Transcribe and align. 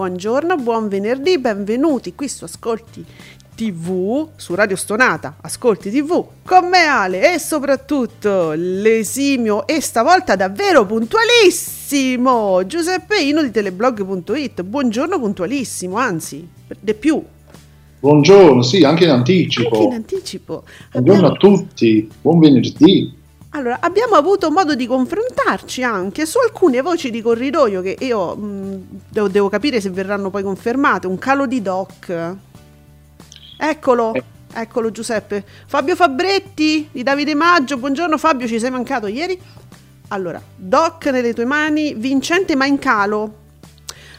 Buongiorno, 0.00 0.56
buon 0.56 0.88
venerdì, 0.88 1.36
benvenuti 1.36 2.14
qui 2.14 2.26
su 2.26 2.44
Ascolti 2.44 3.04
TV, 3.54 4.28
su 4.34 4.54
Radio 4.54 4.74
Stonata, 4.74 5.36
Ascolti 5.42 5.90
TV, 5.90 6.24
con 6.42 6.70
me 6.70 6.86
Ale 6.86 7.34
e 7.34 7.38
soprattutto 7.38 8.52
l'esimio 8.52 9.66
e 9.66 9.82
stavolta 9.82 10.36
davvero 10.36 10.86
puntualissimo 10.86 12.64
Giuseppe 12.64 13.20
Ino 13.20 13.42
di 13.42 13.50
teleblog.it. 13.50 14.62
Buongiorno 14.62 15.18
puntualissimo, 15.20 15.98
anzi, 15.98 16.48
di 16.80 16.94
più. 16.94 17.22
Buongiorno, 17.98 18.62
sì, 18.62 18.82
anche 18.82 19.04
in 19.04 19.10
anticipo. 19.10 19.68
Anche 19.68 19.82
in 19.82 19.92
anticipo. 19.92 20.64
Buongiorno 20.92 21.26
a 21.26 21.32
tutti, 21.32 22.10
buon 22.22 22.38
venerdì. 22.38 23.18
Allora, 23.52 23.78
abbiamo 23.80 24.14
avuto 24.14 24.50
modo 24.52 24.76
di 24.76 24.86
confrontarci 24.86 25.82
anche 25.82 26.24
su 26.24 26.38
alcune 26.38 26.82
voci 26.82 27.10
di 27.10 27.20
corridoio 27.20 27.82
che 27.82 27.96
io 27.98 28.36
mh, 28.36 28.86
devo, 29.08 29.28
devo 29.28 29.48
capire 29.48 29.80
se 29.80 29.90
verranno 29.90 30.30
poi 30.30 30.44
confermate. 30.44 31.08
Un 31.08 31.18
calo 31.18 31.46
di 31.46 31.60
Doc. 31.60 32.36
Eccolo, 33.58 34.14
Eh. 34.14 34.22
eccolo 34.54 34.92
Giuseppe. 34.92 35.44
Fabio 35.66 35.96
Fabretti 35.96 36.88
di 36.92 37.02
Davide 37.02 37.34
Maggio. 37.34 37.76
Buongiorno 37.76 38.16
Fabio, 38.18 38.46
ci 38.46 38.60
sei 38.60 38.70
mancato 38.70 39.08
ieri? 39.08 39.38
Allora, 40.08 40.40
Doc 40.54 41.06
nelle 41.06 41.34
tue 41.34 41.44
mani, 41.44 41.94
vincente 41.94 42.54
ma 42.54 42.66
in 42.66 42.78
calo. 42.78 43.34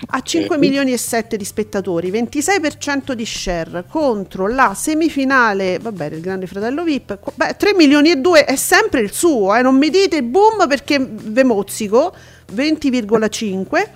A 0.08 0.22
5 0.22 0.56
Ok. 0.56 0.62
milioni 0.62 0.92
e 0.94 0.98
7 0.98 1.38
di 1.38 1.46
spettatori, 1.46 2.10
26% 2.12 3.14
di 3.14 3.26
share 3.26 3.84
contro 3.88 4.48
la 4.48 4.74
semifinale, 4.76 5.78
vabbè, 5.80 6.10
del 6.10 6.22
Grande 6.22 6.48
Fratello 6.48 6.84
VIP. 6.84 7.20
Beh, 7.36 7.56
3 7.56 7.74
milioni 7.76 8.10
e 8.12 8.16
2 8.16 8.46
è 8.46 8.56
sempre 8.56 9.02
il 9.02 9.12
suo, 9.12 9.54
eh, 9.56 9.62
non 9.62 9.78
mi 9.78 9.90
dite 9.90 10.24
boom 10.24 10.68
perché 10.68 10.98
ve 11.00 11.44
mozzico, 11.44 12.14
20,5. 12.54 13.88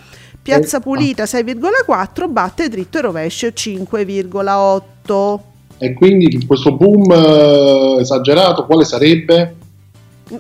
Piazza 0.42 0.78
Eh, 0.78 0.82
Pulita 0.82 1.24
6,4, 1.26 2.28
batte 2.30 2.70
dritto 2.70 3.00
e 3.00 3.02
rovescio 3.02 3.48
5,8. 3.48 5.40
E 5.80 5.94
quindi 5.94 6.46
questo 6.46 6.72
boom 6.76 7.12
eh, 7.12 7.98
esagerato 8.00 8.66
quale 8.68 8.86
sarebbe? 8.86 9.56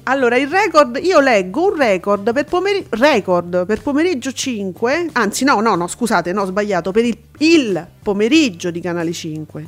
Allora, 0.03 0.35
il 0.37 0.47
record, 0.47 0.99
io 1.01 1.19
leggo 1.19 1.67
un 1.71 1.75
record 1.75 2.33
per, 2.33 2.45
pomeri- 2.45 2.85
record 2.89 3.65
per 3.65 3.81
pomeriggio 3.81 4.31
5, 4.31 5.09
anzi 5.13 5.43
no, 5.43 5.59
no, 5.61 5.75
no, 5.75 5.87
scusate, 5.87 6.31
no, 6.33 6.41
ho 6.41 6.45
sbagliato, 6.45 6.91
per 6.91 7.05
il, 7.05 7.15
il 7.39 7.85
pomeriggio 8.01 8.71
di 8.71 8.81
Canale 8.81 9.13
5. 9.13 9.65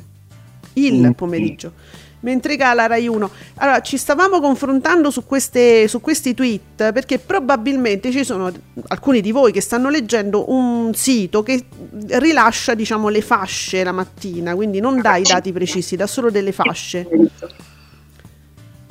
Il 0.74 1.06
Mm. 1.08 1.10
pomeriggio. 1.12 1.72
Mentre 2.20 2.56
cala 2.56 2.86
Rai 2.86 3.06
1. 3.06 3.30
Allora, 3.58 3.80
ci 3.80 3.96
stavamo 3.96 4.40
confrontando 4.40 5.08
su, 5.12 5.24
queste, 5.24 5.86
su 5.86 6.00
questi 6.00 6.34
tweet 6.34 6.92
perché 6.92 7.20
probabilmente 7.20 8.10
ci 8.10 8.24
sono 8.24 8.50
alcuni 8.88 9.20
di 9.20 9.30
voi 9.30 9.52
che 9.52 9.60
stanno 9.60 9.88
leggendo 9.88 10.50
un 10.50 10.92
sito 10.94 11.44
che 11.44 11.64
rilascia, 12.08 12.74
diciamo, 12.74 13.08
le 13.08 13.20
fasce 13.20 13.84
la 13.84 13.92
mattina, 13.92 14.56
quindi 14.56 14.80
non 14.80 15.00
dà 15.00 15.14
i 15.14 15.22
dati 15.22 15.52
precisi, 15.52 15.94
dà 15.94 16.08
solo 16.08 16.28
delle 16.28 16.50
fasce. 16.50 17.06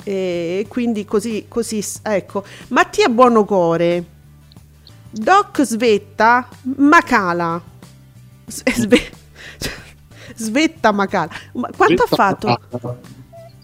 E 0.08 0.64
quindi 0.68 1.04
così, 1.04 1.44
così, 1.48 1.84
ecco. 2.02 2.42
Mattia 2.68 3.10
Buonocore, 3.10 4.02
Doc 5.10 5.60
Svetta, 5.64 6.48
Macala. 6.76 7.60
S- 8.46 8.62
sve- 8.72 9.10
svetta 10.34 10.92
Macala. 10.92 11.28
Ma 11.52 11.68
quanto 11.76 12.04
ha 12.04 12.06
fatto? 12.06 12.58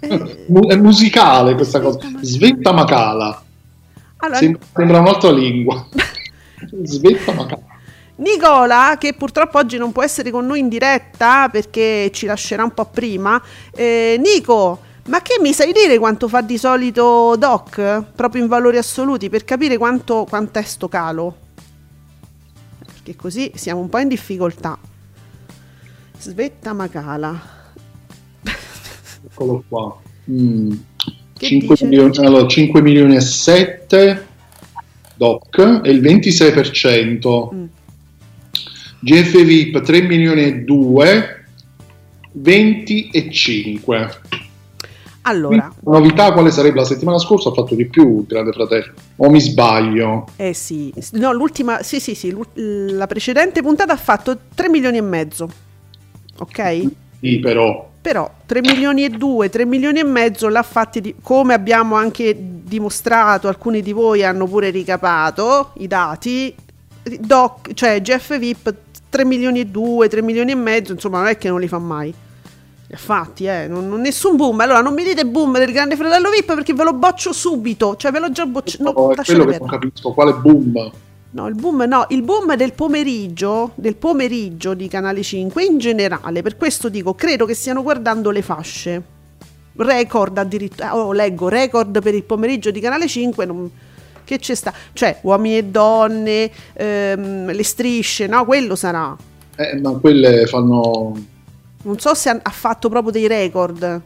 Eh, 0.00 0.44
Mu- 0.49 0.66
È 0.66 0.77
musicale 0.77 1.54
questa 1.54 1.81
cosa. 1.81 1.99
Svetta 2.00 2.10
Macala. 2.10 2.22
Svetta 2.22 2.72
Macala. 2.72 3.43
allora, 4.19 4.38
Sem- 4.38 4.59
Sembra 4.75 4.99
un'altra 5.00 5.31
lingua. 5.31 5.87
Svetta 6.83 7.33
Macala. 7.33 7.62
Nicola, 8.16 8.97
che 8.99 9.15
purtroppo 9.15 9.56
oggi 9.56 9.78
non 9.78 9.93
può 9.93 10.03
essere 10.03 10.31
con 10.31 10.44
noi 10.44 10.59
in 10.59 10.69
diretta 10.69 11.49
perché 11.49 12.10
ci 12.12 12.27
lascerà 12.27 12.62
un 12.65 12.72
po' 12.75 12.84
prima. 12.84 13.43
Eh, 13.75 14.21
Nico, 14.22 14.93
ma 15.06 15.20
che 15.20 15.37
mi 15.41 15.53
sai 15.53 15.72
dire 15.72 15.98
quanto 15.98 16.28
fa 16.28 16.41
di 16.41 16.56
solito 16.56 17.37
Doc? 17.38 18.04
Proprio 18.15 18.42
in 18.42 18.48
valori 18.48 18.78
assoluti 18.78 19.28
per 19.28 19.44
capire 19.44 19.76
quanto, 19.76 20.25
quanto 20.26 20.59
è 20.59 20.62
sto 20.62 20.88
calo. 20.88 21.37
Perché 22.84 23.15
così 23.15 23.53
siamo 23.54 23.81
un 23.81 23.91
po' 23.91 23.98
in 23.98 24.09
difficoltà. 24.09 24.78
Svetta 26.19 26.72
Macala. 26.72 27.38
Eccolo 29.28 29.62
qua. 29.69 29.94
Mm. 30.31 30.70
Che 31.36 31.47
5, 31.47 31.69
dice? 31.69 31.86
milioni, 31.86 32.16
allora, 32.19 32.47
5 32.47 32.81
milioni 32.81 33.16
e 33.16 33.21
7 33.21 34.26
DOC 35.16 35.81
e 35.84 35.91
il 35.91 36.00
26%. 36.00 37.54
Mm. 37.54 37.65
GF 39.00 39.44
VIP 39.44 39.82
3 39.82 40.00
milioni 40.00 40.44
e 40.44 40.54
2, 40.60 41.44
20 42.32 43.10
e 43.10 43.31
5. 43.31 44.21
Allora, 45.27 45.73
La 45.85 45.99
novità 45.99 46.33
quale 46.33 46.51
sarebbe? 46.51 46.81
La 46.81 46.85
settimana 46.85 47.19
scorsa 47.19 47.49
ha 47.49 47.53
fatto 47.53 47.75
di 47.75 47.87
più 47.87 48.21
il 48.21 48.27
Grande 48.27 48.53
Fratello. 48.53 48.93
O 49.17 49.31
mi 49.31 49.41
sbaglio? 49.41 50.27
eh 50.37 50.53
sì, 50.53 50.93
no, 51.12 51.33
l'ultima, 51.33 51.83
sì, 51.83 51.99
sì, 52.01 52.15
sì, 52.15 52.37
la 52.55 53.07
precedente 53.07 53.63
puntata 53.63 53.93
ha 53.95 53.97
fatto 53.97 54.37
3 54.55 54.69
milioni 54.69 54.99
e 54.99 55.03
mezzo. 55.03 55.49
Ok? 56.39 56.83
Sì, 57.21 57.39
però. 57.39 57.91
Però 58.03 58.31
3 58.45 58.61
milioni 58.61 59.05
e 59.05 59.09
2, 59.09 59.49
3 59.49 59.65
milioni 59.65 60.01
e 60.01 60.05
mezzo 60.05 60.49
l'ha 60.49 60.63
fatti 60.63 61.01
di- 61.01 61.15
come 61.23 61.55
abbiamo 61.55 61.95
anche 61.95 62.37
dimostrato, 62.39 63.49
alcuni 63.49 63.81
di 63.81 63.93
voi 63.93 64.23
hanno 64.23 64.47
pure 64.47 64.69
ricapato 64.69 65.71
i 65.79 65.87
dati. 65.87 66.55
Doc, 67.19 67.73
cioè 67.73 68.01
Jeff 68.03 68.37
VIP 68.39 68.75
3 69.09 69.25
milioni 69.25 69.61
e 69.61 69.67
2, 69.67 70.09
3 70.09 70.21
milioni 70.23 70.51
e 70.53 70.55
mezzo, 70.55 70.93
insomma, 70.93 71.19
non 71.19 71.29
è 71.29 71.39
che 71.39 71.49
non 71.49 71.61
li 71.61 71.69
fa 71.69 71.79
mai. 71.79 72.13
Fatti, 72.97 73.47
eh, 73.47 73.66
non, 73.69 73.88
non- 73.88 74.00
nessun 74.00 74.37
boom. 74.37 74.60
Allora, 74.60 74.81
non 74.81 74.94
mi 74.94 75.03
dite 75.05 75.25
boom 75.27 75.59
del 75.59 75.72
Grande 75.72 75.97
Fratello 75.97 76.31
VIP 76.31 76.55
perché 76.55 76.75
ve 76.75 76.84
lo 76.84 76.93
boccio 76.94 77.32
subito, 77.32 77.97
cioè 77.97 78.10
ve 78.13 78.19
l'ho 78.21 78.30
già 78.30 78.47
bocciato. 78.47 78.83
No, 78.83 78.91
No, 78.91 79.15
quello 79.24 79.45
che 79.45 79.59
non 79.59 79.69
capisco. 79.69 80.13
Quale 80.13 80.33
boom? 80.34 80.91
No, 81.30 81.48
il 81.48 81.54
boom 81.57 81.83
no, 81.83 82.07
il 82.10 82.22
boom 82.22 82.54
del 82.54 82.72
pomeriggio, 82.74 83.72
del 83.74 83.97
pomeriggio 83.97 84.74
di 84.74 84.86
Canale 84.86 85.22
5 85.22 85.65
in 85.65 85.78
generale, 85.78 86.42
per 86.42 86.57
questo 86.57 86.89
dico, 86.89 87.15
credo 87.15 87.45
che 87.45 87.54
stiano 87.54 87.83
guardando 87.83 88.30
le 88.30 88.42
fasce. 88.42 89.03
Record 89.77 90.39
addirittura, 90.39 90.97
oh, 90.97 91.13
leggo, 91.13 91.48
record 91.48 92.01
per 92.01 92.15
il 92.15 92.22
pomeriggio 92.22 92.71
di 92.71 92.78
Canale 92.78 93.09
5, 93.09 93.45
non- 93.47 93.71
che 94.22 94.39
c'è 94.39 94.54
sta? 94.54 94.72
Cioè, 94.92 95.19
uomini 95.22 95.57
e 95.59 95.65
donne, 95.65 96.51
ehm, 96.72 97.51
le 97.53 97.65
strisce, 97.65 98.27
no, 98.28 98.45
quello 98.45 98.77
sarà. 98.77 99.16
Eh, 99.57 99.80
ma 99.80 99.91
quelle 99.98 100.47
fanno. 100.47 101.13
Non 101.84 101.98
so 101.98 102.15
se 102.15 102.31
ha, 102.31 102.51
fatto 102.51 102.89
proprio 102.89 103.13
dei 103.13 103.27
record. 103.27 104.01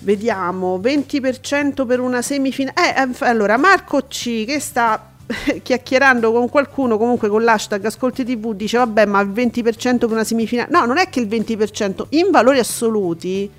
Vediamo, 0.00 0.78
20% 0.78 1.86
per 1.86 2.00
una 2.00 2.22
semifinale. 2.22 2.96
Eh, 2.96 3.02
eh, 3.02 3.28
allora, 3.28 3.56
Marco 3.58 4.06
C 4.08 4.44
che 4.46 4.58
sta 4.58 5.10
chiacchierando 5.62 6.32
con 6.32 6.48
qualcuno, 6.48 6.96
comunque 6.96 7.28
con 7.28 7.44
l'hashtag 7.44 7.84
Ascolti 7.84 8.24
TV, 8.24 8.54
dice 8.54 8.78
vabbè, 8.78 9.04
ma 9.04 9.20
il 9.20 9.28
20% 9.28 9.98
per 9.98 10.10
una 10.10 10.24
semifinale. 10.24 10.70
No, 10.70 10.86
non 10.86 10.96
è 10.96 11.08
che 11.10 11.20
il 11.20 11.28
20%, 11.28 12.06
in 12.10 12.30
valori 12.30 12.58
assoluti, 12.58 13.50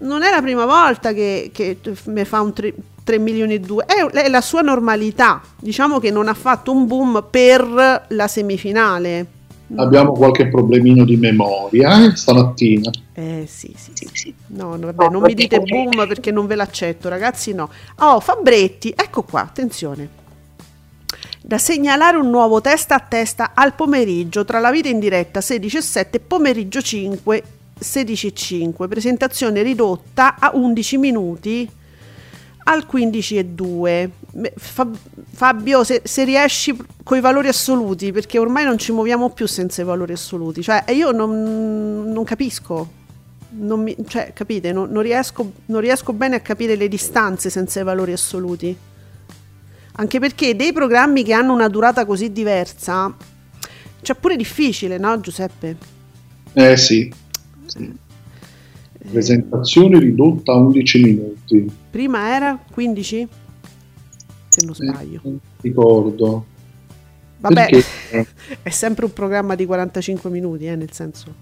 non 0.00 0.22
è 0.22 0.30
la 0.30 0.42
prima 0.42 0.66
volta 0.66 1.12
che, 1.12 1.50
che 1.52 1.78
mi 2.04 2.24
fa 2.26 2.42
un 2.42 2.52
3, 2.52 2.74
3 3.02 3.18
milioni 3.18 3.54
e 3.54 3.60
2, 3.60 3.84
è, 3.86 4.04
è 4.04 4.28
la 4.28 4.42
sua 4.42 4.60
normalità. 4.60 5.40
Diciamo 5.58 5.98
che 5.98 6.10
non 6.10 6.28
ha 6.28 6.34
fatto 6.34 6.72
un 6.72 6.86
boom 6.86 7.24
per 7.30 8.04
la 8.08 8.28
semifinale. 8.28 9.42
Abbiamo 9.76 10.12
qualche 10.12 10.48
problemino 10.48 11.04
di 11.04 11.16
memoria 11.16 12.04
eh, 12.04 12.16
stamattina. 12.16 12.90
Eh 13.14 13.46
sì, 13.48 13.74
sì, 13.76 13.92
sì. 14.12 14.34
No, 14.48 14.76
no, 14.76 14.92
vabbè, 14.92 15.10
non 15.10 15.22
mi 15.22 15.34
dite 15.34 15.60
boom 15.60 16.06
perché 16.06 16.30
non 16.30 16.46
ve 16.46 16.54
l'accetto, 16.54 17.08
ragazzi, 17.08 17.54
no. 17.54 17.70
Oh, 17.98 18.20
Fabretti, 18.20 18.92
ecco 18.94 19.22
qua, 19.22 19.40
attenzione. 19.40 20.22
Da 21.40 21.58
segnalare 21.58 22.16
un 22.16 22.30
nuovo 22.30 22.60
testa 22.60 22.94
a 22.96 23.00
testa 23.00 23.52
al 23.54 23.74
pomeriggio 23.74 24.44
tra 24.44 24.60
la 24.60 24.70
vita 24.70 24.88
in 24.88 24.98
diretta 24.98 25.40
16 25.40 25.76
e 25.76 25.82
7 25.82 26.20
pomeriggio 26.20 26.80
5 26.80 27.42
16,5, 27.80 28.88
presentazione 28.88 29.62
ridotta 29.62 30.36
a 30.38 30.52
11 30.54 30.96
minuti 30.96 31.68
al 32.64 32.86
15,2. 32.90 34.10
Fabio, 35.32 35.84
se, 35.84 36.02
se 36.04 36.24
riesci 36.24 36.76
con 37.02 37.18
i 37.18 37.20
valori 37.20 37.48
assoluti, 37.48 38.12
perché 38.12 38.38
ormai 38.38 38.64
non 38.64 38.78
ci 38.78 38.92
muoviamo 38.92 39.30
più 39.30 39.46
senza 39.46 39.82
i 39.82 39.84
valori 39.84 40.12
assoluti, 40.12 40.62
cioè 40.62 40.84
io 40.90 41.10
non, 41.10 42.12
non 42.12 42.24
capisco. 42.24 43.02
Non 43.56 43.82
mi, 43.82 43.94
cioè, 44.08 44.32
capite, 44.32 44.72
non, 44.72 44.90
non, 44.90 45.02
riesco, 45.02 45.52
non 45.66 45.80
riesco 45.80 46.12
bene 46.12 46.36
a 46.36 46.40
capire 46.40 46.74
le 46.74 46.88
distanze 46.88 47.50
senza 47.50 47.80
i 47.80 47.84
valori 47.84 48.12
assoluti. 48.12 48.76
Anche 49.96 50.18
perché 50.18 50.56
dei 50.56 50.72
programmi 50.72 51.22
che 51.22 51.32
hanno 51.32 51.52
una 51.52 51.68
durata 51.68 52.04
così 52.04 52.32
diversa, 52.32 53.14
cioè 54.02 54.16
pure 54.16 54.34
difficile, 54.34 54.98
no 54.98 55.20
Giuseppe? 55.20 55.76
Eh 56.52 56.76
sì. 56.76 57.12
sì. 57.66 58.02
Presentazione 59.10 59.98
ridotta 59.98 60.52
a 60.52 60.56
11 60.56 61.02
minuti. 61.02 61.70
Prima 61.90 62.34
era 62.34 62.58
15? 62.72 63.28
Se 64.48 64.64
non 64.64 64.74
sbaglio. 64.74 65.20
Eh, 65.22 65.28
non 65.28 65.38
ricordo. 65.60 66.44
Vabbè, 67.38 67.68
Perché? 67.68 68.26
è 68.62 68.70
sempre 68.70 69.04
un 69.04 69.12
programma 69.12 69.54
di 69.54 69.66
45 69.66 70.30
minuti, 70.30 70.66
eh, 70.66 70.76
nel 70.76 70.92
senso. 70.92 71.34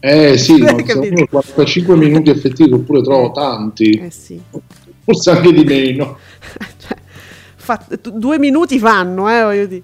Eh 0.00 0.36
sì, 0.36 0.58
no, 0.58 0.74
45 0.74 1.96
minuti 1.96 2.30
effettivi 2.30 2.72
oppure 2.72 3.02
trovo 3.02 3.30
tanti. 3.32 3.92
Eh 3.92 4.10
sì. 4.10 4.40
Forse 5.04 5.30
anche 5.30 5.52
di 5.52 5.64
meno. 5.64 6.18
cioè, 6.78 6.96
fa, 7.54 7.86
due 8.12 8.38
minuti 8.38 8.78
fanno, 8.78 9.28
eh, 9.30 9.42
voglio 9.42 9.66
dire 9.66 9.82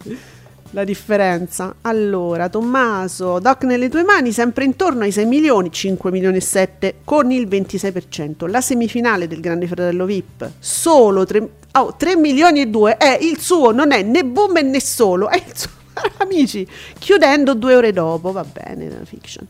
la 0.72 0.84
differenza. 0.84 1.76
Allora, 1.82 2.48
Tommaso, 2.48 3.38
Doc 3.38 3.64
nelle 3.64 3.88
tue 3.88 4.02
mani, 4.02 4.32
sempre 4.32 4.64
intorno 4.64 5.02
ai 5.04 5.12
6 5.12 5.24
milioni, 5.24 5.70
5 5.70 6.10
milioni 6.10 6.36
e 6.38 6.40
7 6.40 6.96
con 7.04 7.30
il 7.30 7.46
26%. 7.46 8.50
La 8.50 8.60
semifinale 8.60 9.26
del 9.26 9.40
Grande 9.40 9.66
Fratello 9.66 10.04
VIP, 10.04 10.50
solo 10.58 11.24
3, 11.24 11.48
oh, 11.72 11.94
3 11.96 12.16
milioni 12.16 12.60
e 12.60 12.66
2, 12.66 12.96
è 12.96 13.18
il 13.20 13.38
suo, 13.38 13.72
non 13.72 13.92
è 13.92 14.02
né 14.02 14.24
boom 14.24 14.58
né 14.62 14.80
solo, 14.80 15.28
è 15.28 15.36
il 15.36 15.56
suo. 15.56 15.70
Amici, 16.18 16.66
chiudendo 16.98 17.54
due 17.54 17.74
ore 17.74 17.92
dopo, 17.92 18.32
va 18.32 18.44
bene, 18.44 18.88
la 18.88 19.04
fiction. 19.04 19.46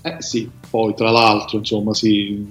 Eh 0.00 0.16
sì, 0.20 0.48
poi 0.70 0.94
tra 0.94 1.10
l'altro, 1.10 1.58
insomma, 1.58 1.92
sì. 1.92 2.46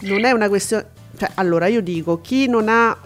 Non 0.00 0.24
è 0.24 0.30
una 0.30 0.48
questione... 0.48 0.86
Cioè, 1.16 1.30
allora, 1.34 1.66
io 1.66 1.82
dico, 1.82 2.20
chi 2.20 2.48
non 2.48 2.68
ha 2.68 2.96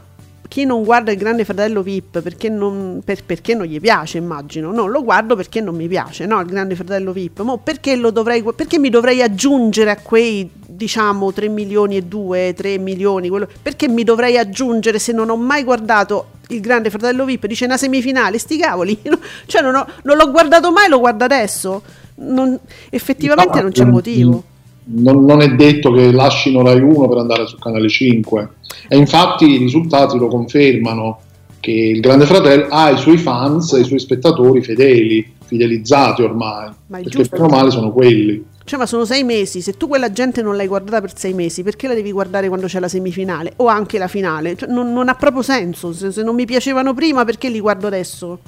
chi 0.48 0.64
non 0.64 0.84
guarda 0.84 1.10
il 1.10 1.18
Grande 1.18 1.44
Fratello 1.44 1.82
VIP 1.82 2.20
perché 2.20 2.48
non, 2.48 3.00
per, 3.04 3.24
perché 3.24 3.54
non, 3.54 3.66
gli 3.66 3.80
piace, 3.80 4.18
immagino. 4.18 4.72
No, 4.72 4.86
lo 4.86 5.02
guardo 5.02 5.36
perché 5.36 5.60
non 5.60 5.74
mi 5.74 5.88
piace, 5.88 6.26
no, 6.26 6.40
il 6.40 6.46
Grande 6.46 6.74
Fratello 6.74 7.12
VIP. 7.12 7.40
Ma 7.40 7.56
perché, 7.58 7.98
dovrei, 7.98 8.42
perché 8.42 8.78
mi 8.78 8.90
dovrei 8.90 9.22
aggiungere 9.22 9.90
a 9.90 9.96
quei, 9.96 10.50
diciamo, 10.66 11.32
3 11.32 11.48
milioni 11.48 11.96
e 11.96 12.02
2, 12.02 12.54
3 12.54 12.78
milioni, 12.78 13.28
quello, 13.28 13.48
perché 13.62 13.88
mi 13.88 14.04
dovrei 14.04 14.38
aggiungere 14.38 14.98
se 14.98 15.12
non 15.12 15.30
ho 15.30 15.36
mai 15.36 15.64
guardato 15.64 16.28
il 16.48 16.60
Grande 16.60 16.90
Fratello 16.90 17.24
VIP? 17.24 17.46
Dice 17.46 17.64
una 17.64 17.76
semifinale, 17.76 18.38
sti 18.38 18.56
cavoli. 18.58 18.98
cioè 19.46 19.62
non, 19.62 19.74
ho, 19.74 19.86
non, 20.02 20.16
l'ho 20.16 20.30
guardato 20.30 20.72
mai, 20.72 20.88
lo 20.88 20.98
guardo 20.98 21.24
adesso. 21.24 21.82
Non, 22.16 22.58
effettivamente 22.90 23.56
no, 23.56 23.62
non 23.62 23.72
c'è 23.72 23.84
motivo 23.84 24.44
non, 24.88 25.24
non, 25.24 25.40
è 25.40 25.54
detto 25.54 25.92
che 25.92 26.12
lasciino 26.12 26.62
Rai 26.62 26.80
1 26.80 27.08
per 27.08 27.18
andare 27.18 27.46
su 27.46 27.56
Canale 27.58 27.88
5 27.88 28.48
e 28.88 28.96
infatti 28.96 29.50
i 29.50 29.56
risultati 29.56 30.18
lo 30.18 30.28
confermano 30.28 31.20
che 31.60 31.72
il 31.72 32.00
Grande 32.00 32.26
Fratello 32.26 32.66
ha 32.68 32.90
i 32.90 32.98
suoi 32.98 33.18
fans 33.18 33.72
e 33.72 33.80
i 33.80 33.84
suoi 33.84 33.98
spettatori 33.98 34.62
fedeli, 34.62 35.34
fidelizzati 35.44 36.22
ormai, 36.22 36.70
perché 36.86 37.08
giusto, 37.08 37.36
per 37.36 37.48
male 37.48 37.70
sono 37.70 37.90
quelli. 37.92 38.44
Cioè, 38.62 38.78
ma 38.78 38.86
sono 38.86 39.04
sei 39.04 39.22
mesi. 39.22 39.60
Se 39.60 39.76
tu 39.76 39.86
quella 39.88 40.10
gente 40.10 40.42
non 40.42 40.56
l'hai 40.56 40.66
guardata 40.66 41.00
per 41.00 41.16
sei 41.16 41.32
mesi, 41.34 41.62
perché 41.62 41.86
la 41.86 41.94
devi 41.94 42.10
guardare 42.10 42.48
quando 42.48 42.66
c'è 42.66 42.80
la 42.80 42.88
semifinale 42.88 43.52
o 43.56 43.66
anche 43.66 43.96
la 43.96 44.08
finale? 44.08 44.56
Cioè, 44.56 44.68
non, 44.68 44.92
non, 44.92 45.08
ha 45.08 45.14
proprio 45.14 45.42
senso. 45.42 45.92
Se, 45.92 46.10
se, 46.10 46.22
non 46.22 46.34
mi 46.34 46.46
piacevano 46.46 46.92
prima, 46.92 47.24
perché 47.24 47.48
li 47.48 47.60
guardo 47.60 47.86
adesso? 47.86 48.38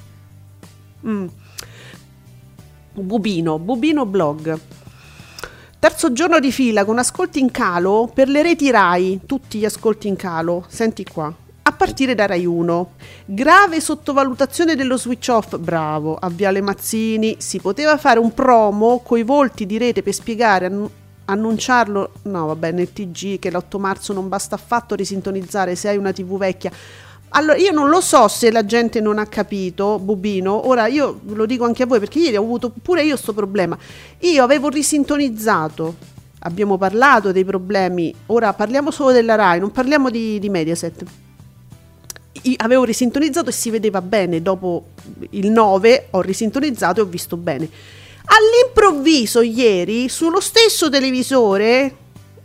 Mm. 1.07 1.27
Bubino, 2.95 3.59
Bubino 3.61 4.07
Blog. 4.07 4.59
Terzo 5.81 6.13
giorno 6.13 6.41
di 6.41 6.51
fila 6.51 6.85
con 6.85 6.99
ascolti 6.99 7.39
in 7.39 7.53
calo 7.53 8.11
per 8.13 8.27
le 8.27 8.43
reti 8.43 8.69
RAI, 8.69 9.21
tutti 9.27 9.61
gli 9.61 9.65
ascolti 9.65 10.09
in 10.09 10.17
calo, 10.17 10.65
senti 10.67 11.05
qua. 11.05 11.33
A 11.63 11.73
partire 11.73 12.17
da 12.17 12.27
Rai 12.27 12.45
1. 12.45 12.91
Grave 13.27 13.81
sottovalutazione 13.81 14.75
dello 14.75 14.97
switch 14.97 15.29
off, 15.29 15.57
bravo, 15.57 16.17
a 16.17 16.29
Viale 16.31 16.61
Mazzini. 16.61 17.37
Si 17.39 17.61
poteva 17.61 17.97
fare 17.97 18.19
un 18.19 18.35
promo 18.35 19.03
coi 19.05 19.23
volti 19.23 19.67
di 19.67 19.79
rete 19.79 20.03
per 20.03 20.15
spiegare, 20.15 20.69
annunciarlo, 21.27 22.11
no 22.23 22.47
vabbè 22.47 22.73
nel 22.73 22.93
TG 22.93 23.39
che 23.39 23.51
l'8 23.53 23.79
marzo 23.79 24.13
non 24.13 24.29
basta 24.29 24.57
affatto 24.57 24.97
risintonizzare 24.97 25.77
se 25.77 25.91
hai 25.91 25.97
una 25.97 26.13
tv 26.13 26.39
vecchia. 26.39 26.73
Allora, 27.31 27.57
io 27.59 27.73
non 27.73 27.91
lo 27.91 28.01
so 28.01 28.27
se 28.27 28.51
la 28.51 28.65
gente 28.65 29.01
non 29.01 29.19
ha 29.19 29.27
capito, 29.27 29.99
Bubino, 29.99 30.67
ora 30.67 30.87
io 30.87 31.21
lo 31.27 31.45
dico 31.45 31.65
anche 31.65 31.83
a 31.83 31.87
voi 31.87 31.99
perché 31.99 32.21
ieri 32.21 32.37
ho 32.37 32.43
avuto 32.43 32.73
pure 32.83 33.03
io 33.03 33.11
questo 33.11 33.35
problema. 33.35 33.77
Io 34.21 34.43
avevo 34.43 34.69
risintonizzato, 34.69 35.95
abbiamo 36.41 36.79
parlato 36.79 37.31
dei 37.31 37.45
problemi, 37.45 38.15
ora 38.27 38.55
parliamo 38.55 38.91
solo 38.91 39.13
della 39.13 39.35
RAI, 39.35 39.61
non 39.61 39.71
parliamo 39.73 40.09
di, 40.09 40.39
di 40.39 40.49
Mediaset. 40.49 41.05
Io 42.43 42.55
avevo 42.59 42.85
risintonizzato 42.85 43.51
e 43.51 43.53
si 43.53 43.69
vedeva 43.69 44.01
bene, 44.01 44.41
dopo 44.41 44.87
il 45.31 45.51
9 45.51 46.09
ho 46.11 46.21
risintonizzato 46.23 47.01
e 47.01 47.03
ho 47.03 47.07
visto 47.07 47.37
bene. 47.37 47.69
All'improvviso 48.25 49.43
ieri 49.43 50.09
sullo 50.09 50.41
stesso 50.41 50.89
televisore, 50.89 51.95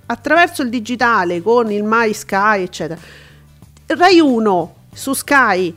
attraverso 0.08 0.62
il 0.62 0.70
digitale 0.70 1.42
con 1.42 1.72
il 1.72 1.84
My 1.84 2.14
Sky, 2.14 2.64
eccetera, 2.64 3.00
Rai 3.86 4.20
1 4.20 4.76
su 4.94 5.14
Sky 5.14 5.76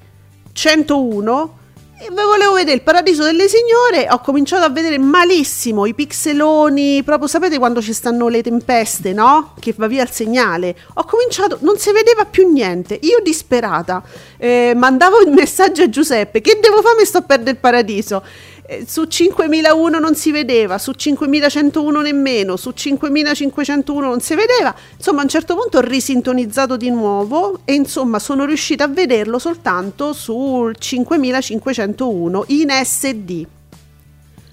101 0.53 1.59
e 1.99 2.11
volevo 2.11 2.53
vedere 2.53 2.77
il 2.77 2.83
paradiso 2.83 3.25
delle 3.25 3.49
signore, 3.49 4.07
ho 4.11 4.21
cominciato 4.21 4.65
a 4.65 4.69
vedere 4.69 4.99
malissimo 4.99 5.87
i 5.87 5.95
pixeloni, 5.95 7.03
proprio 7.03 7.27
sapete 7.27 7.57
quando 7.57 7.81
ci 7.81 7.95
stanno 7.95 8.29
le 8.29 8.43
tempeste, 8.43 9.15
no? 9.15 9.55
Che 9.59 9.73
va 9.79 9.87
via 9.87 10.03
il 10.03 10.11
segnale. 10.11 10.77
Ho 10.95 11.05
cominciato, 11.05 11.57
non 11.63 11.79
si 11.79 11.91
vedeva 11.93 12.27
più 12.27 12.53
niente. 12.53 12.99
Io 13.01 13.21
disperata, 13.23 14.03
eh, 14.37 14.75
mandavo 14.77 15.23
il 15.23 15.31
messaggio 15.33 15.85
a 15.85 15.89
Giuseppe, 15.89 16.43
che 16.43 16.59
devo 16.61 16.83
fare? 16.83 16.97
Mi 16.99 17.07
sto 17.07 17.19
a 17.19 17.23
perdere 17.23 17.53
il 17.53 17.57
paradiso. 17.59 18.23
Eh, 18.69 18.85
su 18.87 19.05
5001 19.05 19.99
non 19.99 20.15
si 20.15 20.33
vedeva, 20.33 20.79
su 20.79 20.93
5101 20.93 22.01
nemmeno, 22.01 22.57
su 22.57 22.73
5501 22.73 24.07
non 24.07 24.21
si 24.21 24.35
vedeva. 24.35 24.75
Insomma, 24.97 25.21
a 25.21 25.23
un 25.23 25.29
certo 25.29 25.55
punto 25.55 25.79
ho 25.79 25.83
risintonizzato 25.83 26.77
di 26.77 26.91
nuovo 26.91 27.61
e 27.65 27.75
insomma 27.75 28.19
sono 28.19 28.45
riuscita 28.45 28.85
a 28.85 28.89
vederlo 28.89 29.39
soltanto 29.39 30.13
sul 30.13 30.77
5501 30.77 32.45
in 32.49 32.71
SD. 32.71 33.47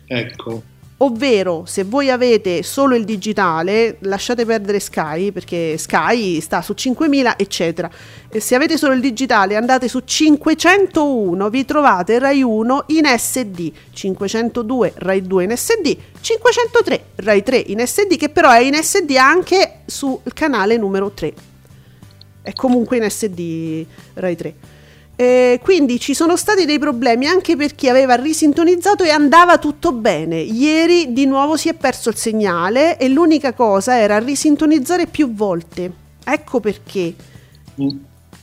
Ecco 0.06 0.72
ovvero 1.04 1.64
se 1.66 1.84
voi 1.84 2.10
avete 2.10 2.64
solo 2.64 2.96
il 2.96 3.04
digitale 3.04 3.98
lasciate 4.02 4.46
perdere 4.46 4.80
Sky 4.80 5.32
perché 5.32 5.78
Sky 5.78 6.40
sta 6.40 6.62
su 6.62 6.74
5000 6.74 7.38
eccetera. 7.38 7.90
E 8.30 8.40
se 8.40 8.56
avete 8.56 8.78
solo 8.78 8.94
il 8.94 9.02
digitale 9.02 9.56
andate 9.56 9.88
su 9.88 10.00
501 10.04 11.50
vi 11.50 11.66
trovate 11.66 12.20
Rai 12.20 12.42
1 12.42 12.86
in 12.88 13.06
SD 13.06 13.72
502 13.92 14.94
Rai 14.96 15.22
2 15.22 15.44
in 15.44 15.56
SD 15.56 15.98
503 16.20 17.06
Rai 17.16 17.44
3 17.44 17.58
in 17.68 17.86
SD 17.86 18.16
che 18.16 18.30
però 18.30 18.52
è 18.52 18.62
in 18.62 18.74
SD 18.74 19.12
anche 19.18 19.82
sul 19.86 20.20
canale 20.34 20.78
numero 20.78 21.12
3 21.12 21.34
è 22.42 22.54
comunque 22.54 22.98
in 22.98 23.10
SD 23.10 23.86
Rai 24.16 24.36
3 24.36 24.56
eh, 25.16 25.60
quindi 25.62 26.00
ci 26.00 26.16
sono 26.16 26.36
stati 26.36 26.66
dei 26.66 26.80
problemi 26.80 27.28
anche 27.28 27.56
per 27.56 27.76
chi 27.76 27.88
aveva 27.88 28.16
risintonizzato 28.16 29.04
e 29.04 29.10
andava 29.10 29.60
tutto 29.60 29.92
bene. 29.92 30.40
Ieri 30.40 31.14
di 31.14 31.26
nuovo 31.26 31.56
si 31.56 31.70
è 31.70 31.76
perso 31.76 32.10
il 32.10 32.16
segnale 32.16 32.98
e 32.98 33.08
l'unica 33.10 33.54
cosa 33.54 33.98
era 33.98 34.18
risintonizzare 34.18 35.06
più 35.06 35.34
volte. 35.34 35.92
Ecco 36.24 36.60
perché. 36.60 37.14
Mm. 37.82 37.90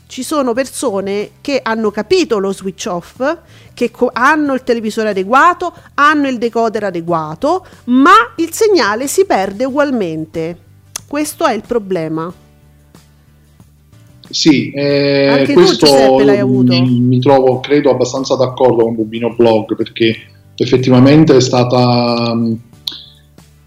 Ci 0.06 0.24
sono 0.24 0.54
persone 0.54 1.32
che 1.40 1.60
hanno 1.62 1.92
capito 1.92 2.38
lo 2.38 2.52
switch 2.52 2.86
off, 2.88 3.36
che 3.74 3.92
co- 3.92 4.10
hanno 4.12 4.54
il 4.54 4.64
televisore 4.64 5.10
adeguato, 5.10 5.72
hanno 5.94 6.26
il 6.26 6.36
decoder 6.36 6.84
adeguato, 6.84 7.64
ma 7.84 8.32
il 8.36 8.52
segnale 8.52 9.06
si 9.06 9.24
perde 9.24 9.64
ugualmente. 9.64 10.58
Questo 11.06 11.44
è 11.46 11.54
il 11.54 11.62
problema. 11.64 12.32
Sì, 14.30 14.70
eh, 14.70 15.48
questo 15.52 16.16
mi, 16.18 17.00
mi, 17.00 17.18
trovo, 17.18 17.58
credo, 17.58 17.90
abbastanza 17.90 18.36
d'accordo 18.36 18.84
con 18.84 18.94
Bubino 18.94 19.34
Blog 19.34 19.74
perché 19.74 20.16
effettivamente 20.54 21.34
è 21.34 21.40
stata, 21.40 22.38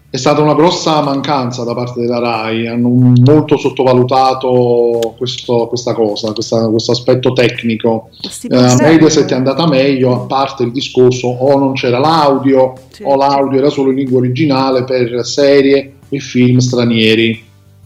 è 0.08 0.16
stata 0.16 0.40
una 0.40 0.54
grossa 0.54 1.02
mancanza 1.02 1.64
da 1.64 1.74
parte 1.74 2.00
della 2.00 2.18
RAI, 2.18 2.66
hanno 2.66 2.88
molto 2.88 3.58
sottovalutato 3.58 5.14
questo, 5.18 5.66
questa 5.68 5.92
cosa, 5.92 6.32
questa, 6.32 6.66
questo 6.70 6.92
aspetto 6.92 7.34
tecnico. 7.34 8.08
Uh, 8.48 8.80
Mediaset 8.80 9.30
è 9.30 9.34
andata 9.34 9.68
meglio, 9.68 10.14
a 10.14 10.26
parte 10.26 10.62
il 10.62 10.72
discorso 10.72 11.28
o 11.28 11.58
non 11.58 11.74
c'era 11.74 11.98
l'audio 11.98 12.72
sì. 12.88 13.02
o 13.04 13.16
l'audio 13.16 13.58
era 13.58 13.68
solo 13.68 13.90
in 13.90 13.96
lingua 13.96 14.20
originale 14.20 14.84
per 14.84 15.26
serie 15.26 15.96
e 16.08 16.18
film 16.20 16.56
stranieri. 16.56 17.43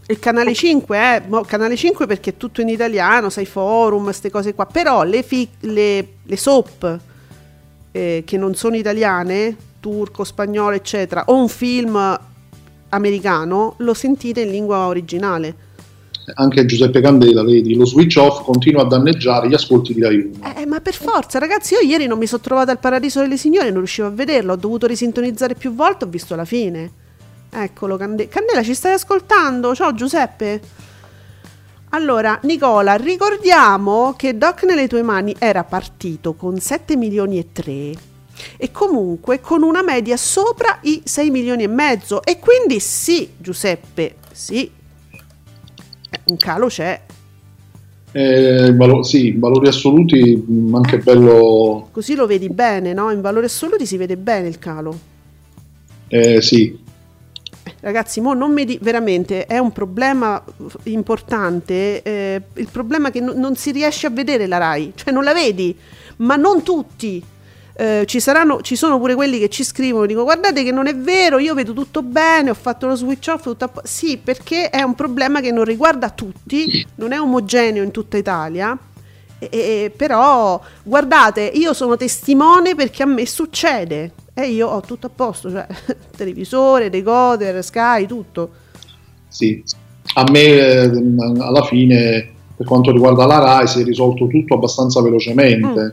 Il 0.09 0.17
canale 0.17 0.55
5, 0.55 0.97
eh? 0.97 1.21
no, 1.27 1.41
canale 1.41 1.75
5 1.75 2.07
perché 2.07 2.31
è 2.31 2.37
tutto 2.37 2.61
in 2.61 2.69
italiano, 2.69 3.29
sai 3.29 3.45
forum, 3.45 4.05
queste 4.05 4.31
cose 4.31 4.55
qua, 4.55 4.65
però 4.65 5.03
le, 5.03 5.21
fi- 5.21 5.47
le, 5.59 6.07
le 6.23 6.35
soap 6.35 6.99
eh, 7.91 8.23
che 8.25 8.37
non 8.37 8.55
sono 8.55 8.75
italiane 8.75 9.55
turco, 9.79 10.23
spagnolo, 10.23 10.75
eccetera, 10.75 11.25
o 11.27 11.35
un 11.35 11.47
film 11.47 12.19
americano, 12.89 13.75
lo 13.77 13.93
sentite 13.93 14.41
in 14.41 14.49
lingua 14.49 14.87
originale. 14.87 15.67
Anche 16.33 16.65
Giuseppe 16.65 17.01
Candela, 17.01 17.43
vedi, 17.43 17.75
lo 17.75 17.85
switch 17.85 18.17
off 18.17 18.43
continua 18.43 18.81
a 18.81 18.85
danneggiare 18.85 19.47
gli 19.47 19.53
ascolti 19.53 19.93
di 19.93 20.01
Rai 20.01 20.31
1. 20.41 20.53
Eh, 20.57 20.65
ma 20.65 20.79
per 20.79 20.95
forza, 20.95 21.37
ragazzi, 21.37 21.75
io 21.75 21.81
ieri 21.81 22.07
non 22.07 22.17
mi 22.17 22.25
sono 22.25 22.41
trovata 22.41 22.71
al 22.71 22.79
Paradiso 22.79 23.21
delle 23.21 23.37
Signore, 23.37 23.69
non 23.69 23.77
riuscivo 23.77 24.07
a 24.07 24.11
vederlo, 24.11 24.53
ho 24.53 24.57
dovuto 24.57 24.87
risintonizzare 24.87 25.53
più 25.53 25.75
volte, 25.75 26.05
ho 26.05 26.07
visto 26.07 26.35
la 26.35 26.45
fine. 26.45 27.07
Eccolo, 27.49 27.97
Candela. 27.97 28.29
Candela, 28.29 28.63
ci 28.63 28.73
stai 28.73 28.93
ascoltando? 28.93 29.73
Ciao 29.73 29.93
Giuseppe. 29.93 30.61
Allora, 31.91 32.39
Nicola, 32.43 32.95
ricordiamo 32.95 34.13
che 34.15 34.37
Doc 34.37 34.63
nelle 34.63 34.87
tue 34.87 35.01
mani 35.01 35.35
era 35.39 35.63
partito 35.63 36.33
con 36.33 36.59
7 36.59 36.95
milioni 36.95 37.39
e 37.39 37.47
3 37.51 37.93
e 38.57 38.71
comunque 38.71 39.41
con 39.41 39.63
una 39.63 39.81
media 39.81 40.15
sopra 40.15 40.79
i 40.83 41.01
6 41.03 41.29
milioni 41.29 41.63
e 41.63 41.67
mezzo 41.67 42.23
e 42.23 42.39
quindi 42.39 42.79
sì 42.79 43.27
Giuseppe 43.37 44.15
sì 44.31 44.69
un 46.25 46.37
calo 46.37 46.67
c'è 46.67 47.01
eh, 48.11 48.73
valo- 48.75 49.03
sì, 49.03 49.35
valori 49.37 49.67
assoluti 49.67 50.41
mm, 50.49 50.73
anche 50.73 50.99
bello 50.99 51.89
così 51.91 52.15
lo 52.15 52.25
vedi 52.25 52.49
bene 52.49 52.93
no? 52.93 53.11
in 53.11 53.19
valori 53.19 53.45
assoluti 53.45 53.85
si 53.85 53.97
vede 53.97 54.15
bene 54.15 54.47
il 54.47 54.57
calo 54.57 54.97
eh, 56.07 56.41
sì 56.41 56.71
eh, 56.71 56.88
Ragazzi, 57.79 58.21
mo 58.21 58.33
non 58.33 58.51
mi 58.51 58.65
di- 58.65 58.79
veramente 58.81 59.45
è 59.45 59.57
un 59.57 59.71
problema 59.71 60.43
importante. 60.83 62.01
Eh, 62.01 62.41
il 62.55 62.69
problema 62.71 63.09
è 63.09 63.11
che 63.11 63.19
no- 63.19 63.33
non 63.35 63.55
si 63.55 63.71
riesce 63.71 64.07
a 64.07 64.09
vedere 64.09 64.47
la 64.47 64.57
Rai, 64.57 64.93
cioè 64.95 65.13
non 65.13 65.23
la 65.23 65.33
vedi, 65.33 65.75
ma 66.17 66.35
non 66.35 66.63
tutti 66.63 67.23
eh, 67.79 68.03
ci, 68.05 68.19
saranno, 68.19 68.59
ci 68.59 68.75
sono 68.75 68.99
pure 68.99 69.15
quelli 69.15 69.39
che 69.39 69.47
ci 69.47 69.63
scrivono, 69.63 70.05
dico 70.05 70.23
guardate 70.23 70.63
che 70.63 70.71
non 70.71 70.87
è 70.87 70.95
vero, 70.95 71.39
io 71.39 71.53
vedo 71.53 71.71
tutto 71.71 72.01
bene, 72.01 72.49
ho 72.49 72.53
fatto 72.53 72.87
lo 72.87 72.95
switch 72.95 73.29
off, 73.29 73.43
tutto 73.43 73.69
po-". 73.69 73.81
sì 73.85 74.17
perché 74.17 74.69
è 74.69 74.81
un 74.81 74.95
problema 74.95 75.39
che 75.39 75.51
non 75.51 75.63
riguarda 75.63 76.09
tutti, 76.09 76.85
non 76.95 77.13
è 77.13 77.21
omogeneo 77.21 77.81
in 77.81 77.91
tutta 77.91 78.17
Italia. 78.17 78.77
E, 79.41 79.47
e, 79.49 79.93
però 79.95 80.61
guardate, 80.83 81.49
io 81.53 81.71
sono 81.71 81.95
testimone 81.95 82.75
perché 82.75 83.03
a 83.03 83.05
me 83.05 83.25
succede 83.25 84.11
e 84.41 84.47
io 84.47 84.67
ho 84.67 84.81
tutto 84.81 85.07
a 85.07 85.11
posto, 85.13 85.49
cioè 85.49 85.67
televisore, 86.15 86.89
decoder, 86.89 87.63
Sky, 87.63 88.05
tutto. 88.05 88.49
Sì, 89.27 89.63
a 90.15 90.23
me 90.31 90.39
eh, 90.39 90.91
alla 91.39 91.63
fine 91.63 92.37
per 92.55 92.65
quanto 92.65 92.91
riguarda 92.91 93.25
la 93.25 93.39
RAI 93.39 93.67
si 93.67 93.81
è 93.81 93.83
risolto 93.83 94.27
tutto 94.27 94.55
abbastanza 94.55 95.01
velocemente. 95.01 95.81
Mm. 95.81 95.89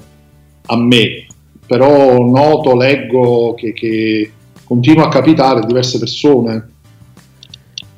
A 0.66 0.76
me, 0.76 1.26
però 1.66 2.24
noto, 2.24 2.76
leggo 2.76 3.54
che, 3.54 3.72
che 3.72 4.32
continua 4.64 5.04
a 5.04 5.08
capitare 5.08 5.60
a 5.60 5.66
diverse 5.66 5.98
persone. 5.98 6.70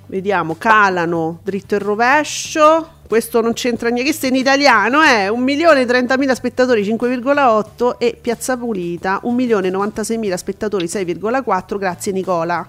Vediamo, 0.07 0.55
calano 0.59 1.40
dritto 1.43 1.75
e 1.75 1.78
rovescio. 1.78 2.88
Questo 3.09 3.41
non 3.41 3.55
c'entra 3.55 3.88
niente, 3.88 4.11
questo 4.11 4.27
è 4.27 4.29
in 4.29 4.35
italiano, 4.35 4.99
eh? 5.03 5.29
1.030.000 5.31 6.33
spettatori 6.33 6.83
5,8 6.83 7.97
e 7.97 8.19
Piazza 8.21 8.59
Pulita 8.59 9.23
1.096.000 9.25 10.35
spettatori 10.35 10.85
6,4, 10.85 11.79
grazie 11.79 12.12
Nicola. 12.12 12.69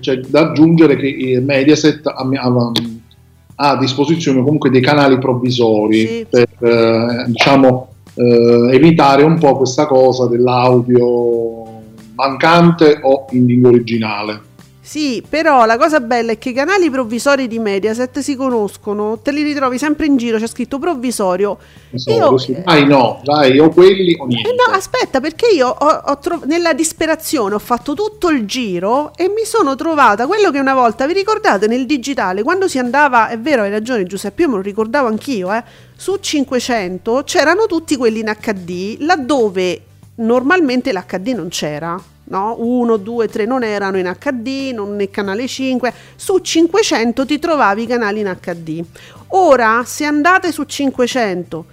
C'è 0.00 0.16
da 0.16 0.48
aggiungere 0.48 0.96
che 0.96 1.40
Mediaset 1.40 2.04
ha, 2.08 2.14
ha, 2.16 2.72
ha 3.54 3.70
a 3.70 3.78
disposizione 3.78 4.42
comunque 4.42 4.68
dei 4.68 4.80
canali 4.80 5.16
provvisori 5.18 6.06
sì. 6.06 6.26
per 6.28 6.48
eh, 6.58 7.24
diciamo 7.28 7.92
eh, 8.14 8.70
evitare 8.72 9.22
un 9.22 9.38
po' 9.38 9.56
questa 9.56 9.86
cosa 9.86 10.26
dell'audio 10.26 11.82
mancante 12.16 12.98
o 13.00 13.26
in 13.30 13.46
lingua 13.46 13.70
originale. 13.70 14.47
Sì, 14.88 15.22
però 15.28 15.66
la 15.66 15.76
cosa 15.76 16.00
bella 16.00 16.32
è 16.32 16.38
che 16.38 16.48
i 16.48 16.52
canali 16.54 16.88
provvisori 16.88 17.46
di 17.46 17.58
Mediaset 17.58 18.20
si 18.20 18.34
conoscono, 18.34 19.18
te 19.18 19.32
li 19.32 19.42
ritrovi 19.42 19.76
sempre 19.76 20.06
in 20.06 20.16
giro, 20.16 20.38
c'è 20.38 20.46
scritto 20.46 20.78
provvisorio. 20.78 21.58
So, 21.94 22.10
io, 22.10 22.38
sì. 22.38 22.56
Dai 22.64 22.86
no, 22.86 23.20
dai, 23.22 23.58
o 23.58 23.68
quelli 23.68 24.16
o 24.18 24.24
niente. 24.24 24.48
Eh 24.48 24.54
no, 24.54 24.74
aspetta, 24.74 25.20
perché 25.20 25.48
io 25.54 25.68
ho, 25.68 26.02
ho 26.06 26.18
tro- 26.20 26.40
nella 26.46 26.72
disperazione 26.72 27.54
ho 27.54 27.58
fatto 27.58 27.92
tutto 27.92 28.30
il 28.30 28.46
giro 28.46 29.12
e 29.14 29.28
mi 29.28 29.44
sono 29.44 29.74
trovata 29.74 30.26
quello 30.26 30.50
che 30.50 30.58
una 30.58 30.72
volta, 30.72 31.06
vi 31.06 31.12
ricordate, 31.12 31.66
nel 31.66 31.84
digitale, 31.84 32.42
quando 32.42 32.66
si 32.66 32.78
andava, 32.78 33.28
è 33.28 33.38
vero, 33.38 33.64
hai 33.64 33.70
ragione 33.70 34.04
Giuseppe, 34.04 34.40
io 34.40 34.48
me 34.48 34.54
lo 34.54 34.62
ricordavo 34.62 35.06
anch'io, 35.06 35.52
eh, 35.52 35.64
su 35.96 36.16
500 36.18 37.24
c'erano 37.26 37.66
tutti 37.66 37.94
quelli 37.94 38.20
in 38.20 38.34
HD, 38.40 38.96
laddove 39.00 39.82
normalmente 40.14 40.94
l'HD 40.94 41.28
non 41.34 41.48
c'era 41.48 42.16
no? 42.28 42.56
1, 42.58 42.96
2, 42.96 43.28
3 43.28 43.44
non 43.44 43.62
erano 43.62 43.98
in 43.98 44.12
HD, 44.18 44.72
non 44.72 44.96
nel 44.96 45.10
canale 45.10 45.46
5, 45.46 45.92
su 46.16 46.38
500 46.38 47.26
ti 47.26 47.38
trovavi 47.38 47.82
i 47.82 47.86
canali 47.86 48.20
in 48.20 48.36
HD. 48.40 48.84
Ora, 49.28 49.82
se 49.84 50.04
andate 50.04 50.52
su 50.52 50.64
500, 50.64 51.64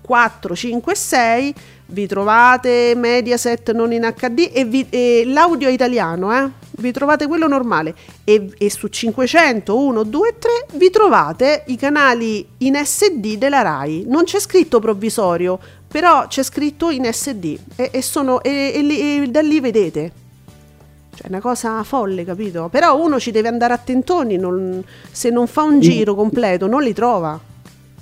4, 0.00 0.54
5, 0.54 0.94
6, 0.94 1.54
vi 1.86 2.06
trovate 2.06 2.94
Mediaset 2.96 3.72
non 3.72 3.92
in 3.92 4.12
HD 4.16 4.50
e, 4.52 4.64
vi, 4.64 4.86
e 4.88 5.24
l'audio 5.26 5.68
italiano, 5.68 6.32
eh? 6.34 6.50
vi 6.78 6.90
trovate 6.90 7.26
quello 7.26 7.46
normale 7.46 7.94
e, 8.24 8.50
e, 8.56 8.70
su 8.70 8.88
500, 8.88 9.76
1, 9.76 10.02
2, 10.02 10.36
3 10.38 10.50
vi 10.78 10.90
trovate 10.90 11.64
i 11.66 11.76
canali 11.76 12.46
in 12.58 12.80
SD 12.82 13.36
della 13.36 13.62
RAI. 13.62 14.04
Non 14.06 14.24
c'è 14.24 14.40
scritto 14.40 14.80
provvisorio, 14.80 15.58
però 15.92 16.26
c'è 16.26 16.42
scritto 16.42 16.88
in 16.88 17.04
SD 17.04 17.58
e, 17.76 17.90
e, 17.92 18.02
sono, 18.02 18.42
e, 18.42 18.72
e, 18.74 19.26
da 19.28 19.42
lì 19.42 19.60
vedete. 19.60 20.12
Cioè, 21.14 21.26
è 21.26 21.28
una 21.28 21.40
cosa 21.40 21.82
folle, 21.84 22.24
capito? 22.24 22.68
Però 22.70 22.98
uno 22.98 23.20
ci 23.20 23.30
deve 23.30 23.48
andare 23.48 23.74
attentoni, 23.74 24.38
non, 24.38 24.82
se 25.10 25.28
non 25.28 25.46
fa 25.46 25.62
un 25.62 25.80
giro 25.80 26.14
completo 26.14 26.66
non 26.66 26.82
li 26.82 26.94
trova. 26.94 27.38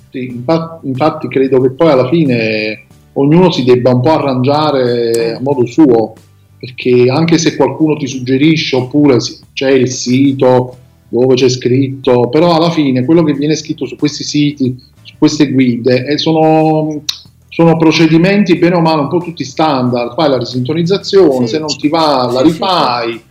Sì, 0.09 0.25
infatti, 0.27 0.87
infatti, 0.87 1.27
credo 1.27 1.59
che 1.59 1.71
poi 1.71 1.91
alla 1.91 2.07
fine 2.07 2.85
ognuno 3.13 3.51
si 3.51 3.65
debba 3.65 3.93
un 3.93 3.99
po' 3.99 4.11
arrangiare 4.11 5.11
eh. 5.11 5.31
a 5.33 5.39
modo 5.41 5.65
suo, 5.65 6.13
perché 6.57 7.09
anche 7.09 7.37
se 7.37 7.57
qualcuno 7.57 7.97
ti 7.97 8.07
suggerisce 8.07 8.77
oppure 8.77 9.17
c'è 9.51 9.71
il 9.71 9.89
sito 9.89 10.77
dove 11.09 11.35
c'è 11.35 11.49
scritto, 11.49 12.29
però 12.29 12.55
alla 12.55 12.69
fine 12.69 13.03
quello 13.03 13.23
che 13.23 13.33
viene 13.33 13.55
scritto 13.55 13.85
su 13.85 13.97
questi 13.97 14.23
siti, 14.23 14.81
su 15.03 15.15
queste 15.17 15.51
guide, 15.51 16.05
eh, 16.05 16.17
sono 16.17 17.03
sono 17.53 17.75
procedimenti 17.75 18.57
bene 18.57 18.75
o 18.75 18.79
male 18.79 19.01
un 19.01 19.09
po' 19.09 19.17
tutti 19.17 19.43
standard, 19.43 20.13
fai 20.13 20.29
la 20.29 20.37
risintonizzazione, 20.37 21.47
sì. 21.47 21.55
se 21.55 21.59
non 21.59 21.67
ti 21.67 21.89
va 21.89 22.29
la 22.31 22.41
rifai. 22.41 23.11
Sì, 23.11 23.29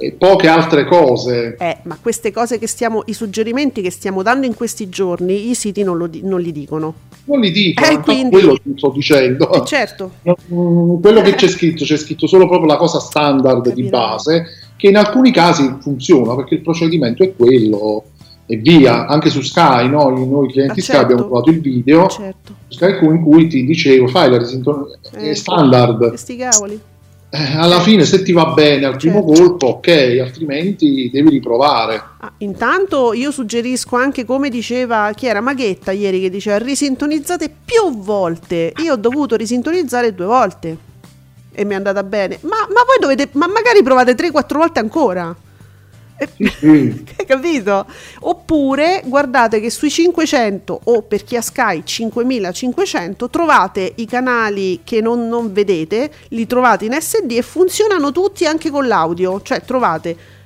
e 0.00 0.12
poche 0.12 0.46
altre 0.46 0.86
cose. 0.86 1.56
Eh, 1.58 1.78
ma 1.82 1.98
queste 2.00 2.32
cose 2.32 2.58
che 2.58 2.66
stiamo, 2.66 3.02
i 3.06 3.12
suggerimenti 3.12 3.82
che 3.82 3.90
stiamo 3.90 4.22
dando 4.22 4.46
in 4.46 4.54
questi 4.54 4.88
giorni, 4.88 5.50
i 5.50 5.54
siti 5.54 5.82
non, 5.82 5.98
lo, 5.98 6.08
non 6.22 6.40
li 6.40 6.52
dicono. 6.52 6.94
Non 7.24 7.40
li 7.40 7.50
dicono, 7.50 7.90
eh, 7.90 7.98
quindi... 7.98 8.30
quello 8.30 8.54
che 8.54 8.70
sto 8.76 8.90
dicendo. 8.90 9.52
Eh, 9.52 9.66
certo. 9.66 10.12
Mm, 10.54 11.00
quello 11.00 11.20
che 11.20 11.34
c'è 11.34 11.48
scritto, 11.48 11.84
c'è 11.84 11.96
scritto 11.98 12.26
solo 12.26 12.46
proprio 12.46 12.68
la 12.68 12.76
cosa 12.76 13.00
standard 13.00 13.64
Capirò. 13.64 13.74
di 13.74 13.88
base, 13.88 14.46
che 14.76 14.86
in 14.86 14.96
alcuni 14.96 15.30
casi 15.30 15.76
funziona 15.80 16.34
perché 16.36 16.54
il 16.54 16.62
procedimento 16.62 17.22
è 17.22 17.34
quello 17.36 18.04
e 18.50 18.56
via, 18.56 19.06
anche 19.06 19.28
su 19.28 19.42
Sky, 19.42 19.90
no? 19.90 20.08
noi 20.08 20.50
clienti 20.50 20.80
ah, 20.80 20.82
certo. 20.82 20.92
Sky 20.92 20.96
abbiamo 20.96 21.26
trovato 21.26 21.50
il 21.50 21.60
video 21.60 22.06
certo. 22.06 22.54
Sky 22.68 22.96
in 23.02 23.22
cui 23.22 23.46
ti 23.46 23.66
dicevo 23.66 24.08
fai 24.08 24.30
la 24.30 24.38
risintonia 24.38 24.86
eh, 25.12 25.34
standard. 25.34 26.14
Sti 26.14 26.36
cavoli. 26.36 26.80
Eh, 27.30 27.56
alla 27.56 27.80
fine 27.80 28.06
se 28.06 28.22
ti 28.22 28.32
va 28.32 28.46
bene 28.46 28.86
al 28.86 28.96
primo 28.96 29.22
certo. 29.22 29.42
colpo 29.42 29.66
ok, 29.66 30.18
altrimenti 30.22 31.10
devi 31.12 31.28
riprovare. 31.28 32.02
Ah, 32.20 32.32
intanto 32.38 33.12
io 33.12 33.30
suggerisco 33.30 33.96
anche 33.96 34.24
come 34.24 34.48
diceva 34.48 35.12
chi 35.14 35.26
era 35.26 35.42
Maghetta 35.42 35.92
ieri 35.92 36.22
che 36.22 36.30
diceva 36.30 36.56
risintonizzate 36.56 37.50
più 37.66 37.98
volte. 37.98 38.72
Io 38.82 38.94
ho 38.94 38.96
dovuto 38.96 39.36
risintonizzare 39.36 40.14
due 40.14 40.26
volte 40.26 40.76
e 41.52 41.64
mi 41.66 41.74
è 41.74 41.76
andata 41.76 42.02
bene. 42.02 42.38
Ma, 42.42 42.66
ma 42.72 42.82
voi 42.86 42.96
dovete, 42.98 43.28
ma 43.32 43.46
magari 43.46 43.82
provate 43.82 44.14
3-4 44.14 44.56
volte 44.56 44.78
ancora. 44.78 45.36
Hai 46.18 47.04
capito? 47.26 47.86
Oppure 48.20 49.02
guardate 49.04 49.60
che 49.60 49.70
sui 49.70 49.90
500 49.90 50.80
o 50.84 51.02
per 51.02 51.22
chi 51.22 51.36
ha 51.36 51.40
Sky 51.40 51.82
5500 51.84 53.30
trovate 53.30 53.92
i 53.96 54.06
canali 54.06 54.80
che 54.82 55.00
non, 55.00 55.28
non 55.28 55.52
vedete, 55.52 56.10
li 56.28 56.46
trovate 56.46 56.86
in 56.86 56.96
SD 56.98 57.32
e 57.32 57.42
funzionano 57.42 58.10
tutti 58.10 58.46
anche 58.46 58.70
con 58.70 58.88
l'audio, 58.88 59.40
cioè 59.42 59.62
trovate 59.62 60.36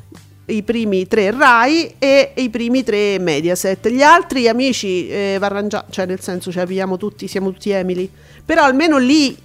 i 0.47 0.62
primi 0.62 1.07
tre 1.07 1.31
Rai 1.31 1.95
e 1.99 2.33
i 2.37 2.50
primi 2.50 2.83
tre 2.83 3.19
Mediaset. 3.19 3.88
Gli 3.88 4.02
altri 4.02 4.49
amici 4.49 5.09
eh, 5.09 5.37
Varrangia, 5.38 5.87
cioè 5.88 6.05
nel 6.05 6.21
senso 6.21 6.50
ce 6.50 6.59
la 6.59 6.67
pigliamo 6.67 6.97
tutti, 6.97 7.29
siamo 7.29 7.50
tutti 7.52 7.71
Emily. 7.71 8.11
Però 8.45 8.62
almeno 8.62 8.99
lì 8.99 9.37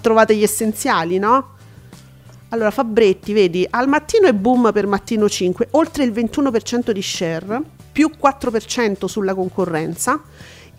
trovate 0.00 0.34
gli 0.34 0.42
essenziali, 0.42 1.18
no? 1.18 1.55
Allora, 2.50 2.70
Fabretti, 2.70 3.32
vedi, 3.32 3.66
al 3.68 3.88
mattino 3.88 4.28
è 4.28 4.32
boom 4.32 4.70
per 4.72 4.86
mattino 4.86 5.28
5, 5.28 5.68
oltre 5.72 6.04
il 6.04 6.12
21% 6.12 6.92
di 6.92 7.02
share, 7.02 7.60
più 7.90 8.12
4% 8.20 9.06
sulla 9.06 9.34
concorrenza. 9.34 10.22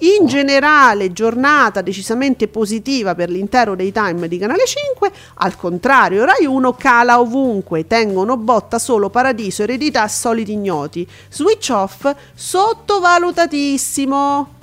In 0.01 0.27
generale, 0.27 1.11
giornata 1.11 1.81
decisamente 1.81 2.47
positiva 2.47 3.15
per 3.15 3.29
l'intero 3.29 3.75
daytime 3.75 4.27
di 4.27 4.37
Canale 4.37 4.65
5. 4.65 5.11
Al 5.35 5.57
contrario, 5.57 6.23
Rai 6.23 6.45
1 6.45 6.73
cala 6.73 7.19
ovunque, 7.19 7.87
tengono 7.87 8.37
botta 8.37 8.79
solo 8.79 9.09
Paradiso, 9.09 9.63
Eredità 9.63 10.05
e 10.05 10.09
Soliti 10.09 10.51
Ignoti. 10.51 11.07
Switch 11.29 11.71
off 11.71 12.13
sottovalutatissimo. 12.33 14.53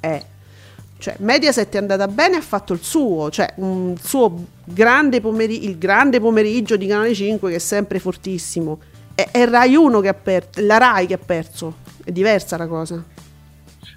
Eh. 0.00 0.36
Cioè, 0.98 1.14
Mediaset 1.18 1.72
è 1.72 1.78
andata 1.78 2.08
bene 2.08 2.36
ha 2.36 2.40
fatto 2.40 2.72
il 2.72 2.80
suo, 2.82 3.30
cioè 3.30 3.52
un 3.56 3.94
suo 4.00 4.46
grande 4.64 5.20
pomeriggio, 5.20 5.68
il 5.68 5.78
grande 5.78 6.18
pomeriggio 6.18 6.76
di 6.76 6.86
Canale 6.86 7.14
5 7.14 7.50
che 7.50 7.56
è 7.56 7.60
sempre 7.60 8.00
fortissimo. 8.00 8.78
È, 9.14 9.28
è 9.30 9.46
Rai 9.46 9.76
1 9.76 10.00
che 10.00 10.08
ha 10.08 10.14
perso, 10.14 10.60
la 10.62 10.78
Rai 10.78 11.06
che 11.06 11.14
ha 11.14 11.20
perso. 11.24 11.74
È 12.04 12.10
diversa 12.10 12.56
la 12.56 12.66
cosa. 12.66 13.04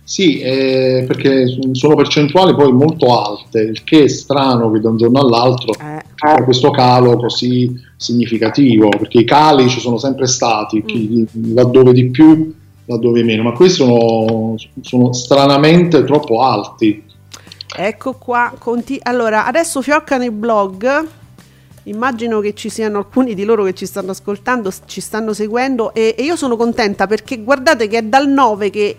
Sì, 0.03 0.39
eh, 0.39 1.05
perché 1.07 1.45
sono 1.71 1.95
percentuali 1.95 2.53
poi 2.53 2.73
molto 2.73 3.17
alte, 3.17 3.61
il 3.61 3.83
che 3.83 4.03
è 4.03 4.07
strano 4.07 4.69
che 4.71 4.79
da 4.79 4.89
un 4.89 4.97
giorno 4.97 5.21
all'altro 5.21 5.73
eh. 5.73 6.03
c'è 6.15 6.43
questo 6.43 6.69
calo 6.71 7.15
così 7.17 7.71
significativo, 7.95 8.89
perché 8.89 9.19
i 9.19 9.23
cali 9.23 9.69
ci 9.69 9.79
sono 9.79 9.97
sempre 9.97 10.27
stati, 10.27 10.83
mm. 10.83 11.55
laddove 11.55 11.93
di 11.93 12.09
più, 12.09 12.53
laddove 12.91 13.23
meno, 13.23 13.43
ma 13.43 13.51
questi 13.51 13.77
sono, 13.77 14.55
sono 14.81 15.13
stranamente 15.13 16.03
troppo 16.03 16.41
alti. 16.41 17.03
Ecco 17.75 18.13
qua, 18.13 18.53
conti- 18.57 18.99
allora 19.01 19.45
adesso 19.45 19.81
fioccano 19.81 20.23
i 20.23 20.31
blog, 20.31 21.07
immagino 21.83 22.39
che 22.41 22.53
ci 22.53 22.69
siano 22.69 22.97
alcuni 22.97 23.33
di 23.33 23.43
loro 23.43 23.63
che 23.63 23.73
ci 23.73 23.85
stanno 23.85 24.11
ascoltando, 24.11 24.71
ci 24.85 25.01
stanno 25.01 25.33
seguendo 25.33 25.93
e, 25.93 26.15
e 26.17 26.23
io 26.23 26.35
sono 26.35 26.55
contenta 26.55 27.07
perché 27.07 27.41
guardate 27.41 27.87
che 27.87 27.99
è 27.99 28.03
dal 28.03 28.27
9 28.27 28.69
che 28.69 28.97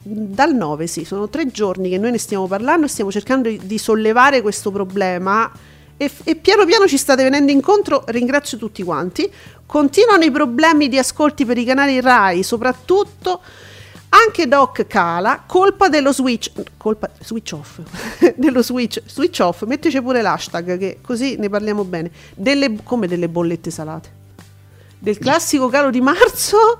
dal 0.00 0.54
9, 0.54 0.86
sì, 0.86 1.04
sono 1.04 1.28
tre 1.28 1.48
giorni 1.48 1.90
che 1.90 1.98
noi 1.98 2.12
ne 2.12 2.18
stiamo 2.18 2.46
parlando 2.46 2.86
e 2.86 2.88
stiamo 2.88 3.10
cercando 3.10 3.50
di 3.50 3.78
sollevare 3.78 4.40
questo 4.40 4.70
problema 4.70 5.50
e, 5.98 6.10
e, 6.24 6.36
piano 6.36 6.64
piano 6.64 6.86
ci 6.86 6.96
state 6.96 7.22
venendo 7.22 7.52
incontro, 7.52 8.04
ringrazio 8.06 8.56
tutti 8.56 8.82
quanti. 8.82 9.30
Continuano 9.66 10.24
i 10.24 10.30
problemi 10.30 10.88
di 10.88 10.96
ascolti 10.96 11.44
per 11.44 11.58
i 11.58 11.64
canali 11.64 12.00
RAI, 12.00 12.42
soprattutto 12.42 13.42
anche 14.10 14.48
Doc 14.48 14.86
cala, 14.86 15.42
colpa 15.46 15.90
dello 15.90 16.12
switch, 16.12 16.50
colpa, 16.78 17.10
switch 17.20 17.52
off, 17.52 17.80
dello 18.34 18.62
switch, 18.62 19.02
switch 19.04 19.40
off, 19.40 19.64
mettici 19.64 20.00
pure 20.00 20.22
l'hashtag 20.22 20.78
che 20.78 20.98
così 21.02 21.36
ne 21.36 21.50
parliamo 21.50 21.84
bene, 21.84 22.10
delle, 22.34 22.78
come 22.82 23.06
delle 23.06 23.28
bollette 23.28 23.70
salate, 23.70 24.10
del 24.98 25.18
classico 25.18 25.68
calo 25.68 25.90
di 25.90 26.00
marzo, 26.00 26.78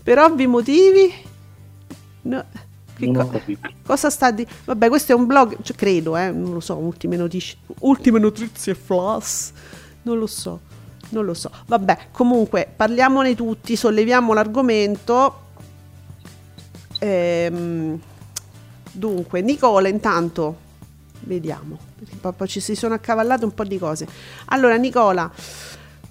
per 0.00 0.18
ovvi 0.18 0.46
motivi, 0.46 1.26
No, 2.28 2.44
co- 3.06 3.40
cosa 3.84 4.10
sta 4.10 4.30
di... 4.30 4.46
Vabbè, 4.64 4.88
questo 4.88 5.12
è 5.12 5.14
un 5.14 5.26
blog, 5.26 5.56
cioè, 5.62 5.76
credo, 5.76 6.16
eh, 6.16 6.30
non 6.30 6.52
lo 6.52 6.60
so, 6.60 6.76
ultime 6.76 7.16
notizie, 7.16 7.58
ultime 7.80 8.18
notizie 8.18 8.74
flash, 8.74 9.52
non 10.02 10.18
lo 10.18 10.26
so, 10.26 10.60
non 11.10 11.24
lo 11.24 11.34
so. 11.34 11.50
Vabbè, 11.66 12.08
comunque, 12.12 12.70
parliamone 12.74 13.34
tutti, 13.34 13.76
solleviamo 13.76 14.32
l'argomento. 14.32 15.46
Ehm, 16.98 18.00
dunque, 18.90 19.40
Nicola, 19.40 19.88
intanto, 19.88 20.56
vediamo, 21.20 21.78
perché 22.20 22.46
ci 22.46 22.60
si 22.60 22.74
sono 22.74 22.94
accavallate 22.94 23.44
un 23.44 23.54
po' 23.54 23.64
di 23.64 23.78
cose. 23.78 24.06
Allora, 24.46 24.76
Nicola... 24.76 25.30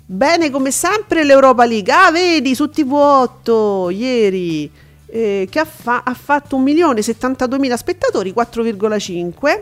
Bene 0.10 0.50
come 0.50 0.72
sempre 0.72 1.26
l'Europa 1.26 1.66
League. 1.66 1.92
Ah, 1.92 2.10
vedi 2.12 2.56
su 2.56 2.72
TV8 2.74 3.94
ieri 3.94 4.72
eh, 5.10 5.48
che 5.50 5.60
ha, 5.60 5.66
fa- 5.66 6.04
ha 6.04 6.14
fatto 6.14 6.58
1.072.000 6.58 7.74
spettatori, 7.76 8.34
4,5. 8.36 9.62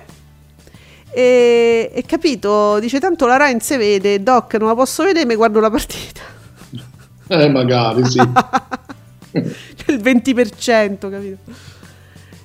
E, 1.12 1.92
e 1.94 2.04
capito, 2.06 2.80
dice 2.80 3.00
tanto 3.00 3.26
la 3.26 3.38
Rai 3.38 3.52
non 3.52 3.62
si 3.62 3.78
vede, 3.78 4.22
Doc 4.22 4.56
non 4.56 4.68
la 4.68 4.76
posso 4.76 5.04
vedere, 5.04 5.26
mi 5.26 5.36
guardo 5.36 5.60
la 5.60 5.70
partita. 5.70 6.34
Eh, 7.28 7.50
magari 7.50 8.06
sì. 8.06 8.20
il 9.90 10.00
20%, 10.00 11.10
capito? 11.10 11.52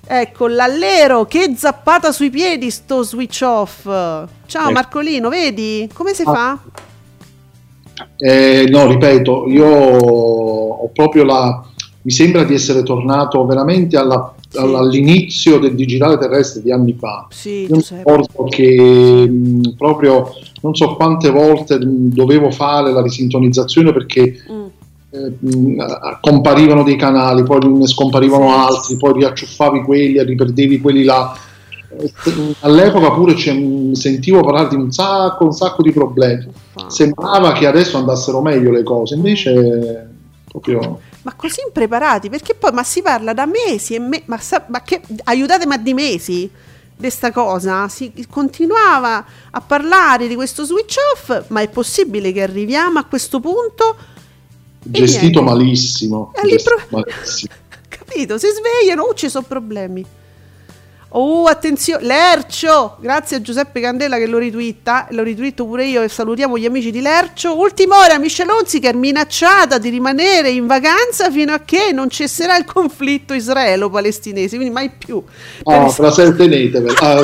Ecco, 0.06 0.48
l'allero, 0.48 1.26
che 1.26 1.54
zappata 1.54 2.12
sui 2.12 2.30
piedi 2.30 2.70
sto 2.70 3.02
switch 3.02 3.42
off. 3.42 3.84
Ciao 4.46 4.68
eh. 4.70 4.72
Marcolino, 4.72 5.28
vedi? 5.28 5.88
Come 5.92 6.14
si 6.14 6.22
ah. 6.24 6.32
fa? 6.32 6.58
Eh, 8.16 8.66
no, 8.70 8.86
ripeto, 8.86 9.48
io 9.48 9.66
ho 9.66 10.88
proprio 10.88 11.24
la, 11.24 11.62
mi 12.02 12.10
sembra 12.10 12.44
di 12.44 12.54
essere 12.54 12.82
tornato 12.82 13.44
veramente 13.44 13.96
alla, 13.96 14.34
sì. 14.48 14.58
all'inizio 14.58 15.58
del 15.58 15.74
digitale 15.74 16.16
terrestre 16.16 16.62
di 16.62 16.72
anni 16.72 16.96
fa. 16.98 17.26
Sì, 17.30 17.66
Io 17.68 17.82
ricordo 17.90 18.44
che 18.48 19.28
mh, 19.28 19.74
proprio 19.76 20.32
non 20.62 20.74
so 20.74 20.94
quante 20.94 21.30
volte 21.30 21.76
mh, 21.76 22.12
dovevo 22.12 22.50
fare 22.50 22.92
la 22.92 23.02
risintonizzazione 23.02 23.92
perché 23.92 24.34
mm. 24.50 24.66
eh, 25.10 25.32
mh, 25.38 26.18
comparivano 26.20 26.82
dei 26.84 26.96
canali, 26.96 27.42
poi 27.42 27.70
ne 27.70 27.86
scomparivano 27.86 28.48
sì. 28.48 28.54
altri, 28.54 28.96
poi 28.96 29.12
riacciuffavi 29.14 29.82
quelli, 29.82 30.22
riperdevi 30.22 30.80
quelli 30.80 31.04
là. 31.04 31.36
Eh, 31.98 32.12
all'epoca 32.60 33.10
pure 33.10 33.36
sentivo 33.36 34.40
parlare 34.40 34.68
di 34.68 34.76
un 34.76 34.90
sacco, 34.90 35.44
un 35.44 35.52
sacco 35.52 35.82
di 35.82 35.92
problemi. 35.92 36.46
Sembrava 36.86 37.52
che 37.52 37.66
adesso 37.66 37.98
andassero 37.98 38.40
meglio 38.40 38.70
le 38.70 38.82
cose, 38.84 39.16
invece 39.16 40.08
proprio 40.50 40.98
ma 41.22 41.35
così 41.35 41.61
impreparati, 41.66 42.28
perché 42.28 42.54
poi 42.54 42.72
ma 42.72 42.83
si 42.83 43.02
parla 43.02 43.33
da 43.33 43.46
mesi 43.46 43.94
e 43.94 43.98
me, 43.98 44.22
ma, 44.26 44.38
sa, 44.38 44.64
ma 44.68 44.83
che 44.83 45.00
aiutatemi 45.24 45.74
a 45.74 45.76
di 45.76 45.94
mesi 45.94 46.33
di 46.33 46.50
questa 46.96 47.33
cosa, 47.33 47.88
si 47.88 48.12
continuava 48.28 49.24
a 49.50 49.61
parlare 49.61 50.28
di 50.28 50.35
questo 50.35 50.64
switch 50.64 50.96
off, 51.14 51.48
ma 51.48 51.61
è 51.61 51.68
possibile 51.68 52.33
che 52.33 52.42
arriviamo 52.42 52.98
a 52.98 53.04
questo 53.04 53.40
punto? 53.40 53.96
Gestito 54.83 55.42
malissimo, 55.42 56.33
gestito 56.42 56.80
malissimo. 56.88 57.52
Capito? 57.88 58.38
Si 58.38 58.46
svegliano, 58.48 59.02
oh, 59.02 59.14
ci 59.14 59.28
sono 59.28 59.44
problemi. 59.46 60.04
Oh, 61.12 61.46
attenzione, 61.46 62.05
Lercio! 62.05 62.96
Grazie 63.01 63.38
a 63.38 63.40
Giuseppe 63.40 63.81
Candela 63.81 64.16
che 64.16 64.27
lo 64.27 64.38
ritwitta, 64.38 65.09
lo 65.11 65.25
ritwitto 65.25 65.66
pure 65.66 65.85
io 65.85 66.03
e 66.03 66.09
salutiamo 66.09 66.57
gli 66.57 66.66
amici 66.66 66.92
di 66.92 67.01
Lercio. 67.01 67.59
Ultima 67.59 67.99
ora, 67.99 68.16
Michelle 68.18 68.53
Hunziker 68.53 68.94
minacciata 68.94 69.79
di 69.79 69.88
rimanere 69.88 70.51
in 70.51 70.68
vacanza 70.68 71.29
fino 71.33 71.53
a 71.53 71.61
che 71.64 71.90
non 71.92 72.11
cesserà 72.11 72.57
il 72.57 72.64
conflitto 72.64 73.35
israelo-palestinese, 73.35 74.55
quindi 74.55 74.73
mai 74.73 74.90
più. 74.90 75.16
Oh, 75.64 75.92
per 75.92 75.99
la 75.99 76.11
se 76.12 76.37
tenete. 76.37 76.85
Ah, 77.01 77.20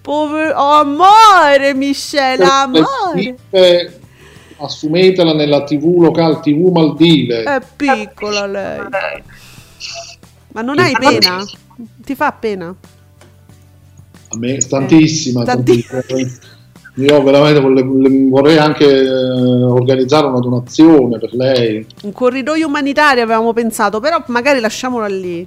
Povero 0.00 0.58
oh, 0.58 0.72
amore, 0.72 1.74
Michelle, 1.74 2.44
amore. 2.44 3.36
Assumetela 4.56 5.32
nella 5.32 5.62
TV 5.62 6.00
locale, 6.02 6.40
TV 6.40 6.72
Maldive. 6.72 7.44
È 7.44 7.60
piccola 7.76 8.46
lei. 8.46 8.80
Ma 10.54 10.62
non 10.62 10.78
hai 10.78 10.92
pena? 10.92 11.44
Ti 11.96 12.14
fa 12.14 12.30
pena? 12.30 12.74
A 14.28 14.36
me 14.36 14.56
tantissima. 14.58 15.42
Eh, 15.42 15.44
tantissima. 15.44 16.00
Io 16.96 17.22
veramente 17.24 17.60
vorrei 18.28 18.56
anche 18.56 18.86
eh, 18.86 19.10
organizzare 19.10 20.26
una 20.26 20.38
donazione 20.38 21.18
per 21.18 21.34
lei. 21.34 21.84
Un 22.04 22.12
corridoio 22.12 22.68
umanitario 22.68 23.24
avevamo 23.24 23.52
pensato, 23.52 23.98
però 23.98 24.22
magari 24.28 24.60
lasciamola 24.60 25.08
lì. 25.08 25.44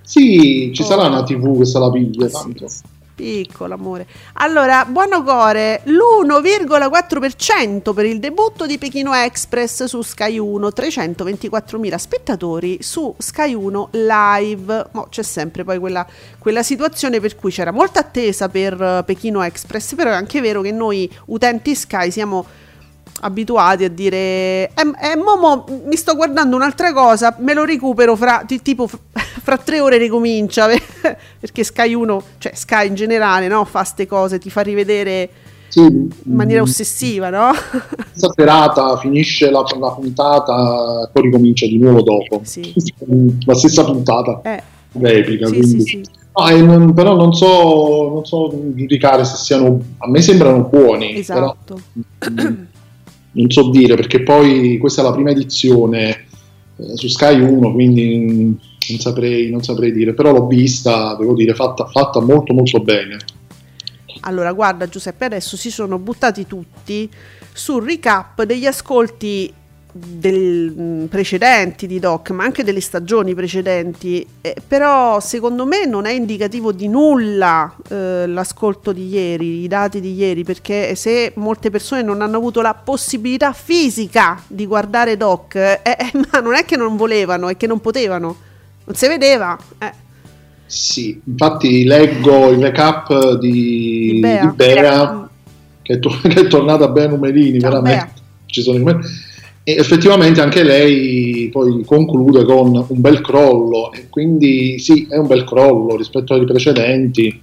Sì, 0.00 0.70
ci 0.74 0.80
oh. 0.80 0.84
sarà 0.86 1.06
una 1.06 1.22
TV 1.22 1.58
che 1.58 1.66
se 1.66 1.78
la 1.78 1.90
piglia. 1.90 2.26
Tanto. 2.28 2.66
Sì. 2.66 2.80
Piccolo 3.14 3.74
amore. 3.74 4.08
Allora, 4.34 4.84
buono 4.86 5.22
core, 5.22 5.82
l'1,4% 5.84 7.94
per 7.94 8.06
il 8.06 8.18
debutto 8.18 8.66
di 8.66 8.76
Pechino 8.76 9.14
Express 9.14 9.84
su 9.84 10.02
Sky 10.02 10.36
1, 10.36 10.68
324.000 10.68 11.94
spettatori 11.94 12.82
su 12.82 13.14
Sky 13.16 13.54
1 13.54 13.88
live. 13.92 14.86
Mo 14.90 15.06
c'è 15.10 15.22
sempre 15.22 15.62
poi 15.62 15.78
quella, 15.78 16.04
quella 16.38 16.64
situazione 16.64 17.20
per 17.20 17.36
cui 17.36 17.52
c'era 17.52 17.70
molta 17.70 18.00
attesa 18.00 18.48
per 18.48 19.04
Pechino 19.06 19.42
Express, 19.42 19.94
però 19.94 20.10
è 20.10 20.14
anche 20.14 20.40
vero 20.40 20.60
che 20.60 20.72
noi 20.72 21.08
utenti 21.26 21.76
Sky 21.76 22.10
siamo 22.10 22.44
abituati 23.20 23.84
a 23.84 23.88
dire 23.88 24.16
eh, 24.16 24.70
eh, 24.74 25.16
Momo 25.16 25.64
mi 25.86 25.96
sto 25.96 26.14
guardando 26.14 26.56
un'altra 26.56 26.92
cosa 26.92 27.34
me 27.38 27.54
lo 27.54 27.64
recupero 27.64 28.16
fra 28.16 28.44
tipo 28.62 28.86
fra 29.42 29.56
tre 29.56 29.80
ore 29.80 29.98
ricomincia 29.98 30.66
perché 31.40 31.64
Sky 31.64 31.94
1 31.94 32.22
cioè 32.38 32.52
Sky 32.54 32.86
in 32.88 32.94
generale 32.94 33.48
no, 33.48 33.64
fa 33.64 33.84
ste 33.84 34.06
cose 34.06 34.38
ti 34.38 34.50
fa 34.50 34.60
rivedere 34.62 35.30
sì, 35.68 35.80
in 35.80 36.08
maniera 36.26 36.62
ossessiva, 36.62 37.30
no? 37.30 37.50
Questa 38.12 38.32
serata 38.36 38.96
finisce 38.98 39.50
la, 39.50 39.64
la 39.80 39.90
puntata, 39.90 41.10
poi 41.12 41.22
ricomincia 41.24 41.66
di 41.66 41.78
nuovo 41.78 42.00
dopo. 42.02 42.42
Sì. 42.44 42.72
la 43.44 43.54
stessa 43.54 43.84
puntata 43.84 44.40
Eh, 44.44 44.62
replica. 44.92 45.46
sì, 45.46 45.52
quindi- 45.58 45.80
sì, 45.80 45.84
sì. 45.84 46.02
E 46.52 46.62
non- 46.62 46.94
però 46.94 47.16
non 47.16 47.32
so, 47.32 48.08
non 48.12 48.24
so 48.24 48.52
giudicare 48.74 49.24
se 49.24 49.34
siano. 49.34 49.80
A 49.98 50.08
me 50.08 50.20
sembrano 50.22 50.62
buoni. 50.62 51.18
Esatto. 51.18 51.80
però, 52.18 52.34
non 53.34 53.50
so 53.50 53.70
dire 53.70 53.96
perché 53.96 54.22
poi 54.22 54.78
questa 54.78 55.02
è 55.02 55.04
la 55.04 55.12
prima 55.12 55.30
edizione 55.30 56.26
eh, 56.76 56.96
su 56.96 57.08
Sky 57.08 57.40
1, 57.40 57.72
quindi 57.72 58.56
non 58.88 58.98
saprei, 58.98 59.50
non 59.50 59.62
saprei 59.62 59.92
dire. 59.92 60.14
Però 60.14 60.32
l'ho 60.32 60.46
vista, 60.46 61.16
devo 61.18 61.34
dire, 61.34 61.54
fatta, 61.54 61.86
fatta 61.86 62.20
molto 62.20 62.52
molto 62.52 62.80
bene. 62.80 63.18
Allora, 64.20 64.52
guarda 64.52 64.88
Giuseppe, 64.88 65.26
adesso 65.26 65.56
si 65.56 65.70
sono 65.70 65.98
buttati 65.98 66.46
tutti 66.46 67.08
sul 67.52 67.84
recap 67.84 68.42
degli 68.44 68.66
ascolti 68.66 69.52
del- 69.96 71.06
precedenti 71.08 71.86
di 71.86 72.00
Doc, 72.00 72.30
ma 72.30 72.42
anche 72.44 72.64
delle 72.64 72.80
stagioni 72.80 73.32
precedenti, 73.34 74.26
Eh, 74.40 74.56
però 74.66 75.20
secondo 75.20 75.64
me 75.64 75.86
non 75.86 76.04
è 76.04 76.10
indicativo 76.12 76.72
di 76.72 76.88
nulla 76.88 77.74
eh, 77.88 78.26
l'ascolto 78.26 78.92
di 78.92 79.08
ieri, 79.08 79.62
i 79.62 79.68
dati 79.68 80.00
di 80.00 80.12
ieri, 80.14 80.42
perché 80.44 80.94
se 80.96 81.32
molte 81.36 81.70
persone 81.70 82.02
non 82.02 82.20
hanno 82.22 82.36
avuto 82.38 82.60
la 82.60 82.74
possibilità 82.74 83.52
fisica 83.52 84.42
di 84.48 84.66
guardare 84.66 85.16
Doc, 85.16 85.54
eh, 85.54 85.80
eh, 85.82 86.10
ma 86.32 86.40
non 86.40 86.54
è 86.54 86.64
che 86.64 86.76
non 86.76 86.96
volevano, 86.96 87.48
è 87.48 87.56
che 87.56 87.66
non 87.68 87.80
potevano, 87.80 88.36
non 88.84 88.94
si 88.96 89.06
vedeva. 89.06 89.56
eh. 89.78 89.92
Sì, 90.66 91.20
infatti 91.24 91.84
leggo 91.84 92.50
il 92.50 92.60
recap 92.60 93.34
di, 93.38 93.50
Di 94.04 94.14
Bea. 94.14 94.44
di 94.46 94.48
Bea, 94.48 95.28
che, 95.82 95.94
è 95.94 95.98
to- 95.98 96.18
che 96.22 96.40
è 96.40 96.46
tornata 96.48 96.84
a 96.84 96.88
Bea 96.88 97.08
Numerini, 97.08 97.60
Ciao, 97.60 97.70
veramente. 97.70 98.12
Ci 98.46 98.62
sono. 98.62 98.78
E 99.66 99.72
effettivamente 99.72 100.42
anche 100.42 100.62
lei 100.62 101.48
poi 101.50 101.82
conclude 101.86 102.44
con 102.44 102.84
un 102.86 103.00
bel 103.00 103.22
crollo, 103.22 103.92
e 103.92 104.08
quindi 104.10 104.78
sì, 104.78 105.06
è 105.08 105.16
un 105.16 105.26
bel 105.26 105.44
crollo 105.44 105.96
rispetto 105.96 106.34
ai 106.34 106.44
precedenti. 106.44 107.42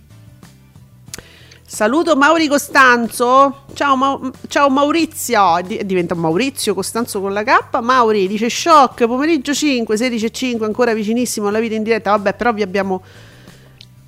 Saluto 1.66 2.16
Mauri 2.16 2.48
Costanzo. 2.48 3.64
Ciao, 3.74 3.96
Mau- 3.96 4.30
ciao 4.50 4.70
Maurizio. 4.70 5.62
Di- 5.66 5.80
diventa 5.86 6.14
Maurizio 6.14 6.74
Costanzo 6.74 7.22
con 7.22 7.32
la 7.32 7.44
K. 7.44 7.80
Mauri 7.82 8.28
dice 8.28 8.50
shock. 8.50 9.08
Pomeriggio 9.08 9.54
5, 9.54 9.96
16 9.96 10.26
e 10.26 10.32
5, 10.32 10.66
ancora 10.66 10.94
vicinissimo 10.94 11.48
alla 11.48 11.60
vita 11.62 11.76
in 11.76 11.84
diretta. 11.84 12.12
Vabbè, 12.12 12.36
però 12.36 12.52
vi 12.52 12.62
abbiamo. 12.62 13.02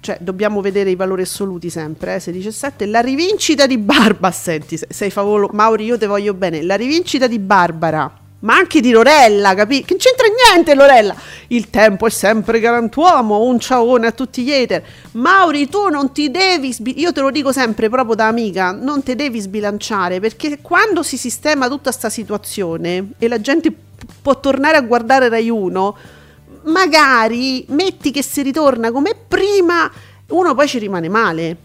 Cioè, 0.03 0.17
dobbiamo 0.19 0.59
vedere 0.59 0.89
i 0.89 0.95
valori 0.95 1.21
assoluti 1.21 1.69
sempre. 1.69 2.15
Eh? 2.15 2.19
16 2.19 2.47
e 2.49 2.51
7. 2.51 2.85
La 2.87 2.99
rivincita 2.99 3.65
di 3.65 3.77
Barbara. 3.77 4.33
Senti, 4.33 4.75
se- 4.75 4.87
sei 4.89 5.09
favolo. 5.09 5.49
Mauri, 5.53 5.85
io 5.85 5.97
te 5.97 6.07
voglio 6.07 6.33
bene. 6.33 6.61
La 6.61 6.75
rivincita 6.75 7.25
di 7.25 7.39
Barbara. 7.39 8.11
Ma 8.39 8.55
anche 8.55 8.81
di 8.81 8.91
Lorella, 8.91 9.55
capi? 9.55 9.85
Che 9.85 9.95
c'entra 9.95 10.25
niente, 10.27 10.75
Lorella. 10.75 11.15
Il 11.47 11.69
tempo 11.69 12.07
è 12.07 12.09
sempre 12.09 12.59
galantuomo. 12.59 13.43
Un 13.43 13.57
ciaone 13.61 14.07
a 14.07 14.11
tutti 14.11 14.43
gli 14.43 14.51
hater. 14.51 14.83
Mauri, 15.11 15.69
tu 15.69 15.87
non 15.87 16.11
ti 16.11 16.29
devi. 16.29 16.73
sbi- 16.73 16.99
io 16.99 17.13
te 17.13 17.21
lo 17.21 17.31
dico 17.31 17.53
sempre 17.53 17.87
proprio 17.87 18.15
da 18.15 18.27
amica. 18.27 18.71
Non 18.73 19.03
ti 19.03 19.15
devi 19.15 19.39
sbilanciare 19.39 20.19
perché 20.19 20.57
quando 20.61 21.01
si 21.01 21.15
sistema 21.15 21.69
tutta 21.69 21.93
sta 21.93 22.09
situazione 22.09 23.11
e 23.17 23.29
la 23.29 23.39
gente 23.39 23.71
p- 23.71 23.77
può 24.21 24.37
tornare 24.37 24.75
a 24.75 24.81
guardare 24.81 25.29
Rai 25.29 25.49
1, 25.49 25.95
magari 26.65 27.65
metti 27.69 28.11
che 28.11 28.23
si 28.23 28.41
ritorna 28.41 28.91
come 28.91 29.15
prima, 29.27 29.89
uno 30.29 30.55
poi 30.55 30.67
ci 30.67 30.79
rimane 30.79 31.09
male. 31.09 31.57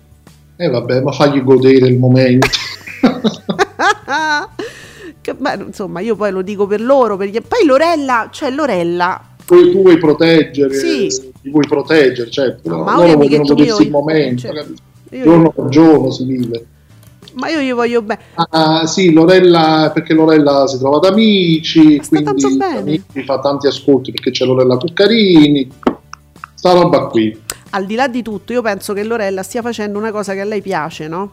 E 0.56 0.68
vabbè, 0.68 1.00
ma 1.02 1.12
fagli 1.12 1.42
godere 1.42 1.86
il 1.86 1.98
momento. 1.98 2.48
Che, 5.20 5.34
beh, 5.34 5.64
insomma, 5.66 6.00
io 6.00 6.16
poi 6.16 6.30
lo 6.30 6.40
dico 6.42 6.66
per 6.66 6.80
loro. 6.80 7.16
Perché... 7.16 7.42
Poi 7.42 7.66
Lorella, 7.66 8.28
cioè 8.32 8.50
Lorella, 8.50 9.22
Poi 9.44 9.70
tu 9.70 9.82
vuoi 9.82 9.98
proteggere, 9.98 10.74
Sì. 10.74 11.08
ti 11.42 11.50
vuoi 11.50 11.66
proteggere, 11.66 12.30
certo. 12.30 12.82
Ma 12.82 12.94
no? 12.94 13.02
Amichetto 13.02 13.54
godersi 13.54 13.72
mio, 13.74 13.84
il 13.84 13.90
momento, 13.90 14.40
cioè, 14.40 14.64
io- 15.10 15.24
giorno 15.24 15.50
per 15.50 15.68
giorno 15.68 16.10
si 16.10 16.24
vive. 16.24 16.66
Ma 17.38 17.48
io 17.48 17.60
gli 17.60 17.72
voglio 17.72 18.02
bene. 18.02 18.20
Ah, 18.50 18.86
sì, 18.86 19.12
Lorella, 19.12 19.90
perché 19.94 20.12
Lorella 20.12 20.66
si 20.66 20.78
trova 20.78 20.98
da 20.98 21.08
amici, 21.08 22.00
Sta 22.02 22.20
tanto 22.20 22.48
quindi 22.48 23.02
bene. 23.12 23.24
fa 23.24 23.38
tanti 23.38 23.66
ascolti 23.68 24.10
perché 24.10 24.30
c'è 24.32 24.44
Lorella 24.44 24.76
Cuccarini, 24.76 25.70
sta 26.54 26.72
roba 26.72 27.06
qui. 27.06 27.44
Al 27.70 27.86
di 27.86 27.94
là 27.94 28.08
di 28.08 28.22
tutto, 28.22 28.52
io 28.52 28.62
penso 28.62 28.92
che 28.92 29.04
Lorella 29.04 29.42
stia 29.42 29.62
facendo 29.62 29.98
una 29.98 30.10
cosa 30.10 30.32
che 30.34 30.40
a 30.40 30.44
lei 30.44 30.60
piace, 30.62 31.06
no? 31.06 31.32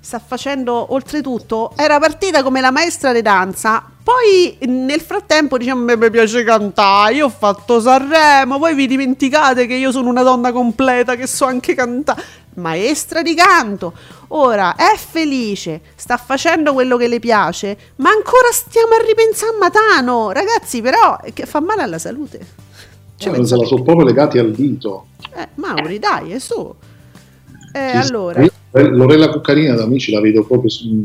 Sta 0.00 0.20
facendo, 0.24 0.92
oltretutto, 0.92 1.72
era 1.74 1.98
partita 1.98 2.42
come 2.42 2.60
la 2.60 2.70
maestra 2.70 3.12
di 3.12 3.22
danza, 3.22 3.82
poi 4.04 4.56
nel 4.68 5.00
frattempo 5.00 5.58
diciamo, 5.58 5.84
"Beh, 5.84 5.96
mi 5.96 6.10
piace 6.10 6.44
cantare, 6.44 7.14
io 7.14 7.26
ho 7.26 7.28
fatto 7.28 7.80
Sanremo, 7.80 8.58
poi 8.58 8.74
vi 8.74 8.86
dimenticate 8.86 9.66
che 9.66 9.74
io 9.74 9.90
sono 9.90 10.08
una 10.08 10.22
donna 10.22 10.52
completa, 10.52 11.16
che 11.16 11.26
so 11.26 11.44
anche 11.46 11.74
cantare. 11.74 12.22
Maestra 12.56 13.20
di 13.22 13.34
canto, 13.34 13.92
ora 14.28 14.74
è 14.76 14.96
felice, 14.96 15.80
sta 15.94 16.16
facendo 16.16 16.72
quello 16.72 16.96
che 16.96 17.08
le 17.08 17.18
piace, 17.20 17.76
ma 17.96 18.10
ancora 18.10 18.48
stiamo 18.52 18.94
a 18.94 19.04
ripensare 19.06 19.52
a 19.54 19.58
Matano, 19.58 20.30
ragazzi, 20.32 20.80
però 20.80 21.20
è 21.20 21.32
che 21.32 21.46
fa 21.46 21.60
male 21.60 21.82
alla 21.82 21.98
salute. 21.98 22.64
Ci 23.16 23.28
Eh, 23.28 23.44
se 23.46 23.56
la 23.56 23.64
sono 23.64 23.82
proprio 23.82 24.04
legati 24.06 24.38
al 24.38 24.52
dito. 24.52 25.06
Eh, 25.34 25.48
Mauri, 25.54 25.98
dai, 25.98 26.32
è 26.32 26.38
su. 26.38 26.74
Eh, 27.72 27.90
Sì, 27.90 27.96
allora, 27.96 28.46
Lorella 28.72 29.30
Cuccarina 29.30 29.74
da 29.74 29.84
amici 29.84 30.12
la 30.12 30.20
vedo 30.20 30.44
proprio, 30.44 30.68
su- 30.70 31.02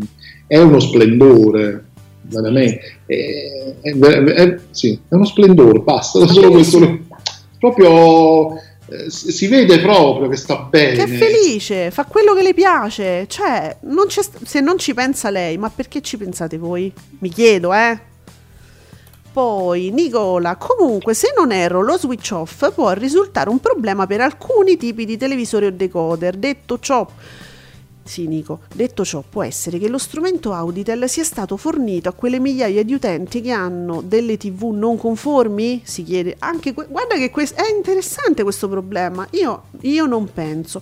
è 0.47 0.57
uno 0.57 0.79
splendore, 0.79 1.85
veramente. 2.23 2.99
È, 3.05 3.75
è- 3.81 3.93
è- 3.97 4.59
sì, 4.71 4.99
è 5.07 5.13
uno 5.15 5.25
splendore, 5.25 5.79
basta, 5.79 6.25
solo 6.27 6.51
questo. 6.51 6.99
Proprio 7.59 8.55
eh, 8.55 8.61
si 9.07 9.47
vede 9.47 9.79
proprio 9.79 10.27
che 10.27 10.35
sta 10.35 10.57
bene. 10.69 10.95
che 10.95 11.03
è 11.03 11.07
felice, 11.07 11.91
fa 11.91 12.05
quello 12.05 12.33
che 12.33 12.41
le 12.41 12.53
piace. 12.53 13.25
Cioè, 13.27 13.77
non 13.81 14.07
se 14.09 14.59
non 14.59 14.77
ci 14.77 14.93
pensa 14.93 15.29
lei, 15.29 15.57
ma 15.57 15.69
perché 15.69 16.01
ci 16.01 16.17
pensate 16.17 16.57
voi? 16.57 16.91
Mi 17.19 17.29
chiedo, 17.29 17.73
eh. 17.73 18.09
Poi, 19.31 19.91
Nicola, 19.91 20.57
comunque, 20.57 21.13
se 21.13 21.33
non 21.35 21.53
erro, 21.53 21.81
lo 21.81 21.97
switch 21.97 22.31
off 22.33 22.73
può 22.73 22.91
risultare 22.91 23.49
un 23.49 23.59
problema 23.59 24.05
per 24.05 24.19
alcuni 24.19 24.75
tipi 24.75 25.05
di 25.05 25.15
televisori 25.15 25.67
o 25.67 25.71
decoder. 25.71 26.35
Detto 26.35 26.77
ciò, 26.79 27.07
sì, 28.03 28.27
Nico, 28.27 28.61
detto 28.73 29.05
ciò, 29.05 29.23
può 29.27 29.43
essere 29.43 29.77
che 29.77 29.87
lo 29.87 29.97
strumento 29.97 30.53
Auditel 30.53 31.07
sia 31.07 31.23
stato 31.23 31.55
fornito 31.55 32.09
a 32.09 32.13
quelle 32.13 32.39
migliaia 32.39 32.83
di 32.83 32.93
utenti 32.93 33.41
che 33.41 33.51
hanno 33.51 34.01
delle 34.01 34.37
TV 34.37 34.71
non 34.73 34.97
conformi? 34.97 35.81
Si 35.85 36.03
chiede. 36.03 36.35
Anche 36.39 36.73
que- 36.73 36.87
guarda 36.89 37.15
che 37.15 37.29
que- 37.29 37.47
è 37.53 37.73
interessante 37.73 38.43
questo 38.43 38.67
problema. 38.67 39.27
Io, 39.31 39.63
io 39.81 40.05
non 40.05 40.31
penso. 40.33 40.81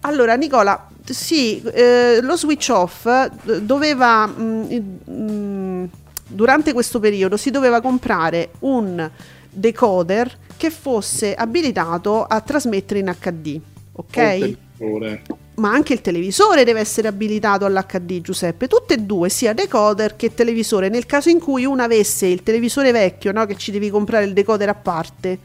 Allora, 0.00 0.34
Nicola, 0.34 0.88
sì, 1.04 1.62
eh, 1.62 2.20
lo 2.22 2.36
switch 2.36 2.70
off 2.70 3.06
eh, 3.06 3.60
doveva. 3.60 4.26
mm, 4.26 4.78
mm, 5.10 5.84
durante 6.26 6.72
questo 6.72 6.98
periodo 6.98 7.36
si 7.36 7.50
doveva 7.50 7.80
comprare 7.80 8.52
un 8.60 9.08
decoder 9.50 10.38
che 10.56 10.70
fosse 10.70 11.34
abilitato 11.34 12.24
a 12.24 12.40
trasmettere 12.40 13.00
in 13.00 13.14
HD. 13.20 13.60
Ok? 13.92 14.14
Contenitore. 14.14 15.22
Ma 15.54 15.70
anche 15.70 15.92
il 15.92 16.00
televisore 16.00 16.64
deve 16.64 16.80
essere 16.80 17.08
abilitato 17.08 17.64
all'HD, 17.64 18.20
Giuseppe. 18.20 18.68
Tutte 18.68 18.94
e 18.94 18.98
due, 18.98 19.28
sia 19.28 19.52
decoder 19.52 20.16
che 20.16 20.34
televisore. 20.34 20.88
Nel 20.88 21.06
caso 21.06 21.28
in 21.28 21.38
cui 21.38 21.64
uno 21.64 21.82
avesse 21.82 22.26
il 22.26 22.42
televisore 22.42 22.90
vecchio, 22.92 23.32
no, 23.32 23.44
che 23.46 23.56
ci 23.56 23.70
devi 23.70 23.90
comprare 23.90 24.24
il 24.24 24.32
decoder 24.32 24.68
a 24.70 24.74
parte. 24.74 25.38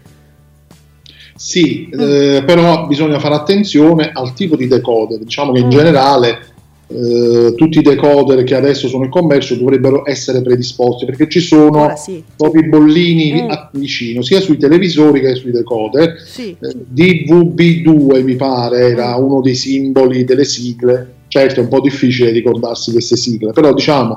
Sì, 1.35 1.89
Mm. 1.93 1.99
eh, 1.99 2.43
però 2.45 2.87
bisogna 2.87 3.19
fare 3.19 3.35
attenzione 3.35 4.11
al 4.13 4.33
tipo 4.33 4.55
di 4.55 4.67
decoder. 4.67 5.19
Diciamo 5.19 5.51
che 5.51 5.59
in 5.59 5.67
Mm. 5.67 5.69
generale 5.69 6.47
eh, 6.89 7.53
tutti 7.55 7.79
i 7.79 7.81
decoder 7.81 8.43
che 8.43 8.55
adesso 8.55 8.87
sono 8.87 9.03
in 9.03 9.09
commercio 9.09 9.55
dovrebbero 9.55 10.07
essere 10.09 10.41
predisposti 10.41 11.05
perché 11.05 11.27
ci 11.27 11.41
sono 11.41 11.93
sì, 11.97 12.23
proprio 12.35 12.61
i 12.61 12.67
bollini 12.69 13.41
Mm. 13.43 13.49
a- 13.49 13.69
vicino, 13.73 14.21
sia 14.21 14.39
sui 14.39 14.57
televisori 14.57 15.19
che 15.19 15.35
sui 15.35 15.51
decoder. 15.51 16.21
sì. 16.25 16.55
Eh, 16.59 16.75
DVB2 16.93 18.23
mi 18.23 18.35
pare 18.35 18.89
era 18.89 19.15
uno 19.17 19.41
dei 19.41 19.55
simboli 19.55 20.23
delle 20.23 20.45
sigle. 20.45 21.13
Certo, 21.27 21.59
è 21.59 21.63
un 21.63 21.69
po' 21.69 21.81
difficile 21.81 22.31
ricordarsi 22.31 22.91
queste 22.91 23.17
sigle, 23.17 23.51
però 23.51 23.73
diciamo 23.73 24.15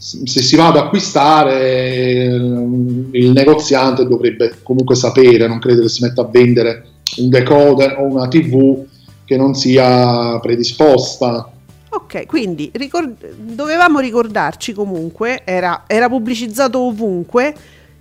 se 0.00 0.42
si 0.42 0.54
va 0.54 0.68
ad 0.68 0.76
acquistare 0.76 1.60
eh, 1.60 2.26
il 3.10 3.32
negoziante 3.32 4.06
dovrebbe 4.06 4.58
comunque 4.62 4.94
sapere, 4.94 5.48
non 5.48 5.58
credo 5.58 5.82
che 5.82 5.88
si 5.88 6.04
metta 6.04 6.22
a 6.22 6.28
vendere 6.30 6.84
un 7.16 7.28
decoder 7.28 7.96
o 7.98 8.04
una 8.04 8.28
TV 8.28 8.84
che 9.24 9.36
non 9.36 9.54
sia 9.54 10.38
predisposta. 10.38 11.50
Ok, 11.98 12.26
quindi 12.26 12.70
ricor- 12.74 13.12
dovevamo 13.34 13.98
ricordarci 13.98 14.72
comunque, 14.72 15.42
era, 15.44 15.82
era 15.86 16.08
pubblicizzato 16.08 16.78
ovunque, 16.78 17.54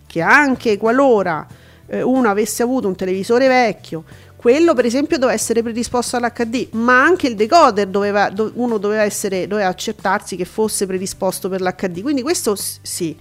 che 0.06 0.22
anche 0.22 0.78
qualora 0.78 1.46
eh, 1.88 2.04
uno 2.04 2.30
avesse 2.30 2.62
avuto 2.62 2.88
un 2.88 2.96
televisore 2.96 3.48
vecchio 3.48 4.04
quello 4.38 4.76
per 4.76 4.86
esempio 4.86 5.18
doveva 5.18 5.36
essere 5.36 5.64
predisposto 5.64 6.16
all'HD, 6.16 6.68
ma 6.74 7.04
anche 7.04 7.28
il 7.28 7.36
decoder 7.36 7.88
doveva, 7.88 8.30
do, 8.30 8.52
uno 8.54 8.78
doveva, 8.78 9.02
essere, 9.02 9.48
doveva 9.48 9.68
accertarsi 9.68 10.36
che 10.36 10.46
fosse 10.46 10.86
predisposto 10.86 11.50
per 11.50 11.60
l'HD, 11.60 12.02
quindi 12.02 12.22
questo 12.22 12.56
sì. 12.56 13.18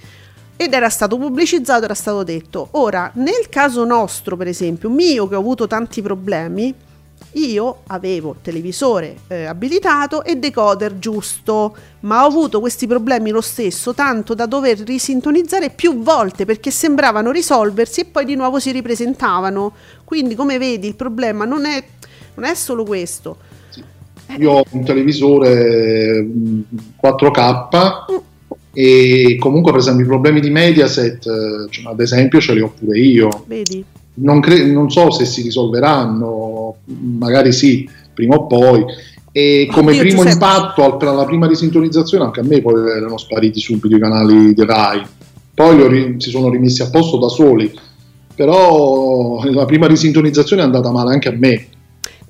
Ed 0.59 0.73
era 0.75 0.91
stato 0.91 1.17
pubblicizzato, 1.19 1.85
era 1.85 1.95
stato 1.95 2.23
detto. 2.23 2.69
Ora, 2.73 3.11
nel 3.15 3.49
caso 3.49 3.85
nostro, 3.85 4.37
per 4.37 4.47
esempio, 4.47 4.91
mio 4.91 5.27
che 5.27 5.35
ho 5.35 5.39
avuto 5.39 5.67
tanti 5.67 6.03
problemi, 6.03 6.73
io 7.37 7.83
avevo 7.89 8.37
televisore 8.41 9.17
eh, 9.29 9.45
abilitato 9.45 10.25
e 10.25 10.37
decoder 10.37 10.99
giusto, 10.99 11.77
ma 12.01 12.25
ho 12.25 12.29
avuto 12.29 12.61
questi 12.61 12.87
problemi 12.87 13.31
lo 13.31 13.43
stesso, 13.43 13.93
tanto 13.93 14.35
da 14.35 14.47
dover 14.47 14.79
risintonizzare 14.79 15.71
più 15.71 16.03
volte 16.03 16.45
perché 16.45 16.71
sembravano 16.71 17.31
risolversi 17.31 18.01
e 18.01 18.05
poi 18.07 18.25
di 18.25 18.37
nuovo 18.37 18.59
si 18.59 18.73
ripresentavano. 18.73 19.73
Quindi, 20.05 20.35
come 20.35 20.57
vedi, 20.59 20.87
il 20.87 20.95
problema 20.95 21.45
non 21.45 21.67
è, 21.67 21.83
non 22.35 22.49
è 22.49 22.55
solo 22.55 22.85
questo. 22.85 23.37
Io 24.39 24.53
ho 24.53 24.65
un 24.71 24.85
televisore 24.85 26.27
4K 27.01 28.13
mm. 28.13 28.17
e 28.73 29.37
comunque 29.39 29.71
per 29.71 29.81
esempio 29.81 30.05
i 30.05 30.09
problemi 30.09 30.41
di 30.41 30.51
Mediaset, 30.51 31.27
eh, 31.27 31.71
cioè, 31.71 31.93
ad 31.93 32.01
esempio 32.01 32.41
ce 32.41 32.55
li 32.55 32.61
ho 32.61 32.73
pure 32.77 32.99
io. 32.99 33.45
Vedi? 33.47 33.85
Non, 34.17 34.41
cre- 34.41 34.65
non 34.65 34.91
so 34.91 35.11
se 35.11 35.25
si 35.25 35.43
risolveranno, 35.43 36.77
magari 37.19 37.53
sì, 37.53 37.89
prima 38.13 38.37
o 38.37 38.47
poi. 38.47 38.85
E 39.33 39.69
come 39.71 39.91
Oddio, 39.91 40.03
primo 40.03 40.23
impatto 40.25 40.97
alla 40.99 41.25
prima 41.27 41.47
risintonizzazione 41.47 42.25
anche 42.25 42.41
a 42.41 42.45
me 42.45 42.63
poi 42.63 42.89
erano 42.89 43.19
spariti 43.19 43.61
subito 43.61 43.95
i 43.95 44.01
canali 44.01 44.55
di 44.55 44.65
Rai, 44.65 45.03
poi 45.55 45.89
ri- 45.89 46.15
si 46.19 46.31
sono 46.31 46.49
rimessi 46.49 46.81
a 46.83 46.89
posto 46.89 47.19
da 47.19 47.29
soli, 47.29 47.71
però 48.35 49.43
la 49.45 49.67
prima 49.67 49.87
risintonizzazione 49.87 50.63
è 50.63 50.65
andata 50.65 50.91
male 50.91 51.13
anche 51.13 51.29
a 51.29 51.33
me. 51.37 51.67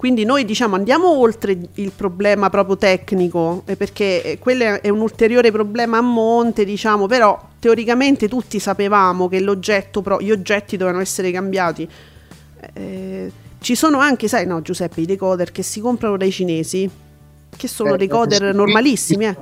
Quindi 0.06 0.24
noi 0.24 0.44
diciamo 0.44 0.76
andiamo 0.76 1.18
oltre 1.18 1.58
il 1.74 1.90
problema 1.90 2.48
proprio 2.48 2.76
tecnico, 2.76 3.64
eh, 3.66 3.74
perché 3.74 4.22
eh, 4.22 4.38
quello 4.38 4.80
è 4.80 4.88
un 4.88 5.00
ulteriore 5.00 5.50
problema 5.50 5.98
a 5.98 6.00
monte, 6.00 6.64
diciamo, 6.64 7.08
però 7.08 7.36
teoricamente 7.58 8.28
tutti 8.28 8.60
sapevamo 8.60 9.26
che 9.26 9.40
l'oggetto, 9.40 10.04
gli 10.20 10.30
oggetti 10.30 10.76
dovevano 10.76 11.02
essere 11.02 11.32
cambiati. 11.32 11.88
Eh, 12.74 13.32
ci 13.58 13.74
sono 13.74 13.98
anche, 13.98 14.28
sai, 14.28 14.46
no 14.46 14.62
Giuseppe, 14.62 15.00
i 15.00 15.06
decoder 15.06 15.50
che 15.50 15.64
si 15.64 15.80
comprano 15.80 16.16
dai 16.16 16.30
cinesi, 16.30 16.88
che 17.56 17.66
sono 17.66 17.94
eh, 17.94 17.96
decoder 17.96 18.54
normalissimi. 18.54 19.24
Eh. 19.24 19.36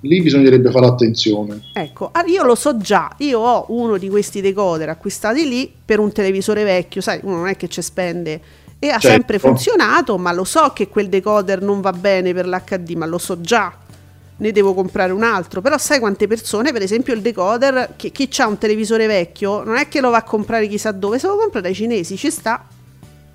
Lì 0.00 0.20
bisognerebbe 0.20 0.70
fare 0.70 0.84
attenzione. 0.84 1.70
Ecco, 1.72 2.10
ah, 2.12 2.22
io 2.26 2.44
lo 2.44 2.54
so 2.54 2.76
già, 2.76 3.14
io 3.20 3.38
ho 3.38 3.64
uno 3.68 3.96
di 3.96 4.10
questi 4.10 4.42
decoder 4.42 4.90
acquistati 4.90 5.48
lì 5.48 5.72
per 5.82 6.00
un 6.00 6.12
televisore 6.12 6.64
vecchio, 6.64 7.00
sai, 7.00 7.20
uno 7.22 7.36
non 7.36 7.46
è 7.46 7.56
che 7.56 7.68
ci 7.68 7.80
spende 7.80 8.60
e 8.82 8.88
ha 8.88 8.98
certo. 8.98 9.08
sempre 9.08 9.38
funzionato, 9.38 10.18
ma 10.18 10.32
lo 10.32 10.42
so 10.42 10.72
che 10.74 10.88
quel 10.88 11.08
decoder 11.08 11.62
non 11.62 11.80
va 11.80 11.92
bene 11.92 12.34
per 12.34 12.48
l'HD, 12.48 12.90
ma 12.96 13.06
lo 13.06 13.16
so 13.16 13.40
già. 13.40 13.72
Ne 14.38 14.50
devo 14.50 14.74
comprare 14.74 15.12
un 15.12 15.22
altro, 15.22 15.60
però 15.60 15.78
sai 15.78 16.00
quante 16.00 16.26
persone, 16.26 16.72
per 16.72 16.82
esempio 16.82 17.14
il 17.14 17.20
decoder, 17.20 17.90
che, 17.94 18.10
chi 18.10 18.28
ha 18.38 18.48
un 18.48 18.58
televisore 18.58 19.06
vecchio, 19.06 19.62
non 19.62 19.76
è 19.76 19.86
che 19.86 20.00
lo 20.00 20.10
va 20.10 20.16
a 20.16 20.22
comprare 20.24 20.66
chissà 20.66 20.90
dove, 20.90 21.20
se 21.20 21.28
lo 21.28 21.36
compra 21.36 21.60
dai 21.60 21.74
cinesi, 21.74 22.16
ci 22.16 22.28
sta. 22.28 22.66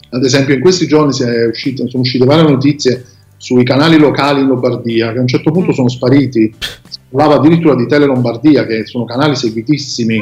Ad 0.10 0.22
esempio 0.26 0.54
in 0.54 0.60
questi 0.60 0.86
giorni 0.86 1.16
uscito, 1.48 1.88
sono 1.88 2.04
uscite 2.04 2.26
varie 2.26 2.44
notizie 2.44 3.06
sui 3.38 3.64
canali 3.64 3.98
locali 3.98 4.42
in 4.42 4.48
Lombardia 4.48 5.14
che 5.14 5.20
a 5.20 5.22
un 5.22 5.28
certo 5.28 5.52
punto 5.52 5.72
mm. 5.72 5.76
sono 5.76 5.88
spariti. 5.88 6.54
Si 6.60 7.00
parlava 7.10 7.36
addirittura 7.36 7.76
di 7.76 7.88
Tele 7.88 8.06
Lombardia, 8.06 8.66
che 8.66 8.86
sono 8.86 9.06
canali 9.06 9.38
seguitissimi. 9.38 10.22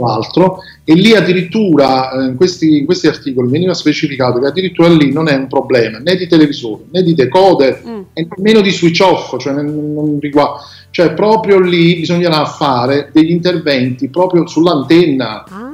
Ah 0.00 0.10
l'altro, 0.10 0.58
e 0.84 0.94
lì 0.94 1.14
addirittura 1.14 2.10
eh, 2.12 2.26
in, 2.26 2.36
questi, 2.36 2.78
in, 2.78 2.84
questi, 2.86 3.06
articoli 3.06 3.48
veniva 3.48 3.74
specificato 3.74 4.38
che 4.40 4.46
addirittura 4.46 4.88
lì 4.88 5.12
non 5.12 5.28
è 5.28 5.34
un 5.34 5.46
problema 5.46 5.98
né 5.98 6.16
di 6.16 6.26
televisore 6.26 6.84
né 6.90 7.02
di 7.02 7.14
decoder 7.14 7.82
mm. 7.86 8.00
e 8.12 8.26
nemmeno 8.36 8.60
di 8.60 8.70
switch 8.70 9.00
off, 9.00 9.38
cioè, 9.38 9.52
non, 9.52 9.92
non 9.92 10.18
riguarda, 10.20 10.60
cioè 10.90 11.12
proprio 11.12 11.60
lì 11.60 11.96
bisognerà 12.00 12.44
fare 12.46 13.10
degli 13.12 13.30
interventi 13.30 14.08
proprio 14.08 14.46
sull'antenna. 14.46 15.44
Ah. 15.48 15.68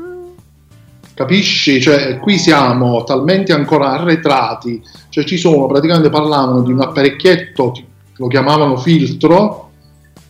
Capisci? 1.15 1.81
Cioè, 1.81 2.19
qui 2.19 2.37
siamo 2.37 3.03
talmente 3.05 3.55
ancora 3.55 3.93
arretrati, 3.93 4.83
cioè 5.09 5.25
ci 5.25 5.39
sono, 5.39 5.65
praticamente 5.65 6.11
parlavano 6.11 6.61
di 6.61 6.73
un 6.73 6.83
apparecchietto, 6.83 7.75
lo 8.17 8.27
chiamavano 8.27 8.77
filtro, 8.77 9.66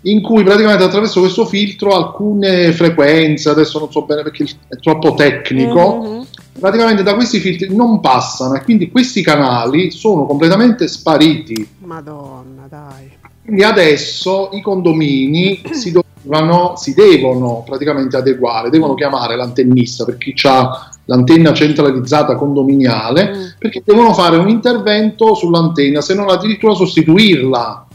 in 0.06 0.22
cui 0.22 0.44
praticamente 0.44 0.84
attraverso 0.84 1.20
questo 1.20 1.46
filtro 1.46 1.94
alcune 1.94 2.72
frequenze, 2.72 3.50
adesso 3.50 3.78
non 3.78 3.90
so 3.90 4.02
bene 4.02 4.22
perché 4.22 4.44
è 4.68 4.76
troppo 4.76 5.14
tecnico, 5.14 6.00
mm-hmm. 6.00 6.20
praticamente 6.60 7.02
da 7.02 7.14
questi 7.14 7.38
filtri 7.40 7.74
non 7.74 8.00
passano 8.00 8.54
e 8.54 8.62
quindi 8.62 8.90
questi 8.90 9.22
canali 9.22 9.90
sono 9.90 10.26
completamente 10.26 10.86
spariti. 10.86 11.68
Madonna, 11.80 12.66
dai. 12.68 13.10
Quindi 13.44 13.64
adesso 13.64 14.50
i 14.52 14.60
condomini 14.60 15.62
si, 15.72 15.90
dovevano, 15.90 16.74
si 16.76 16.94
devono 16.94 17.64
praticamente 17.66 18.16
adeguare, 18.16 18.70
devono 18.70 18.94
chiamare 18.94 19.34
l'antennista 19.34 20.04
per 20.04 20.18
chi 20.18 20.34
ha 20.44 20.88
l'antenna 21.06 21.52
centralizzata 21.52 22.36
condominiale, 22.36 23.34
mm. 23.34 23.44
perché 23.58 23.82
devono 23.84 24.14
fare 24.14 24.36
un 24.36 24.48
intervento 24.48 25.34
sull'antenna, 25.34 26.00
se 26.00 26.14
non 26.14 26.28
addirittura 26.28 26.74
sostituirla. 26.74 27.86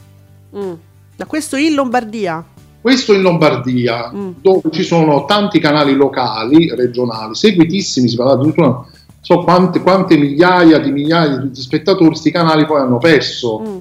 Mm 0.57 0.73
da 1.21 1.27
questo 1.27 1.55
in 1.55 1.75
Lombardia? 1.75 2.43
Questo 2.81 3.13
in 3.13 3.21
Lombardia, 3.21 4.11
mm. 4.11 4.31
dove 4.41 4.71
ci 4.71 4.81
sono 4.81 5.25
tanti 5.25 5.59
canali 5.59 5.93
locali, 5.93 6.73
regionali, 6.73 7.35
seguitissimi, 7.35 8.09
si 8.09 8.15
parla 8.15 8.33
addirittura 8.33 8.83
so 9.19 9.43
quante, 9.43 9.81
quante, 9.81 10.17
migliaia 10.17 10.79
di 10.79 10.91
migliaia 10.91 11.37
di 11.37 11.61
spettatori 11.61 12.07
questi 12.07 12.31
canali 12.31 12.65
poi 12.65 12.81
hanno 12.81 12.97
perso. 12.97 13.59
Mm. 13.59 13.77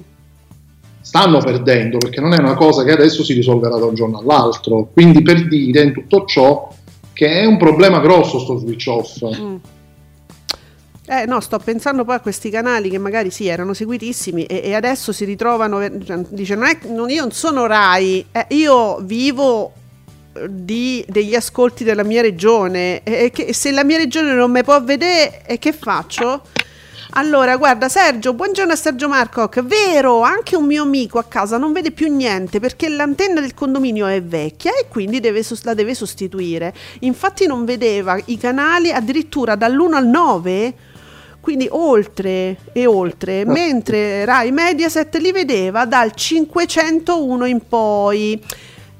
Stanno 1.01 1.39
perdendo 1.39 1.97
perché 1.97 2.21
non 2.21 2.33
è 2.33 2.37
una 2.37 2.53
cosa 2.53 2.83
che 2.83 2.91
adesso 2.91 3.23
si 3.23 3.33
risolverà 3.33 3.79
da 3.79 3.85
un 3.85 3.95
giorno 3.95 4.19
all'altro. 4.19 4.89
Quindi 4.93 5.23
per 5.23 5.47
dire 5.47 5.81
in 5.81 5.93
tutto 5.93 6.25
ciò 6.25 6.71
che 7.11 7.41
è 7.41 7.45
un 7.45 7.57
problema 7.57 7.99
grosso 8.01 8.37
sto 8.37 8.59
switch 8.59 8.85
off. 8.87 9.17
Mm. 9.25 9.55
Eh 11.03 11.25
no, 11.25 11.39
sto 11.39 11.57
pensando 11.57 12.05
poi 12.05 12.15
a 12.15 12.19
questi 12.19 12.51
canali 12.51 12.87
che 12.87 12.99
magari 12.99 13.31
sì, 13.31 13.47
erano 13.47 13.73
seguitissimi 13.73 14.45
e, 14.45 14.61
e 14.63 14.75
adesso 14.75 15.11
si 15.11 15.25
ritrovano, 15.25 15.81
cioè, 16.03 16.17
dice 16.29 16.53
non 16.53 16.67
è, 16.67 16.77
non, 16.85 17.09
io 17.09 17.21
non 17.21 17.31
sono 17.31 17.65
Rai, 17.65 18.23
eh, 18.31 18.45
io 18.49 18.99
vivo 18.99 19.73
eh, 20.33 20.45
di, 20.47 21.03
degli 21.07 21.33
ascolti 21.33 21.83
della 21.83 22.03
mia 22.03 22.21
regione 22.21 23.01
e, 23.01 23.25
e 23.25 23.31
che, 23.31 23.51
se 23.51 23.71
la 23.71 23.83
mia 23.83 23.97
regione 23.97 24.33
non 24.33 24.51
mi 24.51 24.63
può 24.63 24.79
vedere, 24.83 25.41
e 25.47 25.57
che 25.57 25.73
faccio? 25.73 26.43
Allora, 27.15 27.57
guarda 27.57 27.89
Sergio, 27.89 28.33
buongiorno 28.33 28.71
a 28.71 28.75
Sergio 28.77 29.09
Marcoc. 29.09 29.61
Vero, 29.63 30.21
anche 30.21 30.55
un 30.55 30.65
mio 30.65 30.83
amico 30.83 31.17
a 31.17 31.25
casa 31.25 31.57
non 31.57 31.73
vede 31.73 31.91
più 31.91 32.15
niente 32.15 32.61
perché 32.61 32.87
l'antenna 32.87 33.41
del 33.41 33.53
condominio 33.53 34.07
è 34.07 34.21
vecchia 34.23 34.71
e 34.71 34.85
quindi 34.87 35.19
deve, 35.19 35.43
la 35.63 35.73
deve 35.73 35.93
sostituire. 35.93 36.73
Infatti 36.99 37.47
non 37.47 37.65
vedeva 37.65 38.17
i 38.25 38.37
canali 38.37 38.93
addirittura 38.93 39.55
dall'1 39.55 39.93
al 39.93 40.07
9 40.07 40.73
quindi 41.41 41.67
oltre 41.69 42.57
e 42.71 42.85
oltre, 42.85 43.41
ah. 43.41 43.51
mentre 43.51 44.23
Rai 44.23 44.51
Mediaset 44.51 45.13
li 45.17 45.31
vedeva 45.31 45.85
dal 45.85 46.13
501 46.13 47.45
in 47.45 47.59
poi. 47.67 48.41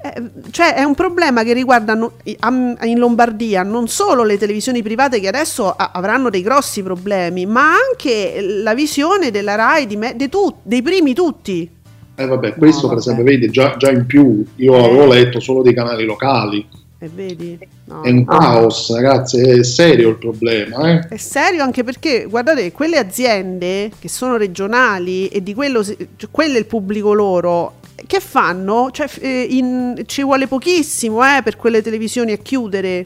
Eh, 0.04 0.22
cioè 0.50 0.74
è 0.74 0.82
un 0.82 0.96
problema 0.96 1.44
che 1.44 1.52
riguarda 1.52 1.94
no, 1.94 2.14
in 2.24 2.98
Lombardia 2.98 3.62
non 3.62 3.86
solo 3.86 4.24
le 4.24 4.36
televisioni 4.36 4.82
private 4.82 5.20
che 5.20 5.28
adesso 5.28 5.70
a, 5.70 5.92
avranno 5.94 6.28
dei 6.28 6.42
grossi 6.42 6.82
problemi, 6.82 7.46
ma 7.46 7.72
anche 7.72 8.40
la 8.40 8.74
visione 8.74 9.30
della 9.30 9.54
Rai 9.54 9.86
di 9.86 9.96
me, 9.96 10.14
de 10.16 10.28
tu, 10.28 10.52
dei 10.62 10.82
primi 10.82 11.14
tutti. 11.14 11.70
Eh 12.14 12.26
vabbè, 12.26 12.54
questo 12.56 12.82
no, 12.82 12.88
per 12.88 12.98
esempio, 12.98 13.24
vedi, 13.24 13.48
già, 13.50 13.76
già, 13.76 13.90
in 13.90 14.04
più 14.04 14.44
io 14.56 14.74
eh. 14.74 14.84
avevo 14.84 15.06
letto 15.06 15.40
solo 15.40 15.62
dei 15.62 15.72
canali 15.72 16.04
locali 16.04 16.66
e 17.02 17.08
vedi? 17.08 17.58
No. 17.86 18.02
È 18.02 18.10
un 18.10 18.24
caos, 18.24 18.92
ragazzi, 18.94 19.40
è 19.40 19.64
serio 19.64 20.10
il 20.10 20.18
problema. 20.18 20.88
Eh? 20.88 21.08
È 21.08 21.16
serio 21.16 21.64
anche 21.64 21.82
perché, 21.82 22.26
guardate, 22.26 22.70
quelle 22.70 22.96
aziende 22.96 23.90
che 23.98 24.08
sono 24.08 24.36
regionali 24.36 25.26
e 25.26 25.42
di 25.42 25.52
quello, 25.52 25.82
cioè, 25.82 25.96
quello 26.30 26.54
è 26.54 26.58
il 26.58 26.66
pubblico 26.66 27.12
loro, 27.12 27.80
che 28.06 28.20
fanno? 28.20 28.90
Cioè, 28.92 29.10
eh, 29.18 29.46
in, 29.50 30.04
ci 30.06 30.22
vuole 30.22 30.46
pochissimo 30.46 31.24
eh, 31.24 31.42
per 31.42 31.56
quelle 31.56 31.82
televisioni 31.82 32.30
a 32.30 32.36
chiudere. 32.36 33.04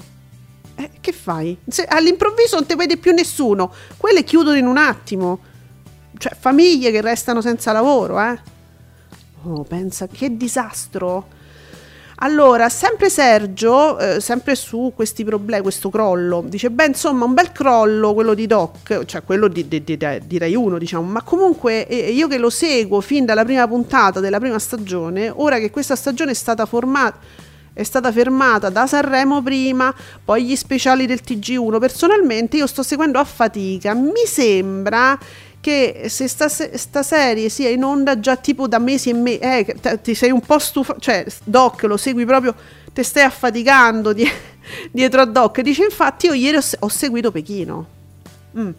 Eh, 0.75 0.91
che 1.01 1.13
fai? 1.13 1.57
Se 1.67 1.87
all'improvviso 1.87 2.57
non 2.57 2.67
ti 2.67 2.75
vede 2.75 2.99
più 2.99 3.13
nessuno, 3.13 3.73
quelle 3.97 4.25
chiudono 4.25 4.59
in 4.59 4.67
un 4.67 4.77
attimo. 4.77 5.39
Cioè, 6.19 6.37
famiglie 6.39 6.91
che 6.91 7.01
restano 7.01 7.41
senza 7.41 7.73
lavoro, 7.73 8.21
eh. 8.21 8.39
Oh, 9.45 9.63
pensa 9.63 10.07
che 10.07 10.37
disastro. 10.37 11.29
Allora, 12.21 12.71
sempre 12.71 13.11
Sergio, 13.11 13.99
eh, 13.99 14.21
sempre 14.21 14.55
su 14.55 14.93
questi 14.97 15.23
problemi, 15.23 15.61
questo 15.63 15.91
crollo, 15.91 16.43
dice, 16.47 16.71
beh, 16.71 16.87
insomma, 16.87 17.27
un 17.27 17.35
bel 17.35 17.53
crollo 17.53 18.15
quello 18.15 18.33
di 18.33 18.47
Doc, 18.47 19.05
cioè 19.05 19.23
quello 19.23 19.49
di, 19.49 19.69
di, 19.69 19.85
di, 19.85 19.99
di 20.25 20.39
Rai 20.39 20.55
1, 20.55 20.79
diciamo, 20.79 21.07
ma 21.07 21.21
comunque 21.21 21.87
eh, 21.87 22.13
io 22.13 22.27
che 22.27 22.39
lo 22.39 22.49
seguo 22.49 23.03
fin 23.03 23.27
dalla 23.27 23.45
prima 23.45 23.69
puntata 23.69 24.21
della 24.21 24.39
prima 24.39 24.59
stagione, 24.59 25.31
ora 25.35 25.59
che 25.59 25.71
questa 25.71 25.95
stagione 25.95 26.31
è 26.31 26.35
stata 26.35 26.65
formata, 26.65 27.19
è 27.75 27.83
stata 27.83 28.11
fermata 28.11 28.71
da 28.71 28.87
Sanremo 28.87 29.43
prima, 29.43 29.95
poi 30.25 30.47
gli 30.47 30.57
speciali 30.57 31.05
del 31.05 31.21
TG1. 31.23 31.79
Personalmente 31.79 32.57
io 32.57 32.67
sto 32.67 32.83
seguendo 32.83 33.19
a 33.19 33.25
fatica. 33.25 33.93
Mi 33.93 34.25
sembra 34.25 35.19
che 35.67 36.07
se 36.09 36.29
sta, 36.29 36.49
sta, 36.49 37.03
serie 37.03 37.49
sia 37.49 37.69
in 37.71 37.83
onda 37.83 38.21
già 38.21 38.37
tipo 38.37 38.69
da 38.69 38.79
mesi 38.79 39.11
e 39.11 39.15
mesi, 39.15 39.39
eh, 39.41 40.01
ti 40.01 40.15
sei 40.15 40.31
un 40.31 40.39
po' 40.39 40.61
stufato, 40.61 41.01
cioè 41.01 41.27
Doc 41.43 41.83
lo 41.83 41.97
segui 41.97 42.25
proprio, 42.25 42.55
ti 42.93 43.03
stai 43.03 43.25
affaticando 43.25 44.13
die- 44.13 44.31
dietro 44.93 45.23
a 45.23 45.25
Doc. 45.25 45.61
Dice 45.63 45.83
infatti 45.83 46.27
io 46.27 46.35
ieri 46.35 46.59
ho, 46.59 46.63
ho 46.79 46.89
seguito 46.89 47.33
Pechino. 47.33 47.87
Mm. 48.57 48.71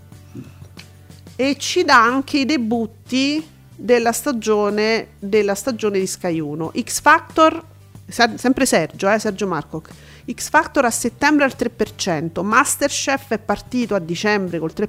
E 1.36 1.58
ci 1.58 1.84
dà 1.84 2.02
anche 2.02 2.40
i 2.40 2.46
debutti 2.46 3.46
della 3.76 4.14
stagione, 4.14 5.08
della 5.20 5.56
stagione 5.56 6.00
di 6.00 6.08
Sky 6.08 6.40
1. 6.40 6.72
X 6.84 7.02
Factor, 7.02 7.62
sempre 8.08 8.66
Sergio, 8.66 9.10
eh, 9.10 9.20
Sergio 9.20 9.46
Marcoc 9.46 9.90
X 10.30 10.50
Factor 10.50 10.84
a 10.84 10.92
settembre 10.92 11.46
al 11.46 11.54
3%, 11.58 12.44
Masterchef 12.44 13.30
è 13.30 13.38
partito 13.40 13.96
a 13.96 14.00
dicembre 14.00 14.60
col 14.60 14.74
3%, 14.76 14.88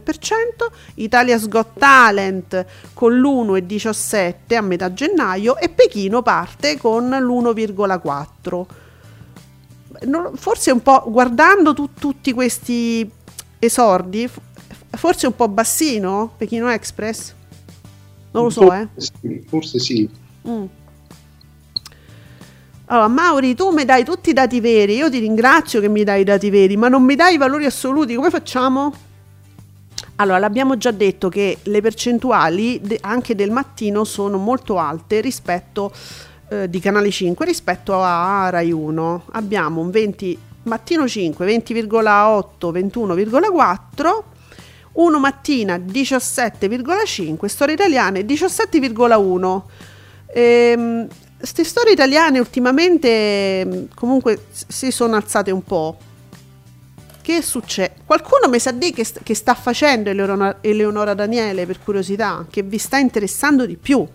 Italia's 0.94 1.46
Got 1.46 1.79
Talent 1.79 2.66
con 2.92 3.14
l'1,17 3.14 4.57
a 4.57 4.61
metà 4.61 4.92
gennaio 4.92 5.57
e 5.57 5.68
Pechino 5.68 6.22
parte 6.22 6.77
con 6.77 7.09
l'1,4. 7.09 8.66
Forse 10.35 10.70
un 10.70 10.83
po' 10.83 11.05
guardando 11.09 11.72
tu, 11.72 11.90
tutti 11.94 12.33
questi 12.33 13.09
esordi, 13.61 14.29
forse 14.90 15.27
un 15.27 15.37
po' 15.37 15.48
bassino 15.48 16.33
Pechino 16.37 16.68
Express? 16.70 17.35
Non 18.33 18.44
lo 18.44 18.51
so, 18.51 18.72
eh. 18.72 18.88
Forse 18.92 19.12
sì. 19.20 19.44
Forse 19.48 19.79
sì. 19.79 20.11
Mm. 20.48 20.64
Allora, 22.90 23.09
Mauri, 23.09 23.55
tu 23.55 23.68
mi 23.68 23.85
dai 23.85 24.03
tutti 24.03 24.31
i 24.31 24.33
dati 24.33 24.61
veri, 24.61 24.96
io 24.96 25.11
ti 25.11 25.18
ringrazio 25.18 25.79
che 25.79 25.88
mi 25.88 26.05
dai 26.05 26.22
i 26.22 26.24
dati 26.24 26.48
veri, 26.48 26.74
ma 26.79 26.88
non 26.88 27.03
mi 27.03 27.16
dai 27.16 27.35
i 27.35 27.37
valori 27.37 27.66
assoluti, 27.66 28.14
come 28.14 28.31
facciamo? 28.31 28.94
Allora, 30.16 30.38
l'abbiamo 30.38 30.79
già 30.79 30.90
detto 30.90 31.29
che 31.29 31.59
le 31.64 31.83
percentuali 31.83 32.81
anche 33.03 33.35
del 33.35 33.51
mattino 33.51 34.05
sono 34.05 34.38
molto 34.38 34.79
alte 34.79 35.20
rispetto 35.20 35.92
eh, 36.48 36.70
di 36.70 36.81
Canale 36.81 37.11
5 37.11 37.44
rispetto 37.44 38.03
a 38.03 38.48
Rai 38.48 38.72
1. 38.72 39.24
Abbiamo 39.33 39.83
un 39.83 39.90
20 39.90 40.38
mattino 40.62 41.07
5 41.07 41.46
20,8 41.46 42.72
21,4 42.72 44.22
1 44.92 45.18
mattina 45.18 45.77
17,5 45.77 47.46
storie 47.46 47.74
italiane 47.74 48.22
17,1 48.22 49.62
ehm, 50.33 51.09
queste 51.38 51.64
storie 51.64 51.92
italiane 51.92 52.38
ultimamente 52.40 53.64
mm, 53.64 53.85
comunque 53.94 54.46
si 54.51 54.90
sono 54.90 55.16
alzate 55.16 55.51
un 55.51 55.62
po'. 55.62 55.96
Che 57.22 57.42
succede? 57.42 57.94
Qualcuno 58.05 58.48
mi 58.48 58.59
sa 58.59 58.72
di 58.72 58.90
che, 58.90 59.05
st- 59.05 59.22
che 59.22 59.35
sta 59.35 59.55
facendo 59.55 60.11
Eleonora, 60.11 60.59
Eleonora 60.61 61.14
Daniele 61.14 61.66
per 61.66 61.79
curiosità, 61.81 62.44
che 62.51 62.62
vi 62.62 62.79
sta 62.79 62.98
interessando 62.98 63.66
di 63.66 63.77
più. 63.77 64.07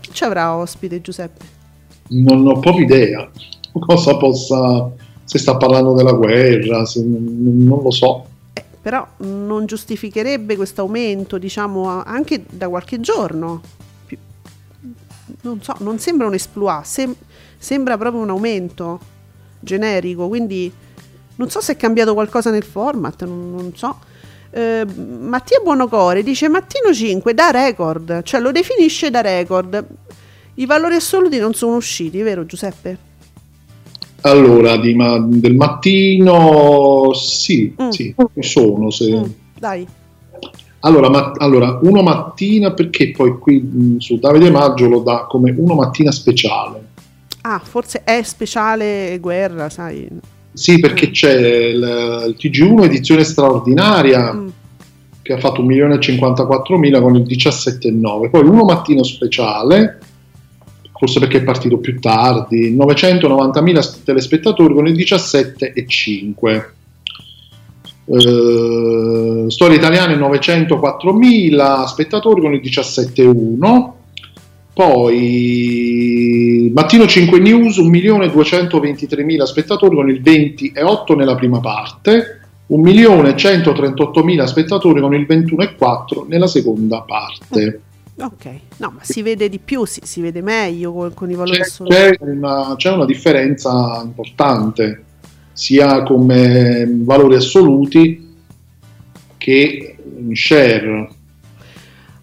Chi 0.00 0.10
ci 0.12 0.24
avrà 0.24 0.56
ospite 0.56 1.00
Giuseppe? 1.00 1.44
Non 2.08 2.46
ho 2.46 2.58
proprio 2.58 2.84
idea 2.84 3.30
cosa 3.78 4.16
possa, 4.16 4.90
se 5.24 5.38
sta 5.38 5.56
parlando 5.56 5.94
della 5.94 6.12
guerra, 6.12 6.84
se, 6.84 7.02
non 7.04 7.80
lo 7.82 7.90
so. 7.90 8.26
Eh, 8.52 8.64
però 8.80 9.06
non 9.18 9.66
giustificherebbe 9.66 10.56
questo 10.56 10.82
aumento, 10.82 11.38
diciamo, 11.38 12.02
anche 12.02 12.44
da 12.48 12.68
qualche 12.68 13.00
giorno 13.00 13.60
non 15.42 15.62
so, 15.62 15.74
non 15.78 15.98
sembra 15.98 16.26
un 16.26 16.34
exploit, 16.34 16.84
sem- 16.84 17.14
sembra 17.58 17.96
proprio 17.96 18.22
un 18.22 18.30
aumento 18.30 19.00
generico, 19.60 20.28
quindi 20.28 20.72
non 21.36 21.50
so 21.50 21.60
se 21.60 21.72
è 21.72 21.76
cambiato 21.76 22.14
qualcosa 22.14 22.50
nel 22.50 22.64
format, 22.64 23.24
non, 23.24 23.54
non 23.54 23.72
so. 23.74 23.98
Eh, 24.50 24.84
Mattia 24.84 25.60
Buonocore 25.62 26.22
dice 26.22 26.48
mattino 26.48 26.92
5 26.92 27.32
da 27.32 27.50
record, 27.50 28.22
cioè 28.22 28.40
lo 28.40 28.52
definisce 28.52 29.10
da 29.10 29.20
record. 29.20 29.84
I 30.54 30.66
valori 30.66 30.94
assoluti 30.94 31.38
non 31.38 31.54
sono 31.54 31.76
usciti, 31.76 32.20
vero 32.20 32.44
Giuseppe? 32.44 33.10
Allora, 34.22 34.78
ma- 34.94 35.18
del 35.18 35.54
mattino 35.54 37.12
sì, 37.14 37.74
mm. 37.80 37.88
sì, 37.88 38.14
sono. 38.40 38.90
Se... 38.90 39.10
Mm, 39.10 39.24
dai. 39.58 39.86
Allora, 40.84 41.08
ma, 41.08 41.32
allora, 41.36 41.78
uno 41.82 42.02
mattina, 42.02 42.72
perché 42.72 43.12
poi 43.12 43.38
qui 43.38 43.60
mh, 43.60 43.98
su 43.98 44.18
Davide 44.18 44.50
Maggio 44.50 44.88
lo 44.88 45.00
dà 45.00 45.26
come 45.28 45.54
uno 45.56 45.74
mattina 45.74 46.10
speciale. 46.10 46.90
Ah, 47.42 47.60
forse 47.60 48.02
è 48.04 48.22
speciale 48.22 49.18
guerra, 49.20 49.68
sai. 49.68 50.08
Sì, 50.52 50.80
perché 50.80 51.10
c'è 51.10 51.34
il, 51.34 52.26
il 52.28 52.36
TG1 52.38 52.82
edizione 52.82 53.22
straordinaria 53.22 54.32
mm. 54.32 54.48
che 55.22 55.32
ha 55.32 55.38
fatto 55.38 55.62
1.054.000 55.62 57.00
con 57.00 57.14
il 57.14 57.22
17,9. 57.22 58.30
Poi 58.30 58.44
uno 58.44 58.64
mattino 58.64 59.04
speciale, 59.04 60.00
forse 60.92 61.20
perché 61.20 61.38
è 61.38 61.44
partito 61.44 61.78
più 61.78 61.98
tardi, 62.00 62.76
990.000 62.76 64.02
telespettatori 64.04 64.74
con 64.74 64.88
il 64.88 64.94
17,5. 64.94 66.64
Eh, 68.14 69.46
storie 69.48 69.78
italiane 69.78 70.16
904.000 70.16 71.84
spettatori 71.86 72.42
con 72.42 72.52
il 72.52 72.60
17.1 72.62 73.90
poi 74.74 76.70
Mattino 76.74 77.06
5 77.06 77.38
News 77.38 77.78
1.223.000 77.78 79.42
spettatori 79.44 79.96
con 79.96 80.10
il 80.10 80.20
20,8 80.20 81.16
nella 81.16 81.36
prima 81.36 81.60
parte 81.60 82.40
1.138.000 82.70 84.44
spettatori 84.44 85.00
con 85.00 85.14
il 85.14 85.26
21,4 85.26 86.26
nella 86.26 86.46
seconda 86.46 87.00
parte. 87.02 87.80
Ok. 88.18 88.46
No 88.76 88.92
ma 88.94 89.00
si 89.00 89.22
vede 89.22 89.48
di 89.48 89.58
più 89.58 89.86
si, 89.86 90.00
si 90.04 90.20
vede 90.20 90.42
meglio 90.42 90.92
con, 90.92 91.14
con 91.14 91.30
i 91.30 91.34
valori 91.34 91.60
c'è, 91.60 91.84
c'è, 91.84 92.16
una, 92.20 92.74
c'è 92.76 92.92
una 92.92 93.06
differenza 93.06 94.02
importante 94.04 95.04
sia 95.52 96.02
come 96.02 96.86
valori 96.88 97.36
assoluti 97.36 98.30
che 99.36 99.96
in 100.18 100.34
share. 100.34 101.08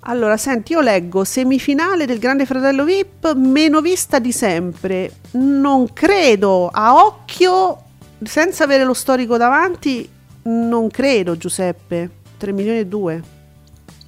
Allora, 0.02 0.38
senti, 0.38 0.72
io 0.72 0.82
leggo 0.82 1.24
semifinale 1.24 2.06
del 2.06 2.20
Grande 2.20 2.46
Fratello 2.46 2.84
VIP, 2.84 3.36
meno 3.36 3.82
vista 3.82 4.18
di 4.20 4.32
sempre. 4.32 5.12
Non 5.32 5.92
credo, 5.94 6.68
a 6.68 7.06
occhio, 7.06 7.78
senza 8.24 8.64
avere 8.64 8.86
lo 8.86 8.94
storico 8.94 9.38
davanti, 9.38 10.08
non 10.44 10.90
credo, 10.90 11.38
Giuseppe. 11.38 12.10
3 12.38 12.52
milioni 12.54 12.80
e 12.80 12.86
2. 12.88 13.24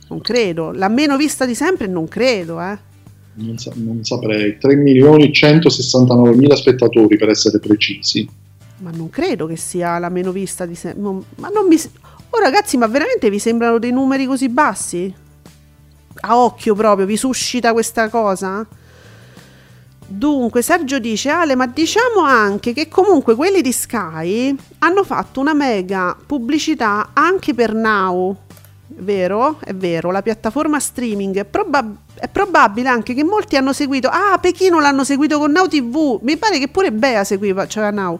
Non 0.09 0.21
credo. 0.21 0.71
La 0.71 0.87
meno 0.87 1.17
vista 1.17 1.45
di 1.45 1.53
sempre, 1.53 1.87
non 1.87 2.07
credo, 2.07 2.59
eh. 2.61 2.77
Non, 3.33 3.57
sa- 3.57 3.73
non 3.75 4.03
saprei. 4.03 4.57
3 4.57 4.75
milioni 4.75 5.27
e 5.27 5.33
169 5.33 6.35
mila 6.35 6.55
spettatori, 6.55 7.17
per 7.17 7.29
essere 7.29 7.59
precisi 7.59 8.27
ma 8.81 8.91
non 8.91 9.09
credo 9.09 9.45
che 9.45 9.55
sia 9.55 9.97
la 9.99 10.09
meno 10.09 10.31
vista 10.31 10.65
di 10.65 10.75
sempre. 10.75 11.23
Ma 11.35 11.49
non 11.49 11.67
mi. 11.67 11.79
Oh 12.33 12.39
ragazzi, 12.39 12.77
ma 12.77 12.87
veramente 12.87 13.29
vi 13.29 13.39
sembrano 13.39 13.79
dei 13.79 13.91
numeri 13.91 14.25
così 14.25 14.49
bassi? 14.49 15.13
A 16.23 16.37
occhio 16.37 16.75
proprio, 16.75 17.05
vi 17.05 17.17
suscita 17.17 17.73
questa 17.73 18.09
cosa? 18.09 18.65
Dunque, 20.07 20.61
Sergio 20.61 20.99
dice: 20.99 21.29
Ale, 21.29 21.55
ma 21.55 21.67
diciamo 21.67 22.21
anche 22.25 22.73
che 22.73 22.87
comunque 22.87 23.35
quelli 23.35 23.61
di 23.61 23.71
Sky 23.71 24.55
hanno 24.79 25.03
fatto 25.03 25.39
una 25.39 25.53
mega 25.53 26.15
pubblicità 26.25 27.11
anche 27.13 27.53
per 27.53 27.73
Now. 27.73 28.35
Vero? 28.87 29.57
È 29.63 29.73
vero, 29.73 30.11
la 30.11 30.21
piattaforma 30.21 30.79
streaming. 30.79 31.37
È, 31.37 31.45
probab- 31.45 31.95
è 32.15 32.27
probabile 32.27 32.89
anche 32.89 33.13
che 33.13 33.23
molti 33.23 33.55
hanno 33.55 33.73
seguito. 33.73 34.09
Ah, 34.09 34.37
Pechino 34.39 34.79
l'hanno 34.79 35.03
seguito 35.03 35.39
con 35.39 35.51
Now 35.51 35.67
TV. 35.67 36.19
Mi 36.23 36.37
pare 36.37 36.59
che 36.59 36.67
pure 36.67 36.91
Bea 36.91 37.23
seguiva, 37.23 37.67
cioè 37.67 37.91
Now. 37.91 38.19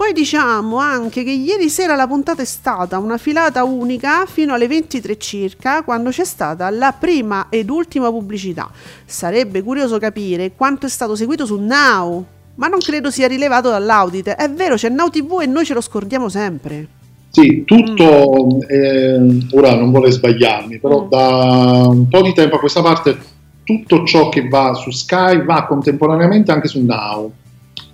Poi 0.00 0.14
diciamo 0.14 0.78
anche 0.78 1.22
che 1.22 1.30
ieri 1.30 1.68
sera 1.68 1.94
la 1.94 2.06
puntata 2.06 2.40
è 2.40 2.46
stata 2.46 2.96
una 2.96 3.18
filata 3.18 3.64
unica 3.64 4.24
fino 4.24 4.54
alle 4.54 4.66
23 4.66 5.18
circa, 5.18 5.82
quando 5.82 6.08
c'è 6.08 6.24
stata 6.24 6.70
la 6.70 6.94
prima 6.98 7.48
ed 7.50 7.68
ultima 7.68 8.08
pubblicità. 8.08 8.70
Sarebbe 9.04 9.62
curioso 9.62 9.98
capire 9.98 10.52
quanto 10.56 10.86
è 10.86 10.88
stato 10.88 11.14
seguito 11.14 11.44
su 11.44 11.60
Now, 11.60 12.24
ma 12.54 12.68
non 12.68 12.78
credo 12.78 13.10
sia 13.10 13.26
rilevato 13.26 13.68
dall'audit. 13.68 14.30
È 14.30 14.50
vero, 14.50 14.76
c'è 14.76 14.88
Now 14.88 15.10
TV 15.10 15.40
e 15.42 15.46
noi 15.46 15.66
ce 15.66 15.74
lo 15.74 15.82
scordiamo 15.82 16.30
sempre. 16.30 16.88
Sì, 17.28 17.64
tutto, 17.66 18.54
mm. 18.54 18.60
eh, 18.68 19.46
ora 19.50 19.74
non 19.74 19.90
vorrei 19.90 20.12
sbagliarmi, 20.12 20.78
però 20.78 21.04
mm. 21.04 21.08
da 21.10 21.86
un 21.88 22.08
po' 22.08 22.22
di 22.22 22.32
tempo 22.32 22.56
a 22.56 22.58
questa 22.58 22.80
parte 22.80 23.18
tutto 23.64 24.04
ciò 24.04 24.30
che 24.30 24.48
va 24.48 24.72
su 24.72 24.90
Sky 24.90 25.44
va 25.44 25.66
contemporaneamente 25.66 26.50
anche 26.52 26.68
su 26.68 26.82
Now 26.82 27.30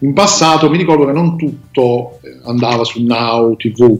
in 0.00 0.12
passato 0.12 0.68
mi 0.68 0.76
ricordo 0.76 1.06
che 1.06 1.12
non 1.12 1.36
tutto 1.36 2.18
eh, 2.22 2.38
andava 2.44 2.84
su 2.84 3.02
Now 3.02 3.56
TV, 3.56 3.98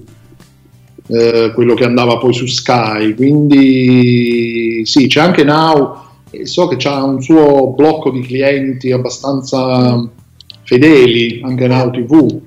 eh, 1.08 1.52
quello 1.54 1.74
che 1.74 1.84
andava 1.84 2.18
poi 2.18 2.34
su 2.34 2.46
Sky, 2.46 3.14
quindi 3.14 4.82
sì, 4.84 5.06
c'è 5.06 5.20
anche 5.20 5.44
Now 5.44 6.04
e 6.30 6.46
so 6.46 6.68
che 6.68 6.88
ha 6.88 7.02
un 7.04 7.22
suo 7.22 7.68
blocco 7.68 8.10
di 8.10 8.20
clienti 8.20 8.92
abbastanza 8.92 10.06
fedeli 10.62 11.40
anche 11.42 11.66
Now 11.66 11.90
TV. 11.90 12.40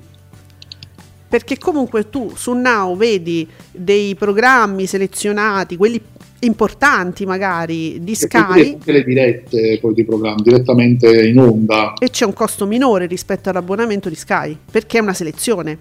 Perché 1.28 1.58
comunque 1.58 2.10
tu 2.10 2.32
su 2.34 2.52
Now 2.52 2.96
vedi 2.96 3.46
dei 3.70 4.14
programmi 4.16 4.86
selezionati, 4.86 5.76
quelli 5.76 6.00
importanti 6.40 7.26
magari 7.26 8.02
di 8.02 8.14
Sky 8.14 8.78
e 8.82 8.92
le 8.92 9.04
dirette 9.04 9.78
poi 9.80 9.92
di 9.92 10.04
programmi 10.04 10.42
direttamente 10.42 11.26
in 11.26 11.38
onda 11.38 11.94
e 11.98 12.08
c'è 12.08 12.24
un 12.24 12.32
costo 12.32 12.66
minore 12.66 13.06
rispetto 13.06 13.50
all'abbonamento 13.50 14.08
di 14.08 14.14
Sky 14.14 14.56
perché 14.70 14.98
è 14.98 15.00
una 15.02 15.12
selezione 15.12 15.78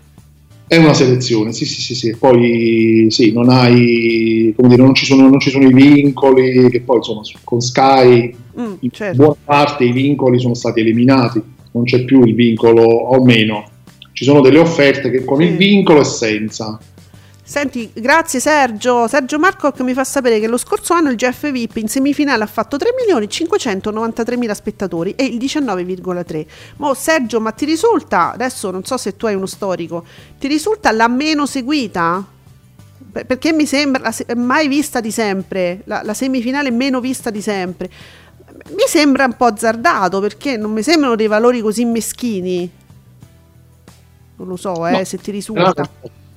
è 0.67 0.77
una 0.77 0.93
selezione 0.93 1.53
sì 1.53 1.65
sì 1.65 1.81
sì, 1.81 1.95
sì. 1.95 2.15
poi 2.15 3.07
sì 3.09 3.31
non 3.31 3.49
hai 3.49 4.53
come 4.55 4.69
dire 4.69 4.83
non 4.83 4.93
ci 4.93 5.05
sono, 5.05 5.27
non 5.27 5.39
ci 5.39 5.49
sono 5.49 5.67
i 5.67 5.73
vincoli 5.73 6.69
che 6.69 6.81
poi 6.81 6.97
insomma 6.97 7.21
con 7.43 7.61
Sky 7.61 8.35
mm, 8.59 8.73
in 8.81 8.91
certo. 8.91 9.15
buona 9.15 9.35
parte 9.43 9.85
i 9.85 9.91
vincoli 9.91 10.39
sono 10.39 10.53
stati 10.53 10.81
eliminati 10.81 11.41
non 11.71 11.83
c'è 11.85 12.03
più 12.03 12.23
il 12.23 12.35
vincolo 12.35 12.83
o 12.83 13.23
meno 13.23 13.67
ci 14.11 14.25
sono 14.25 14.41
delle 14.41 14.59
offerte 14.59 15.09
che 15.09 15.23
con 15.23 15.37
sì. 15.37 15.45
il 15.45 15.55
vincolo 15.55 16.01
e 16.01 16.05
senza 16.05 16.77
Senti, 17.49 17.89
grazie 17.95 18.39
Sergio. 18.39 19.07
Sergio 19.07 19.39
Marcoc 19.39 19.79
mi 19.79 19.95
fa 19.95 20.03
sapere 20.03 20.39
che 20.39 20.47
lo 20.47 20.55
scorso 20.57 20.93
anno 20.93 21.09
il 21.09 21.15
GF 21.15 21.49
VIP 21.49 21.77
in 21.77 21.87
semifinale 21.87 22.43
ha 22.43 22.45
fatto 22.45 22.77
3.593.000 22.77 24.51
spettatori 24.51 25.15
e 25.15 25.25
il 25.25 25.37
19,3. 25.37 26.45
Ma 26.75 26.93
Sergio, 26.93 27.41
ma 27.41 27.49
ti 27.49 27.65
risulta, 27.65 28.33
adesso 28.33 28.69
non 28.69 28.83
so 28.83 28.97
se 28.97 29.17
tu 29.17 29.25
hai 29.25 29.33
uno 29.33 29.47
storico, 29.47 30.05
ti 30.37 30.47
risulta 30.47 30.91
la 30.91 31.07
meno 31.07 31.47
seguita? 31.47 32.23
Perché 33.11 33.51
mi 33.51 33.65
sembra 33.65 34.03
la 34.03 34.35
mai 34.35 34.67
vista 34.67 34.99
di 34.99 35.09
sempre, 35.09 35.81
la, 35.85 36.01
la 36.03 36.13
semifinale 36.13 36.69
meno 36.69 36.99
vista 36.99 37.31
di 37.31 37.41
sempre. 37.41 37.89
Mi 38.75 38.83
sembra 38.85 39.25
un 39.25 39.35
po' 39.35 39.45
azzardato 39.45 40.19
perché 40.19 40.55
non 40.55 40.71
mi 40.71 40.83
sembrano 40.83 41.15
dei 41.15 41.25
valori 41.25 41.61
così 41.61 41.83
meschini. 41.83 42.71
Non 44.35 44.47
lo 44.47 44.55
so, 44.55 44.85
eh, 44.85 44.91
no. 44.91 45.03
se 45.03 45.17
ti 45.17 45.31
risulta 45.31 45.89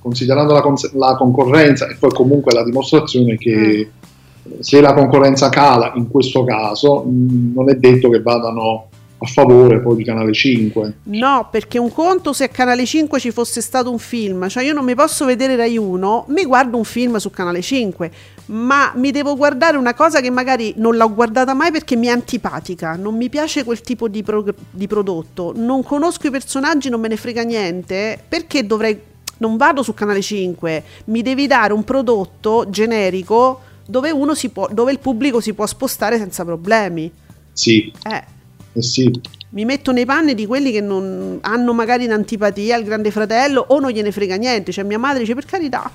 considerando 0.02 0.52
la, 0.52 0.60
cons- 0.60 0.92
la, 0.94 1.14
concorrenza 1.16 1.88
e 1.88 1.94
poi 1.94 2.10
comunque 2.10 2.52
la 2.52 2.64
dimostrazione 2.64 3.36
che 3.36 3.88
mm. 3.88 4.52
se 4.58 4.80
la 4.80 4.92
concorrenza 4.92 5.48
cala 5.48 5.92
in 5.94 6.08
questo 6.08 6.42
caso 6.44 7.04
mh, 7.04 7.52
non 7.54 7.70
è 7.70 7.74
detto 7.76 8.10
che 8.10 8.20
vadano 8.20 8.88
a 9.22 9.26
favore 9.26 9.80
poi 9.80 9.96
di 9.96 10.04
Canale 10.04 10.32
5. 10.32 10.94
No, 11.04 11.46
perché 11.50 11.78
un 11.78 11.92
conto 11.92 12.32
se 12.32 12.44
a 12.44 12.48
Canale 12.48 12.84
5 12.84 13.20
ci 13.20 13.30
fosse 13.30 13.60
stato 13.60 13.90
un 13.90 13.98
film, 13.98 14.48
cioè 14.48 14.64
io 14.64 14.74
non 14.74 14.84
mi 14.84 14.96
posso 14.96 15.24
vedere 15.24 15.54
Rai 15.54 15.78
1, 15.78 16.24
mi 16.28 16.44
guardo 16.44 16.76
un 16.76 16.84
film 16.84 17.16
su 17.16 17.30
Canale 17.30 17.62
5, 17.62 18.10
ma 18.46 18.92
mi 18.96 19.12
devo 19.12 19.36
guardare 19.36 19.76
una 19.76 19.94
cosa 19.94 20.20
che 20.20 20.30
magari 20.30 20.74
non 20.76 20.96
l'ho 20.96 21.14
guardata 21.14 21.54
mai 21.54 21.70
perché 21.70 21.94
mi 21.94 22.08
è 22.08 22.10
antipatica, 22.10 22.96
non 22.96 23.16
mi 23.16 23.28
piace 23.28 23.62
quel 23.62 23.80
tipo 23.80 24.08
di, 24.08 24.24
pro- 24.24 24.44
di 24.70 24.88
prodotto, 24.88 25.52
non 25.54 25.84
conosco 25.84 26.26
i 26.26 26.30
personaggi, 26.30 26.88
non 26.88 27.00
me 27.00 27.06
ne 27.06 27.16
frega 27.16 27.42
niente, 27.42 28.18
perché 28.28 28.66
dovrei 28.66 29.10
non 29.38 29.56
vado 29.56 29.82
su 29.82 29.94
Canale 29.94 30.22
5, 30.22 30.82
mi 31.06 31.22
devi 31.22 31.46
dare 31.46 31.72
un 31.72 31.84
prodotto 31.84 32.66
generico 32.68 33.60
dove, 33.86 34.10
uno 34.10 34.34
si 34.34 34.48
può, 34.48 34.68
dove 34.70 34.92
il 34.92 34.98
pubblico 34.98 35.40
si 35.40 35.52
può 35.52 35.66
spostare 35.66 36.18
senza 36.18 36.44
problemi. 36.44 37.10
Sì. 37.52 37.92
Eh. 38.08 38.24
eh 38.72 38.82
sì. 38.82 39.10
Mi 39.50 39.64
metto 39.64 39.92
nei 39.92 40.06
panni 40.06 40.34
di 40.34 40.46
quelli 40.46 40.72
che 40.72 40.80
non 40.80 41.38
hanno 41.42 41.74
magari 41.74 42.06
un'antipatia 42.06 42.74
al 42.74 42.84
grande 42.84 43.10
fratello 43.10 43.64
o 43.68 43.78
non 43.80 43.90
gliene 43.90 44.10
frega 44.10 44.36
niente. 44.36 44.72
Cioè 44.72 44.84
mia 44.84 44.98
madre 44.98 45.20
dice 45.20 45.34
per 45.34 45.44
carità. 45.44 45.90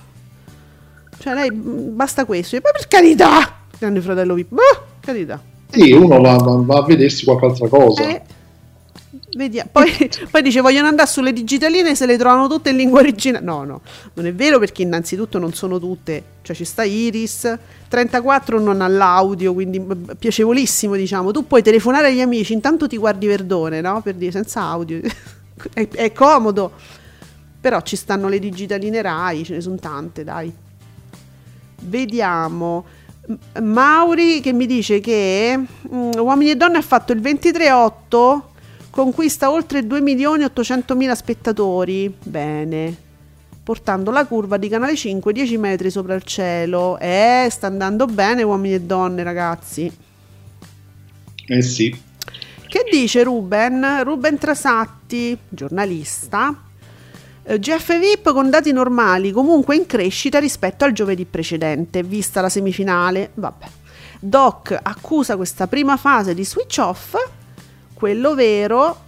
Cioè 1.17 1.33
lei 1.33 1.51
mm, 1.51 1.95
basta 1.95 2.25
questo. 2.25 2.59
Poi 2.61 2.71
per 2.71 2.87
carità. 2.87 3.61
Grande 3.79 4.01
fratello 4.01 4.35
VIP. 4.35 4.49
Bah, 4.49 4.83
carità. 4.99 5.41
Sì, 5.69 5.91
uno 5.91 6.21
va, 6.21 6.35
va, 6.35 6.55
va, 6.55 6.77
a 6.77 6.83
vedersi 6.83 7.25
qualche 7.25 7.45
altra 7.45 7.67
cosa. 7.67 8.07
Eh, 8.07 8.21
Vediamo. 9.35 9.69
Poi, 9.71 9.91
poi, 10.31 10.41
dice 10.41 10.61
vogliono 10.61 10.87
andare 10.87 11.07
sulle 11.07 11.33
digitaline 11.33 11.95
se 11.95 12.05
le 12.05 12.17
trovano 12.17 12.47
tutte 12.47 12.69
in 12.69 12.77
lingua 12.77 12.99
originale. 12.99 13.43
No, 13.43 13.63
no, 13.63 13.81
non 14.13 14.25
è 14.25 14.33
vero 14.33 14.59
perché 14.59 14.83
innanzitutto 14.83 15.37
non 15.39 15.53
sono 15.53 15.79
tutte. 15.79 16.35
Cioè 16.41 16.55
ci 16.55 16.63
sta 16.63 16.83
Iris, 16.83 17.57
34 17.89 18.59
non 18.59 18.81
ha 18.81 18.87
l'audio, 18.87 19.53
quindi 19.53 19.85
piacevolissimo 20.17 20.95
diciamo. 20.95 21.31
Tu 21.31 21.45
puoi 21.45 21.61
telefonare 21.61 22.07
agli 22.07 22.21
amici, 22.21 22.53
intanto 22.53 22.87
ti 22.87 22.97
guardi 22.97 23.27
Verdone, 23.27 23.81
no? 23.81 24.01
Per 24.01 24.15
dire 24.15 24.31
senza 24.31 24.61
audio. 24.61 25.01
è, 25.73 25.87
è 25.89 26.11
comodo. 26.13 26.71
Però 27.59 27.81
ci 27.81 27.95
stanno 27.95 28.29
le 28.29 28.39
digitaline 28.39 29.01
Rai, 29.01 29.43
ce 29.43 29.55
ne 29.55 29.61
sono 29.61 29.75
tante, 29.75 30.23
dai. 30.23 30.53
Vediamo. 31.81 32.85
Mauri 33.61 34.39
che 34.39 34.53
mi 34.53 34.65
dice 34.65 35.01
che 35.01 35.59
um, 35.89 36.11
Uomini 36.17 36.51
e 36.51 36.55
Donne 36.55 36.77
ha 36.77 36.81
fatto 36.81 37.11
il 37.11 37.19
23-8 37.19 38.41
conquista 38.97 39.51
oltre 39.51 39.85
2 39.85 40.01
milioni 40.01 40.41
e 40.41 40.45
800 40.45 40.95
mila 40.95 41.13
spettatori. 41.13 42.11
Bene. 42.23 43.05
Portando 43.61 44.09
la 44.09 44.25
curva 44.25 44.57
di 44.57 44.69
Canale 44.69 44.95
5 44.95 45.31
10 45.31 45.57
metri 45.57 45.91
sopra 45.91 46.15
il 46.15 46.23
cielo. 46.23 46.97
Eh, 46.97 47.47
sta 47.51 47.67
andando 47.67 48.07
bene 48.07 48.41
uomini 48.41 48.73
e 48.73 48.81
donne, 48.81 49.21
ragazzi. 49.21 49.91
Eh 51.45 51.61
sì. 51.61 51.95
Che 52.67 52.85
dice 52.91 53.21
Ruben? 53.21 54.01
Ruben 54.03 54.39
Trasatti, 54.39 55.37
giornalista. 55.47 56.55
Eh, 57.43 57.59
GF 57.59 57.99
VIP 57.99 58.33
con 58.33 58.49
dati 58.49 58.71
normali, 58.71 59.31
comunque 59.31 59.75
in 59.75 59.85
crescita 59.85 60.39
rispetto 60.39 60.85
al 60.85 60.93
giovedì 60.93 61.25
precedente, 61.25 62.01
vista 62.01 62.41
la 62.41 62.49
semifinale. 62.49 63.29
Vabbè. 63.35 63.65
Doc 64.19 64.75
accusa 64.81 65.35
questa 65.35 65.67
prima 65.67 65.97
fase 65.97 66.33
di 66.33 66.43
switch 66.43 66.79
off 66.79 67.15
quello 67.97 68.35
vero 68.35 69.05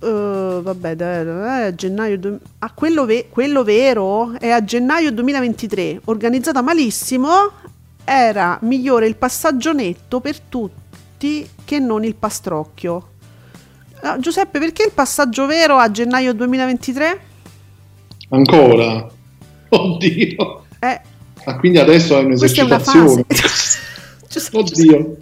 Uh, 0.00 0.62
vabbè, 0.62 0.94
dai, 0.94 1.24
dai, 1.24 1.64
a 1.64 1.74
gennaio. 1.74 2.18
Du- 2.18 2.38
ah, 2.60 2.70
quello, 2.72 3.04
ve- 3.04 3.26
quello, 3.28 3.64
vero 3.64 4.38
è 4.38 4.50
a 4.50 4.62
gennaio 4.62 5.10
2023. 5.10 6.02
Organizzata 6.04 6.62
malissimo, 6.62 7.50
era 8.04 8.60
migliore 8.62 9.08
il 9.08 9.16
passaggio 9.16 9.72
netto 9.72 10.20
per 10.20 10.38
tutti 10.38 11.48
che 11.64 11.78
non 11.80 12.04
il 12.04 12.14
pastrocchio. 12.14 13.08
Uh, 14.00 14.20
Giuseppe, 14.20 14.60
perché 14.60 14.84
il 14.84 14.92
passaggio 14.92 15.46
vero 15.46 15.78
a 15.78 15.90
gennaio 15.90 16.32
2023? 16.32 17.20
Ancora? 18.28 19.04
Oddio. 19.68 20.64
Eh. 20.78 21.00
Ah, 21.42 21.56
quindi 21.56 21.78
adesso 21.78 22.16
è 22.16 22.22
un'esercitazione. 22.22 23.24
È 23.26 23.34
Oddio. 24.52 25.16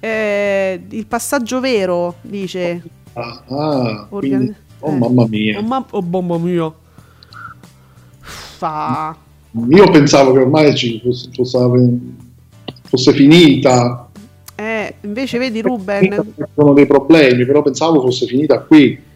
Eh, 0.00 0.80
il 0.88 1.06
passaggio 1.06 1.60
vero, 1.60 2.16
dice. 2.22 2.82
Ah, 3.12 3.42
ah 3.46 4.06
Organ- 4.08 4.38
quindi, 4.38 4.54
oh 4.80 4.90
eh. 4.90 4.98
mamma 4.98 5.26
mia. 5.26 5.58
Oh, 5.58 5.62
ma- 5.62 5.86
oh 5.90 6.02
mamma 6.02 6.38
mia. 6.38 6.72
Fa. 8.20 9.16
Io 9.68 9.90
pensavo 9.90 10.32
che 10.32 10.38
ormai 10.38 10.74
ci 10.74 11.00
fosse, 11.02 11.28
fosse, 11.32 11.58
fosse 12.82 13.12
finita. 13.12 14.08
Eh, 14.54 14.94
invece 15.02 15.38
vedi 15.38 15.60
Ruben. 15.60 16.34
Sono 16.54 16.72
dei 16.72 16.86
problemi, 16.86 17.44
però 17.44 17.62
pensavo 17.62 18.00
fosse 18.00 18.26
finita 18.26 18.60
qui 18.60 19.08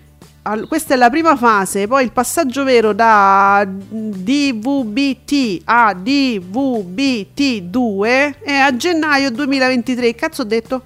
questa 0.69 0.93
è 0.93 0.99
la 0.99 1.09
prima 1.09 1.37
fase, 1.37 1.87
poi 1.87 2.05
il 2.05 2.13
passaggio 2.13 2.65
vero 2.65 2.93
da 2.93 3.67
DVBT 3.67 5.63
a 5.65 5.95
DVBT2 5.95 8.35
è 8.43 8.53
a 8.53 8.77
gennaio 8.77 9.31
2023. 9.31 10.15
Cazzo 10.15 10.43
ho 10.43 10.45
detto? 10.45 10.83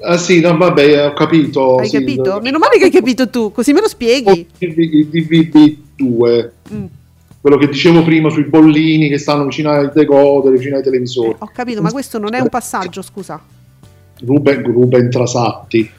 Ah 0.00 0.16
sì, 0.16 0.38
no, 0.40 0.56
vabbè, 0.56 1.08
ho 1.08 1.12
capito. 1.12 1.78
Hai 1.78 1.88
sì, 1.88 1.98
capito? 1.98 2.38
Meno 2.40 2.58
male 2.58 2.78
che 2.78 2.84
hai 2.84 2.92
capito 2.92 3.28
tu, 3.28 3.50
così 3.50 3.72
me 3.72 3.80
lo 3.80 3.88
spieghi. 3.88 4.46
Il 4.58 5.08
DVB2, 5.10 6.50
mm. 6.72 6.84
quello 7.40 7.56
che 7.56 7.66
dicevo 7.66 8.04
prima 8.04 8.30
sui 8.30 8.44
bollini 8.44 9.08
che 9.08 9.18
stanno 9.18 9.44
vicino 9.44 9.70
ai 9.70 9.90
decoder, 9.92 10.52
vicino 10.52 10.76
ai 10.76 10.84
televisori. 10.84 11.30
Eh, 11.30 11.36
ho 11.36 11.50
capito, 11.52 11.82
ma 11.82 11.90
questo 11.90 12.18
non 12.18 12.32
è 12.34 12.38
un 12.38 12.48
passaggio, 12.48 13.02
scusa. 13.02 13.42
Ruben, 14.24 14.62
Ruben 14.62 15.10
Trasatti, 15.10 15.90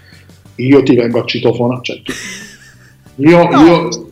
io 0.55 0.81
ti 0.81 0.95
vengo 0.95 1.19
a 1.19 1.25
citofonare. 1.25 1.81
Cioè, 1.81 2.01
tu... 2.01 2.13
Io, 3.15 3.49
no. 3.49 3.61
io, 3.61 4.11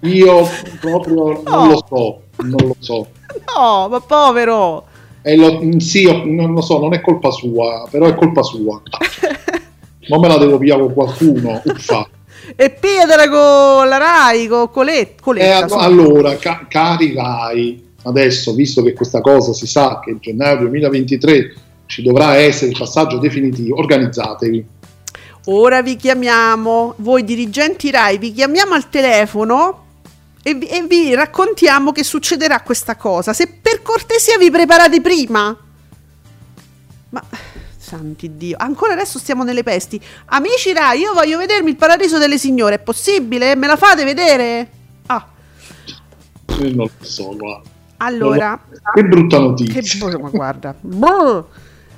io 0.00 0.48
proprio 0.80 1.42
no. 1.42 1.42
non 1.44 1.68
lo 1.68 1.84
so, 1.86 2.20
non 2.42 2.66
lo 2.66 2.76
so. 2.78 3.08
No, 3.54 3.88
ma 3.88 4.00
povero. 4.00 4.84
E 5.22 5.36
lo, 5.36 5.60
sì, 5.80 6.04
non 6.24 6.52
lo 6.52 6.62
so, 6.62 6.78
non 6.78 6.94
è 6.94 7.00
colpa 7.00 7.30
sua, 7.30 7.86
però 7.90 8.06
è 8.06 8.14
colpa 8.14 8.42
sua. 8.42 8.80
non 10.08 10.20
me 10.20 10.28
la 10.28 10.38
devo 10.38 10.58
pigliare 10.58 10.82
con 10.82 10.94
qualcuno, 10.94 11.60
uffa. 11.64 12.08
E 12.54 12.70
pigliatela 12.70 13.28
con 13.28 13.88
la 13.88 13.96
Rai, 13.96 14.46
con 14.46 14.70
Coletta. 14.70 15.20
Coletta 15.20 15.66
eh, 15.66 15.84
allora, 15.84 16.36
ca- 16.36 16.64
cari 16.68 17.12
Rai, 17.12 17.94
adesso, 18.04 18.54
visto 18.54 18.84
che 18.84 18.92
questa 18.92 19.20
cosa 19.20 19.52
si 19.52 19.66
sa 19.66 19.98
che 19.98 20.10
in 20.10 20.18
gennaio 20.20 20.58
2023 20.58 21.54
ci 21.86 22.02
dovrà 22.02 22.36
essere 22.36 22.70
il 22.70 22.78
passaggio 22.78 23.18
definitivo, 23.18 23.78
organizzatevi 23.78 24.64
ora 25.46 25.82
vi 25.82 25.96
chiamiamo, 25.96 26.94
voi 26.98 27.24
dirigenti 27.24 27.90
RAI, 27.90 28.18
vi 28.18 28.32
chiamiamo 28.32 28.74
al 28.74 28.88
telefono 28.88 29.84
e 30.42 30.54
vi, 30.54 30.66
e 30.66 30.82
vi 30.82 31.14
raccontiamo 31.14 31.92
che 31.92 32.04
succederà 32.04 32.60
questa 32.60 32.96
cosa. 32.96 33.32
Se 33.32 33.48
per 33.60 33.82
cortesia 33.82 34.38
vi 34.38 34.50
preparate 34.50 35.00
prima. 35.00 35.56
Ma 37.10 37.22
santi 37.76 38.36
Dio, 38.36 38.56
ancora 38.58 38.92
adesso 38.92 39.18
stiamo 39.18 39.44
nelle 39.44 39.62
pesti. 39.62 40.00
Amici 40.26 40.72
Rai, 40.72 41.00
io 41.00 41.12
voglio 41.12 41.38
vedermi 41.38 41.70
il 41.70 41.76
paradiso 41.76 42.18
delle 42.18 42.38
signore, 42.38 42.76
è 42.76 42.78
possibile? 42.78 43.54
Me 43.54 43.66
la 43.66 43.76
fate 43.76 44.04
vedere? 44.04 44.70
Ah. 45.06 45.26
Eh, 46.46 46.70
non 46.70 46.88
lo 46.88 46.90
so, 47.00 47.36
guarda. 47.36 47.74
Allora, 47.98 48.60
che 48.94 49.04
brutta 49.04 49.38
notizia. 49.38 49.80
Che, 49.80 50.18
ma 50.18 50.28
guarda. 50.28 50.74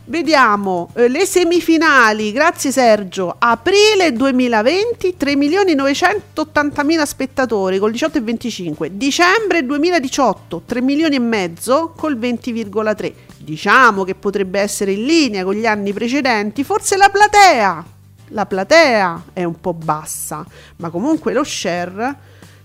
Vediamo 0.09 0.89
eh, 0.95 1.07
le 1.09 1.27
semifinali, 1.27 2.33
grazie 2.33 2.73
Sergio. 2.73 3.37
Aprile 3.39 4.11
2020, 4.15 5.17
3.980.000 5.21 7.03
spettatori 7.03 7.79
col 7.79 7.93
18,25. 7.93 8.87
Dicembre 8.87 9.67
2018, 9.67 10.63
3 10.65 10.81
milioni 10.81 11.17
e 11.17 11.19
mezzo 11.19 11.93
col 11.95 12.17
20,3. 12.17 13.13
Diciamo 13.37 14.05
che 14.05 14.15
potrebbe 14.15 14.61
essere 14.61 14.93
in 14.93 15.05
linea 15.05 15.45
con 15.45 15.53
gli 15.53 15.67
anni 15.67 15.93
precedenti, 15.93 16.65
forse 16.65 16.97
la 16.97 17.11
platea. 17.11 17.85
La 18.29 18.47
platea 18.47 19.25
è 19.35 19.45
un 19.45 19.61
po' 19.61 19.75
bassa, 19.75 20.43
ma 20.77 20.89
comunque 20.89 21.35
lo 21.35 21.45
share 21.45 22.17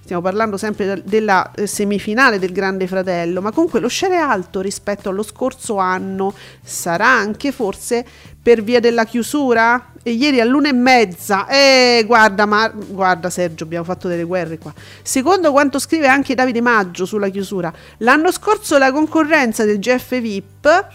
stiamo 0.04 0.22
parlando 0.22 0.58
sempre 0.58 1.01
della 1.06 1.49
eh, 1.56 1.66
semifinale 1.66 2.38
del 2.38 2.51
Grande 2.51 2.88
Fratello, 2.88 3.41
ma 3.41 3.51
comunque 3.51 3.80
lo 3.80 3.88
share 3.88 4.16
è 4.16 4.18
alto 4.18 4.60
rispetto 4.60 5.10
allo 5.10 5.24
scorso 5.24 5.78
anno, 5.78 6.34
sarà 6.62 7.08
anche 7.08 7.54
forse 7.54 8.06
per 8.41 8.62
via 8.62 8.82
della 8.82 9.06
chiusura? 9.06 9.91
E 10.04 10.12
ieri 10.12 10.41
all'una 10.41 10.68
e 10.68 10.74
mezza, 10.74 11.47
eh, 11.47 12.04
guarda, 12.06 12.45
ma, 12.45 12.68
guarda 12.68 13.30
Sergio, 13.30 13.64
abbiamo 13.64 13.86
fatto 13.86 14.10
delle 14.10 14.26
guerre 14.26 14.58
qua. 14.58 14.74
Secondo 15.01 15.51
quanto 15.54 15.80
scrive 15.80 16.08
anche 16.08 16.36
Davide 16.36 16.60
Maggio 16.60 17.06
sulla 17.06 17.30
chiusura, 17.30 17.72
l'anno 17.99 18.30
scorso 18.34 18.78
la 18.78 18.91
concorrenza 18.91 19.64
del 19.64 19.80
GF 19.80 20.20
VIP 20.20 20.88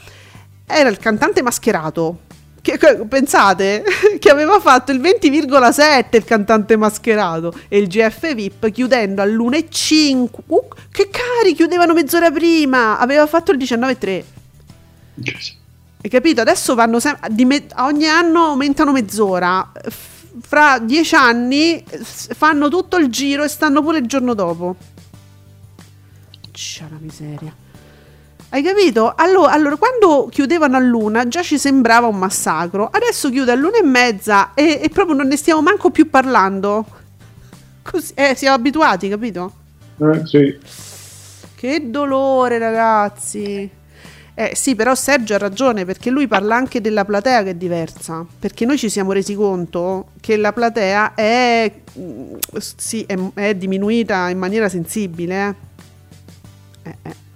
era 0.67 0.91
il 0.91 0.99
cantante 0.99 1.41
mascherato, 1.41 2.19
che, 2.61 2.79
pensate 3.09 3.85
che 4.19 4.31
aveva 4.31 4.61
fatto 4.61 4.93
il 4.93 5.01
20,7 5.01 6.17
il 6.17 6.25
cantante 6.25 6.77
mascherato 6.77 7.53
e 7.69 7.79
il 7.79 7.87
GF 7.87 8.35
VIP 8.35 8.71
chiudendo 8.71 9.23
all'1,5 9.23 10.29
uh, 10.47 10.69
che 10.91 11.09
cari 11.11 11.55
chiudevano 11.55 11.93
mezz'ora 11.93 12.31
prima. 12.31 12.99
Aveva 12.99 13.27
fatto 13.27 13.53
il 13.53 13.59
19,3 13.59 14.25
hai 16.01 16.11
capito? 16.11 16.41
Adesso 16.41 16.75
vanno 16.75 17.01
sempre 17.01 17.45
me- 17.45 17.67
ogni 17.79 18.07
anno 18.07 18.45
aumentano 18.45 18.93
mezz'ora. 18.93 19.73
Fra 20.41 20.79
dieci 20.79 21.17
anni 21.17 21.85
fanno 21.85 22.69
tutto 22.69 22.97
il 22.97 23.09
giro 23.09 23.43
e 23.43 23.49
stanno 23.49 23.83
pure 23.83 23.99
il 23.99 24.07
giorno 24.07 24.35
dopo. 24.35 24.77
C'è 26.53 26.85
la 26.89 26.99
miseria 27.01 27.53
hai 28.51 28.63
capito? 28.63 29.13
Allora, 29.15 29.53
allora, 29.53 29.77
quando 29.77 30.29
chiudevano 30.31 30.77
a 30.77 30.81
luna 30.81 31.29
già 31.29 31.43
ci 31.43 31.59
sembrava 31.59 32.07
un 32.07 32.17
massacro. 32.17 32.89
Adesso 32.91 33.29
chiude 33.29 33.53
a 33.53 33.55
luna 33.55 33.79
e 33.79 33.83
mezza 33.83 34.55
e, 34.55 34.81
e 34.83 34.89
proprio 34.89 35.15
non 35.15 35.27
ne 35.27 35.37
stiamo 35.37 35.61
manco 35.61 35.91
più 35.91 36.09
parlando. 36.09 36.87
Così, 37.83 38.13
eh, 38.15 38.35
siamo 38.35 38.57
abituati, 38.57 39.09
capito? 39.11 39.53
Eh, 39.99 40.23
sì. 40.25 40.59
Che 41.55 41.91
dolore, 41.91 42.59
ragazzi. 42.59 43.71
Eh 44.35 44.53
sì, 44.55 44.75
però 44.75 44.95
Sergio 44.95 45.35
ha 45.35 45.39
ragione 45.39 45.85
perché 45.85 46.11
lui 46.11 46.29
parla 46.29 46.55
anche 46.55 46.81
della 46.81 47.05
platea 47.05 47.43
che 47.43 47.51
è 47.51 47.55
diversa. 47.55 48.25
Perché 48.39 48.65
noi 48.65 48.79
ci 48.79 48.89
siamo 48.89 49.13
resi 49.13 49.35
conto 49.35 50.13
che 50.21 50.39
la 50.39 50.55
platea 50.55 51.15
è, 51.15 51.71
mm, 51.99 52.35
sì, 52.57 53.05
è, 53.07 53.19
è 53.35 53.55
diminuita 53.55 54.31
in 54.31 54.39
maniera 54.39 54.71
sensibile. 54.71 55.55
Eh, 56.83 56.97
eh. 57.03 57.27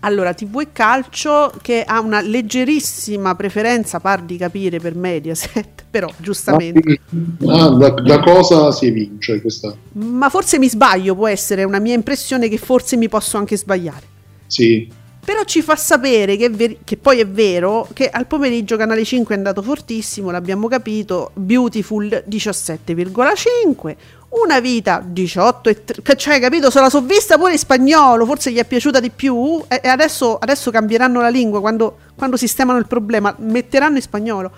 Allora, 0.00 0.34
TV 0.34 0.60
e 0.60 0.72
Calcio 0.72 1.52
che 1.62 1.82
ha 1.82 2.00
una 2.00 2.20
leggerissima 2.20 3.34
preferenza, 3.34 3.98
par 3.98 4.22
di 4.22 4.36
capire, 4.36 4.78
per 4.78 4.94
Mediaset, 4.94 5.84
però 5.90 6.08
giustamente. 6.18 7.00
Ah, 7.46 7.70
da, 7.70 7.90
da, 7.90 8.20
cosa 8.20 8.70
si 8.72 8.86
evince 8.86 9.40
questa? 9.40 9.74
Ma 9.92 10.28
forse 10.28 10.58
mi 10.58 10.68
sbaglio, 10.68 11.14
può 11.14 11.26
essere 11.26 11.64
una 11.64 11.78
mia 11.78 11.94
impressione 11.94 12.48
che 12.48 12.58
forse 12.58 12.96
mi 12.96 13.08
posso 13.08 13.36
anche 13.36 13.56
sbagliare. 13.56 14.14
Sì. 14.46 15.04
Però 15.26 15.42
ci 15.42 15.60
fa 15.60 15.74
sapere 15.74 16.36
che, 16.36 16.48
ver- 16.50 16.76
che, 16.84 16.96
poi 16.96 17.18
è 17.18 17.26
vero 17.26 17.88
che 17.92 18.08
al 18.08 18.28
pomeriggio 18.28 18.76
Canale 18.76 19.04
5 19.04 19.34
è 19.34 19.36
andato 19.36 19.60
fortissimo, 19.60 20.30
l'abbiamo 20.30 20.68
capito, 20.68 21.32
Beautiful 21.34 22.22
17,5, 22.28 23.96
una 24.42 24.60
vita 24.60 25.02
18 25.04 25.68
e 25.68 25.84
3, 25.84 26.16
cioè 26.16 26.40
capito, 26.40 26.70
se 26.70 26.80
la 26.80 26.90
so 26.90 27.00
vista 27.00 27.38
pure 27.38 27.52
in 27.52 27.58
spagnolo, 27.58 28.26
forse 28.26 28.52
gli 28.52 28.58
è 28.58 28.64
piaciuta 28.64 29.00
di 29.00 29.10
più 29.10 29.62
e, 29.68 29.80
e 29.82 29.88
adesso, 29.88 30.38
adesso, 30.38 30.70
cambieranno 30.70 31.20
la 31.20 31.28
lingua 31.28 31.60
quando, 31.60 31.98
quando, 32.14 32.36
sistemano 32.36 32.78
il 32.78 32.86
problema, 32.86 33.34
metteranno 33.38 33.96
in 33.96 34.02
spagnolo. 34.02 34.50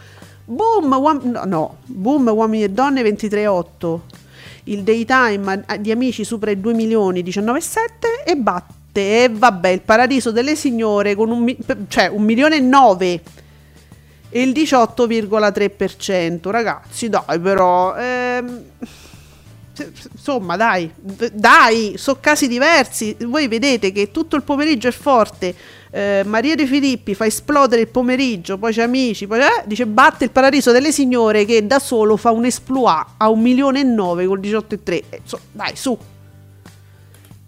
Boom, 0.44 0.92
uom- 0.92 1.24
no, 1.24 1.44
no, 1.44 1.76
boom, 1.84 2.28
uomini 2.28 2.64
e 2.64 2.70
donne 2.70 3.02
23,8. 3.02 3.98
Il 4.64 4.82
daytime 4.82 5.64
di 5.80 5.90
amici 5.90 6.24
supera 6.24 6.50
i 6.50 6.60
2 6.60 6.74
milioni 6.74 7.22
19,7 7.22 8.24
e 8.24 8.36
batte 8.36 8.76
e 8.98 9.30
vabbè 9.32 9.68
il 9.68 9.82
paradiso 9.82 10.32
delle 10.32 10.56
signore 10.56 11.14
con 11.14 11.30
un, 11.30 11.56
cioè, 11.86 12.08
un 12.08 12.22
milione 12.22 12.56
e 12.56 12.60
9 12.60 13.22
e 14.30 14.42
il 14.42 14.50
18,3% 14.50 16.50
ragazzi 16.50 17.08
dai 17.08 17.38
però 17.38 17.94
ehm, 17.94 18.62
insomma 20.12 20.56
dai 20.56 20.90
dai 21.32 21.94
sono 21.96 22.18
casi 22.20 22.48
diversi. 22.48 23.16
Voi 23.20 23.48
vedete 23.48 23.92
che 23.92 24.10
tutto 24.10 24.36
il 24.36 24.42
pomeriggio 24.42 24.88
è 24.88 24.92
forte. 24.92 25.54
Eh, 25.90 26.22
Maria 26.26 26.54
De 26.54 26.66
Filippi 26.66 27.14
fa 27.14 27.24
esplodere 27.24 27.80
il 27.80 27.88
pomeriggio 27.88 28.58
poi 28.58 28.74
c'è 28.74 28.82
amici 28.82 29.26
poi 29.26 29.40
eh, 29.40 29.62
dice 29.64 29.86
batte 29.86 30.24
il 30.24 30.30
paradiso 30.30 30.70
delle 30.70 30.92
signore 30.92 31.46
che 31.46 31.66
da 31.66 31.78
solo 31.78 32.18
fa 32.18 32.30
un 32.30 32.44
esploit 32.44 33.06
a 33.16 33.30
un 33.30 33.40
milione 33.40 33.80
e 33.80 33.84
9 33.84 34.26
col 34.26 34.38
18,3 34.38 34.92
eh, 35.08 35.20
so, 35.24 35.40
dai 35.50 35.74
su. 35.74 35.96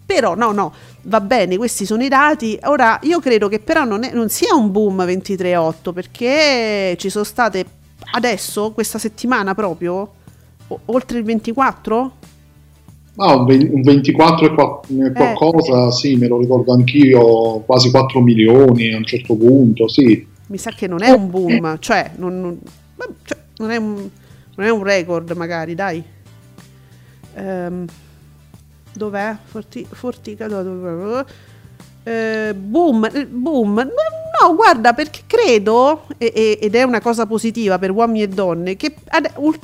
Però 0.05 0.35
no 0.35 0.51
no 0.51 0.73
va 1.03 1.21
bene, 1.21 1.57
questi 1.57 1.85
sono 1.85 2.03
i 2.03 2.07
dati. 2.07 2.59
Ora, 2.63 2.99
io 3.03 3.19
credo 3.19 3.47
che 3.47 3.59
però 3.59 3.83
non, 3.83 4.03
è, 4.03 4.11
non 4.11 4.29
sia 4.29 4.53
un 4.53 4.71
boom 4.71 4.97
23.8 5.03 5.93
perché 5.93 6.95
ci 6.99 7.09
sono 7.09 7.23
state 7.23 7.65
adesso, 8.13 8.71
questa 8.71 8.97
settimana 8.97 9.55
proprio, 9.55 10.13
oltre 10.85 11.17
il 11.17 11.23
24? 11.23 12.11
Ah, 13.17 13.35
un, 13.35 13.81
24 13.81 14.45
e 14.45 14.53
qual- 14.53 14.79
eh. 14.87 15.11
qualcosa, 15.11 15.91
sì, 15.91 16.15
me 16.15 16.27
lo 16.27 16.39
ricordo 16.39 16.73
anch'io, 16.73 17.59
quasi 17.59 17.91
4 17.91 18.21
milioni 18.21 18.93
a 18.93 18.97
un 18.97 19.05
certo 19.05 19.35
punto, 19.35 19.87
sì. 19.87 20.25
Mi 20.47 20.57
sa 20.57 20.71
che 20.71 20.87
non 20.87 21.03
è 21.03 21.09
un 21.09 21.29
boom, 21.29 21.77
cioè 21.79 22.11
non, 22.15 22.39
non, 22.39 23.15
cioè, 23.23 23.37
non, 23.57 23.71
è, 23.71 23.77
un, 23.77 24.09
non 24.55 24.65
è 24.65 24.69
un 24.69 24.83
record 24.83 25.31
magari, 25.31 25.75
dai. 25.75 26.03
Um, 27.35 27.85
Dov'è? 28.93 29.35
Forti, 29.43 29.85
Fortica. 29.89 30.47
Eh, 32.03 32.53
boom, 32.55 33.09
eh, 33.11 33.25
boom. 33.25 33.73
No, 33.75 34.47
no, 34.47 34.55
guarda, 34.55 34.93
perché 34.93 35.21
credo, 35.27 36.03
e, 36.17 36.31
e, 36.35 36.59
ed 36.61 36.75
è 36.75 36.83
una 36.83 36.99
cosa 36.99 37.25
positiva 37.25 37.79
per 37.79 37.91
uomini 37.91 38.23
e 38.23 38.27
donne, 38.27 38.75
che 38.75 38.95
ad, 39.07 39.31
ul, 39.37 39.57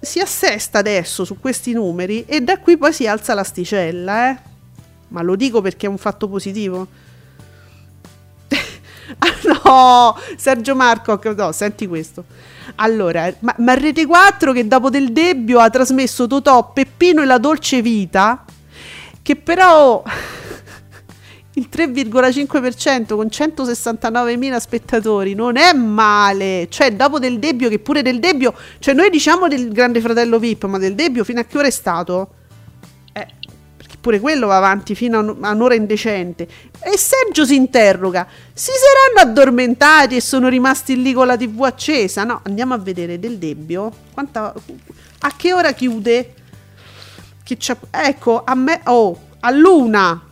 si 0.00 0.18
assesta 0.18 0.78
adesso 0.78 1.24
su 1.24 1.38
questi 1.38 1.72
numeri 1.72 2.24
e 2.24 2.40
da 2.40 2.58
qui 2.58 2.78
poi 2.78 2.92
si 2.92 3.06
alza 3.06 3.34
l'asticella, 3.34 4.30
eh? 4.30 4.38
Ma 5.08 5.22
lo 5.22 5.36
dico 5.36 5.60
perché 5.60 5.86
è 5.86 5.88
un 5.88 5.98
fatto 5.98 6.28
positivo. 6.28 6.86
ah, 9.18 9.36
no, 9.64 10.18
Sergio 10.36 10.74
Marco, 10.74 11.20
no, 11.36 11.52
senti 11.52 11.86
questo. 11.86 12.24
Allora, 12.76 13.32
ma, 13.40 13.54
ma 13.58 13.74
Rete 13.74 14.06
4 14.06 14.52
che 14.52 14.66
dopo 14.66 14.88
del 14.88 15.12
Debbio 15.12 15.58
ha 15.58 15.68
trasmesso 15.68 16.26
Totò, 16.26 16.72
Peppino 16.72 17.22
e 17.22 17.26
la 17.26 17.38
dolce 17.38 17.82
vita, 17.82 18.44
che 19.20 19.36
però 19.36 20.02
il 21.54 21.68
3,5% 21.70 23.16
con 23.16 23.26
169.000 23.26 24.56
spettatori 24.58 25.34
non 25.34 25.56
è 25.56 25.72
male. 25.72 26.68
Cioè, 26.70 26.94
dopo 26.94 27.18
del 27.18 27.38
Debbio, 27.38 27.68
che 27.68 27.78
pure 27.78 28.02
del 28.02 28.20
Debbio, 28.20 28.54
cioè 28.78 28.94
noi 28.94 29.10
diciamo 29.10 29.48
del 29.48 29.72
Grande 29.72 30.00
Fratello 30.00 30.38
VIP, 30.38 30.64
ma 30.64 30.78
del 30.78 30.94
Debbio 30.94 31.24
fino 31.24 31.40
a 31.40 31.44
che 31.44 31.58
ora 31.58 31.66
è 31.66 31.70
stato? 31.70 32.34
pure 34.00 34.18
quello 34.18 34.46
va 34.46 34.56
avanti 34.56 34.94
fino 34.94 35.36
a 35.40 35.50
un'ora 35.52 35.74
indecente. 35.74 36.48
E 36.80 36.96
Sergio 36.96 37.44
si 37.44 37.54
interroga: 37.54 38.26
si 38.52 38.70
saranno 38.72 39.30
addormentati 39.30 40.16
e 40.16 40.20
sono 40.20 40.48
rimasti 40.48 41.00
lì 41.00 41.12
con 41.12 41.26
la 41.26 41.36
TV 41.36 41.62
accesa? 41.62 42.24
No, 42.24 42.40
andiamo 42.44 42.74
a 42.74 42.78
vedere 42.78 43.18
del 43.18 43.38
Debbio. 43.38 43.92
Quanta, 44.12 44.52
a 45.20 45.32
che 45.36 45.52
ora 45.52 45.72
chiude? 45.72 46.34
Che 47.42 47.58
ecco, 47.90 48.42
a 48.44 48.54
me. 48.54 48.80
Oh, 48.84 49.18
a 49.40 49.50
luna. 49.50 50.22
Eh, 50.22 50.29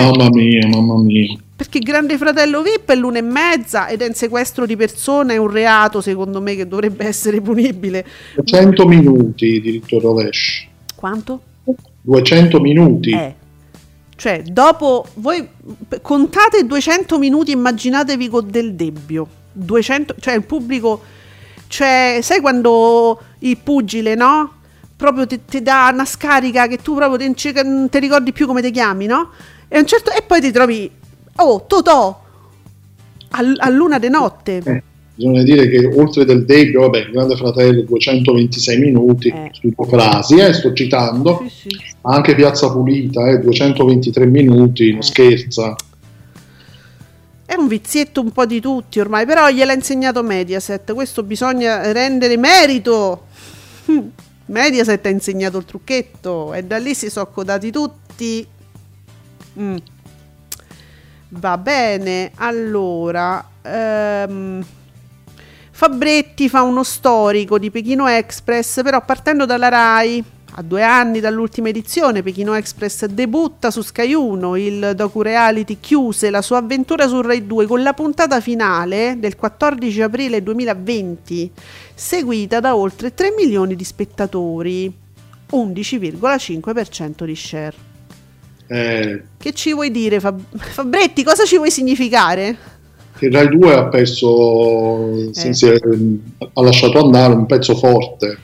mamma 0.00 0.28
mia, 0.30 0.66
mamma 0.68 0.98
mia. 0.98 1.36
Perché 1.56 1.78
Grande 1.80 2.16
Fratello 2.16 2.62
VIP 2.62 2.90
è 2.90 2.94
l'una 2.94 3.18
e 3.18 3.22
mezza 3.22 3.88
ed 3.88 4.00
è 4.00 4.06
un 4.06 4.14
sequestro 4.14 4.64
di 4.64 4.76
persona, 4.76 5.34
è 5.34 5.36
un 5.36 5.50
reato 5.50 6.00
secondo 6.00 6.40
me 6.40 6.54
che 6.54 6.66
dovrebbe 6.66 7.04
essere 7.04 7.40
punibile. 7.42 8.06
100 8.42 8.86
minuti 8.86 9.60
diritto 9.60 10.00
rovescio. 10.00 10.66
Quanto? 10.94 11.42
200 12.02 12.60
minuti. 12.60 13.10
Eh, 13.10 13.34
Cioè, 14.16 14.42
dopo 14.42 15.06
voi 15.14 15.46
contate 16.02 16.64
200 16.64 17.18
minuti, 17.18 17.52
immaginatevi 17.52 18.28
con 18.28 18.50
del 18.50 18.74
debbio. 18.74 19.26
200, 19.52 20.16
cioè 20.20 20.34
il 20.34 20.44
pubblico, 20.44 21.00
cioè, 21.68 22.20
sai 22.22 22.40
quando 22.40 23.20
il 23.40 23.58
pugile, 23.58 24.14
no? 24.14 24.52
Proprio 24.96 25.26
ti, 25.26 25.40
ti 25.46 25.62
dà 25.62 25.90
una 25.92 26.04
scarica 26.04 26.66
che 26.66 26.76
tu 26.78 26.94
proprio 26.94 27.26
non 27.64 27.88
ti 27.88 27.98
ricordi 27.98 28.32
più 28.32 28.46
come 28.46 28.62
ti 28.62 28.70
chiami, 28.70 29.06
no? 29.06 29.30
E, 29.72 29.86
certo, 29.86 30.10
e 30.10 30.22
poi 30.22 30.40
ti 30.40 30.50
trovi, 30.50 30.90
oh, 31.36 31.64
Totò, 31.66 32.22
a, 33.30 33.38
a 33.56 33.68
luna 33.70 33.98
di 33.98 34.08
notte. 34.08 34.62
Eh 34.64 34.82
bisogna 35.20 35.42
dire 35.42 35.68
che 35.68 35.84
oltre 35.94 36.24
del 36.24 36.46
debito, 36.46 36.80
vabbè, 36.80 37.10
Grande 37.10 37.36
Fratello 37.36 37.82
226 37.82 38.78
minuti 38.78 39.28
eh. 39.28 39.50
su 39.52 39.70
due 39.76 39.86
frasi, 39.86 40.36
eh, 40.36 40.54
sto 40.54 40.72
citando, 40.72 41.44
sì, 41.46 41.68
sì. 41.68 41.78
anche 42.02 42.34
Piazza 42.34 42.72
Pulita, 42.72 43.28
eh, 43.28 43.38
223 43.38 44.24
minuti, 44.24 44.90
non 44.92 45.00
eh. 45.00 45.02
scherza. 45.02 45.76
È 47.44 47.54
un 47.54 47.68
vizietto 47.68 48.22
un 48.22 48.30
po' 48.30 48.46
di 48.46 48.60
tutti 48.60 48.98
ormai, 48.98 49.26
però 49.26 49.50
gliel'ha 49.50 49.74
insegnato 49.74 50.22
Mediaset, 50.22 50.94
questo 50.94 51.22
bisogna 51.22 51.92
rendere 51.92 52.38
merito. 52.38 53.26
Mediaset 54.46 55.04
ha 55.04 55.08
insegnato 55.10 55.58
il 55.58 55.64
trucchetto 55.66 56.54
e 56.54 56.64
da 56.64 56.78
lì 56.78 56.94
si 56.94 57.10
sono 57.10 57.26
codati 57.26 57.70
tutti. 57.70 58.46
Mm. 59.58 59.76
Va 61.30 61.58
bene, 61.58 62.32
allora... 62.36 63.48
Ehm, 63.62 64.64
Fabretti 65.80 66.50
fa 66.50 66.60
uno 66.60 66.82
storico 66.82 67.58
di 67.58 67.70
Pechino 67.70 68.06
Express, 68.06 68.82
però 68.82 69.02
partendo 69.02 69.46
dalla 69.46 69.68
RAI. 69.68 70.22
A 70.56 70.62
due 70.62 70.82
anni 70.82 71.20
dall'ultima 71.20 71.70
edizione, 71.70 72.22
Pechino 72.22 72.52
Express 72.52 73.06
debutta 73.06 73.70
su 73.70 73.80
Sky 73.80 74.12
1, 74.12 74.56
il 74.56 74.92
docu-reality 74.94 75.78
chiuse 75.80 76.28
la 76.28 76.42
sua 76.42 76.58
avventura 76.58 77.08
su 77.08 77.22
Rai 77.22 77.46
2 77.46 77.64
con 77.64 77.82
la 77.82 77.94
puntata 77.94 78.42
finale 78.42 79.14
del 79.18 79.36
14 79.36 80.02
aprile 80.02 80.42
2020, 80.42 81.50
seguita 81.94 82.60
da 82.60 82.76
oltre 82.76 83.14
3 83.14 83.32
milioni 83.34 83.74
di 83.74 83.84
spettatori, 83.84 84.94
11,5% 85.50 87.24
di 87.24 87.36
share. 87.36 87.89
Eh, 88.72 89.22
che 89.36 89.52
ci 89.52 89.74
vuoi 89.74 89.90
dire 89.90 90.20
Fab- 90.20 90.56
Fabretti? 90.56 91.24
Cosa 91.24 91.44
ci 91.44 91.56
vuoi 91.56 91.72
significare? 91.72 92.78
che 93.20 93.28
Rai 93.30 93.48
2 93.48 93.74
ha 93.74 93.84
perso, 93.88 95.12
eh. 95.34 95.52
si 95.52 95.66
è, 95.66 95.74
ha 95.74 96.62
lasciato 96.62 97.00
andare 97.00 97.34
un 97.34 97.44
pezzo 97.44 97.74
forte. 97.74 98.38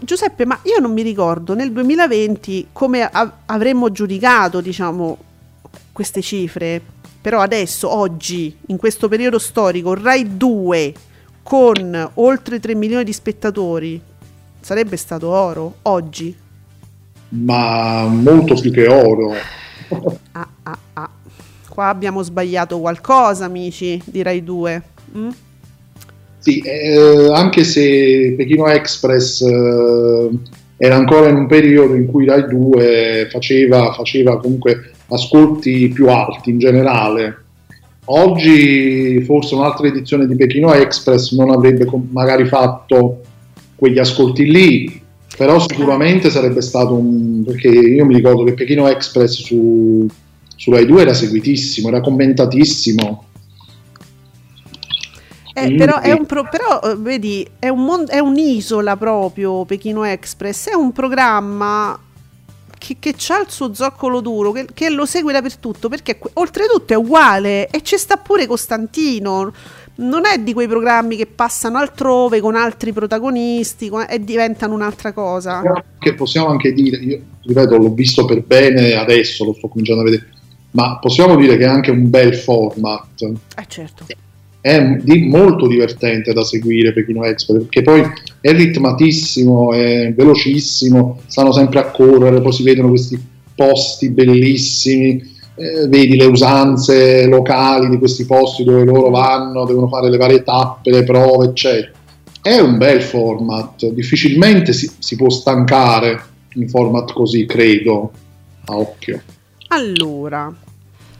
Giuseppe, 0.00 0.44
ma 0.44 0.58
io 0.64 0.78
non 0.78 0.92
mi 0.92 1.00
ricordo 1.00 1.54
nel 1.54 1.72
2020 1.72 2.68
come 2.72 3.08
av- 3.10 3.32
avremmo 3.46 3.90
giudicato, 3.90 4.60
diciamo, 4.60 5.16
queste 5.92 6.20
cifre, 6.20 6.82
però 7.22 7.40
adesso, 7.40 7.90
oggi, 7.90 8.54
in 8.66 8.76
questo 8.76 9.08
periodo 9.08 9.38
storico, 9.38 9.94
Rai 9.94 10.36
2 10.36 10.94
con 11.42 12.10
oltre 12.14 12.60
3 12.60 12.74
milioni 12.74 13.04
di 13.04 13.12
spettatori 13.14 13.98
sarebbe 14.60 14.98
stato 14.98 15.28
oro 15.28 15.76
oggi? 15.82 16.36
Ma 17.30 18.06
molto 18.06 18.54
più 18.54 18.70
che 18.70 18.86
oro. 18.86 19.34
ah, 20.32 20.48
ah, 20.62 20.78
ah 20.94 21.10
qua 21.78 21.90
abbiamo 21.90 22.24
sbagliato 22.24 22.80
qualcosa, 22.80 23.44
amici 23.44 24.02
di 24.04 24.20
Rai 24.20 24.42
2. 24.42 24.82
Mm? 25.16 25.28
Sì, 26.40 26.58
eh, 26.58 27.30
anche 27.32 27.62
se 27.62 28.34
Pechino 28.36 28.66
Express 28.66 29.42
eh, 29.42 30.30
era 30.76 30.96
ancora 30.96 31.28
in 31.28 31.36
un 31.36 31.46
periodo 31.46 31.94
in 31.94 32.06
cui 32.06 32.26
Rai 32.26 32.48
2 32.48 33.28
faceva, 33.30 33.92
faceva 33.92 34.40
comunque 34.40 34.90
ascolti 35.10 35.88
più 35.94 36.08
alti 36.08 36.50
in 36.50 36.58
generale. 36.58 37.44
Oggi 38.06 39.20
forse 39.20 39.54
un'altra 39.54 39.86
edizione 39.86 40.26
di 40.26 40.34
Pechino 40.34 40.72
Express 40.72 41.32
non 41.36 41.50
avrebbe 41.50 41.86
magari 42.10 42.46
fatto 42.46 43.20
quegli 43.76 44.00
ascolti 44.00 44.50
lì, 44.50 44.97
però 45.36 45.58
sicuramente 45.60 46.30
sarebbe 46.30 46.60
stato 46.60 46.94
un... 46.94 47.42
perché 47.44 47.68
io 47.68 48.04
mi 48.04 48.14
ricordo 48.14 48.44
che 48.44 48.54
Pechino 48.54 48.88
Express 48.88 49.42
su 49.42 50.06
su 50.58 50.72
Rai 50.72 50.86
2 50.86 51.00
era 51.00 51.14
seguitissimo, 51.14 51.86
era 51.86 52.00
commentatissimo. 52.00 53.24
Eh, 55.54 55.74
però, 55.76 56.00
è 56.00 56.12
un 56.12 56.26
pro, 56.26 56.48
però 56.48 56.80
eh, 56.82 56.96
vedi, 56.96 57.48
è, 57.60 57.68
un 57.68 57.84
mon- 57.84 58.06
è, 58.08 58.18
un'isola 58.18 58.96
proprio 58.96 59.64
Pechino 59.64 60.02
Express, 60.02 60.68
è 60.68 60.74
un 60.74 60.90
programma 60.92 61.98
che, 62.76 62.96
che 62.98 63.14
ha 63.28 63.40
il 63.40 63.48
suo 63.48 63.72
zoccolo 63.72 64.20
duro, 64.20 64.50
che, 64.50 64.66
che, 64.74 64.90
lo 64.90 65.06
segue 65.06 65.32
dappertutto, 65.32 65.88
perché 65.88 66.18
oltretutto 66.34 66.92
è 66.92 66.96
uguale 66.96 67.68
e 67.68 67.82
ci 67.82 67.96
sta 67.96 68.16
pure 68.16 68.46
Costantino. 68.46 69.52
Non 69.98 70.26
è 70.26 70.38
di 70.38 70.52
quei 70.52 70.68
programmi 70.68 71.16
che 71.16 71.26
passano 71.26 71.78
altrove 71.78 72.40
con 72.40 72.54
altri 72.54 72.92
protagonisti 72.92 73.88
con, 73.88 74.06
e 74.08 74.22
diventano 74.22 74.74
un'altra 74.74 75.12
cosa. 75.12 75.62
Che 75.98 76.14
possiamo 76.14 76.48
anche 76.48 76.72
dire, 76.72 76.96
io 76.98 77.20
ripeto, 77.44 77.76
l'ho 77.76 77.92
visto 77.92 78.24
per 78.24 78.42
bene 78.42 78.94
adesso, 78.94 79.44
lo 79.44 79.54
sto 79.54 79.68
cominciando 79.68 80.02
a 80.02 80.04
vedere 80.04 80.26
ma 80.70 80.98
possiamo 80.98 81.36
dire 81.36 81.56
che 81.56 81.64
è 81.64 81.68
anche 81.68 81.90
un 81.90 82.10
bel 82.10 82.34
format. 82.34 83.22
Eh 83.22 83.64
certo. 83.66 84.06
È 84.60 84.80
di, 85.00 85.26
molto 85.26 85.66
divertente 85.66 86.32
da 86.32 86.44
seguire 86.44 86.92
Pechino 86.92 87.24
Expert 87.24 87.60
perché 87.60 87.82
poi 87.82 88.02
è 88.40 88.52
ritmatissimo, 88.52 89.72
è 89.72 90.12
velocissimo, 90.14 91.20
stanno 91.26 91.52
sempre 91.52 91.78
a 91.78 91.90
correre, 91.90 92.40
poi 92.42 92.52
si 92.52 92.62
vedono 92.62 92.88
questi 92.88 93.18
posti 93.54 94.10
bellissimi, 94.10 95.36
eh, 95.58 95.88
vedi 95.88 96.16
le 96.16 96.26
usanze 96.26 97.26
locali 97.26 97.88
di 97.88 97.98
questi 97.98 98.24
posti 98.24 98.64
dove 98.64 98.84
loro 98.84 99.10
vanno, 99.10 99.64
devono 99.64 99.88
fare 99.88 100.08
le 100.08 100.16
varie 100.16 100.42
tappe, 100.42 100.90
le 100.90 101.04
prove, 101.04 101.46
eccetera. 101.46 101.92
È 102.40 102.58
un 102.60 102.78
bel 102.78 103.02
format, 103.02 103.86
difficilmente 103.86 104.72
si, 104.72 104.90
si 104.98 105.16
può 105.16 105.28
stancare 105.28 106.22
un 106.54 106.68
format 106.68 107.12
così, 107.12 107.44
credo, 107.46 108.12
a 108.66 108.76
occhio. 108.76 109.20
Allora, 109.68 110.52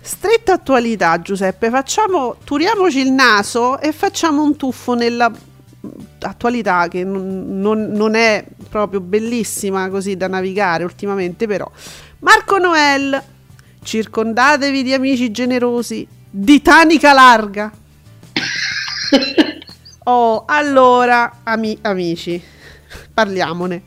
stretta 0.01 0.55
attualità, 0.55 1.21
Giuseppe, 1.21 1.69
facciamo, 1.69 2.37
turiamoci 2.45 3.01
il 3.01 3.13
naso 3.13 3.81
e 3.81 3.93
facciamo 3.93 4.43
un 4.43 4.57
tuffo 4.57 4.95
nella 4.95 5.31
attualità 6.21 6.89
che 6.89 7.05
non, 7.05 7.61
non, 7.61 7.91
non 7.93 8.15
è 8.15 8.45
proprio 8.69 9.01
bellissima 9.01 9.89
così 9.89 10.17
da 10.17 10.29
navigare 10.29 10.85
ultimamente, 10.85 11.47
però. 11.47 11.71
Marco 12.21 12.59
Noel, 12.59 13.23
circondatevi 13.89 14.83
di 14.83 14.93
amici 14.93 15.31
generosi, 15.31 16.07
di 16.29 16.61
tanica 16.61 17.15
larga. 17.15 17.73
oh, 20.05 20.45
allora, 20.47 21.39
ami- 21.43 21.79
amici, 21.81 22.41
parliamone. 23.15 23.83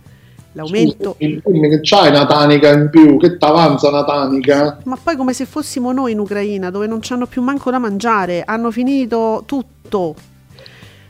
L'aumento. 0.54 1.16
Scusa, 1.18 1.68
che 1.68 1.80
c'hai 1.82 2.10
una 2.10 2.26
tanica 2.26 2.74
in 2.74 2.90
più? 2.90 3.18
Che 3.18 3.38
t'avanza 3.38 3.90
una 3.90 4.04
tanica? 4.04 4.80
Ma 4.86 4.98
poi 5.02 5.16
come 5.16 5.34
se 5.34 5.46
fossimo 5.46 5.94
noi 5.94 6.14
in 6.14 6.20
Ucraina, 6.20 6.72
dove 6.72 6.88
non 6.88 6.98
c'hanno 7.00 7.28
più 7.28 7.44
manco 7.44 7.70
da 7.70 7.78
mangiare, 7.78 8.42
hanno 8.44 8.72
finito 8.72 9.44
tutto. 9.46 10.16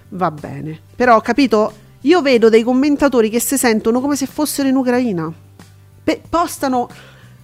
Va 0.10 0.30
bene. 0.30 0.80
Però, 0.96 1.20
capito? 1.22 1.74
Io 2.02 2.22
vedo 2.22 2.50
dei 2.50 2.62
commentatori 2.62 3.30
che 3.30 3.40
si 3.40 3.58
sentono 3.58 4.02
come 4.02 4.18
se 4.18 4.26
fossero 4.28 4.68
in 4.68 4.76
Ucraina. 4.76 5.32
Pe- 6.04 6.22
postano 6.30 6.90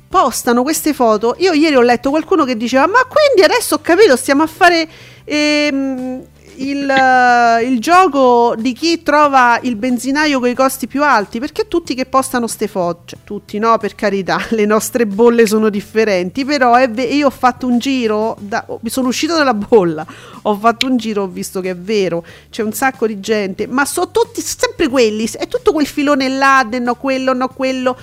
postano 0.08 0.64
queste 0.64 0.93
foto. 0.93 1.36
Io 1.39 1.53
ieri 1.53 1.76
ho 1.76 1.82
letto 1.82 2.10
qualcuno 2.10 2.45
che 2.45 2.55
diceva: 2.55 2.88
Ma 2.88 3.03
quindi 3.03 3.43
adesso 3.43 3.76
ho 3.76 3.80
capito, 3.82 4.16
stiamo 4.16 4.43
a 4.43 4.47
fare 4.47 4.88
ehm, 5.24 6.24
il, 6.58 6.88
uh, 6.88 7.64
il, 7.64 7.80
gioco 7.80 8.55
di 8.58 8.74
chi 8.74 9.03
trova 9.03 9.60
il 9.62 9.76
benzinaio 9.76 10.39
con 10.39 10.49
i 10.49 10.53
costi 10.53 10.88
più 10.88 11.03
alti, 11.03 11.39
perché 11.39 11.68
tutti 11.68 11.93
che 11.93 12.05
postano 12.05 12.47
ste 12.47 12.68
foto, 12.68 13.01
cioè 13.05 13.20
tutti 13.24 13.60
no 13.60 13.78
per 13.78 13.95
carità, 13.95 14.39
le 14.51 14.66
nostre 14.66 15.05
bolle 15.05 15.45
sono 15.45 15.70
differenti, 15.70 16.45
però 16.45 16.74
ve- 16.89 17.03
io 17.03 17.28
ho 17.28 17.32
fatto 17.32 17.68
un 17.68 17.78
giro, 17.78 18.36
da, 18.39 18.66
sono 18.86 19.10
uscito 19.10 19.36
dalla 19.36 19.53
bolla, 19.53 20.05
ho 20.43 20.55
fatto 20.55 20.88
un 20.88 20.97
giro, 20.97 21.24
ho 21.24 21.28
visto 21.28 21.62
che 21.62 21.72
è 21.72 21.76
vero, 21.76 22.24
c'è 22.49 22.64
un 22.64 22.74
sacco 22.74 23.08
di 23.08 23.20
gente, 23.20 23.68
ma 23.68 23.86
sono 23.86 24.10
tutti 24.12 24.41
sempre 24.41 24.88
quelli, 24.88 25.30
è 25.38 25.47
tutto 25.47 25.72
quel 25.72 25.88
filone 25.88 26.30
là, 26.30 26.68
no 26.80 26.95
quello, 26.95 27.34
no 27.34 27.49
quello, 27.49 27.97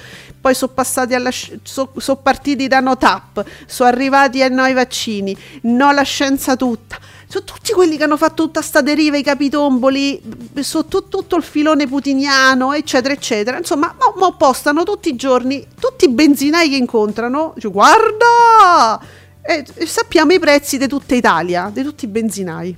poi 0.45 0.55
sono 0.55 0.73
passati 0.75 1.15
alla 1.15 1.31
sono 1.31 1.91
so 1.97 2.17
partiti 2.17 2.69
da 2.69 2.81
no 2.81 2.99
tap, 2.99 3.43
sono 3.65 3.89
arrivati 3.89 4.43
a 4.43 4.49
no 4.49 4.67
i 4.67 4.75
vaccini, 4.75 5.35
no 5.63 5.91
la 5.91 6.03
scienza 6.03 6.55
tutta 6.55 6.99
sono 7.27 7.45
tutti 7.45 7.73
quelli 7.73 7.97
che 7.97 8.05
hanno 8.05 8.19
fatto 8.19 8.45
tutta 8.45 8.61
sta 8.61 8.83
deriva, 8.83 9.17
i 9.17 9.23
capitomboli, 9.23 10.23
su 10.61 10.87
tu, 10.87 11.09
tutto 11.09 11.37
il 11.37 11.43
filone 11.43 11.87
putiniano, 11.87 12.75
eccetera, 12.75 13.15
eccetera. 13.15 13.57
Insomma, 13.57 13.95
mo, 13.99 14.15
mo 14.19 14.37
postano 14.37 14.85
tutti 14.85 15.09
i 15.09 15.17
giorni, 15.17 15.67
tutti 15.81 16.05
i 16.05 16.11
benzinai 16.11 16.69
che 16.69 16.77
incontrano, 16.77 17.55
cioè, 17.59 17.73
guarda! 17.73 19.01
E, 19.41 19.65
e 19.75 19.87
sappiamo 19.87 20.33
i 20.35 20.39
prezzi 20.39 20.77
di 20.77 20.87
tutta 20.87 21.15
Italia, 21.15 21.71
di 21.73 21.83
tutti 21.83 22.05
i 22.05 22.09
benzinai. 22.09 22.77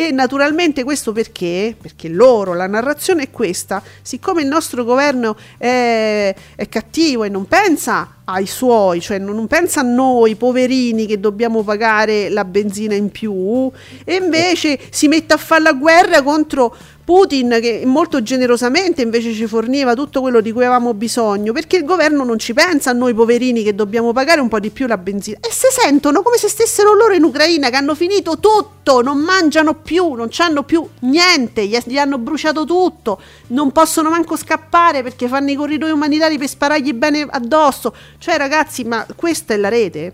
E 0.00 0.12
naturalmente 0.12 0.84
questo 0.84 1.10
perché? 1.10 1.74
Perché 1.76 2.08
loro, 2.08 2.54
la 2.54 2.68
narrazione 2.68 3.24
è 3.24 3.30
questa, 3.32 3.82
siccome 4.00 4.42
il 4.42 4.46
nostro 4.46 4.84
governo 4.84 5.36
è, 5.56 6.32
è 6.54 6.68
cattivo 6.68 7.24
e 7.24 7.28
non 7.28 7.48
pensa 7.48 8.17
ai 8.30 8.46
suoi, 8.46 9.00
cioè 9.00 9.18
non 9.18 9.46
pensa 9.46 9.80
a 9.80 9.84
noi 9.84 10.34
poverini 10.34 11.06
che 11.06 11.18
dobbiamo 11.18 11.62
pagare 11.62 12.28
la 12.28 12.44
benzina 12.44 12.94
in 12.94 13.10
più 13.10 13.70
e 14.04 14.16
invece 14.16 14.78
si 14.90 15.08
mette 15.08 15.32
a 15.32 15.38
fare 15.38 15.62
la 15.62 15.72
guerra 15.72 16.22
contro 16.22 16.76
Putin 17.08 17.56
che 17.62 17.84
molto 17.86 18.22
generosamente 18.22 19.00
invece 19.00 19.32
ci 19.32 19.46
forniva 19.46 19.94
tutto 19.94 20.20
quello 20.20 20.42
di 20.42 20.52
cui 20.52 20.64
avevamo 20.64 20.92
bisogno, 20.92 21.54
perché 21.54 21.78
il 21.78 21.86
governo 21.86 22.22
non 22.22 22.38
ci 22.38 22.52
pensa 22.52 22.90
a 22.90 22.92
noi 22.92 23.14
poverini 23.14 23.62
che 23.62 23.74
dobbiamo 23.74 24.12
pagare 24.12 24.42
un 24.42 24.48
po' 24.48 24.60
di 24.60 24.68
più 24.68 24.86
la 24.86 24.98
benzina. 24.98 25.38
E 25.40 25.50
si 25.50 25.68
sentono 25.70 26.20
come 26.20 26.36
se 26.36 26.50
stessero 26.50 26.92
loro 26.92 27.14
in 27.14 27.22
Ucraina 27.22 27.70
che 27.70 27.76
hanno 27.76 27.94
finito 27.94 28.38
tutto, 28.38 29.00
non 29.00 29.20
mangiano 29.20 29.72
più, 29.72 30.12
non 30.12 30.28
hanno 30.36 30.64
più 30.64 30.86
niente, 31.00 31.66
gli 31.66 31.96
hanno 31.96 32.18
bruciato 32.18 32.66
tutto, 32.66 33.18
non 33.46 33.72
possono 33.72 34.10
manco 34.10 34.36
scappare 34.36 35.02
perché 35.02 35.28
fanno 35.28 35.50
i 35.50 35.54
corridoi 35.54 35.90
umanitari 35.90 36.36
per 36.36 36.48
sparargli 36.48 36.92
bene 36.92 37.26
addosso. 37.30 37.94
Cioè 38.18 38.36
ragazzi, 38.36 38.84
ma 38.84 39.06
questa 39.14 39.54
è 39.54 39.56
la 39.56 39.68
rete? 39.68 40.12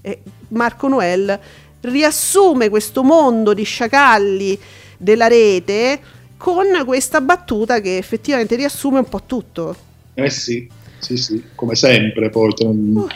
E 0.00 0.22
Marco 0.48 0.86
Noel 0.86 1.38
riassume 1.80 2.68
questo 2.68 3.02
mondo 3.02 3.54
di 3.54 3.64
sciacalli 3.64 4.58
della 4.96 5.26
rete 5.26 6.00
con 6.36 6.66
questa 6.84 7.20
battuta 7.20 7.80
che 7.80 7.96
effettivamente 7.96 8.54
riassume 8.54 8.98
un 8.98 9.08
po' 9.08 9.22
tutto. 9.26 9.76
Eh 10.14 10.30
sì, 10.30 10.68
sì, 10.98 11.16
sì, 11.16 11.42
come 11.54 11.74
sempre 11.74 12.30
poi. 12.30 12.54
Uh. 12.58 13.06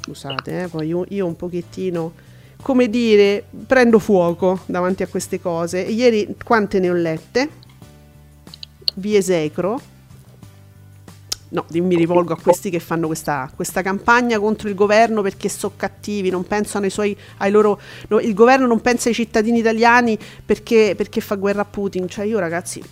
Scusate, 0.00 0.62
eh, 0.62 0.68
poi 0.68 0.86
io, 0.86 1.04
io, 1.10 1.26
un 1.26 1.36
pochettino, 1.36 2.12
come 2.62 2.88
dire, 2.88 3.44
prendo 3.66 3.98
fuoco 3.98 4.60
davanti 4.64 5.02
a 5.02 5.06
queste 5.06 5.38
cose. 5.40 5.80
Ieri 5.80 6.34
quante 6.42 6.80
ne 6.80 6.88
ho 6.88 6.94
lette? 6.94 7.48
Vi 8.94 9.14
esecro 9.14 9.96
no, 11.50 11.64
mi 11.70 11.96
rivolgo 11.96 12.32
a 12.32 12.38
questi 12.40 12.70
che 12.70 12.78
fanno 12.78 13.06
questa, 13.06 13.50
questa, 13.54 13.82
campagna 13.82 14.38
contro 14.38 14.68
il 14.68 14.74
governo 14.74 15.22
perché 15.22 15.48
sono 15.48 15.72
cattivi, 15.76 16.30
non 16.30 16.46
pensano 16.46 16.84
ai 16.84 16.90
suoi, 16.90 17.16
ai 17.38 17.50
loro, 17.50 17.80
no, 18.08 18.20
il 18.20 18.34
governo 18.34 18.66
non 18.66 18.80
pensa 18.80 19.08
ai 19.08 19.14
cittadini 19.14 19.58
italiani 19.58 20.18
perché, 20.44 20.94
perché 20.96 21.20
fa 21.20 21.36
guerra 21.36 21.62
a 21.62 21.64
Putin, 21.64 22.08
cioè 22.08 22.24
io 22.24 22.38
ragazzi, 22.38 22.82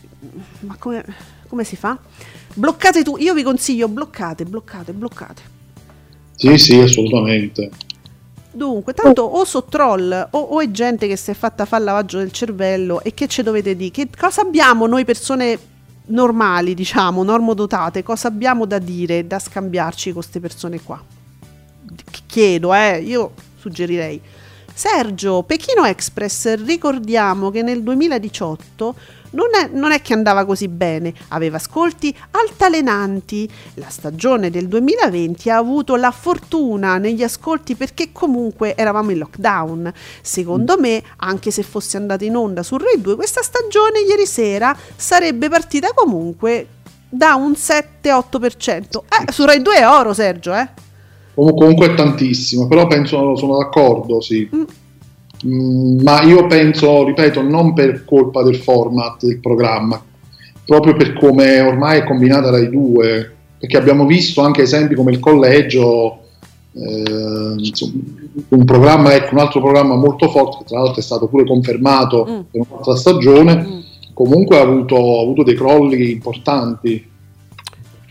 ma 0.61 0.77
come, 0.79 1.05
come 1.49 1.65
si 1.65 1.77
fa? 1.77 1.99
Bloccate 2.55 3.03
tu, 3.03 3.17
io 3.19 3.35
vi 3.35 3.43
consiglio, 3.43 3.89
bloccate, 3.89 4.45
bloccate, 4.45 4.93
bloccate. 4.93 5.43
Sì, 6.37 6.57
sì, 6.59 6.79
assolutamente. 6.79 7.71
Dunque, 8.53 8.95
tanto 8.95 9.21
o 9.23 9.45
so 9.45 9.65
troll 9.65 10.29
o, 10.31 10.39
o, 10.39 10.61
è 10.63 10.71
gente 10.71 11.07
che 11.07 11.17
si 11.17 11.31
è 11.31 11.35
fatta 11.35 11.67
fare 11.67 11.85
lavaggio 11.85 12.17
del 12.17 12.33
cervello 12.33 13.03
e 13.03 13.13
che 13.13 13.29
ci 13.29 13.43
dovete 13.43 13.77
dire? 13.77 13.91
Che 13.91 14.09
cosa 14.19 14.41
abbiamo 14.41 14.87
noi 14.87 15.05
persone 15.05 15.59
normali, 16.07 16.75
diciamo, 16.75 17.23
normodotate, 17.23 18.03
cosa 18.03 18.29
abbiamo 18.29 18.67
da 18.67 18.79
dire, 18.79 19.27
da 19.27 19.39
scambiarci 19.39 20.13
con 20.13 20.21
queste 20.21 20.41
persone 20.41 20.81
qua? 20.83 21.03
Chiedo, 22.27 22.75
eh, 22.75 23.01
io 23.01 23.33
suggerirei. 23.59 24.21
Sergio, 24.73 25.43
Pechino 25.43 25.85
Express, 25.87 26.63
ricordiamo 26.63 27.51
che 27.51 27.63
nel 27.63 27.83
2018 27.83 28.95
non 29.31 29.49
è, 29.55 29.69
non 29.73 29.93
è, 29.93 30.01
che 30.01 30.13
andava 30.13 30.45
così 30.45 30.69
bene, 30.69 31.13
aveva 31.29 31.57
ascolti 31.57 32.15
altalenanti. 32.31 33.49
La 33.75 33.89
stagione 33.89 34.51
del 34.51 34.69
2020 34.69 35.51
ha 35.51 35.57
avuto 35.57 35.97
la 35.97 36.11
fortuna 36.11 36.99
negli 36.99 37.23
ascolti 37.23 37.75
perché 37.75 38.11
comunque 38.13 38.75
eravamo 38.77 39.11
in 39.11 39.19
lockdown. 39.19 39.93
Secondo 40.21 40.79
me, 40.79 41.03
anche 41.17 41.51
se 41.51 41.63
fosse 41.63 41.97
andata 41.97 42.25
in 42.25 42.37
onda 42.37 42.63
su 42.63 42.77
Rai 42.77 43.01
2, 43.01 43.17
questa 43.17 43.43
stagione 43.43 44.01
ieri 44.01 44.27
sera 44.27 44.77
sarebbe 44.97 45.49
partita 45.49 45.89
comunque 45.95 46.67
da 47.09 47.35
un 47.35 47.53
7-8%. 47.53 49.03
Eh, 49.09 49.33
su 49.33 49.45
Rai 49.45 49.63
2 49.63 49.77
è 49.77 49.89
oro, 49.89 50.13
Sergio, 50.13 50.55
eh? 50.55 50.69
Comunque 51.35 51.93
è 51.93 51.95
tantissimo, 51.95 52.67
però 52.67 52.87
penso, 52.87 53.37
sono 53.37 53.59
d'accordo, 53.59 54.21
sì. 54.23 54.49
Mm 54.55 54.63
Mm, 54.63 54.65
ma 55.47 56.23
io 56.23 56.47
penso, 56.47 57.05
ripeto, 57.05 57.43
non 57.43 57.73
per 57.73 58.05
colpa 58.05 58.43
del 58.43 58.57
format 58.57 59.25
del 59.25 59.39
programma, 59.39 60.03
proprio 60.65 60.95
per 60.95 61.13
come 61.15 61.61
ormai 61.61 62.01
è 62.01 62.05
combinata 62.05 62.51
Rai 62.51 62.69
2, 62.69 63.35
perché 63.59 63.77
abbiamo 63.77 64.07
visto 64.07 64.43
anche 64.43 64.63
esempi 64.63 64.95
come 64.95 65.13
il 65.13 65.21
collegio, 65.21 66.19
eh, 66.73 67.55
insomma, 67.57 68.03
un 68.49 68.65
programma, 68.65 69.15
ecco, 69.15 69.35
un 69.35 69.41
altro 69.41 69.61
programma 69.61 69.95
molto 69.95 70.29
forte, 70.29 70.59
che 70.59 70.65
tra 70.65 70.79
l'altro 70.81 71.01
è 71.01 71.05
stato 71.05 71.29
pure 71.29 71.47
confermato 71.47 72.27
mm. 72.29 72.41
per 72.51 72.67
un'altra 72.69 72.97
stagione, 72.97 73.57
mm. 73.57 73.81
comunque 74.13 74.59
ha 74.59 74.63
avuto, 74.63 74.97
ha 74.97 75.23
avuto 75.23 75.43
dei 75.43 75.55
crolli 75.55 76.11
importanti. 76.11 77.15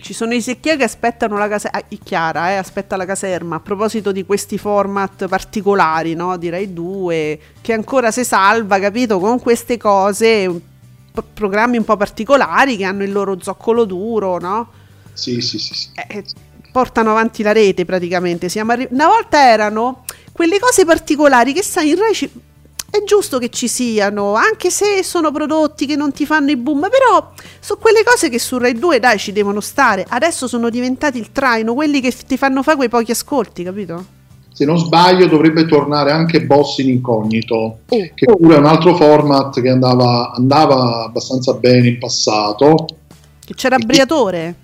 Ci 0.06 0.14
sono 0.14 0.36
i 0.36 0.42
secchia 0.44 0.76
che 0.76 0.84
aspettano 0.84 1.36
la 1.36 1.48
caserma, 1.48 1.80
ah, 1.80 1.84
Chiara 2.04 2.52
eh, 2.52 2.58
aspetta 2.58 2.96
la 2.96 3.06
caserma, 3.06 3.56
a 3.56 3.60
proposito 3.60 4.12
di 4.12 4.24
questi 4.24 4.60
format 4.60 5.28
particolari, 5.28 6.14
no? 6.14 6.38
direi 6.38 6.72
due, 6.74 7.40
che 7.60 7.74
ancora 7.74 8.12
si 8.12 8.24
salva, 8.24 8.78
capito, 8.78 9.18
con 9.18 9.40
queste 9.40 9.78
cose, 9.78 10.62
programmi 11.34 11.78
un 11.78 11.86
po' 11.86 11.98
particolari 11.98 12.78
che 12.78 12.84
hanno 12.84 13.02
il 13.02 13.12
loro 13.12 13.42
zoccolo 13.42 13.84
duro, 13.86 14.38
no? 14.38 14.70
Sì, 15.12 15.42
sì, 15.42 15.58
sì. 15.58 15.74
sì. 15.74 15.90
Eh, 15.96 16.24
portano 16.72 17.10
avanti 17.10 17.42
la 17.42 17.52
rete 17.52 17.84
praticamente. 17.84 18.46
Arri- 18.60 18.90
Una 18.92 19.08
volta 19.08 19.42
erano 19.50 20.04
quelle 20.32 20.60
cose 20.60 20.86
particolari 20.86 21.52
che 21.52 21.64
sai 21.64 21.90
in 21.90 21.96
Rai 21.96 22.32
è 22.96 23.04
giusto 23.04 23.38
che 23.38 23.50
ci 23.50 23.68
siano, 23.68 24.34
anche 24.36 24.70
se 24.70 25.04
sono 25.04 25.32
prodotti 25.32 25.86
che 25.86 25.96
non 25.96 26.12
ti 26.12 26.26
fanno 26.26 26.52
i 26.52 26.56
boom, 26.56 26.88
però 26.90 27.32
sono 27.60 27.80
quelle 27.80 28.04
cose 28.04 28.30
che 28.30 28.40
su 28.40 28.58
Rai 28.58 28.74
2 28.74 29.00
dai 29.00 29.18
ci 29.18 29.32
devono 29.32 29.60
stare. 29.60 30.06
Adesso 30.08 30.48
sono 30.48 30.70
diventati 30.70 31.18
il 31.18 31.32
traino, 31.32 31.74
quelli 31.74 32.00
che 32.00 32.14
ti 32.26 32.38
fanno 32.38 32.64
fare 32.64 32.78
quei 32.78 32.90
pochi 32.90 33.12
ascolti, 33.12 33.64
capito? 33.64 34.14
Se 34.54 34.64
non 34.64 34.78
sbaglio 34.78 35.28
dovrebbe 35.28 35.66
tornare 35.66 36.12
anche 36.12 36.46
Boss 36.46 36.78
in 36.78 36.90
incognito, 36.90 37.56
oh. 37.56 37.80
che 37.88 38.26
pure 38.26 38.56
è 38.56 38.58
un 38.58 38.66
altro 38.66 38.96
format 38.96 39.62
che 39.62 39.70
andava, 39.70 40.32
andava 40.32 41.04
abbastanza 41.04 41.54
bene 41.54 41.90
in 41.90 42.00
passato. 42.00 42.86
Che 43.44 43.54
c'era 43.54 43.78
Briatore? 43.78 44.56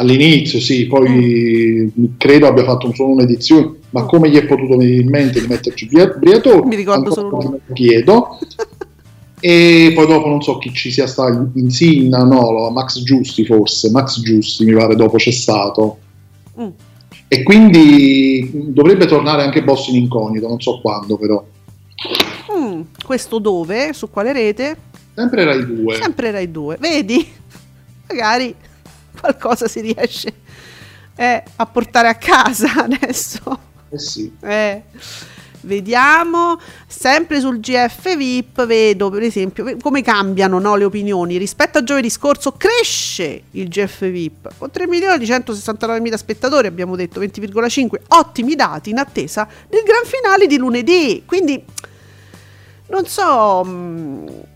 All'inizio 0.00 0.60
sì, 0.60 0.86
poi 0.86 1.90
mm. 1.98 2.04
credo 2.18 2.46
abbia 2.46 2.62
fatto 2.62 2.92
solo 2.94 3.14
un'edizione, 3.14 3.78
ma 3.90 4.04
come 4.04 4.30
gli 4.30 4.36
è 4.36 4.46
potuto 4.46 4.76
venire 4.76 5.02
in 5.02 5.08
mente 5.08 5.40
di 5.40 5.48
metterci 5.48 5.88
Briatore? 5.88 6.64
Mi 6.66 6.76
ricordo 6.76 7.12
solo 7.12 7.30
lui. 7.30 7.60
chiedo. 7.72 8.38
e 9.40 9.92
poi 9.96 10.06
dopo 10.06 10.28
non 10.28 10.40
so 10.40 10.58
chi 10.58 10.72
ci 10.72 10.92
sia 10.92 11.08
stato, 11.08 11.50
Insinna, 11.54 12.22
no, 12.22 12.70
Max 12.70 13.02
Giusti 13.02 13.44
forse, 13.44 13.90
Max 13.90 14.20
Giusti 14.20 14.64
mi 14.64 14.72
pare 14.72 14.94
dopo 14.94 15.16
c'è 15.16 15.32
stato. 15.32 15.98
Mm. 16.60 16.68
E 17.26 17.42
quindi 17.42 18.50
dovrebbe 18.68 19.06
tornare 19.06 19.42
anche 19.42 19.64
Boss 19.64 19.88
in 19.88 19.96
incognito, 19.96 20.46
non 20.46 20.60
so 20.60 20.80
quando 20.80 21.18
però. 21.18 21.44
Mm, 22.56 22.82
questo 23.04 23.40
dove? 23.40 23.92
Su 23.92 24.10
quale 24.10 24.32
rete? 24.32 24.76
Sempre 25.12 25.42
Rai 25.42 25.66
2. 25.66 25.94
Sempre 25.96 26.30
Rai 26.30 26.48
2, 26.52 26.76
vedi? 26.78 27.26
Magari 28.06 28.54
qualcosa 29.18 29.68
si 29.68 29.80
riesce 29.80 30.32
eh, 31.16 31.42
a 31.56 31.66
portare 31.66 32.08
a 32.08 32.14
casa 32.14 32.72
adesso. 32.84 33.58
Eh 33.90 33.98
sì. 33.98 34.32
Eh. 34.40 34.82
Vediamo, 35.60 36.58
sempre 36.86 37.40
sul 37.40 37.58
GF 37.58 38.16
VIP 38.16 38.64
vedo 38.64 39.10
per 39.10 39.22
esempio 39.22 39.76
come 39.82 40.02
cambiano 40.02 40.60
no, 40.60 40.76
le 40.76 40.84
opinioni. 40.84 41.36
Rispetto 41.36 41.78
a 41.78 41.82
giovedì 41.82 42.08
scorso 42.08 42.52
cresce 42.52 43.42
il 43.50 43.68
GF 43.68 44.08
VIP 44.08 44.52
con 44.56 44.70
3 44.70 44.86
milioni 44.86 45.18
di 45.18 45.26
169 45.26 46.00
mila 46.00 46.16
spettatori, 46.16 46.68
abbiamo 46.68 46.94
detto 46.94 47.20
20,5, 47.20 47.88
ottimi 48.08 48.54
dati 48.54 48.90
in 48.90 48.98
attesa 48.98 49.48
del 49.68 49.82
gran 49.82 50.04
finale 50.04 50.46
di 50.46 50.56
lunedì. 50.56 51.24
Quindi 51.26 51.62
non 52.86 53.06
so... 53.06 54.47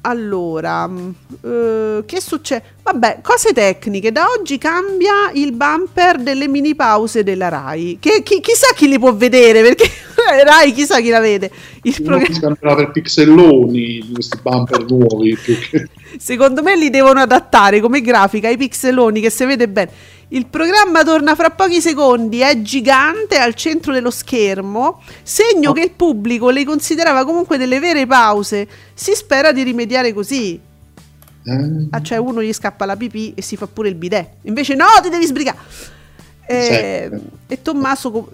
Mh, 0.00 0.08
mm, 0.08 0.10
allora, 0.10 0.84
uh, 0.84 2.04
che 2.06 2.20
succede? 2.20 2.64
Vabbè, 2.82 3.20
cose 3.22 3.52
tecniche. 3.52 4.12
Da 4.12 4.26
oggi 4.36 4.58
cambia 4.58 5.30
il 5.34 5.52
bumper 5.52 6.18
delle 6.18 6.48
mini 6.48 6.74
pause 6.74 7.22
della 7.22 7.48
Rai. 7.48 7.98
Che, 8.00 8.22
chi, 8.22 8.40
chissà 8.40 8.68
chi 8.74 8.88
li 8.88 8.98
può 8.98 9.14
vedere 9.14 9.62
perché 9.62 9.90
Rai 10.44 10.72
chissà 10.72 11.00
chi 11.00 11.08
la 11.08 11.20
vede. 11.20 11.50
Il 11.82 12.02
programma 12.02 12.74
per 12.74 12.90
pixelloni 12.90 14.10
questi 14.12 14.38
bumper 14.42 14.84
nuovi. 14.88 15.36
Che... 15.36 15.88
Secondo 16.18 16.62
me 16.62 16.76
li 16.76 16.90
devono 16.90 17.20
adattare 17.20 17.80
come 17.80 18.00
grafica 18.00 18.48
ai 18.48 18.56
pixelloni 18.56 19.20
che 19.20 19.30
si 19.30 19.44
vede 19.44 19.68
bene. 19.68 19.90
Il 20.32 20.46
programma 20.46 21.02
torna 21.02 21.34
fra 21.34 21.50
pochi 21.50 21.80
secondi, 21.80 22.38
è 22.38 22.62
gigante 22.62 23.36
al 23.36 23.54
centro 23.54 23.92
dello 23.92 24.12
schermo, 24.12 25.02
segno 25.22 25.70
oh. 25.70 25.72
che 25.72 25.82
il 25.82 25.90
pubblico 25.90 26.50
le 26.50 26.64
considerava 26.64 27.24
comunque 27.24 27.58
delle 27.58 27.80
vere 27.80 28.06
pause. 28.06 28.68
Si 28.94 29.12
spera 29.14 29.50
di 29.50 29.64
rimediare 29.64 30.12
così. 30.12 30.60
Eh. 31.42 31.86
Ah, 31.90 32.02
cioè 32.02 32.18
uno 32.18 32.42
gli 32.42 32.52
scappa 32.52 32.84
la 32.84 32.96
pipì 32.96 33.32
e 33.34 33.42
si 33.42 33.56
fa 33.56 33.66
pure 33.66 33.88
il 33.88 33.96
bidet. 33.96 34.34
Invece 34.42 34.76
no, 34.76 34.86
ti 35.02 35.08
devi 35.08 35.26
sbrigare. 35.26 35.58
Eh, 36.46 37.10
e 37.46 37.62
Tommaso 37.62 38.32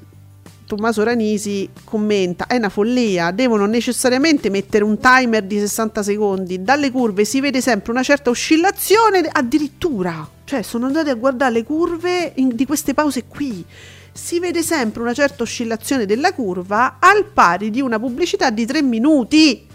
Tommaso 0.67 1.05
Ranisi 1.05 1.69
commenta: 1.85 2.47
È 2.47 2.57
una 2.57 2.69
follia, 2.69 3.31
devono 3.31 3.67
necessariamente 3.67 4.51
mettere 4.51 4.83
un 4.83 4.99
timer 4.99 5.45
di 5.45 5.59
60 5.59 6.03
secondi. 6.03 6.63
Dalle 6.63 6.91
curve 6.91 7.25
si 7.25 7.41
vede 7.41 7.61
sempre 7.61 7.93
una 7.93 8.03
certa 8.03 8.31
oscillazione, 8.31 9.29
addirittura. 9.31 10.29
Cioè, 10.45 10.63
sono 10.63 10.87
andati 10.87 11.09
a 11.09 11.15
guardare 11.15 11.53
le 11.53 11.65
curve 11.65 12.33
in, 12.37 12.55
di 12.55 12.67
queste 12.67 12.95
pause 12.95 13.25
qui. 13.27 13.65
Si 14.13 14.41
vede 14.41 14.63
sempre 14.63 15.03
una 15.03 15.15
certa 15.15 15.45
oscillazione 15.45 16.05
della 16.05 16.33
curva 16.33 16.97
al 16.99 17.27
pari 17.27 17.71
di 17.71 17.81
una 17.81 17.99
pubblicità 18.01 18.51
di 18.51 18.67
3 18.67 18.83
minuti. 18.83 19.67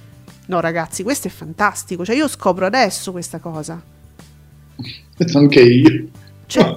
No, 0.48 0.60
ragazzi, 0.60 1.04
questo 1.04 1.28
è 1.28 1.32
fantastico. 1.32 2.04
Cioè, 2.04 2.16
io 2.16 2.28
scopro 2.28 2.66
adesso 2.66 3.12
questa 3.12 3.40
cosa. 3.40 3.82
Anche 5.34 5.62
io. 5.62 6.08
Cioè, 6.48 6.76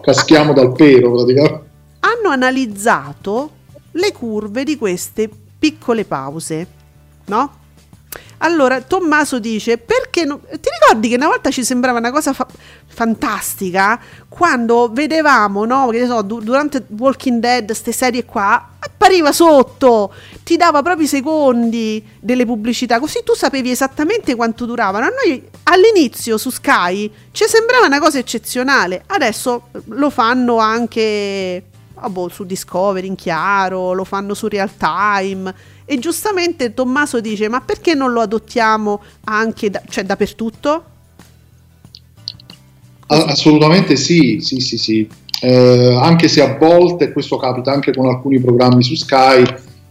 Caschiamo 0.00 0.52
dal 0.52 0.72
pero 0.72 1.12
praticamente 1.12 1.65
hanno 2.06 2.30
analizzato 2.30 3.50
le 3.92 4.12
curve 4.12 4.64
di 4.64 4.76
queste 4.76 5.28
piccole 5.58 6.04
pause, 6.04 6.66
no? 7.26 7.64
Allora, 8.38 8.82
Tommaso 8.82 9.38
dice, 9.38 9.78
perché 9.78 10.24
no? 10.24 10.40
ti 10.40 10.68
ricordi 10.80 11.08
che 11.08 11.14
una 11.14 11.28
volta 11.28 11.50
ci 11.50 11.64
sembrava 11.64 11.98
una 11.98 12.10
cosa 12.10 12.34
fa- 12.34 12.46
fantastica 12.86 13.98
quando 14.28 14.90
vedevamo, 14.92 15.64
no, 15.64 15.88
che 15.88 16.00
ne 16.00 16.06
so, 16.06 16.20
du- 16.20 16.40
durante 16.40 16.84
Walking 16.98 17.40
Dead, 17.40 17.64
queste 17.64 17.92
serie 17.92 18.26
qua, 18.26 18.72
appariva 18.78 19.32
sotto, 19.32 20.12
ti 20.44 20.56
dava 20.56 20.82
proprio 20.82 21.06
i 21.06 21.08
secondi 21.08 22.06
delle 22.20 22.44
pubblicità, 22.44 23.00
così 23.00 23.20
tu 23.24 23.34
sapevi 23.34 23.70
esattamente 23.70 24.34
quanto 24.34 24.66
duravano. 24.66 25.06
A 25.06 25.10
noi 25.24 25.42
all'inizio 25.64 26.36
su 26.36 26.50
Sky 26.50 27.10
ci 27.32 27.44
sembrava 27.48 27.86
una 27.86 28.00
cosa 28.00 28.18
eccezionale, 28.18 29.02
adesso 29.06 29.68
lo 29.86 30.10
fanno 30.10 30.58
anche 30.58 31.64
oh 32.06 32.10
boh, 32.10 32.28
su 32.28 32.44
Discovery 32.44 33.06
in 33.06 33.14
chiaro, 33.14 33.92
lo 33.92 34.04
fanno 34.04 34.34
su 34.34 34.48
real 34.48 34.70
time. 34.76 35.54
E 35.84 35.98
giustamente 35.98 36.74
Tommaso 36.74 37.20
dice: 37.20 37.48
Ma 37.48 37.60
perché 37.60 37.94
non 37.94 38.12
lo 38.12 38.20
adottiamo 38.20 39.00
anche 39.24 39.70
da, 39.70 39.82
cioè, 39.88 40.04
dappertutto? 40.04 40.84
Assolutamente 43.08 43.96
sì, 43.96 44.40
sì, 44.40 44.60
sì, 44.60 44.78
sì. 44.78 45.08
Eh, 45.40 45.94
anche 46.00 46.28
se 46.28 46.42
a 46.42 46.56
volte 46.56 47.12
questo 47.12 47.36
capita 47.36 47.70
anche 47.70 47.94
con 47.94 48.06
alcuni 48.06 48.40
programmi 48.40 48.82
su 48.82 48.94
Sky 48.94 49.44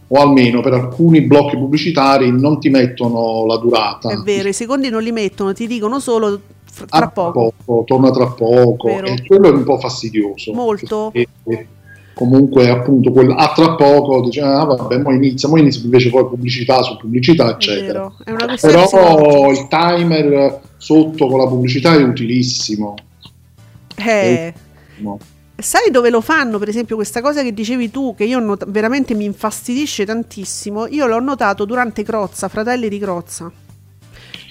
o 0.08 0.20
almeno 0.20 0.60
per 0.60 0.74
alcuni 0.74 1.22
blocchi 1.22 1.56
pubblicitari 1.56 2.30
non 2.30 2.60
ti 2.60 2.68
mettono 2.68 3.46
la 3.46 3.56
durata. 3.56 4.10
È 4.10 4.16
vero, 4.16 4.48
i 4.48 4.52
secondi 4.52 4.90
non 4.90 5.02
li 5.02 5.12
mettono, 5.12 5.52
ti 5.52 5.66
dicono 5.66 5.98
solo 5.98 6.40
tra 6.84 6.98
ah, 6.98 7.08
poco. 7.08 7.52
poco. 7.64 7.84
Torna 7.86 8.10
tra 8.10 8.26
poco, 8.26 8.88
e 8.88 9.24
quello 9.26 9.48
è 9.48 9.52
un 9.52 9.64
po' 9.64 9.78
fastidioso. 9.78 10.52
Molto. 10.52 11.10
Perché, 11.12 11.68
comunque 12.16 12.70
appunto 12.70 13.12
quel, 13.12 13.30
a 13.30 13.52
tra 13.54 13.74
poco 13.74 14.22
dice 14.22 14.40
ah 14.40 14.64
vabbè 14.64 14.96
mo 15.02 15.12
inizia, 15.12 15.50
mo 15.50 15.58
inizia 15.58 15.82
invece 15.84 16.08
poi 16.08 16.26
pubblicità 16.26 16.82
su 16.82 16.96
pubblicità 16.96 17.50
eccetera. 17.50 18.10
però 18.58 19.50
il 19.50 19.66
timer 19.68 20.60
sotto 20.78 21.26
con 21.26 21.38
la 21.38 21.46
pubblicità 21.46 21.92
è 21.92 22.02
utilissimo. 22.02 22.94
Eh, 23.96 24.02
è 24.02 24.54
utilissimo. 24.54 25.18
sai 25.56 25.90
dove 25.90 26.08
lo 26.08 26.22
fanno 26.22 26.58
per 26.58 26.70
esempio 26.70 26.96
questa 26.96 27.20
cosa 27.20 27.42
che 27.42 27.52
dicevi 27.52 27.90
tu 27.90 28.14
che 28.16 28.24
io 28.24 28.38
not- 28.38 28.66
veramente 28.66 29.12
mi 29.12 29.26
infastidisce 29.26 30.06
tantissimo? 30.06 30.86
Io 30.86 31.04
l'ho 31.04 31.20
notato 31.20 31.66
durante 31.66 32.02
Crozza 32.02 32.48
Fratelli 32.48 32.88
di 32.88 32.98
Crozza. 32.98 33.52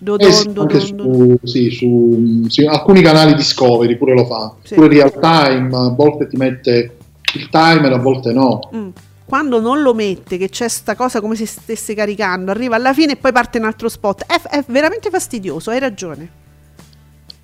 Dodon, 0.01 0.27
eh 0.27 0.31
sì, 0.31 0.53
dodon, 0.53 0.79
su, 0.81 1.39
sì, 1.41 1.71
su 1.71 2.45
sì, 2.47 2.63
alcuni 2.65 3.01
canali 3.01 3.33
Discovery 3.33 3.97
pure 3.97 4.13
lo 4.13 4.25
fa. 4.25 4.53
Pure 4.75 4.87
real 4.87 5.11
time 5.19 5.75
a 5.75 5.89
volte 5.89 6.27
ti 6.27 6.37
mette 6.37 6.97
il 7.37 7.49
timer, 7.49 7.93
a 7.93 7.97
volte 7.97 8.33
no. 8.33 8.59
Mm. 8.75 8.89
Quando 9.25 9.59
non 9.59 9.81
lo 9.81 9.93
mette, 9.93 10.37
che 10.37 10.49
c'è 10.49 10.67
sta 10.67 10.95
cosa 10.95 11.19
come 11.19 11.35
se 11.35 11.45
stesse 11.45 11.95
caricando, 11.95 12.51
arriva 12.51 12.75
alla 12.75 12.93
fine 12.93 13.13
e 13.13 13.15
poi 13.15 13.31
parte 13.31 13.57
un 13.57 13.65
altro 13.65 13.89
spot. 13.89 14.25
È, 14.25 14.39
è 14.49 14.63
veramente 14.67 15.09
fastidioso, 15.09 15.71
hai 15.71 15.79
ragione. 15.79 16.43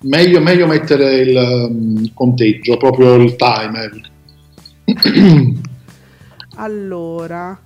Meglio, 0.02 0.40
meglio 0.40 0.66
mettere 0.66 1.16
il 1.16 1.36
um, 1.36 2.12
conteggio, 2.14 2.76
proprio 2.76 3.14
il 3.14 3.36
timer. 3.36 4.10
allora. 6.56 7.58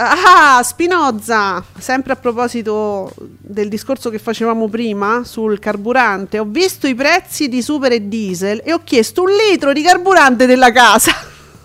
Ah, 0.00 0.62
Spinoza, 0.62 1.64
sempre 1.76 2.12
a 2.12 2.16
proposito 2.16 3.12
del 3.16 3.68
discorso 3.68 4.10
che 4.10 4.20
facevamo 4.20 4.68
prima 4.68 5.24
sul 5.24 5.58
carburante, 5.58 6.38
ho 6.38 6.44
visto 6.44 6.86
i 6.86 6.94
prezzi 6.94 7.48
di 7.48 7.60
super 7.62 7.90
e 7.90 8.06
diesel 8.06 8.60
e 8.64 8.72
ho 8.72 8.84
chiesto 8.84 9.22
un 9.22 9.30
litro 9.30 9.72
di 9.72 9.82
carburante 9.82 10.46
della 10.46 10.70
casa. 10.70 11.10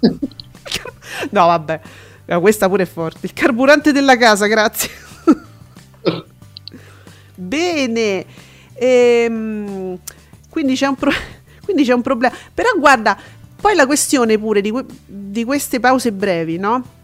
no, 1.30 1.46
vabbè, 1.46 1.80
questa 2.42 2.68
pure 2.68 2.84
è 2.84 2.88
forte. 2.88 3.28
Il 3.28 3.34
carburante 3.34 3.92
della 3.92 4.18
casa, 4.18 4.48
grazie. 4.48 4.90
Bene, 7.36 8.26
ehm, 8.74 10.00
quindi, 10.50 10.74
c'è 10.74 10.92
pro- 10.96 11.12
quindi 11.64 11.84
c'è 11.84 11.94
un 11.94 12.02
problema. 12.02 12.36
Però 12.52 12.70
guarda, 12.80 13.16
poi 13.62 13.76
la 13.76 13.86
questione 13.86 14.40
pure 14.40 14.62
di, 14.62 14.72
que- 14.72 14.86
di 15.06 15.44
queste 15.44 15.80
pause 15.80 16.12
brevi, 16.12 16.58
no? 16.58 17.02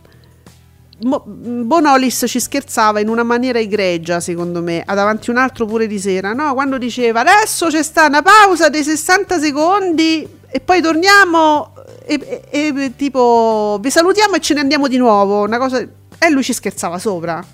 Bonolis 1.01 2.25
ci 2.27 2.39
scherzava 2.39 2.99
in 2.99 3.07
una 3.07 3.23
maniera 3.23 3.59
egregia, 3.59 4.19
secondo 4.19 4.61
me, 4.61 4.83
a 4.85 4.93
davanti 4.93 5.29
un 5.29 5.37
altro 5.37 5.65
pure 5.65 5.87
di 5.87 5.97
sera, 5.99 6.33
no? 6.33 6.53
Quando 6.53 6.77
diceva 6.77 7.21
adesso 7.21 7.67
c'è 7.67 7.81
sta 7.81 8.07
una 8.07 8.21
pausa 8.21 8.69
dei 8.69 8.83
60 8.83 9.39
secondi 9.39 10.27
e 10.51 10.59
poi 10.59 10.81
torniamo 10.81 11.73
e, 12.05 12.43
e, 12.49 12.73
e 12.75 12.95
tipo 12.95 13.77
vi 13.81 13.89
salutiamo 13.89 14.35
e 14.35 14.39
ce 14.39 14.53
ne 14.55 14.59
andiamo 14.59 14.87
di 14.87 14.97
nuovo, 14.97 15.43
una 15.43 15.57
cosa 15.57 15.79
e 15.79 16.29
lui 16.29 16.43
ci 16.43 16.53
scherzava 16.53 16.99
sopra. 16.99 17.45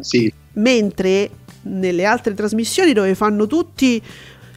Sì. 0.00 0.32
Mentre 0.54 1.30
nelle 1.62 2.04
altre 2.04 2.34
trasmissioni 2.34 2.92
dove 2.92 3.14
fanno 3.14 3.46
tutti 3.46 4.02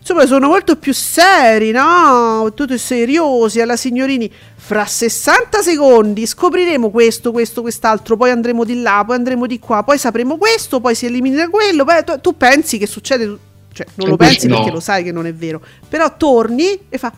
insomma 0.07 0.25
sono 0.25 0.47
molto 0.47 0.77
più 0.77 0.93
seri, 0.93 1.71
no? 1.71 2.49
Tutti 2.53 2.77
seriosi 2.77 3.59
alla 3.59 3.75
signorini. 3.75 4.31
Fra 4.55 4.85
60 4.85 5.61
secondi 5.61 6.25
scopriremo 6.25 6.89
questo, 6.89 7.31
questo, 7.31 7.61
quest'altro, 7.61 8.15
poi 8.15 8.31
andremo 8.31 8.63
di 8.63 8.81
là, 8.81 9.03
poi 9.05 9.17
andremo 9.17 9.45
di 9.45 9.59
qua, 9.59 9.83
poi 9.83 9.97
sapremo 9.97 10.37
questo, 10.37 10.79
poi 10.79 10.95
si 10.95 11.07
elimina 11.07 11.49
quello. 11.49 11.83
Poi 11.83 12.03
tu, 12.05 12.19
tu 12.21 12.37
pensi 12.37 12.77
che 12.77 12.87
succede, 12.87 13.37
cioè 13.73 13.85
non 13.95 14.07
lo 14.07 14.15
pensi 14.15 14.47
no. 14.47 14.55
perché 14.55 14.71
lo 14.71 14.79
sai 14.79 15.03
che 15.03 15.11
non 15.11 15.25
è 15.25 15.33
vero, 15.33 15.61
però 15.89 16.15
torni 16.15 16.79
e 16.87 16.97
fa 16.97 17.11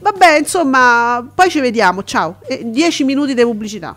vabbè, 0.00 0.38
insomma, 0.38 1.26
poi 1.34 1.48
ci 1.48 1.60
vediamo, 1.60 2.04
ciao. 2.04 2.40
10 2.62 3.04
minuti 3.04 3.32
di 3.32 3.42
pubblicità. 3.42 3.96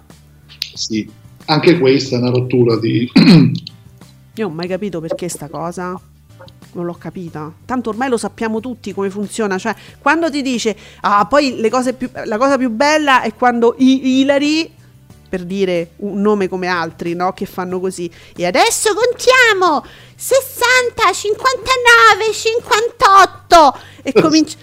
Sì, 0.74 1.10
anche 1.46 1.78
questa 1.78 2.16
è 2.16 2.20
una 2.20 2.30
rottura 2.30 2.78
di... 2.78 3.12
Io 3.14 4.44
non 4.44 4.52
ho 4.52 4.56
mai 4.56 4.68
capito 4.68 5.02
perché 5.02 5.28
sta 5.28 5.50
cosa 5.50 6.00
non 6.74 6.86
l'ho 6.86 6.96
capita. 6.98 7.52
Tanto 7.66 7.90
ormai 7.90 8.10
lo 8.10 8.18
sappiamo 8.18 8.60
tutti 8.60 8.94
come 8.94 9.10
funziona. 9.10 9.58
Cioè, 9.58 9.76
quando 10.00 10.30
ti 10.30 10.42
dice, 10.42 10.76
ah, 11.02 11.26
poi 11.26 11.54
più, 11.98 12.10
la 12.26 12.38
cosa 12.38 12.58
più 12.58 12.70
bella 12.70 13.22
è 13.22 13.34
quando 13.34 13.76
i 13.78 14.20
Hilary, 14.20 14.72
per 15.30 15.44
dire 15.44 15.92
un 15.98 16.22
nome 16.22 16.48
come 16.48 16.68
altri, 16.68 17.14
no? 17.14 17.34
Che 17.34 17.46
fanno 17.46 17.80
così. 17.80 18.10
E 18.36 18.46
adesso 18.46 18.92
contiamo 18.94 19.84
60, 20.16 21.12
59, 21.12 22.34
58 22.34 23.80
e 24.04 24.14
comincia. 24.14 24.58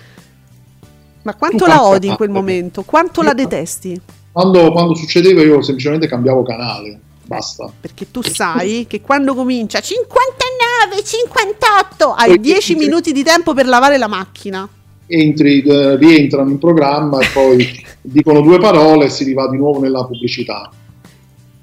Ma 1.23 1.35
quanto 1.35 1.67
la 1.67 1.83
odi 1.83 2.09
in 2.09 2.17
quel 2.17 2.31
momento? 2.31 2.83
Quanto 2.83 3.23
la 3.23 3.33
detesti? 3.33 4.01
Quando, 4.31 4.73
quando 4.73 4.95
succedeva 4.95 5.43
io 5.43 5.63
semplicemente 5.63 6.07
cambiavo 6.07 6.43
canale 6.43 7.01
basta. 7.27 7.71
Perché 7.81 8.11
tu 8.11 8.23
sai 8.23 8.87
che 8.89 9.01
quando 9.01 9.35
comincia 9.35 9.81
59, 9.81 11.03
58, 11.03 12.13
hai 12.13 12.39
10 12.39 12.75
minuti 12.77 13.13
di 13.13 13.23
tempo 13.23 13.55
per 13.55 13.67
lavare 13.67 13.99
la 13.99 14.09
macchina. 14.09 14.69
Entri, 15.07 15.63
eh, 15.63 15.97
rientrano 15.97 16.51
in 16.51 16.59
programma 16.59 17.21
e 17.21 17.27
poi 17.33 17.85
dicono 18.01 18.41
due 18.41 18.59
parole 18.59 19.07
e 19.07 19.11
si 19.11 19.25
riva 19.25 19.49
di 19.49 19.57
nuovo 19.57 19.81
nella 19.81 20.05
pubblicità. 20.05 20.71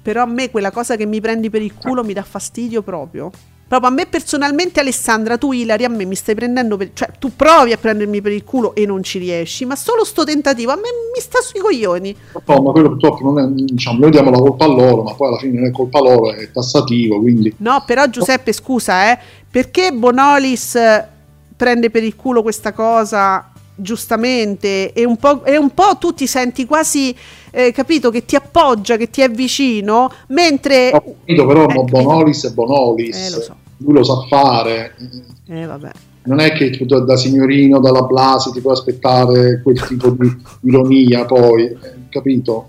Però 0.02 0.22
a 0.22 0.26
me 0.26 0.50
quella 0.50 0.70
cosa 0.70 0.96
che 0.96 1.06
mi 1.06 1.20
prendi 1.20 1.48
per 1.48 1.62
il 1.62 1.74
culo 1.74 2.02
mi 2.02 2.12
dà 2.12 2.22
fastidio 2.22 2.82
proprio. 2.82 3.30
Proprio 3.72 3.90
a 3.90 3.94
me 3.94 4.04
personalmente, 4.04 4.80
Alessandra, 4.80 5.38
tu 5.38 5.50
Ilari, 5.52 5.84
a 5.84 5.88
me 5.88 6.04
mi 6.04 6.14
stai 6.14 6.34
prendendo 6.34 6.76
per... 6.76 6.90
Cioè, 6.92 7.08
tu 7.18 7.34
provi 7.34 7.72
a 7.72 7.78
prendermi 7.78 8.20
per 8.20 8.32
il 8.32 8.44
culo 8.44 8.74
e 8.74 8.84
non 8.84 9.02
ci 9.02 9.18
riesci, 9.18 9.64
ma 9.64 9.76
solo 9.76 10.04
sto 10.04 10.24
tentativo 10.24 10.72
a 10.72 10.74
me 10.74 10.90
mi 11.14 11.18
sta 11.22 11.38
sui 11.40 11.58
coglioni. 11.58 12.14
No, 12.44 12.60
ma 12.60 12.70
quello 12.70 12.88
purtroppo 12.88 13.32
non 13.32 13.38
è... 13.38 13.46
Diciamo, 13.46 14.00
noi 14.00 14.10
diamo 14.10 14.30
la 14.30 14.40
colpa 14.40 14.66
a 14.66 14.68
loro, 14.68 15.04
ma 15.04 15.14
poi 15.14 15.28
alla 15.28 15.38
fine 15.38 15.58
non 15.58 15.68
è 15.68 15.70
colpa 15.70 16.00
loro, 16.00 16.34
è 16.34 16.50
tassativo, 16.50 17.18
quindi... 17.20 17.54
No, 17.60 17.82
però 17.86 18.06
Giuseppe, 18.08 18.52
scusa, 18.52 19.10
eh, 19.10 19.18
perché 19.50 19.90
Bonolis 19.90 20.78
prende 21.56 21.88
per 21.88 22.02
il 22.02 22.14
culo 22.14 22.42
questa 22.42 22.74
cosa 22.74 23.50
giustamente? 23.74 24.92
E 24.92 25.06
un 25.06 25.16
po', 25.16 25.46
e 25.46 25.56
un 25.56 25.70
po 25.70 25.96
tu 25.98 26.12
ti 26.12 26.26
senti 26.26 26.66
quasi 26.66 27.16
eh, 27.50 27.72
capito 27.72 28.10
che 28.10 28.26
ti 28.26 28.36
appoggia 28.36 28.98
che 28.98 29.08
ti 29.08 29.22
è 29.22 29.30
vicino 29.30 30.12
mentre 30.28 30.90
ho 30.92 31.02
capito 31.02 31.46
però 31.46 31.66
eh, 31.66 31.84
Bonolis 31.84 32.46
è 32.46 32.50
Bonolis. 32.50 33.16
Eh, 33.16 33.30
lo 33.30 33.40
so 33.40 33.56
lui 33.82 33.94
lo 33.94 34.04
sa 34.04 34.24
fare. 34.28 34.94
Eh, 35.48 35.68
non 36.24 36.38
è 36.38 36.52
che 36.52 36.70
tu 36.70 36.84
da 36.84 37.16
signorino, 37.16 37.80
dalla 37.80 38.02
Blasi 38.02 38.52
ti 38.52 38.60
puoi 38.60 38.74
aspettare 38.74 39.60
quel 39.62 39.80
tipo 39.86 40.10
di 40.10 40.34
ironia 40.62 41.24
poi. 41.24 41.76
capito? 42.08 42.68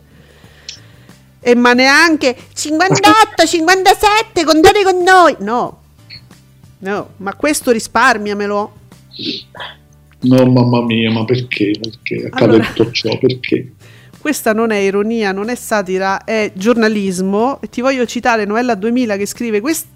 E 1.40 1.56
ma 1.56 1.74
neanche 1.74 2.36
58, 2.54 3.46
57, 3.46 4.44
contate 4.46 4.84
con 4.84 5.04
noi. 5.04 5.36
No, 5.40 5.82
no, 6.80 7.10
ma 7.18 7.36
questo 7.36 7.72
risparmiamelo. 7.72 8.74
No, 10.22 10.46
mamma 10.46 10.82
mia, 10.84 11.12
ma 11.12 11.26
perché? 11.26 11.74
Perché 11.80 12.28
accade 12.28 12.44
Allora- 12.56 12.72
tutto 12.74 12.92
ciò? 12.92 13.18
Perché? 13.20 13.74
Questa 14.18 14.54
non 14.54 14.72
è 14.72 14.78
ironia, 14.78 15.34
non 15.34 15.50
è 15.50 15.56
satira, 15.56 16.24
è 16.24 16.54
giornalismo. 16.56 17.60
E 17.62 17.68
ti 17.68 17.82
voglio 17.82 18.06
citare 18.06 18.46
Novella 18.46 18.74
2000 18.74 19.18
che 19.18 19.26
scrive 19.26 19.60
quest- 19.60 19.88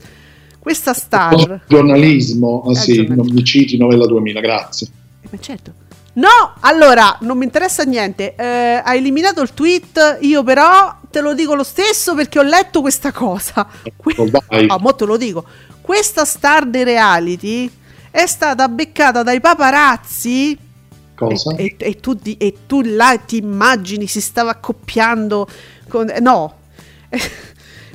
questa 0.68 0.94
star. 0.94 1.62
Giornalismo, 1.66 2.64
ah 2.68 2.76
sì, 2.76 2.94
giornalismo. 2.96 3.24
non 3.24 3.34
mi 3.34 3.44
citi 3.46 3.78
Novella 3.78 4.06
2000, 4.06 4.40
grazie. 4.42 4.88
Eh, 5.22 5.28
ma 5.32 5.40
certo. 5.40 5.72
No, 6.14 6.28
allora, 6.60 7.18
non 7.22 7.38
mi 7.38 7.46
interessa 7.46 7.84
niente. 7.84 8.36
Eh, 8.36 8.82
hai 8.84 8.98
eliminato 8.98 9.42
il 9.42 9.54
tweet, 9.54 10.18
io 10.22 10.44
però 10.44 10.94
te 11.10 11.22
lo 11.22 11.34
dico 11.34 11.56
lo 11.56 11.64
stesso 11.64 12.16
perché 12.16 12.40
ho 12.40 12.44
letto 12.44 12.82
questa 12.82 13.12
cosa. 13.14 13.66
Que- 13.96 14.16
Oh. 14.18 14.30
Ah, 14.68 14.78
mo 14.80 14.94
te 14.94 15.06
lo 15.06 15.16
dico. 15.16 15.46
Questa 15.80 16.26
star 16.26 16.66
dei 16.68 16.84
reality 16.84 17.72
è 18.12 18.26
stata 18.26 18.68
beccata 18.68 19.24
dai 19.24 19.40
paparazzi 19.40 20.58
Cosa? 21.16 21.56
e, 21.56 21.64
e- 21.64 21.76
e 21.78 21.96
tu, 22.02 22.14
di- 22.14 22.36
e 22.38 22.54
tu 22.68 22.82
là 22.84 23.18
ti 23.26 23.38
immagini 23.38 24.06
si 24.08 24.20
stava 24.20 24.52
accoppiando 24.52 25.48
con... 25.88 26.10
eh, 26.10 26.20
No. 26.20 26.56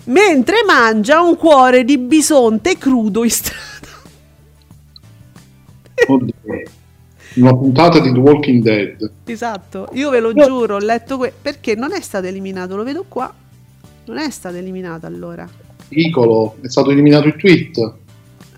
Mentre 0.04 0.64
mangia 0.66 1.20
un 1.22 1.36
cuore 1.36 1.84
di 1.84 1.96
bisonte 1.98 2.76
crudo 2.76 3.22
in 3.24 3.30
strada. 3.30 3.60
Oddio. 6.08 6.34
Una 7.34 7.56
puntata 7.56 7.98
di 8.00 8.12
The 8.12 8.18
Walking 8.18 8.62
Dead. 8.62 9.10
Esatto, 9.24 9.88
io 9.92 10.10
ve 10.10 10.20
lo 10.20 10.34
giuro, 10.34 10.74
ho 10.74 10.78
letto 10.78 11.16
que- 11.16 11.32
perché 11.40 11.74
non 11.74 11.92
è 11.92 12.00
stato 12.00 12.26
eliminato, 12.26 12.76
lo 12.76 12.82
vedo 12.82 13.04
qua. 13.08 13.32
Non 14.04 14.18
è 14.18 14.28
stato 14.30 14.56
eliminato 14.56 15.06
allora. 15.06 15.48
Piccolo, 15.88 16.56
è 16.60 16.68
stato 16.68 16.90
eliminato 16.90 17.28
il 17.28 17.36
tweet. 17.36 17.92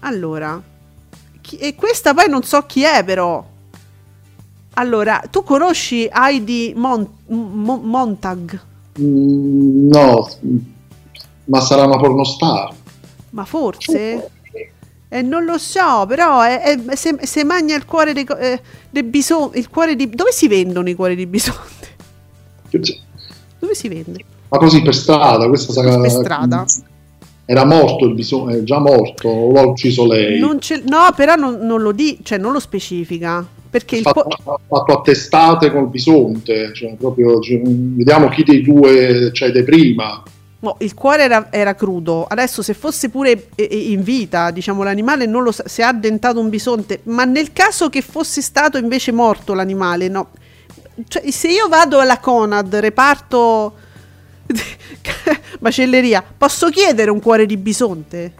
Allora, 0.00 0.60
chi- 1.40 1.58
e 1.58 1.74
questa 1.76 2.14
poi 2.14 2.28
non 2.28 2.42
so 2.42 2.62
chi 2.66 2.82
è 2.82 3.04
però. 3.04 3.46
Allora, 4.76 5.22
tu 5.30 5.44
conosci 5.44 6.08
Heidi 6.10 6.72
Mon- 6.74 7.08
Mo- 7.28 7.80
Montag? 7.84 8.58
Mm, 9.00 9.88
no, 9.88 10.28
ma 11.44 11.60
sarà 11.60 11.84
una 11.84 11.96
pornostar. 11.96 12.72
Ma 13.30 13.44
forse? 13.44 14.30
Eh, 15.08 15.22
non 15.22 15.44
lo 15.44 15.58
so, 15.58 16.06
però 16.08 16.42
è, 16.42 16.60
è- 16.60 16.96
se, 16.96 17.16
se 17.22 17.44
mangia 17.44 17.76
il 17.76 17.84
cuore 17.84 18.12
dei, 18.12 18.26
eh, 18.38 18.60
dei 18.90 19.02
bisonti, 19.04 19.58
il 19.58 19.68
cuore 19.68 19.94
di... 19.94 20.10
Dove 20.10 20.32
si 20.32 20.48
vendono 20.48 20.88
i 20.88 20.94
cuori 20.94 21.14
di 21.14 21.26
bisonte? 21.26 21.88
Dove 23.58 23.74
si 23.74 23.88
vende? 23.88 24.24
Ma 24.48 24.58
così 24.58 24.82
per 24.82 24.94
strada, 24.94 25.46
questa 25.46 25.72
sarà... 25.72 26.00
Per 26.00 26.10
strada? 26.10 26.64
Era 27.46 27.64
morto 27.64 28.06
il 28.06 28.14
bisogno, 28.14 28.56
è 28.56 28.62
già 28.62 28.78
morto, 28.78 29.28
o 29.28 29.52
l'ha 29.52 29.60
ucciso 29.60 30.06
lei. 30.06 30.40
No, 30.40 30.58
però 31.14 31.34
non, 31.36 31.58
non 31.60 31.82
lo 31.82 31.92
di, 31.92 32.18
cioè 32.22 32.38
non 32.38 32.52
lo 32.52 32.58
specifica. 32.58 33.46
Perché 33.68 33.96
il 33.96 34.02
fatto, 34.02 34.26
po- 34.42 34.52
ha 34.54 34.60
fatto 34.66 34.98
a 34.98 35.00
testate 35.02 35.70
col 35.70 35.88
bisonte, 35.88 36.72
cioè 36.74 36.94
proprio, 36.94 37.40
cioè, 37.40 37.60
vediamo 37.62 38.28
chi 38.28 38.44
dei 38.44 38.62
due 38.62 39.30
cede 39.32 39.62
prima. 39.62 40.22
No, 40.64 40.76
il 40.80 40.94
cuore 40.94 41.22
era, 41.24 41.48
era 41.50 41.74
crudo. 41.74 42.24
Adesso, 42.24 42.62
se 42.62 42.74
fosse 42.74 43.08
pure 43.10 43.48
eh, 43.54 43.68
eh, 43.70 43.90
in 43.92 44.02
vita, 44.02 44.50
diciamo, 44.50 44.82
l'animale 44.82 45.26
non 45.26 45.42
lo 45.42 45.52
sa, 45.52 45.62
se 45.68 45.82
ha 45.82 45.88
addentato 45.88 46.40
un 46.40 46.48
bisonte, 46.48 47.00
ma 47.04 47.24
nel 47.24 47.52
caso 47.52 47.88
che 47.90 48.00
fosse 48.00 48.40
stato 48.42 48.78
invece 48.78 49.12
morto 49.12 49.54
l'animale, 49.54 50.08
no. 50.08 50.30
Cioè, 51.06 51.30
se 51.30 51.48
io 51.48 51.68
vado 51.68 51.98
alla 52.00 52.18
Conad, 52.18 52.74
reparto 52.76 53.74
macelleria, 55.60 56.22
posso 56.36 56.68
chiedere 56.70 57.10
un 57.10 57.20
cuore 57.20 57.46
di 57.46 57.56
bisonte? 57.56 58.32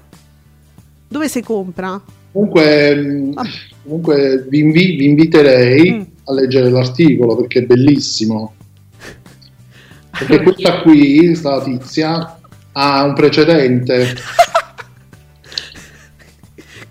Dove 1.09 1.29
si 1.29 1.43
compra? 1.43 2.01
Comunque, 2.33 3.31
Vabbè. 3.33 3.49
comunque 3.85 4.47
vi, 4.49 4.59
invi- 4.61 4.97
vi 4.97 5.07
inviterei 5.07 5.93
Mm. 5.93 6.03
a 6.25 6.33
leggere 6.33 6.71
l'articolo 6.71 7.37
perché 7.37 7.61
è 7.61 7.63
bellissimo. 7.63 8.55
Perché 10.19 10.43
questa 10.43 10.81
qui, 10.83 11.27
questa 11.27 11.61
tizia, 11.63 12.39
ha 12.73 13.03
un 13.05 13.15
precedente. 13.15 14.15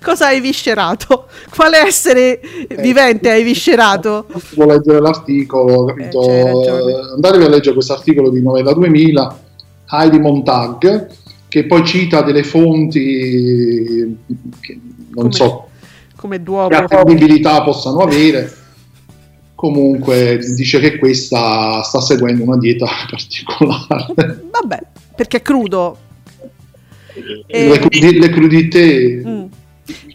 Cosa 0.04 0.28
hai 0.28 0.42
viscerato? 0.42 1.28
Quale 1.56 1.78
essere 1.78 2.42
vivente 2.78 3.30
hai 3.30 3.42
viscerato? 3.44 4.26
Se 4.38 4.56
vuoi 4.56 4.68
leggere 4.68 5.00
l'articolo, 5.00 5.86
capito? 5.86 6.28
Eh, 6.30 6.44
ragione. 6.44 6.92
Eh, 6.92 7.14
andatevi 7.14 7.44
a 7.46 7.50
leggere 7.50 7.74
questo 7.74 7.94
articolo 7.94 8.30
di 8.30 8.42
Novella 8.42 8.74
2000, 8.74 9.40
Heidi 9.92 10.20
Montag, 10.20 11.08
che 11.48 11.66
poi 11.66 11.86
cita 11.86 12.22
delle 12.22 12.44
fonti 12.44 14.18
che 14.60 14.80
non 15.14 15.30
Come- 15.30 15.32
so 15.32 15.68
Come 16.18 16.38
che 16.38 16.44
duomo. 16.44 16.76
attendibilità 16.76 17.64
possano 17.64 18.00
avere. 18.00 18.52
Comunque 19.64 20.40
dice 20.58 20.82
che 20.82 20.98
questa 20.98 21.82
sta 21.84 22.02
seguendo 22.02 22.44
una 22.44 22.58
dieta 22.58 22.86
particolare. 23.10 24.44
Vabbè, 24.52 24.80
perché 25.16 25.38
è 25.38 25.42
crudo. 25.42 25.98
E- 27.48 27.70
le, 27.70 27.80
crudi- 27.80 28.20
le 28.20 28.30
crudité. 28.30 29.24
Mm. 29.26 29.44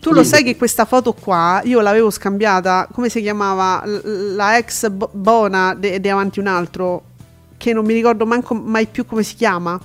Tu 0.01 0.13
lo 0.13 0.23
sai 0.23 0.43
che 0.45 0.55
questa 0.55 0.85
foto 0.85 1.15
qua 1.15 1.63
io 1.65 1.81
l'avevo 1.81 2.11
scambiata, 2.11 2.89
come 2.93 3.09
si 3.09 3.23
chiamava? 3.23 3.83
La 3.87 4.59
ex 4.59 4.91
Bo- 4.91 5.09
Bona 5.15 5.75
di 5.75 6.09
Avanti 6.11 6.41
un 6.41 6.47
altro, 6.47 7.05
che 7.57 7.73
non 7.73 7.87
mi 7.87 7.95
ricordo 7.95 8.27
manco 8.27 8.53
mai 8.53 8.85
più 8.85 9.07
come 9.07 9.23
si 9.23 9.35
chiama. 9.35 9.81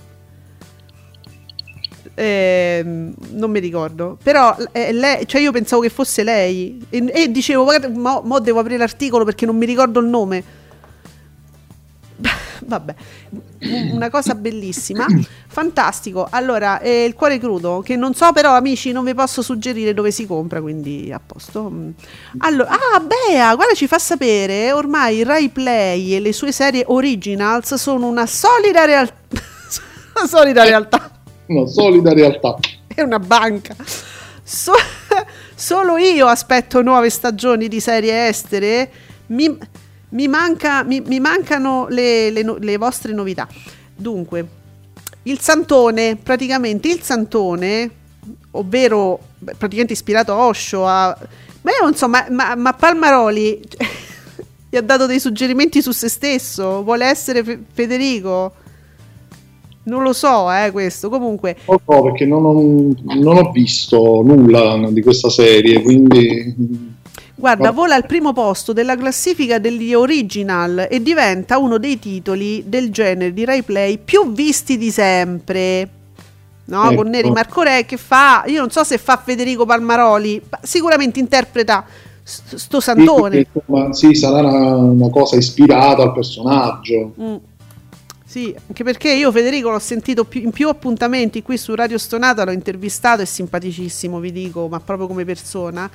Ehm, 2.16 3.14
non 3.32 3.50
mi 3.50 3.60
ricordo, 3.60 4.18
però 4.22 4.56
eh, 4.72 4.92
lei, 4.92 5.28
cioè 5.28 5.42
io 5.42 5.52
pensavo 5.52 5.82
che 5.82 5.90
fosse 5.90 6.24
lei 6.24 6.86
e, 6.90 7.12
e 7.12 7.32
dicevo, 7.32 7.64
guarda, 7.64 7.90
mo, 7.90 8.22
mo 8.24 8.40
devo 8.40 8.60
aprire 8.60 8.78
l'articolo 8.78 9.26
perché 9.26 9.46
non 9.46 9.58
mi 9.58 9.66
ricordo 9.66 10.00
il 10.00 10.08
nome. 10.08 10.44
Vabbè, 12.66 12.96
una 13.92 14.12
cosa 14.12 14.36
bellissima, 14.36 15.08
fantastico. 15.48 16.28
Allora, 16.30 16.80
eh, 16.82 17.04
il 17.04 17.16
cuore 17.16 17.40
crudo, 17.40 17.82
che 17.82 17.96
non 17.96 18.14
so 18.14 18.32
però, 18.32 18.54
amici, 18.54 18.92
non 18.92 19.04
vi 19.04 19.16
posso 19.16 19.42
suggerire 19.42 19.96
dove 19.96 20.12
si 20.12 20.28
compra, 20.28 20.62
quindi 20.62 21.12
a 21.12 21.20
posto. 21.20 21.70
Mm. 21.70 21.90
Allora, 22.38 22.70
ah, 22.70 23.00
Bea, 23.00 23.56
guarda, 23.56 23.74
ci 23.74 23.88
fa 23.88 23.98
sapere, 23.98 24.72
ormai 24.72 25.24
Rai 25.24 25.50
Play 25.50 26.14
e 26.14 26.20
le 26.20 26.32
sue 26.32 26.52
serie 26.52 26.84
originals 26.88 27.74
sono 27.74 28.08
una 28.08 28.28
solida 28.28 28.86
realtà. 28.86 29.16
una 30.16 30.28
solida 30.30 30.64
realtà 30.64 31.13
Una 31.48 31.66
solida 31.68 32.14
realtà. 32.14 32.56
è 32.88 33.02
una 33.02 33.20
banca. 33.20 33.76
So- 34.44 34.74
solo 35.56 35.98
io 35.98 36.28
aspetto 36.28 36.82
nuove 36.82 37.10
stagioni 37.10 37.68
di 37.68 37.80
serie 37.80 38.28
estere. 38.28 38.90
Mi, 39.28 39.56
mi 40.10 40.28
manca- 40.28 40.84
mi- 40.84 41.02
mi 41.02 41.20
mancano 41.20 41.88
le, 41.90 42.30
le 42.30 42.44
no- 42.44 42.58
le 42.60 42.78
vostre 42.78 43.14
novità. 43.14 43.48
Dunque, 43.96 44.46
il 45.24 45.40
Santone, 45.40 46.18
praticamente 46.22 46.88
il 46.90 47.02
Santone, 47.02 47.90
ovvero 48.52 49.20
praticamente 49.44 49.94
ispirato 49.94 50.34
a 50.34 50.46
Osho, 50.48 50.86
a- 50.86 51.18
ma 51.62 51.72
io 51.72 51.78
non 51.82 51.96
so, 51.96 52.08
ma, 52.10 52.26
ma- 52.30 52.56
ma 52.56 52.74
Palmaroli 52.74 53.62
gli 54.70 54.76
ha 54.76 54.82
dato 54.82 55.06
dei 55.06 55.20
suggerimenti 55.20 55.82
su 55.82 55.92
se 55.92 56.10
stesso, 56.10 56.84
vuole 56.84 57.06
essere 57.06 57.44
Fe- 57.44 57.60
Federico. 57.72 58.54
Non 59.86 60.04
lo 60.04 60.14
so, 60.14 60.52
eh, 60.52 60.72
questo. 60.72 61.10
Comunque, 61.10 61.58
Non 61.68 61.78
so 61.86 62.02
perché 62.04 62.26
non 62.26 62.46
ho, 62.46 62.54
non 63.16 63.38
ho 63.38 63.52
visto 63.52 64.22
nulla 64.24 64.90
di 64.90 65.02
questa 65.02 65.30
serie, 65.30 65.82
quindi 65.82 66.92
Guarda, 67.36 67.72
vola 67.72 67.96
al 67.96 68.06
primo 68.06 68.32
posto 68.32 68.72
della 68.72 68.96
classifica 68.96 69.60
degli 69.60 69.94
original 69.94 70.88
e 70.90 71.02
diventa 71.02 71.58
uno 71.58 71.78
dei 71.78 72.00
titoli 72.00 72.64
del 72.68 72.90
genere 72.92 73.34
di 73.34 73.44
Rai 73.44 73.64
Play 73.64 73.98
più 73.98 74.32
visti 74.32 74.78
di 74.78 74.92
sempre. 74.92 75.90
No, 76.66 76.86
Ecco. 76.86 76.96
con 76.96 77.10
Neri 77.10 77.30
Marco 77.32 77.62
Re 77.62 77.86
che 77.86 77.98
fa, 77.98 78.44
io 78.46 78.62
non 78.62 78.70
so 78.70 78.86
se 78.86 78.98
fa 78.98 79.22
Federico 79.22 79.66
Palmaroli, 79.66 80.42
ma 80.50 80.60
sicuramente 80.62 81.20
interpreta 81.20 81.86
sto 82.24 82.80
Santone. 82.80 83.48
Sì, 83.92 84.08
sì, 84.08 84.16
sarà 84.16 84.48
una, 84.48 84.76
una 84.76 85.10
cosa 85.10 85.36
ispirata 85.36 86.04
al 86.04 86.14
personaggio. 86.14 87.14
Mm. 87.20 87.36
Sì, 88.34 88.52
anche 88.68 88.84
perché 88.84 89.14
io 89.14 89.32
Federico 89.32 89.70
l'ho 89.70 89.78
sentito 89.78 90.24
più- 90.24 90.42
in 90.42 90.50
più 90.50 90.68
appuntamenti 90.68 91.44
qui 91.44 91.56
su 91.56 91.76
Radio 91.76 92.00
Stonata, 92.00 92.44
l'ho 92.44 92.52
intervistato, 92.52 93.22
è 93.22 93.26
simpaticissimo, 93.26 94.20
vi 94.20 94.32
dico, 94.32 94.68
ma 94.68 94.80
proprio 94.80 95.06
come 95.06 95.24
persona. 95.24 95.88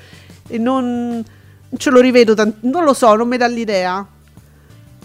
E 0.46 0.56
non, 0.56 1.20
ce 1.76 1.90
lo 1.90 2.00
rivedo, 2.00 2.34
tant- 2.34 2.58
non 2.60 2.84
lo 2.84 2.94
so, 2.94 3.16
non 3.16 3.26
mi 3.26 3.38
dà 3.38 3.48
l'idea. 3.48 4.06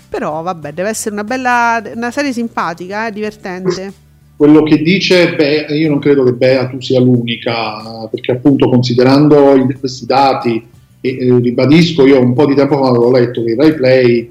Però 0.09 0.43
vabbè, 0.43 0.73
deve 0.73 0.89
essere 0.89 1.15
una 1.15 1.23
bella, 1.23 1.81
una 1.95 2.11
serie 2.11 2.31
simpatica, 2.31 3.07
eh, 3.07 3.11
divertente. 3.11 3.91
Quello 4.36 4.61
che 4.61 4.77
dice, 4.84 5.34
Bea, 5.34 5.73
io 5.73 5.89
non 5.89 5.97
credo 5.97 6.23
che 6.25 6.34
Bea 6.34 6.67
tu 6.67 6.79
sia 6.81 6.99
l'unica, 6.99 8.07
perché 8.11 8.34
appunto 8.34 8.69
considerando 8.69 9.57
questi 9.79 10.05
dati, 10.05 10.63
e, 11.01 11.17
eh, 11.19 11.39
ribadisco, 11.39 12.05
io 12.05 12.21
un 12.21 12.34
po' 12.34 12.45
di 12.45 12.53
tempo 12.53 12.77
fa 12.77 12.89
avevo 12.89 13.09
letto 13.09 13.43
che 13.43 13.53
i 13.53 13.55
Rai 13.55 13.73
Play 13.73 14.29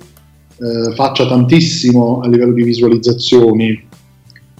eh, 0.59 0.95
faccia 0.95 1.27
tantissimo 1.27 2.21
a 2.21 2.29
livello 2.29 2.53
di 2.53 2.63
visualizzazioni 2.63 3.91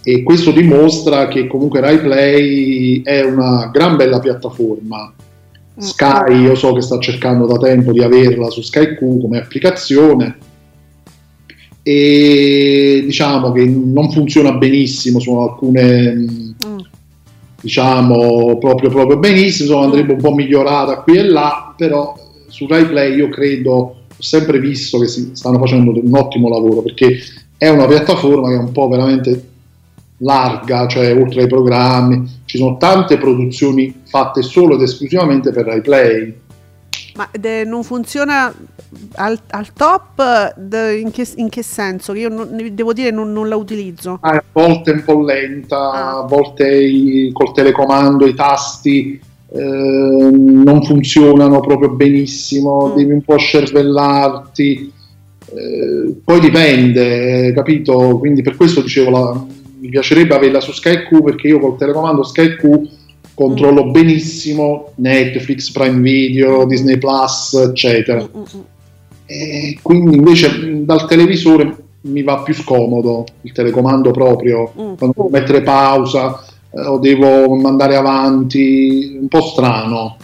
e 0.05 0.23
questo 0.25 0.51
dimostra 0.51 1.29
che 1.29 1.47
comunque 1.47 1.81
RaiPlay 1.81 3.03
è 3.03 3.23
una 3.23 3.71
gran 3.73 3.97
bella 3.97 4.19
piattaforma. 4.19 5.13
Mm. 5.13 5.81
Sky, 5.81 6.43
io 6.43 6.55
so 6.55 6.73
che 6.73 6.81
sta 6.81 6.99
cercando 6.99 7.47
da 7.47 7.57
tempo 7.57 7.93
di 7.93 8.03
averla 8.03 8.51
su 8.51 8.63
SkyQ 8.63 9.21
come 9.21 9.39
applicazione 9.39 10.37
e 11.85 13.03
diciamo 13.05 13.51
che 13.53 13.65
non 13.65 14.11
funziona 14.11 14.53
benissimo 14.53 15.19
su 15.19 15.33
alcune 15.35 16.15
mm. 16.15 16.79
diciamo 17.61 18.59
proprio, 18.59 18.89
proprio 18.91 19.19
benissimo 19.19 19.79
andrebbe 19.79 20.13
un 20.13 20.21
po' 20.21 20.33
migliorata 20.33 21.01
qui 21.01 21.17
e 21.17 21.25
là 21.25 21.75
però 21.77 22.15
su 22.47 22.67
RaiPlay 22.69 23.17
io 23.17 23.29
credo 23.31 24.02
sempre 24.23 24.61
visto 24.61 25.01
che 25.01 25.09
si 25.09 25.31
stanno 25.33 25.59
facendo 25.59 25.91
un 25.91 26.15
ottimo 26.15 26.49
lavoro 26.49 26.81
perché 26.81 27.19
è 27.57 27.69
una 27.69 27.87
piattaforma 27.87 28.49
che 28.49 28.55
è 28.55 28.59
un 28.59 28.71
po' 28.71 28.89
veramente 28.89 29.51
larga, 30.19 30.87
cioè 30.87 31.17
oltre 31.17 31.43
ai 31.43 31.49
programmi, 31.49 32.43
ci 32.45 32.57
sono 32.57 32.77
tante 32.77 33.19
produzioni 33.19 34.03
fatte 34.05 34.43
solo 34.43 34.77
ed 34.77 34.83
esclusivamente 34.83 35.51
per 35.51 35.67
RaiPlay. 35.67 36.41
Ma 37.15 37.29
de, 37.37 37.65
non 37.65 37.83
funziona 37.83 38.55
al, 39.15 39.39
al 39.51 39.73
top 39.73 40.55
de, 40.57 40.99
in, 40.99 41.11
che, 41.11 41.27
in, 41.37 41.49
che, 41.49 41.63
senso? 41.63 42.13
Che 42.13 42.21
io 42.21 42.29
non, 42.29 42.71
devo 42.73 42.93
dire 42.93 43.11
non, 43.11 43.33
non 43.33 43.49
la 43.49 43.57
utilizzo. 43.57 44.19
Ah, 44.23 44.37
a 44.37 44.45
volte 44.53 44.93
è 44.93 44.95
un 44.95 45.05
po' 45.05 45.21
lenta, 45.23 45.77
ah. 45.77 46.19
a 46.19 46.23
volte 46.23 46.73
i, 46.73 47.31
col 47.33 47.53
telecomando 47.53 48.27
i 48.27 48.35
tasti 48.35 49.21
eh, 49.55 50.31
non 50.33 50.83
funzionano 50.83 51.61
proprio 51.61 51.91
benissimo, 51.91 52.89
mm. 52.89 52.97
devi 52.97 53.13
un 53.13 53.23
po' 53.23 53.37
scervellarti. 53.37 54.93
Eh, 55.55 56.15
poi 56.25 56.41
dipende, 56.41 57.53
capito? 57.53 58.19
Quindi 58.19 58.41
per 58.41 58.57
questo 58.57 58.81
dicevo 58.81 59.11
la, 59.11 59.47
mi 59.79 59.89
piacerebbe 59.89 60.35
averla 60.35 60.61
su 60.61 60.73
SkyQ 60.73 61.23
perché 61.23 61.49
io 61.49 61.59
col 61.59 61.77
telecomando 61.77 62.23
SkyQ 62.23 62.81
controllo 63.35 63.87
mm. 63.87 63.91
benissimo 63.93 64.93
Netflix, 64.97 65.71
Prime 65.71 66.01
Video, 66.01 66.65
Disney 66.65 66.97
Plus, 66.97 67.53
eccetera. 67.55 68.23
Mm, 68.23 68.41
mm, 68.41 68.61
e 69.27 69.79
quindi 69.83 70.17
invece 70.17 70.85
dal 70.85 71.07
televisore 71.07 71.77
mi 72.03 72.23
va 72.23 72.43
più 72.43 72.55
scomodo 72.55 73.25
il 73.43 73.53
telecomando 73.53 74.11
proprio, 74.11 74.71
quando 74.75 75.13
devo 75.15 75.29
mettere 75.31 75.63
pausa 75.63 76.41
eh, 76.41 76.52
o 76.75 76.99
devo 76.99 77.55
mandare 77.57 77.97
avanti, 77.97 79.19
un 79.21 79.29
po' 79.29 79.43
strano. 79.43 80.17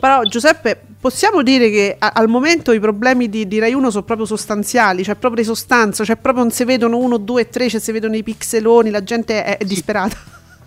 Però 0.00 0.22
Giuseppe, 0.22 0.78
possiamo 1.00 1.42
dire 1.42 1.70
che 1.70 1.96
a, 1.98 2.12
al 2.14 2.28
momento 2.28 2.72
i 2.72 2.80
problemi 2.80 3.28
di, 3.28 3.46
di, 3.46 3.58
Rai 3.58 3.74
1 3.74 3.90
sono 3.90 4.02
proprio 4.02 4.26
sostanziali, 4.26 5.04
cioè 5.04 5.14
proprio 5.14 5.42
di 5.42 5.48
sostanza, 5.48 6.04
cioè 6.04 6.16
proprio 6.16 6.44
non 6.44 6.52
si 6.52 6.64
vedono 6.64 6.98
uno, 6.98 7.18
due, 7.18 7.48
tre, 7.48 7.68
cioè 7.68 7.80
si 7.80 7.92
vedono 7.92 8.16
i 8.16 8.22
pixeloni, 8.22 8.90
la 8.90 9.02
gente 9.02 9.44
è, 9.44 9.58
è 9.58 9.64
disperata. 9.64 10.16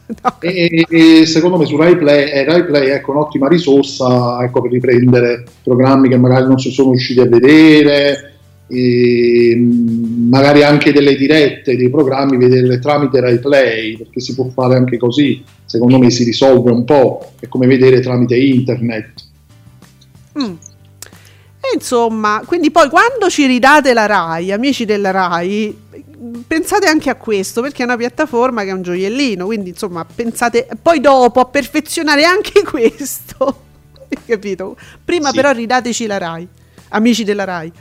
no. 0.22 0.36
e, 0.40 0.86
e, 0.88 1.26
secondo 1.26 1.58
me 1.58 1.66
su 1.66 1.78
Rai 1.78 1.98
Play, 1.98 2.30
eh, 2.30 2.44
Rai 2.44 2.66
Play 2.66 2.88
è 2.88 2.94
ecco, 2.94 3.12
un'ottima 3.12 3.48
risorsa 3.48 4.44
ecco, 4.44 4.62
per 4.62 4.72
riprendere 4.72 5.44
programmi 5.64 6.10
che 6.10 6.18
magari 6.18 6.46
non 6.46 6.60
si 6.60 6.72
sono 6.72 6.92
riusciti 6.92 7.20
a 7.20 7.28
vedere. 7.28 8.33
Magari 8.68 10.64
anche 10.64 10.92
delle 10.92 11.16
dirette 11.16 11.76
dei 11.76 11.90
programmi 11.90 12.38
vederle 12.38 12.80
tramite 12.80 13.20
Rai 13.20 13.40
Play 13.40 13.98
perché 13.98 14.20
si 14.20 14.34
può 14.34 14.48
fare 14.50 14.78
anche 14.78 14.98
così 14.98 15.44
secondo 15.66 16.00
me 16.00 16.10
si 16.10 16.24
risolve 16.24 16.72
un 16.72 16.84
po' 16.86 17.34
è 17.40 17.48
come 17.48 17.68
vedere 17.68 18.00
tramite 18.00 18.36
internet 18.36 19.24
Mm. 20.40 20.56
E 21.60 21.76
insomma, 21.76 22.42
quindi 22.46 22.72
poi 22.72 22.90
quando 22.90 23.30
ci 23.30 23.46
ridate 23.46 23.94
la 23.94 24.06
RAI, 24.06 24.52
amici 24.52 24.84
della 24.84 25.12
RAI, 25.12 25.78
pensate 26.46 26.88
anche 26.88 27.10
a 27.10 27.16
questo 27.16 27.62
perché 27.62 27.84
è 27.84 27.86
una 27.86 27.96
piattaforma 27.96 28.64
che 28.64 28.70
è 28.70 28.74
un 28.74 28.82
gioiellino, 28.82 29.46
quindi 29.46 29.70
insomma 29.70 30.06
pensate 30.06 30.68
poi 30.82 31.00
dopo 31.00 31.40
a 31.40 31.46
perfezionare 31.46 32.26
anche 32.26 32.64
questo. 32.64 33.62
Capito? 34.26 34.76
Prima 35.04 35.30
sì. 35.30 35.36
però 35.36 35.52
ridateci 35.52 36.06
la 36.06 36.18
RAI, 36.18 36.48
amici 36.90 37.24
della 37.24 37.46
RAI. 37.46 37.72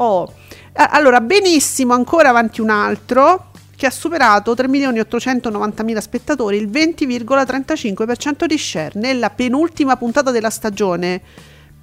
Oh. 0.00 0.32
Allora, 0.72 1.20
benissimo, 1.20 1.94
ancora 1.94 2.28
avanti 2.28 2.60
un 2.60 2.70
altro 2.70 3.50
che 3.74 3.86
ha 3.86 3.90
superato 3.90 4.54
3.890.000 4.54 5.98
spettatori, 5.98 6.56
il 6.56 6.68
20,35% 6.68 8.44
di 8.44 8.58
share 8.58 8.92
nella 8.94 9.30
penultima 9.30 9.96
puntata 9.96 10.30
della 10.30 10.50
stagione 10.50 11.20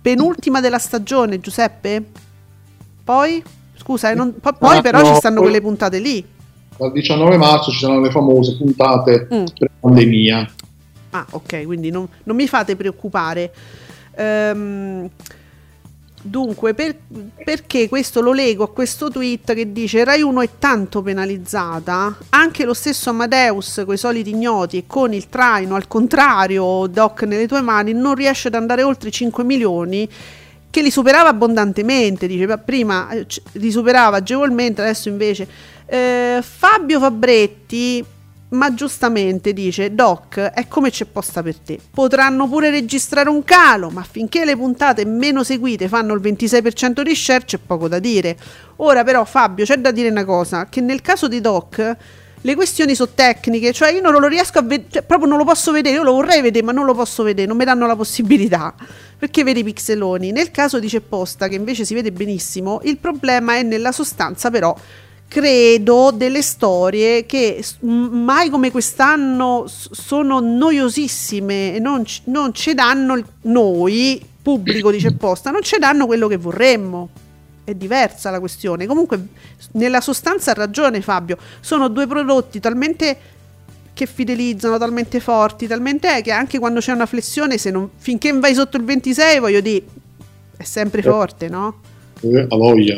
penultima 0.06 0.62
della 0.62 0.78
stagione, 0.78 1.40
Giuseppe? 1.40 2.04
Poi? 3.04 3.42
Scusa, 3.76 4.12
eh, 4.12 4.14
non, 4.14 4.36
po- 4.40 4.54
poi 4.54 4.80
però 4.82 5.00
no, 5.00 5.06
ci 5.06 5.16
stanno 5.16 5.42
quelle 5.42 5.62
puntate 5.62 5.98
lì. 5.98 6.24
Dal 6.78 6.92
19 6.92 7.38
marzo 7.38 7.72
ci 7.72 7.80
saranno 7.80 8.02
le 8.02 8.12
famose 8.12 8.56
puntate 8.56 9.28
mm. 9.34 9.46
per 9.58 9.72
pandemia. 9.80 10.52
Ah, 11.10 11.26
ok, 11.32 11.66
quindi 11.66 11.90
non, 11.90 12.08
non 12.24 12.36
mi 12.36 12.48
fate 12.48 12.76
preoccupare. 12.76 13.52
Ehm, 14.16 15.10
Dunque, 16.28 16.74
per, 16.74 16.96
perché 17.44 17.88
questo 17.88 18.20
lo 18.20 18.34
leggo 18.34 18.64
a 18.64 18.72
questo 18.72 19.12
tweet 19.12 19.54
che 19.54 19.72
dice 19.72 20.04
Rai 20.04 20.24
1 20.24 20.42
è 20.42 20.50
tanto 20.58 21.04
penalizzata, 21.04 22.18
anche 22.30 22.66
lo 22.66 22.74
stesso 22.74 23.12
Amadeus 23.12 23.84
con 23.86 23.94
i 23.94 23.98
soliti 23.98 24.32
ignoti 24.32 24.78
e 24.78 24.84
con 24.88 25.14
il 25.14 25.30
traino 25.30 25.76
al 25.76 25.88
contrario, 25.88 26.88
Doc 26.88 27.22
nelle 27.24 27.48
tue 27.48 27.62
mani, 27.62 27.94
non 27.94 28.16
riesce 28.16 28.48
ad 28.48 28.56
andare 28.56 28.82
oltre 28.82 29.10
i 29.10 29.12
5 29.12 29.44
milioni 29.44 30.10
che 30.72 30.82
li 30.82 30.90
superava 30.90 31.30
abbondantemente, 31.30 32.26
diceva 32.26 32.58
prima 32.58 33.08
eh, 33.12 33.28
li 33.52 33.70
superava 33.70 34.18
agevolmente, 34.18 34.82
adesso 34.82 35.10
invece 35.10 35.48
eh, 35.86 36.40
Fabio 36.42 37.00
Fabretti 37.00 38.04
ma 38.56 38.74
giustamente 38.74 39.54
dice 39.54 39.94
Doc 39.94 40.40
è 40.40 40.68
come 40.68 40.90
c'è 40.90 41.06
posta 41.06 41.44
per 41.44 41.58
te 41.58 41.80
potranno 41.92 42.48
pure 42.48 42.70
registrare 42.70 43.30
un 43.30 43.44
calo 43.44 43.90
ma 43.90 44.04
finché 44.04 44.46
le 44.46 44.56
puntate 44.56 45.06
meno 45.06 45.44
seguite 45.44 45.88
fanno 45.88 46.14
il 46.14 46.22
26% 46.22 47.02
di 47.02 47.16
share 47.16 47.46
c'è 47.46 47.58
poco 47.58 47.88
da 47.88 48.00
dire 48.00 48.38
ora 48.78 49.04
però 49.04 49.24
Fabio 49.26 49.66
c'è 49.66 49.78
da 49.78 49.92
dire 49.92 50.10
una 50.10 50.26
cosa 50.26 50.68
che 50.68 50.82
nel 50.82 51.02
caso 51.02 51.28
di 51.28 51.42
Doc 51.42 51.98
le 52.46 52.54
questioni 52.54 52.94
sono 52.94 53.10
tecniche, 53.16 53.74
cioè 53.74 53.92
io 53.92 54.02
non 54.02 54.14
lo 54.14 54.28
riesco 54.28 54.60
a 54.60 54.62
vedere, 54.62 54.90
cioè 54.92 55.02
proprio 55.02 55.28
non 55.28 55.40
lo 55.40 55.46
posso 55.46 55.72
vedere, 55.72 55.96
io 55.96 56.04
lo 56.04 56.14
vorrei 56.14 56.44
vedere 56.44 56.64
ma 56.64 56.72
non 56.72 56.86
lo 56.86 56.94
posso 56.94 57.24
vedere, 57.24 57.48
non 57.48 57.58
mi 57.58 57.66
danno 57.66 57.88
la 57.88 57.96
possibilità, 57.96 58.72
perché 59.18 59.44
vedi 59.44 59.62
i 59.62 59.64
pixeloni. 59.64 60.32
Nel 60.32 60.52
caso 60.52 60.78
di 60.78 60.88
C'è 60.88 61.00
Posta, 61.00 61.48
che 61.48 61.56
invece 61.56 61.86
si 61.86 61.96
vede 61.96 62.12
benissimo, 62.12 62.82
il 62.84 62.98
problema 62.98 63.56
è 63.56 63.64
nella 63.64 63.92
sostanza 63.92 64.52
però 64.52 64.76
credo 65.28 66.12
delle 66.12 66.42
storie 66.42 67.26
che 67.26 67.64
mai 67.82 68.50
come 68.50 68.72
quest'anno 68.72 69.66
sono 69.68 70.40
noiosissime 70.40 71.76
e 71.76 71.80
non, 71.80 72.04
non 72.26 72.54
ci 72.54 72.74
danno 72.74 73.22
noi, 73.42 74.24
pubblico 74.42 74.92
dice 74.92 75.14
posta, 75.14 75.52
non 75.52 75.62
ci 75.62 75.78
danno 75.78 76.06
quello 76.06 76.28
che 76.28 76.38
vorremmo. 76.38 77.10
È 77.64 77.74
diversa 77.74 78.30
la 78.30 78.40
questione. 78.40 78.86
Comunque, 78.86 79.28
nella 79.72 80.00
sostanza 80.00 80.52
ha 80.52 80.54
ragione 80.54 81.02
Fabio. 81.02 81.38
Sono 81.62 81.88
due 81.88 82.06
prodotti 82.06 82.60
talmente 82.60 83.18
che 83.92 84.06
fidelizzano, 84.06 84.78
talmente 84.78 85.20
forti, 85.20 85.66
talmente 85.66 86.18
è 86.18 86.22
che 86.22 86.32
anche 86.32 86.60
quando 86.60 86.80
c'è 86.80 86.92
una 86.92 87.06
flessione, 87.08 87.58
se 87.58 87.72
non, 87.72 87.90
finché 87.96 88.32
vai 88.34 88.54
sotto 88.54 88.78
il 88.78 88.84
26, 88.84 89.40
voglio 89.40 89.62
dire, 89.62 89.84
è 90.58 90.64
sempre 90.64 91.02
forte, 91.02 91.48
no? 91.48 91.80
Eh, 92.22 92.46
a 92.48 92.56
voglia. 92.56 92.96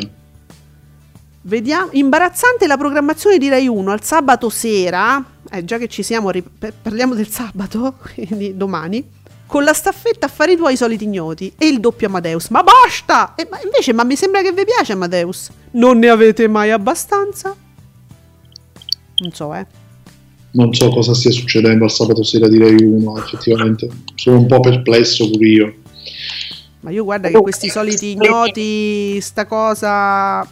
Vediamo, 1.48 1.88
imbarazzante 1.92 2.66
la 2.66 2.76
programmazione 2.76 3.38
di 3.38 3.48
Rai 3.48 3.66
1 3.66 3.90
al 3.90 4.04
sabato 4.04 4.50
sera, 4.50 5.24
eh, 5.50 5.64
già 5.64 5.78
che 5.78 5.88
ci 5.88 6.02
siamo, 6.02 6.28
rip- 6.28 6.74
parliamo 6.82 7.14
del 7.14 7.28
sabato, 7.28 7.94
quindi 8.14 8.54
domani, 8.54 9.02
con 9.46 9.64
la 9.64 9.72
staffetta 9.72 10.26
Affari 10.26 10.56
tuoi 10.56 10.76
soliti 10.76 11.04
ignoti 11.04 11.50
e 11.56 11.68
il 11.68 11.80
doppio 11.80 12.08
Amadeus. 12.08 12.48
Ma 12.48 12.62
basta! 12.62 13.34
E, 13.34 13.48
ma 13.50 13.58
invece, 13.64 13.94
ma 13.94 14.04
mi 14.04 14.14
sembra 14.14 14.42
che 14.42 14.52
vi 14.52 14.64
piace 14.66 14.92
Amadeus. 14.92 15.48
Non 15.70 15.98
ne 15.98 16.10
avete 16.10 16.48
mai 16.48 16.70
abbastanza? 16.70 17.56
Non 19.16 19.32
so, 19.32 19.54
eh. 19.54 19.66
Non 20.50 20.74
so 20.74 20.90
cosa 20.90 21.14
stia 21.14 21.30
succedendo 21.30 21.84
al 21.84 21.90
sabato 21.90 22.24
sera 22.24 22.46
di 22.46 22.58
Rai 22.58 22.74
1, 22.74 23.16
effettivamente. 23.16 23.88
Sono 24.16 24.40
un 24.40 24.46
po' 24.46 24.60
perplesso 24.60 25.30
pure 25.30 25.48
io. 25.48 25.74
Ma 26.80 26.90
io 26.90 27.04
guarda 27.04 27.30
che 27.30 27.40
questi 27.40 27.70
soliti 27.70 28.10
ignoti, 28.10 29.18
sta 29.22 29.46
cosa 29.46 30.46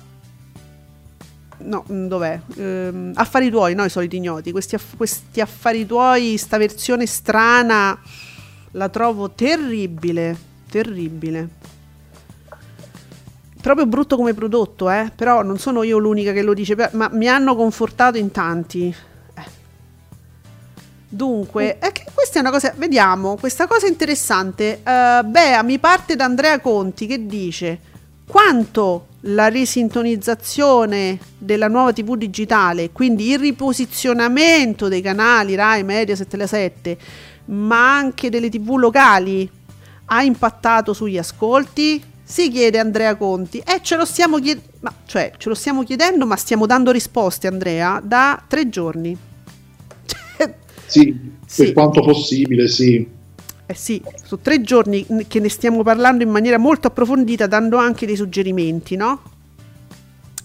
no, 1.67 1.85
mm, 1.91 2.07
dov'è? 2.07 2.41
Ehm, 2.57 3.13
affari 3.15 3.51
tuoi, 3.51 3.75
no, 3.75 3.85
i 3.85 3.91
soliti 3.91 4.17
ignoti. 4.17 4.53
Questi, 4.53 4.75
aff- 4.75 4.97
questi 4.97 5.41
affari 5.41 5.87
tuoi, 5.87 6.37
sta 6.37 6.57
versione 6.57 7.07
strana, 7.07 7.99
la 8.73 8.89
trovo 8.89 9.31
terribile, 9.31 10.37
terribile. 10.71 11.49
Proprio 13.61 13.87
brutto 13.87 14.17
come 14.17 14.33
prodotto, 14.33 14.91
eh? 14.91 15.11
Però 15.15 15.43
non 15.43 15.59
sono 15.59 15.83
io 15.83 15.99
l'unica 15.99 16.33
che 16.33 16.43
lo 16.43 16.55
dice, 16.55 16.77
ma 16.93 17.09
mi 17.13 17.29
hanno 17.29 17.57
confortato 17.57 18.17
in 18.17 18.31
tanti. 18.31 18.95
Eh. 19.35 19.45
Dunque, 21.09 21.79
è 21.79 21.91
che 21.91 22.05
questa 22.15 22.39
è 22.39 22.41
una 22.41 22.51
cosa, 22.51 22.73
vediamo, 22.77 23.37
questa 23.37 23.67
cosa 23.67 23.89
interessante. 23.89 24.83
Uh, 24.85 25.27
Bea 25.27 25.63
mi 25.63 25.81
parte 25.81 26.15
da 26.15 26.25
Andrea 26.25 26.61
Conti 26.61 27.07
che 27.09 27.27
dice 27.27 27.81
quanto 28.27 29.07
la 29.27 29.47
risintonizzazione 29.49 31.19
della 31.39 31.69
nuova 31.69 31.93
TV 31.93 32.17
digitale, 32.17 32.91
quindi 32.91 33.31
il 33.31 33.39
riposizionamento 33.39 34.89
dei 34.89 35.01
canali 35.01 35.55
Rai, 35.55 35.83
Mediaset 35.83 36.33
e 36.33 36.37
la 36.37 36.47
7, 36.47 36.99
ma 37.47 37.97
anche 37.97 38.31
delle 38.31 38.49
TV 38.49 38.77
locali, 38.77 39.49
ha 40.07 40.23
impattato 40.23 40.93
sugli 40.93 41.19
ascolti? 41.19 42.03
Si 42.23 42.51
chiede 42.51 42.79
Andrea 42.79 43.15
Conti 43.17 43.59
e 43.59 43.81
ce 43.83 43.97
lo 43.97 44.05
stiamo 44.05 44.39
chiedendo, 44.39 44.71
ma, 44.81 44.93
cioè, 45.07 45.33
ce 45.37 45.49
lo 45.49 45.55
stiamo 45.55 45.85
chiedendo, 45.85 46.27
ma 46.27 46.37
stiamo 46.37 46.67
dando 46.67 46.91
risposte, 46.91 47.47
Andrea, 47.47 48.01
da 48.03 48.43
tre 48.47 48.69
giorni. 48.69 49.17
sì, 50.87 51.13
per 51.13 51.67
sì. 51.67 51.73
quanto 51.73 52.01
possibile, 52.03 52.69
sì. 52.69 53.15
Eh 53.69 53.75
sì, 53.75 54.01
sono 54.23 54.41
tre 54.41 54.61
giorni 54.63 55.05
che 55.27 55.41
ne 55.41 55.49
stiamo 55.49 55.83
parlando 55.83 56.23
in 56.23 56.31
maniera 56.31 56.57
molto 56.57 56.87
approfondita, 56.87 57.49
dando 57.49 57.79
anche 57.79 58.07
dei 58.07 58.15
suggerimenti, 58.15 58.95
no? 58.95 59.23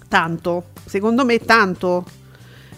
Tanto, 0.07 0.63
secondo 0.85 1.23
me 1.23 1.37
tanto. 1.37 2.03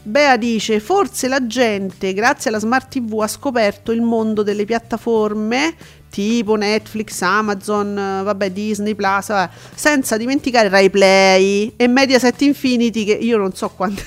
Bea 0.05 0.35
dice, 0.35 0.81
forse 0.81 1.29
la 1.29 1.47
gente, 1.47 2.13
grazie 2.13 2.49
alla 2.49 2.59
smart 2.59 2.89
TV, 2.89 3.21
ha 3.21 3.27
scoperto 3.27 3.93
il 3.93 4.01
mondo 4.01 4.43
delle 4.43 4.65
piattaforme 4.65 5.75
tipo 6.09 6.55
Netflix, 6.55 7.21
Amazon, 7.21 7.95
vabbè, 7.95 8.51
Disney 8.51 8.93
Plus, 8.93 9.31
senza 9.73 10.17
dimenticare 10.17 10.67
Rai 10.67 10.89
Play 10.89 11.73
e 11.75 11.87
Mediaset 11.87 12.39
Infinity 12.41 13.05
che 13.05 13.13
io 13.13 13.37
non 13.37 13.55
so 13.55 13.69
quante 13.69 14.03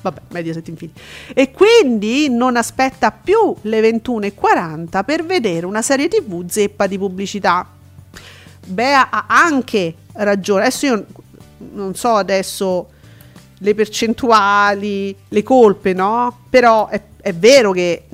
vabbè, 0.00 0.20
Mediaset 0.30 0.66
Infinity. 0.68 1.00
E 1.34 1.50
quindi 1.50 2.28
non 2.28 2.56
aspetta 2.56 3.10
più 3.10 3.54
le 3.62 3.80
21.40 3.80 5.04
per 5.04 5.24
vedere 5.24 5.66
una 5.66 5.82
serie 5.82 6.08
TV 6.08 6.48
zeppa 6.48 6.86
di 6.86 6.98
pubblicità. 6.98 7.66
Bea 8.66 9.10
ha 9.10 9.26
anche 9.28 9.94
ragione. 10.12 10.62
Adesso 10.62 10.86
io 10.86 11.06
non 11.72 11.94
so 11.94 12.14
adesso 12.14 12.88
le 13.58 13.74
percentuali, 13.74 15.14
le 15.28 15.42
colpe, 15.42 15.92
no? 15.92 16.44
Però 16.48 16.88
è, 16.88 17.00
è 17.20 17.34
vero 17.34 17.72
che 17.72 18.04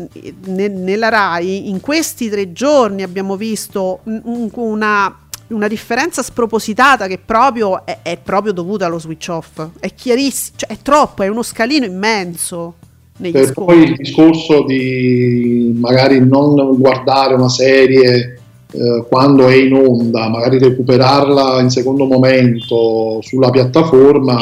ne, 0.47 0.69
nella 0.69 1.09
RAI 1.09 1.69
in 1.69 1.81
questi 1.81 2.29
tre 2.29 2.53
giorni 2.53 3.03
abbiamo 3.03 3.37
visto 3.37 4.01
un, 4.05 4.51
una 4.55 5.26
una 5.49 5.69
differenza 5.69 6.23
spropositata 6.23 7.07
che 7.07 7.19
proprio 7.25 7.85
è, 7.85 7.99
è, 8.03 8.19
proprio 8.23 8.53
dovuta 8.53 8.87
allo 8.87 8.99
switch 8.99 9.29
off. 9.29 9.67
È 9.79 9.93
chiarissimo, 9.95 10.57
cioè 10.59 10.71
è 10.71 10.79
troppo, 10.83 11.23
è 11.23 11.29
uno 11.29 11.43
scalino 11.43 11.85
immenso. 11.85 12.75
Per 13.19 13.53
poi 13.53 13.83
il 13.83 13.97
discorso 13.97 14.65
di 14.65 15.75
magari 15.75 16.21
non 16.21 16.77
guardare 16.77 17.33
una 17.33 17.49
serie 17.49 18.41
eh, 18.71 19.05
quando 19.09 19.49
è 19.49 19.55
in 19.55 19.73
onda, 19.73 20.29
magari 20.29 20.59
recuperarla 20.59 21.61
in 21.63 21.71
secondo 21.71 22.05
momento 22.05 23.21
sulla 23.23 23.49
piattaforma, 23.49 24.39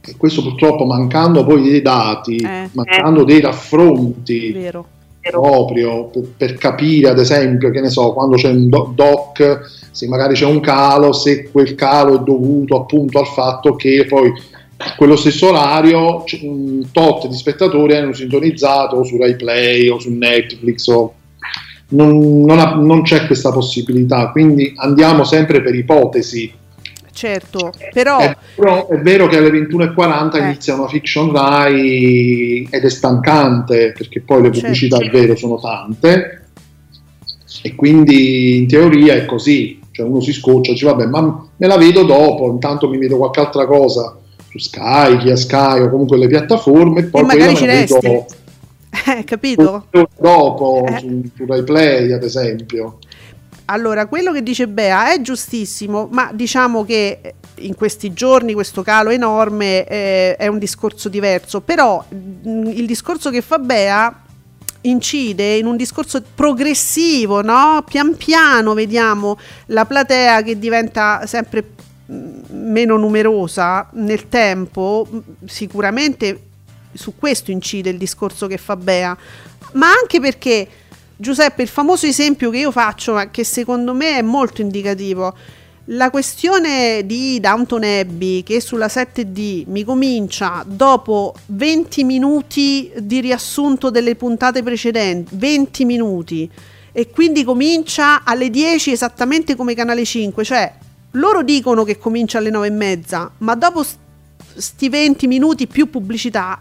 e 0.00 0.16
questo 0.16 0.42
purtroppo 0.42 0.84
mancando 0.84 1.44
poi 1.44 1.62
dei 1.62 1.82
dati, 1.82 2.36
eh. 2.36 2.68
mancando 2.72 3.24
dei 3.24 3.40
raffronti. 3.40 4.52
Vero 4.52 4.86
proprio 5.30 6.06
per, 6.06 6.24
per, 6.36 6.54
capire 6.54 7.10
ad 7.10 7.18
esempio 7.18 7.70
che 7.70 7.80
ne 7.80 7.90
so 7.90 8.12
quando 8.12 8.36
c'è 8.36 8.50
un 8.50 8.68
doc 8.68 9.86
se 9.90 10.06
magari 10.06 10.34
c'è 10.34 10.44
un 10.44 10.60
calo, 10.60 11.12
se 11.12 11.50
quel 11.50 11.74
calo 11.74 12.20
è 12.20 12.22
dovuto 12.22 12.76
appunto 12.76 13.18
al 13.18 13.26
fatto 13.26 13.74
che 13.74 14.06
poi 14.08 14.32
a 14.80 14.94
quello 14.96 15.16
stesso 15.16 15.48
orario 15.48 16.24
un 16.42 16.86
tot 16.92 17.26
di 17.26 17.34
spettatori 17.34 17.96
hanno 17.96 18.12
sintonizzato 18.12 19.02
su 19.02 19.16
Rai 19.16 19.34
Play 19.34 19.88
o 19.88 19.98
su 19.98 20.12
Netflix 20.12 20.86
o 20.86 21.14
non, 21.90 22.44
non, 22.44 22.58
ha, 22.58 22.74
non 22.74 23.02
c'è 23.02 23.26
questa 23.26 23.50
possibilità, 23.50 24.30
quindi 24.30 24.72
andiamo 24.76 25.24
sempre 25.24 25.62
per 25.62 25.74
ipotesi. 25.74 26.52
Certo, 27.18 27.72
però... 27.92 28.18
È, 28.18 28.36
però 28.54 28.86
è 28.86 28.96
vero 29.00 29.26
che 29.26 29.38
alle 29.38 29.50
21.40 29.50 30.36
eh. 30.36 30.44
inizia 30.44 30.74
una 30.74 30.86
fiction 30.86 31.32
Rai 31.32 32.68
ed 32.70 32.84
è 32.84 32.88
stancante, 32.88 33.92
perché 33.92 34.20
poi 34.20 34.42
le 34.42 34.50
pubblicità 34.50 34.98
certo. 34.98 35.16
è 35.16 35.20
vero 35.20 35.34
sono 35.34 35.58
tante, 35.58 36.44
e 37.60 37.74
quindi 37.74 38.58
in 38.58 38.68
teoria 38.68 39.14
è 39.14 39.24
così, 39.24 39.80
cioè 39.90 40.06
uno 40.06 40.20
si 40.20 40.32
scoccia, 40.32 40.70
dice 40.70 40.86
vabbè, 40.86 41.06
ma 41.06 41.44
me 41.56 41.66
la 41.66 41.76
vedo 41.76 42.04
dopo, 42.04 42.52
intanto 42.52 42.88
mi 42.88 42.98
vedo 42.98 43.16
qualche 43.16 43.40
altra 43.40 43.66
cosa 43.66 44.16
su 44.48 44.58
Sky, 44.58 45.28
ha 45.28 45.36
Sky 45.36 45.80
o 45.80 45.90
comunque 45.90 46.18
le 46.18 46.28
piattaforme 46.28 47.00
e 47.00 47.04
poi 47.06 47.22
e 47.22 47.24
magari 47.24 47.56
ci 47.56 47.66
resti. 47.66 48.06
Eh, 49.06 49.22
capito? 49.24 49.86
Dopo 50.18 50.84
eh. 50.86 50.98
su, 50.98 51.30
su 51.36 51.46
Rai 51.46 51.62
Play 51.62 52.10
ad 52.10 52.22
esempio. 52.22 52.98
Allora, 53.70 54.06
quello 54.06 54.32
che 54.32 54.42
dice 54.42 54.66
Bea 54.66 55.12
è 55.12 55.20
giustissimo, 55.20 56.08
ma 56.10 56.30
diciamo 56.32 56.86
che 56.86 57.34
in 57.56 57.74
questi 57.74 58.14
giorni 58.14 58.54
questo 58.54 58.82
calo 58.82 59.10
enorme 59.10 59.84
eh, 59.86 60.36
è 60.36 60.46
un 60.46 60.58
discorso 60.58 61.10
diverso, 61.10 61.60
però 61.60 62.02
mh, 62.08 62.68
il 62.68 62.86
discorso 62.86 63.28
che 63.28 63.42
fa 63.42 63.58
Bea 63.58 64.22
incide 64.82 65.56
in 65.56 65.66
un 65.66 65.76
discorso 65.76 66.22
progressivo, 66.34 67.42
no? 67.42 67.84
Pian 67.86 68.16
piano 68.16 68.72
vediamo 68.72 69.38
la 69.66 69.84
platea 69.84 70.40
che 70.42 70.58
diventa 70.58 71.26
sempre 71.26 71.62
mm, 72.10 72.70
meno 72.70 72.96
numerosa 72.96 73.86
nel 73.92 74.30
tempo, 74.30 75.06
mm, 75.10 75.18
sicuramente 75.44 76.42
su 76.94 77.16
questo 77.18 77.50
incide 77.50 77.90
il 77.90 77.98
discorso 77.98 78.46
che 78.46 78.56
fa 78.56 78.76
Bea, 78.76 79.14
ma 79.72 79.88
anche 79.92 80.20
perché 80.20 80.68
Giuseppe, 81.20 81.62
il 81.62 81.68
famoso 81.68 82.06
esempio 82.06 82.48
che 82.48 82.58
io 82.58 82.70
faccio, 82.70 83.14
ma 83.14 83.28
che 83.28 83.42
secondo 83.42 83.92
me 83.92 84.18
è 84.18 84.22
molto 84.22 84.60
indicativo, 84.60 85.34
la 85.86 86.10
questione 86.10 87.04
di 87.04 87.40
Downton 87.40 87.82
Abbey 87.82 88.44
che 88.44 88.60
sulla 88.60 88.86
7D 88.86 89.64
mi 89.66 89.82
comincia 89.82 90.62
dopo 90.64 91.34
20 91.46 92.04
minuti 92.04 92.92
di 92.98 93.20
riassunto 93.20 93.90
delle 93.90 94.14
puntate 94.14 94.62
precedenti, 94.62 95.34
20 95.34 95.84
minuti, 95.84 96.48
e 96.92 97.10
quindi 97.10 97.42
comincia 97.42 98.22
alle 98.22 98.48
10 98.48 98.92
esattamente 98.92 99.56
come 99.56 99.74
Canale 99.74 100.04
5, 100.04 100.44
cioè 100.44 100.72
loro 101.12 101.42
dicono 101.42 101.82
che 101.82 101.98
comincia 101.98 102.38
alle 102.38 102.50
9 102.50 102.66
e 102.68 102.70
mezza, 102.70 103.28
ma 103.38 103.56
dopo 103.56 103.84
sti 104.54 104.88
20 104.88 105.26
minuti 105.26 105.66
più 105.66 105.90
pubblicità 105.90 106.60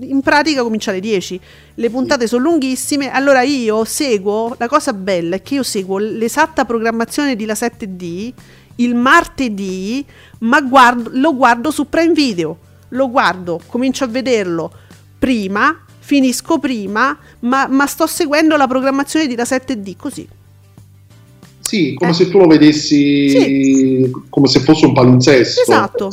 in 0.00 0.20
pratica 0.22 0.62
comincia 0.62 0.90
alle 0.90 1.00
10. 1.00 1.40
Le 1.74 1.90
puntate 1.90 2.26
sono 2.26 2.42
lunghissime, 2.44 3.10
allora 3.10 3.42
io 3.42 3.84
seguo, 3.84 4.54
la 4.58 4.68
cosa 4.68 4.92
bella 4.92 5.36
è 5.36 5.42
che 5.42 5.54
io 5.54 5.62
seguo 5.62 5.98
l'esatta 5.98 6.64
programmazione 6.64 7.36
di 7.36 7.44
La 7.44 7.54
7D 7.54 8.32
il 8.76 8.94
martedì, 8.94 10.04
ma 10.40 10.60
guardo, 10.60 11.10
lo 11.12 11.34
guardo 11.34 11.70
su 11.70 11.88
Prime 11.88 12.12
Video. 12.12 12.58
Lo 12.90 13.10
guardo, 13.10 13.60
comincio 13.66 14.04
a 14.04 14.06
vederlo 14.06 14.70
prima, 15.18 15.84
finisco 15.98 16.58
prima, 16.58 17.16
ma, 17.40 17.66
ma 17.68 17.86
sto 17.86 18.06
seguendo 18.06 18.56
la 18.56 18.66
programmazione 18.66 19.26
di 19.26 19.34
La 19.34 19.44
7D 19.44 19.96
così. 19.96 20.28
Sì, 21.60 21.94
come 21.94 22.10
eh. 22.10 22.14
se 22.14 22.28
tu 22.28 22.38
lo 22.38 22.46
vedessi 22.46 23.28
sì. 23.30 24.10
come 24.28 24.48
se 24.48 24.60
fosse 24.60 24.86
un 24.86 24.92
palinsesto. 24.92 25.62
Esatto. 25.62 26.08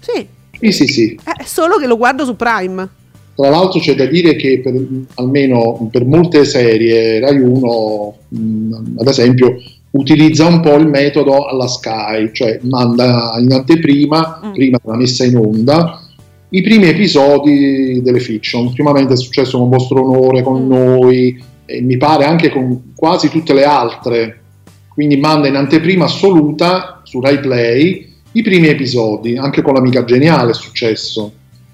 Sì. 0.00 0.26
Sì, 0.60 0.72
sì, 0.72 0.86
sì. 0.86 1.20
È 1.22 1.30
eh, 1.40 1.44
solo 1.44 1.76
che 1.76 1.86
lo 1.86 1.96
guardo 1.96 2.24
su 2.24 2.36
Prime. 2.36 2.88
Tra 3.34 3.50
l'altro 3.50 3.80
c'è 3.80 3.94
da 3.94 4.06
dire 4.06 4.34
che 4.34 4.60
per, 4.60 4.74
almeno 5.14 5.88
per 5.90 6.06
molte 6.06 6.44
serie 6.46 7.20
Rai 7.20 7.38
1, 7.38 8.16
mh, 8.28 8.74
ad 8.98 9.06
esempio, 9.08 9.56
utilizza 9.90 10.46
un 10.46 10.60
po' 10.60 10.74
il 10.76 10.86
metodo 10.86 11.46
alla 11.46 11.66
Sky, 11.66 12.30
cioè 12.32 12.58
manda 12.62 13.36
in 13.38 13.52
anteprima, 13.52 14.40
mm. 14.46 14.52
prima 14.52 14.78
della 14.82 14.96
messa 14.96 15.24
in 15.24 15.36
onda, 15.36 16.00
i 16.48 16.62
primi 16.62 16.88
episodi 16.88 18.00
delle 18.02 18.20
fiction. 18.20 18.66
Ultimamente 18.66 19.12
è 19.12 19.16
successo 19.16 19.58
con 19.58 19.68
Vostro 19.68 20.02
Onore, 20.02 20.42
con 20.42 20.64
mm. 20.64 20.68
noi, 20.68 21.44
e 21.66 21.82
mi 21.82 21.96
pare 21.96 22.24
anche 22.24 22.50
con 22.50 22.92
quasi 22.94 23.28
tutte 23.28 23.52
le 23.52 23.64
altre. 23.64 24.40
Quindi 24.88 25.18
manda 25.18 25.46
in 25.46 25.56
anteprima 25.56 26.06
assoluta 26.06 27.02
su 27.04 27.20
Rai 27.20 27.38
Play 27.40 28.14
i 28.36 28.42
primi 28.42 28.68
episodi, 28.68 29.36
anche 29.36 29.62
con 29.62 29.74
l'amica 29.74 30.04
geniale 30.04 30.50
è 30.50 30.54
successo. 30.54 31.32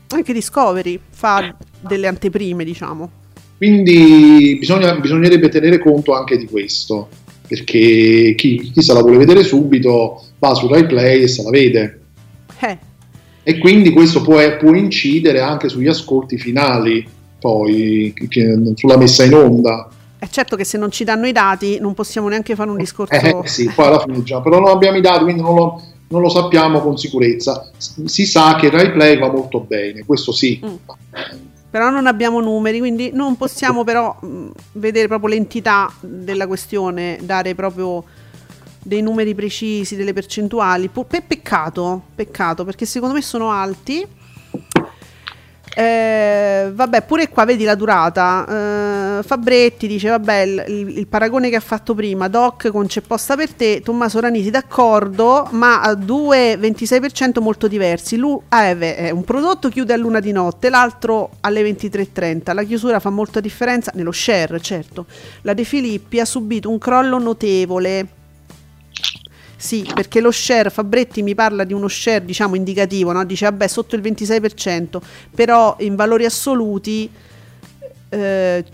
Anche 0.08 0.32
Discovery 0.32 0.98
fa 1.10 1.54
delle 1.80 2.06
anteprime, 2.06 2.64
diciamo. 2.64 3.10
Quindi 3.56 4.56
bisogna, 4.58 4.94
bisognerebbe 4.94 5.48
tenere 5.48 5.78
conto 5.78 6.14
anche 6.14 6.36
di 6.36 6.46
questo, 6.46 7.08
perché 7.48 8.34
chi, 8.36 8.70
chi, 8.72 8.82
se 8.82 8.92
la 8.92 9.00
vuole 9.00 9.18
vedere 9.18 9.42
subito 9.42 10.22
va 10.38 10.54
su 10.54 10.68
Rai 10.68 10.86
Play 10.86 11.22
e 11.22 11.28
se 11.28 11.42
la 11.42 11.50
vede. 11.50 12.00
Eh. 12.60 12.78
E 13.42 13.58
quindi 13.58 13.90
questo 13.90 14.22
può, 14.22 14.38
può, 14.56 14.74
incidere 14.74 15.40
anche 15.40 15.68
sugli 15.68 15.88
ascolti 15.88 16.38
finali, 16.38 17.04
poi 17.40 18.14
che, 18.28 18.56
sulla 18.74 18.96
messa 18.96 19.24
in 19.24 19.34
onda. 19.34 19.88
È 20.16 20.28
certo 20.28 20.54
che 20.54 20.62
se 20.62 20.78
non 20.78 20.92
ci 20.92 21.02
danno 21.02 21.26
i 21.26 21.32
dati 21.32 21.80
non 21.80 21.94
possiamo 21.94 22.28
neanche 22.28 22.54
fare 22.54 22.70
un 22.70 22.76
discorso. 22.76 23.14
Eh 23.14 23.48
sì, 23.48 23.68
poi 23.74 23.86
alla 23.86 23.98
fine 23.98 24.22
già, 24.22 24.40
però 24.40 24.60
non 24.60 24.68
abbiamo 24.68 24.98
i 24.98 25.00
dati, 25.00 25.24
quindi 25.24 25.42
non 25.42 25.54
lo, 25.56 25.82
non 26.12 26.20
lo 26.20 26.28
sappiamo 26.28 26.80
con 26.80 26.98
sicurezza. 26.98 27.70
Si 27.78 28.26
sa 28.26 28.54
che 28.56 28.68
Rai 28.68 28.92
Play 28.92 29.18
va 29.18 29.32
molto 29.32 29.60
bene, 29.60 30.04
questo 30.04 30.30
sì. 30.30 30.60
Mm. 30.64 30.74
Però 31.70 31.88
non 31.88 32.06
abbiamo 32.06 32.40
numeri, 32.40 32.78
quindi 32.80 33.10
non 33.14 33.36
possiamo 33.36 33.82
però 33.82 34.14
mm, 34.24 34.50
vedere 34.72 35.08
proprio 35.08 35.30
l'entità 35.30 35.90
della 36.00 36.46
questione, 36.46 37.18
dare 37.22 37.54
proprio 37.54 38.04
dei 38.82 39.00
numeri 39.00 39.34
precisi, 39.34 39.96
delle 39.96 40.12
percentuali. 40.12 40.88
Pe- 40.88 41.22
peccato, 41.26 42.02
peccato, 42.14 42.64
perché 42.64 42.84
secondo 42.84 43.14
me 43.14 43.22
sono 43.22 43.50
alti. 43.50 44.06
Eh, 45.74 46.70
vabbè, 46.70 47.02
pure 47.02 47.28
qua 47.28 47.44
vedi 47.44 47.64
la 47.64 47.74
durata. 47.74 49.18
Eh, 49.18 49.22
Fabretti 49.22 49.86
dice: 49.86 50.10
Vabbè, 50.10 50.38
il, 50.40 50.98
il, 50.98 51.06
paragone 51.06 51.48
che 51.48 51.56
ha 51.56 51.60
fatto 51.60 51.94
prima, 51.94 52.28
Doc 52.28 52.70
con 52.70 52.86
c'è 52.86 53.00
posta 53.00 53.36
per 53.36 53.52
te. 53.52 53.80
Tommaso 53.82 54.20
Ranisi, 54.20 54.50
d'accordo, 54.50 55.48
ma 55.52 55.80
a 55.80 55.94
due 55.94 56.56
26% 56.56 57.40
molto 57.40 57.68
diversi. 57.68 58.16
Lui 58.16 58.38
eh, 58.50 59.10
un 59.10 59.24
prodotto 59.24 59.68
chiude 59.68 59.94
a 59.94 59.96
luna 59.96 60.20
di 60.20 60.32
notte, 60.32 60.68
l'altro 60.68 61.30
alle 61.40 61.62
23.30. 61.62 62.54
La 62.54 62.64
chiusura 62.64 63.00
fa 63.00 63.10
molta 63.10 63.40
differenza 63.40 63.92
nello 63.94 64.12
share, 64.12 64.60
certo. 64.60 65.06
La 65.42 65.54
De 65.54 65.64
Filippi 65.64 66.20
ha 66.20 66.24
subito 66.24 66.68
un 66.68 66.78
crollo 66.78 67.18
notevole 67.18 68.20
sì, 69.62 69.88
perché 69.94 70.20
lo 70.20 70.32
share, 70.32 70.70
Fabretti 70.70 71.22
mi 71.22 71.36
parla 71.36 71.62
di 71.62 71.72
uno 71.72 71.86
share 71.86 72.24
diciamo 72.24 72.56
indicativo, 72.56 73.12
no? 73.12 73.24
dice 73.24 73.44
vabbè 73.44 73.68
sotto 73.68 73.94
il 73.94 74.02
26%, 74.02 74.98
però 75.32 75.76
in 75.78 75.94
valori 75.94 76.24
assoluti 76.24 77.08
eh, 78.08 78.64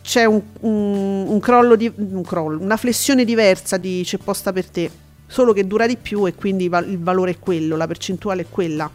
c'è 0.00 0.24
un, 0.24 0.40
un, 0.60 1.26
un, 1.28 1.38
crollo 1.38 1.76
di, 1.76 1.92
un, 1.94 2.22
crollo, 2.22 2.58
una 2.62 2.78
flessione 2.78 3.26
diversa 3.26 3.76
di 3.76 4.00
c'è 4.06 4.16
posta 4.16 4.54
per 4.54 4.70
te, 4.70 4.90
solo 5.26 5.52
che 5.52 5.66
dura 5.66 5.86
di 5.86 5.98
più 5.98 6.26
e 6.26 6.32
quindi 6.34 6.64
il 6.64 6.98
valore 6.98 7.32
è 7.32 7.38
quello, 7.38 7.76
la 7.76 7.86
percentuale 7.86 8.40
è 8.40 8.46
quella. 8.48 8.90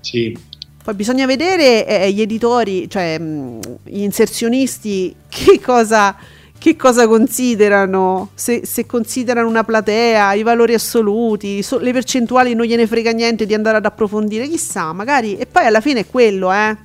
Sì. 0.00 0.36
Poi 0.84 0.94
bisogna 0.94 1.24
vedere 1.24 1.86
eh, 1.86 2.12
gli 2.12 2.20
editori, 2.20 2.86
cioè 2.90 3.18
mh, 3.18 3.60
gli 3.84 4.02
inserzionisti, 4.02 5.14
che 5.26 5.58
cosa 5.58 6.14
che 6.60 6.76
cosa 6.76 7.08
considerano, 7.08 8.32
se, 8.34 8.66
se, 8.66 8.84
considerano 8.84 9.48
una 9.48 9.64
platea, 9.64 10.34
i 10.34 10.42
valori 10.42 10.74
assoluti, 10.74 11.62
so, 11.62 11.78
le 11.78 11.90
percentuali 11.90 12.52
non 12.52 12.66
gliene 12.66 12.86
frega 12.86 13.12
niente 13.12 13.46
di 13.46 13.54
andare 13.54 13.78
ad 13.78 13.86
approfondire, 13.86 14.46
chissà, 14.46 14.92
magari, 14.92 15.38
e 15.38 15.46
poi 15.46 15.64
alla 15.64 15.80
fine 15.80 16.00
è 16.00 16.06
quello, 16.06 16.52
eh. 16.52 16.76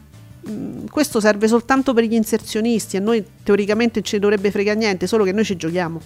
Mm, 0.49 0.85
questo 0.89 1.19
serve 1.19 1.49
soltanto 1.49 1.93
per 1.93 2.05
gli 2.05 2.13
inserzionisti, 2.13 2.95
a 2.95 3.01
noi 3.01 3.21
teoricamente 3.43 4.01
ci 4.01 4.17
dovrebbe 4.17 4.49
frega 4.49 4.73
niente, 4.73 5.07
solo 5.07 5.25
che 5.25 5.33
noi 5.33 5.43
ci 5.43 5.57
giochiamo. 5.57 5.99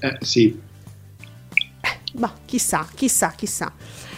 Eh 0.00 0.16
sì. 0.22 0.58
Eh, 1.80 1.98
ma 2.18 2.34
chissà, 2.46 2.84
chissà, 2.92 3.32
chissà. 3.36 3.72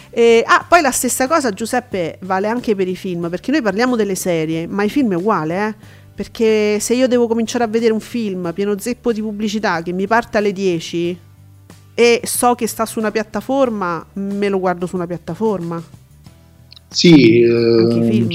Eh, 0.09 0.43
ah, 0.43 0.65
poi 0.67 0.81
la 0.81 0.91
stessa 0.91 1.27
cosa 1.27 1.51
Giuseppe 1.51 2.17
vale 2.21 2.47
anche 2.47 2.73
per 2.73 2.87
i 2.87 2.95
film, 2.95 3.29
perché 3.29 3.51
noi 3.51 3.61
parliamo 3.61 3.95
delle 3.95 4.15
serie, 4.15 4.65
ma 4.65 4.81
i 4.81 4.89
film 4.89 5.11
è 5.11 5.15
uguale, 5.15 5.67
eh 5.67 5.99
perché 6.21 6.79
se 6.79 6.93
io 6.93 7.07
devo 7.07 7.25
cominciare 7.25 7.63
a 7.63 7.67
vedere 7.67 7.93
un 7.93 7.99
film 7.99 8.51
pieno 8.53 8.77
zeppo 8.77 9.11
di 9.11 9.21
pubblicità 9.21 9.81
che 9.81 9.91
mi 9.91 10.05
parte 10.05 10.37
alle 10.37 10.51
10 10.51 11.17
e 11.95 12.21
so 12.23 12.53
che 12.53 12.67
sta 12.67 12.85
su 12.85 12.99
una 12.99 13.09
piattaforma, 13.09 14.05
me 14.13 14.47
lo 14.47 14.59
guardo 14.59 14.85
su 14.85 14.95
una 14.95 15.07
piattaforma. 15.07 15.81
Sì, 16.89 17.41
eh, 17.41 18.27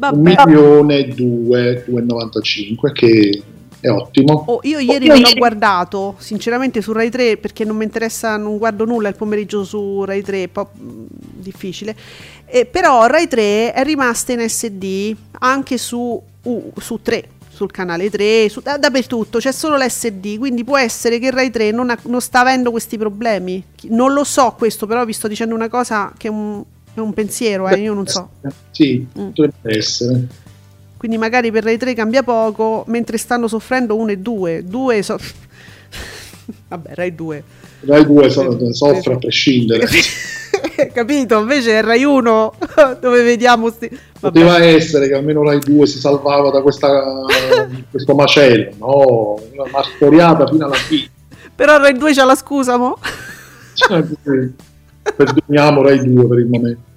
un 0.00 0.20
milione 0.20 0.96
e 0.96 1.14
2,95 1.14 2.92
che 2.92 3.42
è 3.80 3.90
ottimo. 3.90 4.44
Oh, 4.46 4.60
io 4.62 4.78
ieri 4.78 5.06
non 5.06 5.22
ho 5.24 5.34
guardato, 5.36 6.16
sinceramente 6.18 6.80
su 6.80 6.92
Rai 6.92 7.10
3 7.10 7.36
perché 7.36 7.64
non 7.64 7.76
mi 7.76 7.84
interessa, 7.84 8.36
non 8.36 8.58
guardo 8.58 8.84
nulla 8.84 9.08
il 9.08 9.14
pomeriggio 9.14 9.62
su 9.62 10.04
Rai 10.04 10.22
3, 10.22 10.36
è 10.38 10.40
un 10.42 10.52
po' 10.52 10.70
difficile. 10.74 11.94
Eh, 12.46 12.66
però 12.66 13.06
Rai 13.06 13.28
3 13.28 13.72
è 13.72 13.84
rimasta 13.84 14.32
in 14.32 14.48
SD 14.48 15.14
anche 15.38 15.78
su, 15.78 16.20
uh, 16.42 16.72
su 16.78 17.00
3 17.02 17.28
sul 17.54 17.70
canale 17.70 18.10
3, 18.10 18.48
su, 18.48 18.60
da, 18.60 18.76
dappertutto, 18.76 19.38
c'è 19.38 19.52
solo 19.52 19.76
l'SD, 19.76 20.38
quindi 20.38 20.64
può 20.64 20.76
essere 20.76 21.18
che 21.18 21.30
Rai 21.30 21.50
3 21.50 21.70
non, 21.70 21.90
ha, 21.90 21.98
non, 22.06 22.20
sta 22.20 22.40
avendo 22.40 22.70
questi 22.70 22.98
problemi. 22.98 23.62
Non 23.88 24.12
lo 24.12 24.24
so 24.24 24.54
questo, 24.58 24.86
però 24.86 25.04
vi 25.04 25.12
sto 25.12 25.28
dicendo 25.28 25.54
una 25.54 25.68
cosa 25.68 26.12
che 26.16 26.28
è 26.28 26.30
un, 26.30 26.62
è 26.92 27.00
un 27.00 27.14
pensiero, 27.14 27.68
eh, 27.68 27.78
io 27.78 27.94
non 27.94 28.06
so. 28.06 28.30
Sì, 28.70 29.06
mm. 29.18 29.26
potrebbe 29.28 29.76
essere. 29.76 30.26
Quindi 30.96 31.16
magari 31.16 31.50
per 31.50 31.64
Rai 31.64 31.78
3 31.78 31.94
cambia 31.94 32.22
poco, 32.22 32.84
mentre 32.88 33.16
stanno 33.16 33.46
soffrendo 33.46 33.96
1 33.96 34.10
e 34.10 34.18
2. 34.18 34.64
2 34.64 35.02
so... 35.02 35.18
Vabbè, 36.68 36.94
Rai 36.94 37.14
2. 37.14 37.44
Rai 37.80 38.04
2 38.04 38.30
so, 38.30 38.72
soffre 38.72 39.14
a 39.14 39.18
prescindere. 39.18 39.86
Capito? 40.92 41.40
Invece 41.40 41.80
Rai 41.80 42.04
1 42.04 42.52
dove 43.00 43.22
vediamo 43.22 43.70
sti... 43.70 43.98
Poteva 44.20 44.58
essere 44.62 45.08
che 45.08 45.14
almeno 45.14 45.42
Rai 45.42 45.58
2 45.58 45.86
si 45.86 45.98
salvava 45.98 46.50
da 46.50 46.62
questa, 46.62 47.02
questo 47.90 48.14
macello, 48.14 48.70
no? 48.78 49.40
Una 49.52 49.70
martoriata 49.70 50.46
fino 50.46 50.64
alla 50.64 50.74
fine. 50.74 51.08
Però 51.54 51.76
Rai 51.78 51.96
2 51.96 52.14
c'ha 52.14 52.24
la 52.24 52.34
scusa, 52.34 52.76
mo? 52.76 52.98
Perdoniamo 55.16 55.82
Rai 55.82 56.02
2 56.02 56.26
per 56.26 56.38
il 56.38 56.46
momento. 56.46 56.92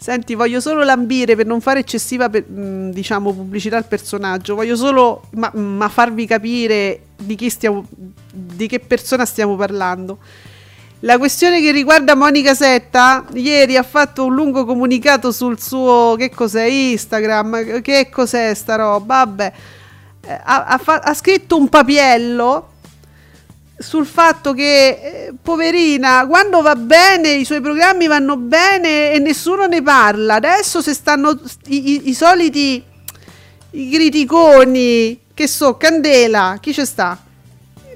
Senti, 0.00 0.34
voglio 0.34 0.60
solo 0.60 0.82
lambire 0.82 1.36
per 1.36 1.44
non 1.44 1.60
fare 1.60 1.80
eccessiva 1.80 2.26
diciamo, 2.28 3.34
pubblicità 3.34 3.76
al 3.76 3.84
personaggio, 3.84 4.54
voglio 4.54 4.74
solo 4.74 5.24
ma, 5.32 5.50
ma 5.52 5.90
farvi 5.90 6.24
capire 6.24 7.00
di, 7.18 7.34
chi 7.34 7.50
stiamo, 7.50 7.86
di 8.32 8.66
che 8.66 8.80
persona 8.80 9.26
stiamo 9.26 9.56
parlando. 9.56 10.16
La 11.02 11.16
questione 11.16 11.62
che 11.62 11.70
riguarda 11.70 12.14
Monica 12.14 12.54
Setta, 12.54 13.24
ieri 13.32 13.78
ha 13.78 13.82
fatto 13.82 14.26
un 14.26 14.34
lungo 14.34 14.66
comunicato 14.66 15.32
sul 15.32 15.58
suo, 15.58 16.14
che 16.18 16.28
cos'è, 16.28 16.64
Instagram, 16.64 17.80
che 17.80 18.10
cos'è 18.10 18.52
sta 18.52 18.76
roba, 18.76 19.24
vabbè, 19.24 19.52
eh, 20.26 20.40
ha, 20.44 20.64
ha, 20.64 20.76
fa- 20.76 21.00
ha 21.00 21.14
scritto 21.14 21.56
un 21.56 21.70
papiello 21.70 22.68
sul 23.78 24.04
fatto 24.04 24.52
che, 24.52 24.88
eh, 24.88 25.32
poverina, 25.40 26.26
quando 26.26 26.60
va 26.60 26.76
bene, 26.76 27.30
i 27.30 27.46
suoi 27.46 27.62
programmi 27.62 28.06
vanno 28.06 28.36
bene 28.36 29.12
e 29.12 29.18
nessuno 29.20 29.64
ne 29.64 29.80
parla. 29.80 30.34
Adesso 30.34 30.82
se 30.82 30.92
stanno 30.92 31.30
i, 31.68 31.92
i, 31.92 32.08
i 32.10 32.14
soliti 32.14 32.84
i 33.70 33.90
criticoni, 33.90 35.18
che 35.32 35.48
so, 35.48 35.78
Candela, 35.78 36.58
chi 36.60 36.74
c'è 36.74 36.84
sta? 36.84 37.16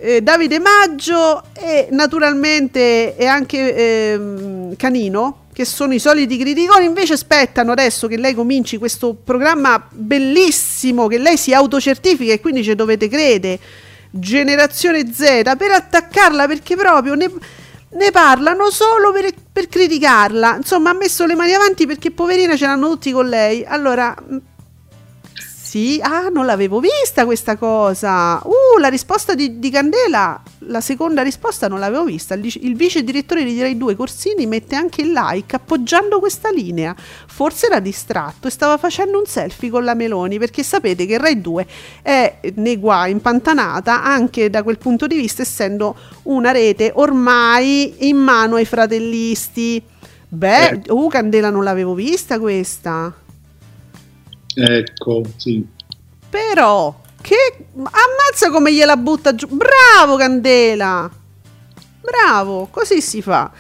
Eh, 0.05 0.20
Davide 0.20 0.59
Maggio 0.59 1.44
e 1.55 1.89
naturalmente 1.90 3.16
e 3.16 3.24
anche 3.24 3.74
eh, 3.74 4.76
Canino 4.76 5.39
che 5.55 5.64
sono 5.64 5.94
i 5.94 6.01
soliti 6.01 6.36
criticoni, 6.36 6.85
invece 6.85 7.12
aspettano 7.14 7.72
adesso 7.72 8.09
che 8.09 8.16
lei 8.16 8.35
cominci 8.35 8.76
questo 8.76 9.14
programma 9.14 9.82
bellissimo, 9.89 11.06
che 11.06 11.16
lei 11.16 11.39
si 11.39 11.55
autocertifica 11.55 12.32
e 12.32 12.40
quindi 12.40 12.64
ci 12.64 12.74
dovete 12.74 13.09
credere, 13.09 13.60
generazione 14.10 15.10
Z, 15.12 15.55
per 15.56 15.70
attaccarla 15.70 16.48
perché 16.48 16.74
proprio 16.74 17.14
ne, 17.14 17.31
ne 17.90 18.10
parlano 18.10 18.68
solo 18.70 19.12
per, 19.12 19.32
per 19.52 19.68
criticarla. 19.68 20.56
Insomma, 20.56 20.90
ha 20.90 20.94
messo 20.94 21.24
le 21.24 21.36
mani 21.36 21.55
avanti 21.55 21.86
perché 21.86 22.10
poverina 22.10 22.56
ce 22.56 22.66
l'hanno 22.66 22.90
tutti 22.90 23.12
con 23.12 23.28
lei. 23.28 23.64
Allora, 23.64 24.12
sì, 25.74 25.98
ah, 26.01 26.28
non 26.28 26.46
l'avevo 26.46 26.78
vista 26.78 27.24
questa 27.24 27.56
cosa. 27.56 28.40
Uh, 28.44 28.78
la 28.78 28.86
risposta 28.86 29.34
di, 29.34 29.59
di 29.59 29.70
Candela, 29.70 30.40
la 30.68 30.80
seconda 30.80 31.20
risposta 31.20 31.66
non 31.66 31.80
l'avevo 31.80 32.05
vista. 32.05 32.34
Il, 32.34 32.44
il 32.60 32.76
vice 32.76 33.02
direttore 33.02 33.42
di 33.42 33.60
Rai 33.60 33.76
2 33.76 33.96
Corsini 33.96 34.46
mette 34.46 34.76
anche 34.76 35.01
il 35.01 35.10
like 35.10 35.56
appoggiando 35.56 36.20
questa 36.20 36.51
linea. 36.51 36.94
Forse 37.26 37.66
era 37.66 37.80
distratto 37.80 38.46
e 38.46 38.52
stava 38.52 38.76
facendo 38.76 39.18
un 39.18 39.26
selfie 39.26 39.68
con 39.68 39.82
la 39.82 39.94
Meloni, 39.94 40.38
perché 40.38 40.62
sapete 40.62 41.06
che 41.06 41.18
Rai 41.18 41.40
2 41.40 41.66
è 42.02 42.38
nei 42.55 42.76
guai 42.76 43.10
impantanata 43.10 44.05
anche 44.05 44.51
da 44.51 44.62
quel 44.62 44.78
punto 44.78 45.09
di 45.09 45.16
vista, 45.16 45.42
essendo 45.42 45.96
una 46.24 46.52
rete 46.52 46.92
ormai 46.94 48.09
in 48.09 48.18
mano 48.18 48.55
ai 48.55 48.64
fratellisti. 48.64 49.82
Beh, 50.28 50.68
eh. 50.68 50.82
uh, 50.90 51.09
Candela 51.09 51.51
non 51.51 51.64
l'avevo 51.64 51.94
vista 51.94 52.38
questa. 52.38 53.12
Ecco, 54.55 55.22
sì. 55.36 55.66
Però, 56.31 57.01
che 57.20 57.66
ammazza 57.74 58.51
come 58.51 58.72
gliela 58.72 58.97
butta 58.97 59.35
giù. 59.35 59.48
Bravo 59.48 60.16
Candela! 60.16 61.10
Bravo, 62.01 62.68
così 62.70 63.01
si 63.01 63.22
fa. 63.22 63.51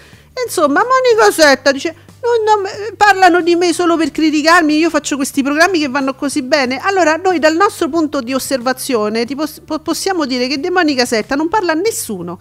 Insomma, 0.44 0.82
Monica 0.84 1.30
Setta 1.30 1.72
dice: 1.72 1.94
non, 2.20 2.62
non, 2.62 2.96
parlano 2.96 3.40
di 3.40 3.54
me 3.54 3.72
solo 3.72 3.96
per 3.96 4.10
criticarmi. 4.10 4.76
Io 4.76 4.90
faccio 4.90 5.16
questi 5.16 5.42
programmi 5.42 5.78
che 5.78 5.88
vanno 5.88 6.14
così 6.14 6.42
bene. 6.42 6.78
Allora, 6.78 7.16
noi 7.16 7.38
dal 7.38 7.56
nostro 7.56 7.88
punto 7.88 8.20
di 8.20 8.34
osservazione 8.34 9.24
pos- 9.26 9.62
possiamo 9.82 10.26
dire 10.26 10.46
che 10.46 10.58
di 10.58 10.70
Monica 10.70 11.04
Setta 11.04 11.34
non 11.34 11.48
parla 11.48 11.72
nessuno. 11.72 12.38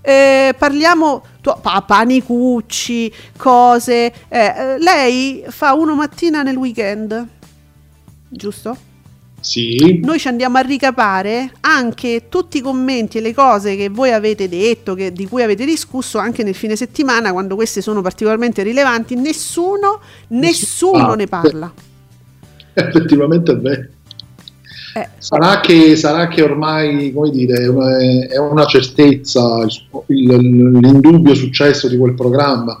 Eh, 0.00 0.54
parliamo 0.58 1.22
tu, 1.40 1.52
pa, 1.60 1.82
panicucci, 1.86 3.12
cose. 3.36 4.12
Eh, 4.28 4.38
eh, 4.38 4.78
lei 4.78 5.44
fa 5.48 5.74
uno 5.74 5.94
mattina 5.94 6.42
nel 6.42 6.56
weekend 6.56 7.40
giusto? 8.32 8.76
Sì. 9.42 10.00
Noi 10.04 10.20
ci 10.20 10.28
andiamo 10.28 10.58
a 10.58 10.60
ricapare 10.60 11.50
anche 11.62 12.26
tutti 12.28 12.58
i 12.58 12.60
commenti 12.60 13.18
e 13.18 13.20
le 13.20 13.34
cose 13.34 13.74
che 13.74 13.88
voi 13.88 14.12
avete 14.12 14.48
detto, 14.48 14.94
che, 14.94 15.12
di 15.12 15.26
cui 15.26 15.42
avete 15.42 15.64
discusso 15.64 16.18
anche 16.18 16.44
nel 16.44 16.54
fine 16.54 16.76
settimana, 16.76 17.32
quando 17.32 17.56
queste 17.56 17.80
sono 17.80 18.02
particolarmente 18.02 18.62
rilevanti. 18.62 19.16
Nessuno, 19.16 20.00
nessuno 20.28 21.10
ah, 21.10 21.14
ne 21.16 21.26
parla. 21.26 21.72
Effettivamente 22.72 23.52
è 23.52 23.56
vero. 23.56 23.88
Eh. 24.94 25.08
Sarà, 25.18 25.60
che, 25.60 25.96
sarà, 25.96 26.28
che, 26.28 26.42
ormai 26.42 27.12
come 27.12 27.30
dire, 27.30 27.64
è 28.28 28.38
una 28.38 28.66
certezza 28.66 29.66
l'indubbio 30.06 31.34
successo 31.34 31.88
di 31.88 31.96
quel 31.96 32.14
programma, 32.14 32.78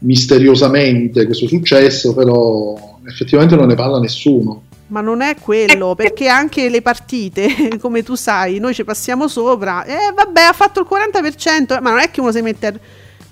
misteriosamente 0.00 1.24
questo 1.24 1.48
successo, 1.48 2.14
però 2.14 2.98
effettivamente 3.06 3.56
non 3.56 3.66
ne 3.66 3.74
parla 3.74 3.98
nessuno. 3.98 4.65
Ma 4.88 5.00
non 5.00 5.20
è 5.20 5.34
quello, 5.36 5.94
perché 5.96 6.28
anche 6.28 6.68
le 6.68 6.80
partite, 6.80 7.78
come 7.80 8.02
tu 8.02 8.14
sai, 8.14 8.58
noi 8.58 8.74
ci 8.74 8.84
passiamo 8.84 9.26
sopra. 9.26 9.84
E 9.84 9.92
eh, 9.92 10.12
vabbè, 10.14 10.42
ha 10.42 10.52
fatto 10.52 10.80
il 10.80 10.86
40%, 10.88 11.80
ma 11.80 11.90
non 11.90 11.98
è 11.98 12.10
che 12.10 12.20
uno 12.20 12.32
si 12.32 12.40
mette... 12.42 12.66
A, 12.66 12.72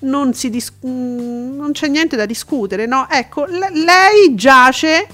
non, 0.00 0.34
si 0.34 0.50
dis- 0.50 0.72
mm, 0.86 1.56
non 1.56 1.72
c'è 1.72 1.88
niente 1.88 2.16
da 2.16 2.26
discutere, 2.26 2.86
no? 2.86 3.06
Ecco, 3.08 3.44
l- 3.44 3.70
lei 3.72 4.34
giace 4.34 5.06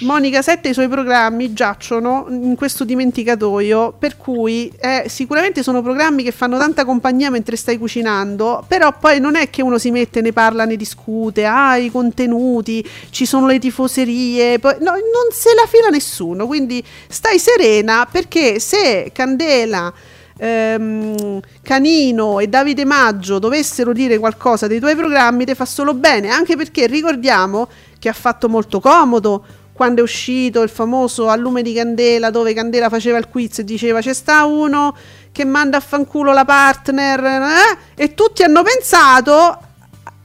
Monica 0.00 0.42
7 0.42 0.68
i 0.68 0.72
suoi 0.72 0.88
programmi 0.88 1.52
giacciono 1.52 2.26
in 2.28 2.56
questo 2.56 2.84
dimenticatoio, 2.84 3.94
per 3.96 4.16
cui 4.16 4.70
eh, 4.80 5.04
sicuramente 5.06 5.62
sono 5.62 5.82
programmi 5.82 6.24
che 6.24 6.32
fanno 6.32 6.58
tanta 6.58 6.84
compagnia 6.84 7.30
mentre 7.30 7.56
stai 7.56 7.78
cucinando, 7.78 8.64
però 8.66 8.98
poi 8.98 9.20
non 9.20 9.36
è 9.36 9.48
che 9.50 9.62
uno 9.62 9.78
si 9.78 9.90
mette, 9.92 10.20
ne 10.20 10.32
parla, 10.32 10.64
ne 10.64 10.76
discute, 10.76 11.44
ah 11.44 11.76
i 11.76 11.90
contenuti, 11.90 12.86
ci 13.10 13.24
sono 13.24 13.46
le 13.46 13.60
tifoserie, 13.60 14.58
poi, 14.58 14.74
no, 14.80 14.90
non 14.90 15.30
se 15.32 15.54
la 15.54 15.66
fila 15.66 15.88
nessuno, 15.88 16.46
quindi 16.46 16.84
stai 17.06 17.38
serena 17.38 18.06
perché 18.10 18.58
se 18.60 19.10
Candela... 19.12 19.92
Ehm, 20.40 21.40
Canino 21.62 22.38
e 22.38 22.46
Davide 22.46 22.84
Maggio 22.84 23.40
dovessero 23.40 23.92
dire 23.92 24.18
qualcosa 24.18 24.68
dei 24.68 24.78
tuoi 24.78 24.94
programmi, 24.94 25.44
ti 25.44 25.52
fa 25.56 25.64
solo 25.64 25.94
bene, 25.94 26.28
anche 26.28 26.54
perché 26.54 26.86
ricordiamo 26.86 27.66
che 27.98 28.08
ha 28.08 28.12
fatto 28.12 28.48
molto 28.48 28.78
comodo 28.78 29.44
quando 29.78 30.00
è 30.00 30.02
uscito 30.02 30.62
il 30.62 30.68
famoso 30.70 31.28
a 31.28 31.36
lume 31.36 31.62
di 31.62 31.72
candela 31.72 32.30
dove 32.30 32.52
Candela 32.52 32.88
faceva 32.88 33.16
il 33.16 33.28
quiz 33.28 33.60
e 33.60 33.64
diceva 33.64 34.00
c'è 34.00 34.12
sta 34.12 34.44
uno 34.44 34.92
che 35.30 35.44
manda 35.44 35.76
a 35.76 35.80
fanculo 35.80 36.32
la 36.32 36.44
partner 36.44 37.20
eh? 37.24 37.78
e 37.94 38.14
tutti 38.14 38.42
hanno 38.42 38.64
pensato 38.64 39.34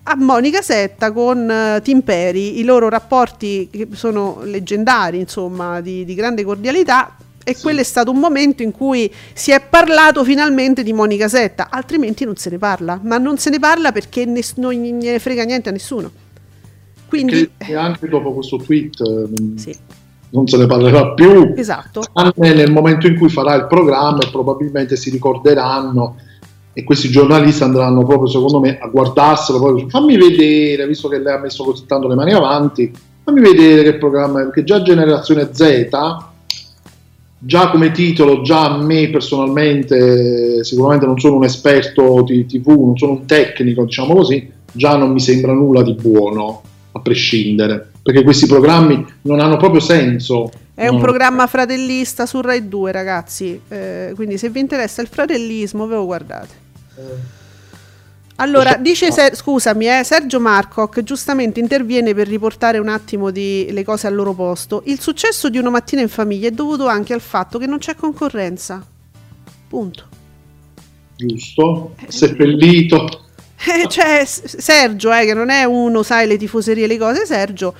a 0.06 0.16
Monica 0.16 0.64
Setta 0.64 1.12
con 1.12 1.48
uh, 1.48 1.80
Tim 1.84 2.02
Perry, 2.02 2.58
i 2.58 2.64
loro 2.64 2.90
rapporti 2.90 3.70
che 3.72 3.90
sono 3.94 4.40
leggendari, 4.44 5.20
insomma, 5.20 5.80
di, 5.82 6.04
di 6.04 6.14
grande 6.14 6.44
cordialità. 6.44 7.16
E 7.42 7.54
sì. 7.54 7.62
quello 7.62 7.80
è 7.80 7.84
stato 7.84 8.12
un 8.12 8.20
momento 8.20 8.64
in 8.64 8.72
cui 8.72 9.10
si 9.34 9.52
è 9.52 9.62
parlato 9.62 10.26
finalmente 10.26 10.84
di 10.84 10.92
Monica 10.92 11.30
Setta, 11.30 11.68
altrimenti 11.70 12.26
non 12.26 12.36
se 12.36 12.50
ne 12.50 12.58
parla. 12.58 13.00
Ma 13.02 13.18
non 13.18 13.38
se 13.38 13.50
ne 13.50 13.60
parla 13.60 13.94
perché 13.94 14.26
ness- 14.26 14.56
non 14.58 14.76
ne 14.76 15.20
frega 15.20 15.44
niente 15.44 15.70
a 15.70 15.72
nessuno. 15.72 16.23
Quindi... 17.14 17.48
E 17.58 17.76
anche 17.76 18.08
dopo 18.08 18.34
questo 18.34 18.58
tweet 18.58 19.00
ehm, 19.02 19.56
sì. 19.56 19.72
non 20.32 20.48
se 20.48 20.58
ne 20.58 20.66
parlerà 20.66 21.14
più. 21.14 21.54
Esatto. 21.56 22.02
Anche 22.14 22.56
nel 22.56 22.72
momento 22.72 23.06
in 23.06 23.16
cui 23.20 23.30
farà 23.30 23.54
il 23.54 23.68
programma 23.68 24.18
e 24.24 24.32
probabilmente 24.32 24.96
si 24.96 25.12
ricorderanno 25.12 26.16
e 26.74 26.84
questi 26.84 27.10
giornalisti 27.10 27.62
andranno 27.62 28.04
proprio 28.04 28.28
secondo 28.28 28.60
me 28.60 28.80
a 28.80 28.88
guardarselo 28.88 29.60
poi 29.60 29.86
fammi 29.88 30.18
vedere 30.18 30.88
visto 30.88 31.08
che 31.08 31.20
lei 31.20 31.36
ha 31.36 31.38
messo 31.38 31.64
così 31.64 31.86
tanto 31.86 32.08
le 32.08 32.16
mani 32.16 32.32
avanti 32.32 32.92
fammi 33.24 33.42
vedere 33.42 33.84
che 33.84 33.98
programma 34.00 34.42
è 34.42 34.46
perché 34.46 34.64
già 34.64 34.82
generazione 34.82 35.50
Z 35.52 35.90
già 37.38 37.70
come 37.70 37.92
titolo 37.92 38.42
già 38.42 38.72
a 38.72 38.82
me 38.82 39.08
personalmente 39.12 40.64
sicuramente 40.64 41.06
non 41.06 41.20
sono 41.20 41.36
un 41.36 41.44
esperto 41.44 42.24
di 42.24 42.44
tv 42.48 42.70
non 42.70 42.98
sono 42.98 43.12
un 43.12 43.26
tecnico 43.28 43.84
diciamo 43.84 44.16
così 44.16 44.52
già 44.72 44.98
non 44.98 45.12
mi 45.12 45.20
sembra 45.20 45.54
nulla 45.54 45.84
di 45.84 45.94
buono 45.94 46.64
a 46.94 47.00
prescindere, 47.00 47.92
perché 48.02 48.24
questi 48.24 48.46
programmi 48.46 49.06
non 49.24 49.40
hanno 49.40 49.58
proprio 49.58 49.82
senso. 49.82 50.52
È 50.76 50.88
un 50.88 51.00
programma 51.00 51.46
fratellista 51.48 52.26
su 52.26 52.42
Rai 52.42 52.68
2, 52.68 52.92
ragazzi, 52.92 53.60
eh, 53.68 54.12
quindi 54.16 54.38
se 54.38 54.50
vi 54.50 54.60
interessa 54.60 55.02
il 55.02 55.08
fratellismo 55.08 55.86
ve 55.86 55.96
lo 55.96 56.06
guardate. 56.06 56.54
Eh. 56.96 57.42
Allora, 58.38 58.76
dice, 58.78 59.12
Ser- 59.12 59.36
scusami, 59.36 59.88
eh, 59.88 60.04
Sergio 60.04 60.40
Marcoc 60.40 61.04
giustamente 61.04 61.60
interviene 61.60 62.16
per 62.16 62.28
riportare 62.28 62.80
un 62.80 62.90
attimo 62.90 63.30
di, 63.30 63.68
le 63.70 63.84
cose 63.84 64.08
al 64.08 64.16
loro 64.16 64.34
posto. 64.34 64.82
Il 64.86 65.00
successo 65.00 65.50
di 65.50 65.60
Una 65.60 65.70
mattina 65.70 66.02
in 66.02 66.10
famiglia 66.10 66.48
è 66.48 66.52
dovuto 66.52 66.88
anche 66.88 67.14
al 67.14 67.22
fatto 67.22 67.60
che 67.60 67.68
non 67.68 67.78
c'è 67.78 67.96
concorrenza. 67.96 68.84
Punto. 69.68 70.06
Giusto, 71.16 71.96
eh, 72.00 72.12
seppellito 72.12 73.26
eh, 73.66 73.88
cioè, 73.88 74.24
Sergio, 74.26 75.14
eh, 75.14 75.26
che 75.26 75.34
non 75.34 75.50
è 75.50 75.64
uno, 75.64 76.04
sai, 76.04 76.28
le 76.28 76.38
tifoserie 76.38 76.86
e 76.86 76.88
le 76.88 76.98
cose, 76.98 77.26
Sergio 77.26 77.74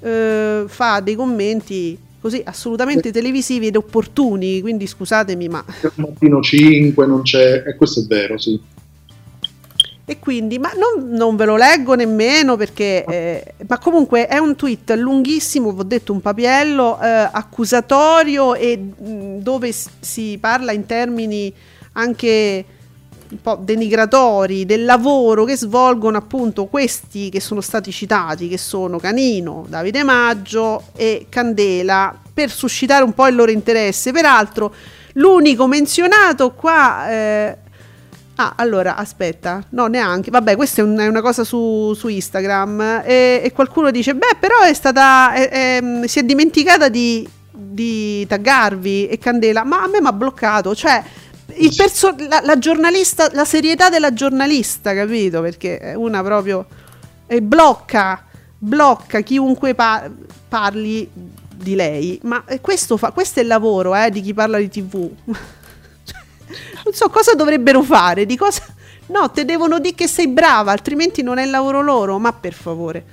eh, 0.00 0.64
fa 0.66 1.00
dei 1.00 1.14
commenti 1.14 1.98
così 2.20 2.40
assolutamente 2.44 3.10
televisivi 3.10 3.66
ed 3.66 3.76
opportuni, 3.76 4.60
quindi 4.60 4.86
scusatemi, 4.86 5.48
ma... 5.48 5.64
Mattino 5.96 6.40
5 6.40 7.06
non 7.06 7.22
c'è, 7.22 7.64
e 7.66 7.74
questo 7.74 8.00
è 8.00 8.04
vero, 8.04 8.38
sì. 8.38 8.60
E 10.04 10.18
quindi, 10.18 10.58
ma 10.58 10.70
non, 10.74 11.08
non 11.10 11.34
ve 11.36 11.44
lo 11.46 11.56
leggo 11.56 11.94
nemmeno 11.94 12.56
perché, 12.56 13.04
eh, 13.04 13.54
ma 13.66 13.78
comunque 13.78 14.26
è 14.26 14.38
un 14.38 14.54
tweet 14.54 14.92
lunghissimo, 14.92 15.72
vi 15.72 15.80
ho 15.80 15.84
detto 15.84 16.12
un 16.12 16.20
papiello, 16.20 17.00
eh, 17.00 17.08
accusatorio 17.08 18.54
e 18.54 18.76
mh, 18.76 19.38
dove 19.38 19.74
si 20.00 20.38
parla 20.40 20.72
in 20.72 20.86
termini 20.86 21.52
anche 21.92 22.64
un 23.32 23.40
po' 23.40 23.58
denigratori 23.60 24.66
del 24.66 24.84
lavoro 24.84 25.44
che 25.44 25.56
svolgono 25.56 26.18
appunto 26.18 26.66
questi 26.66 27.30
che 27.30 27.40
sono 27.40 27.60
stati 27.60 27.90
citati, 27.90 28.46
che 28.48 28.58
sono 28.58 28.98
Canino, 28.98 29.64
Davide 29.68 30.02
Maggio 30.02 30.84
e 30.94 31.26
Candela, 31.28 32.14
per 32.32 32.50
suscitare 32.50 33.02
un 33.02 33.14
po' 33.14 33.26
il 33.26 33.34
loro 33.34 33.50
interesse. 33.50 34.12
Peraltro, 34.12 34.74
l'unico 35.14 35.66
menzionato 35.66 36.52
qua... 36.52 37.10
Eh, 37.10 37.56
Ah, 38.36 38.54
allora, 38.56 38.96
aspetta, 38.96 39.62
no, 39.70 39.88
neanche. 39.88 40.30
Vabbè, 40.30 40.56
questa 40.56 40.80
è, 40.80 40.84
un, 40.84 40.96
è 40.96 41.06
una 41.06 41.20
cosa 41.20 41.44
su, 41.44 41.92
su 41.94 42.08
Instagram. 42.08 43.02
E, 43.04 43.42
e, 43.44 43.52
qualcuno 43.52 43.90
dice: 43.90 44.14
Beh, 44.14 44.36
però 44.40 44.62
è 44.62 44.72
stata. 44.72 45.34
È, 45.34 45.48
è, 45.50 46.06
si 46.08 46.18
è 46.18 46.22
dimenticata 46.22 46.88
di, 46.88 47.28
di 47.50 48.26
taggarvi 48.26 49.06
e 49.06 49.18
Candela. 49.18 49.64
Ma 49.64 49.82
a 49.82 49.86
me 49.86 50.00
mi 50.00 50.06
ha 50.06 50.12
bloccato. 50.14 50.74
Cioè, 50.74 51.04
perso- 51.76 52.14
la, 52.18 52.40
la 52.42 52.58
giornalista, 52.58 53.30
la 53.32 53.44
serietà 53.44 53.88
della 53.88 54.12
giornalista, 54.12 54.94
capito? 54.94 55.40
Perché 55.40 55.78
è 55.78 55.94
una 55.94 56.22
proprio 56.22 56.66
e 57.26 57.40
blocca, 57.40 58.24
blocca 58.58 59.20
chiunque 59.20 59.74
pa- 59.74 60.10
parli 60.48 61.08
di 61.54 61.74
lei. 61.74 62.20
Ma 62.24 62.44
questo, 62.60 62.96
fa, 62.96 63.10
questo 63.10 63.40
è 63.40 63.42
il 63.42 63.48
lavoro 63.48 63.94
eh, 63.94 64.10
di 64.10 64.20
chi 64.20 64.34
parla 64.34 64.58
di 64.58 64.68
TV. 64.68 65.10
non 66.84 66.92
so 66.92 67.08
cosa 67.08 67.34
dovrebbero 67.34 67.82
fare, 67.82 68.26
di 68.26 68.36
cosa... 68.36 68.62
No, 69.06 69.30
te 69.30 69.44
devono 69.44 69.78
dire 69.78 69.94
che 69.94 70.06
sei 70.08 70.28
brava, 70.28 70.72
altrimenti 70.72 71.22
non 71.22 71.38
è 71.38 71.44
il 71.44 71.50
lavoro 71.50 71.82
loro, 71.82 72.18
ma 72.18 72.32
per 72.32 72.52
favore. 72.52 73.04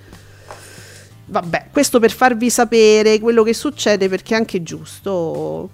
Vabbè, 1.25 1.67
questo 1.71 1.99
per 1.99 2.11
farvi 2.11 2.49
sapere 2.49 3.19
quello 3.19 3.43
che 3.43 3.53
succede 3.53 4.09
perché 4.09 4.33
è 4.33 4.37
anche 4.37 4.63
giusto 4.63 5.69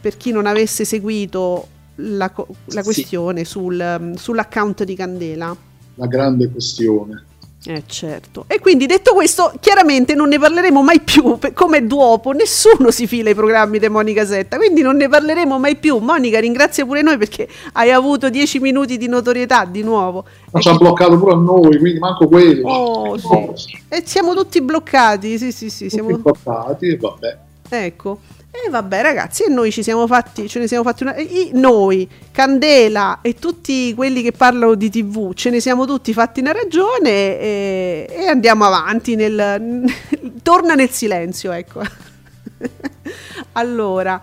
per 0.00 0.16
chi 0.16 0.32
non 0.32 0.46
avesse 0.46 0.84
seguito 0.84 1.68
la, 2.00 2.32
la 2.66 2.82
questione 2.82 3.44
sì. 3.44 3.50
sul, 3.50 4.12
sull'account 4.16 4.84
di 4.84 4.94
Candela. 4.94 5.56
La 5.94 6.06
grande 6.06 6.50
questione. 6.50 7.24
Eh 7.62 7.82
certo. 7.84 8.44
E 8.46 8.58
quindi 8.58 8.86
detto 8.86 9.12
questo, 9.12 9.52
chiaramente 9.60 10.14
non 10.14 10.30
ne 10.30 10.38
parleremo 10.38 10.82
mai 10.82 11.00
più, 11.00 11.38
come 11.52 11.86
dopo 11.86 12.30
nessuno 12.32 12.90
si 12.90 13.06
fila 13.06 13.28
i 13.28 13.34
programmi 13.34 13.78
di 13.78 13.88
Monica 13.88 14.24
Setta, 14.24 14.56
quindi 14.56 14.80
non 14.80 14.96
ne 14.96 15.08
parleremo 15.08 15.58
mai 15.58 15.76
più. 15.76 15.98
Monica, 15.98 16.40
ringrazia 16.40 16.86
pure 16.86 17.02
noi 17.02 17.18
perché 17.18 17.46
hai 17.72 17.90
avuto 17.90 18.30
dieci 18.30 18.60
minuti 18.60 18.96
di 18.96 19.08
notorietà 19.08 19.66
di 19.66 19.82
nuovo. 19.82 20.24
Ma 20.52 20.60
ci 20.60 20.68
ha 20.68 20.74
bloccato 20.74 21.18
pure 21.18 21.34
a 21.34 21.36
noi, 21.36 21.78
quindi 21.78 21.98
manco 21.98 22.26
quello. 22.28 22.66
Oh, 22.66 23.56
sì. 23.56 23.78
E 23.88 24.02
siamo 24.06 24.34
tutti 24.34 24.62
bloccati, 24.62 25.36
sì 25.36 25.52
sì 25.52 25.68
sì. 25.68 25.84
Tutti 25.84 25.96
siamo 25.96 26.16
bloccati 26.16 26.86
e 26.86 26.96
vabbè. 26.96 27.38
Ecco. 27.68 28.20
E 28.52 28.68
vabbè 28.68 29.00
ragazzi, 29.00 29.44
e 29.44 29.48
noi 29.48 29.70
ci 29.70 29.82
siamo 29.82 30.08
fatti, 30.08 30.48
ce 30.48 30.58
ne 30.58 30.66
siamo 30.66 30.82
fatti 30.82 31.04
una... 31.04 31.16
I, 31.16 31.50
noi, 31.54 32.08
Candela 32.32 33.20
e 33.22 33.34
tutti 33.34 33.94
quelli 33.94 34.22
che 34.22 34.32
parlano 34.32 34.74
di 34.74 34.90
tv, 34.90 35.32
ce 35.34 35.50
ne 35.50 35.60
siamo 35.60 35.86
tutti 35.86 36.12
fatti 36.12 36.40
una 36.40 36.50
ragione 36.50 37.38
e, 37.38 38.06
e 38.10 38.26
andiamo 38.26 38.64
avanti, 38.64 39.14
nel, 39.14 39.84
torna 40.42 40.74
nel 40.74 40.90
silenzio, 40.90 41.52
ecco. 41.52 41.80
allora, 43.52 44.20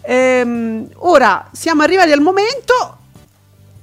ehm, 0.00 0.88
ora 0.96 1.48
siamo 1.52 1.82
arrivati 1.82 2.10
al 2.10 2.20
momento 2.20 2.96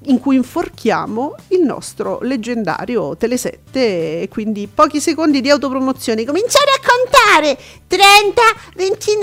in 0.05 0.19
cui 0.19 0.35
inforchiamo 0.35 1.35
il 1.49 1.61
nostro 1.61 2.19
leggendario 2.21 3.15
Telesette 3.15 4.21
e 4.21 4.27
quindi 4.29 4.67
pochi 4.67 4.99
secondi 4.99 5.41
di 5.41 5.49
autopromozione. 5.49 6.25
Cominciare 6.25 6.71
a 6.71 6.81
contare 6.85 7.57
30, 7.87 8.41
29, 8.75 9.19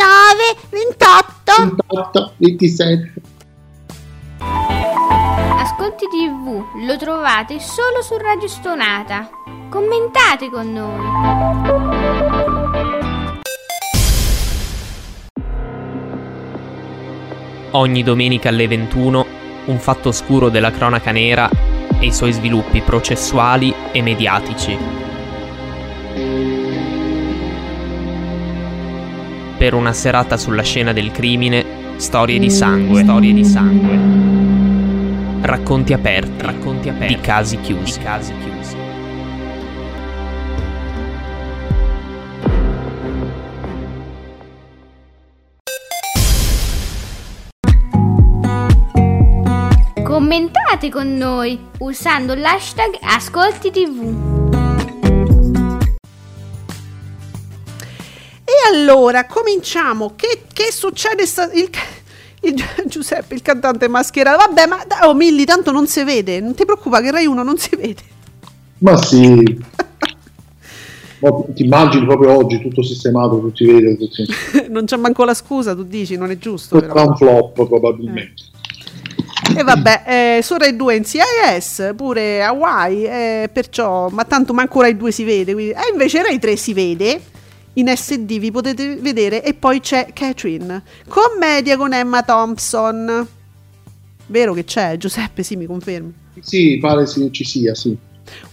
28, 0.71 1.77
28 1.87 2.33
27. 2.37 3.13
Ascolti 5.59 6.07
TV 6.07 6.63
lo 6.85 6.97
trovate 6.97 7.61
solo 7.61 8.03
su 8.03 8.17
Radio 8.17 8.49
Stonata. 8.49 9.31
Commentate 9.69 10.51
con 10.51 10.73
noi. 10.73 12.01
Ogni 17.75 18.03
domenica 18.03 18.51
alle 18.51 18.69
21 18.69 19.41
un 19.67 19.79
fatto 19.79 20.09
oscuro 20.09 20.49
della 20.49 20.71
cronaca 20.71 21.11
nera 21.11 21.49
e 21.99 22.07
i 22.07 22.13
suoi 22.13 22.33
sviluppi 22.33 22.81
processuali 22.81 23.73
e 23.93 24.03
mediatici. 24.03 24.77
Per 29.57 29.75
una 29.75 29.93
serata 29.93 30.37
sulla 30.37 30.63
scena 30.63 30.93
del 30.93 31.13
crimine, 31.13 31.65
storie 31.97 32.39
di 32.41 32.51
sangue, 32.51 33.03
storie 33.03 33.33
di 33.33 33.45
sangue. 33.45 33.99
Racconti 35.43 35.93
aperti, 35.93 36.45
racconti 36.45 36.89
aperti 36.89 37.15
di 37.15 37.21
casi 37.21 37.61
chiusi, 37.61 37.99
di 37.99 38.05
casi 38.05 38.33
chiusi. 38.43 38.82
Commentate 50.33 50.89
con 50.89 51.15
noi 51.15 51.59
usando 51.81 52.35
l'hashtag 52.35 52.97
Ascolti 53.03 53.71
TV. 53.71 54.51
E 58.43 58.53
allora 58.73 59.27
cominciamo. 59.27 60.15
Che, 60.17 60.45
che 60.51 60.73
succede? 60.73 61.27
Sta- 61.27 61.53
il, 61.53 61.69
il, 62.45 62.65
Giuseppe, 62.87 63.35
il 63.35 63.43
cantante 63.43 63.89
mascherato. 63.89 64.39
Vabbè, 64.47 64.67
ma 64.69 65.07
oh, 65.07 65.13
Milli, 65.13 65.45
tanto 65.45 65.71
non 65.71 65.87
si 65.87 66.03
vede. 66.03 66.41
Non 66.41 66.55
ti 66.55 66.65
preoccupare 66.65 67.05
che 67.05 67.11
Rai 67.11 67.27
1 67.27 67.43
non 67.43 67.59
si 67.59 67.77
vede. 67.77 68.03
Ma 68.79 68.97
sì. 68.97 69.45
Ma 71.21 71.31
ti 71.55 71.63
immagini 71.63 72.07
proprio 72.07 72.39
oggi 72.39 72.59
tutto 72.59 72.83
sistemato, 72.83 73.39
tutti 73.39 73.67
vedi, 73.67 73.99
tutti... 73.99 74.25
non 74.71 74.87
c'è 74.87 74.97
manco 74.97 75.27
la 75.27 75.35
scusa, 75.35 75.75
tu 75.75 75.85
dici, 75.85 76.17
non 76.17 76.31
è 76.31 76.39
giusto. 76.39 76.81
Sarà 76.81 77.03
un 77.03 77.17
flop 77.17 77.67
probabilmente. 77.67 78.51
E 79.57 79.63
vabbè, 79.65 80.03
eh, 80.39 80.43
su 80.43 80.57
Rai 80.57 80.77
2 80.77 80.97
in 80.97 81.05
CIS, 81.05 81.93
pure 81.97 82.43
Hawaii, 82.43 83.05
eh, 83.05 83.51
perciò, 83.53 84.09
ma 84.09 84.25
tanto 84.25 84.55
manco 84.55 84.81
Rai 84.81 84.97
2 84.97 85.11
si 85.11 85.25
vede, 85.25 85.53
quindi, 85.53 85.73
e 85.73 85.91
invece 85.91 86.23
Rai 86.23 86.39
3 86.39 86.57
si 86.57 86.73
vede, 86.73 87.21
in 87.75 87.93
SD 87.95 88.39
vi 88.39 88.51
potete 88.51 88.97
vedere, 88.97 89.43
e 89.43 89.55
poi 89.55 89.81
c'è 89.81 90.09
Catherine, 90.13 90.83
commedia 91.09 91.77
con 91.77 91.93
Emma 91.93 92.23
Thompson. 92.23 93.27
Vero 94.27 94.55
che 94.55 94.65
c'è, 94.65 94.97
Giuseppe, 94.97 95.43
sì, 95.43 95.57
mi 95.57 95.67
confermi? 95.67 96.13
Sì, 96.41 96.79
pare 96.81 97.07
sì, 97.07 97.31
ci 97.33 97.45
sia, 97.45 97.75
sì. 97.75 97.97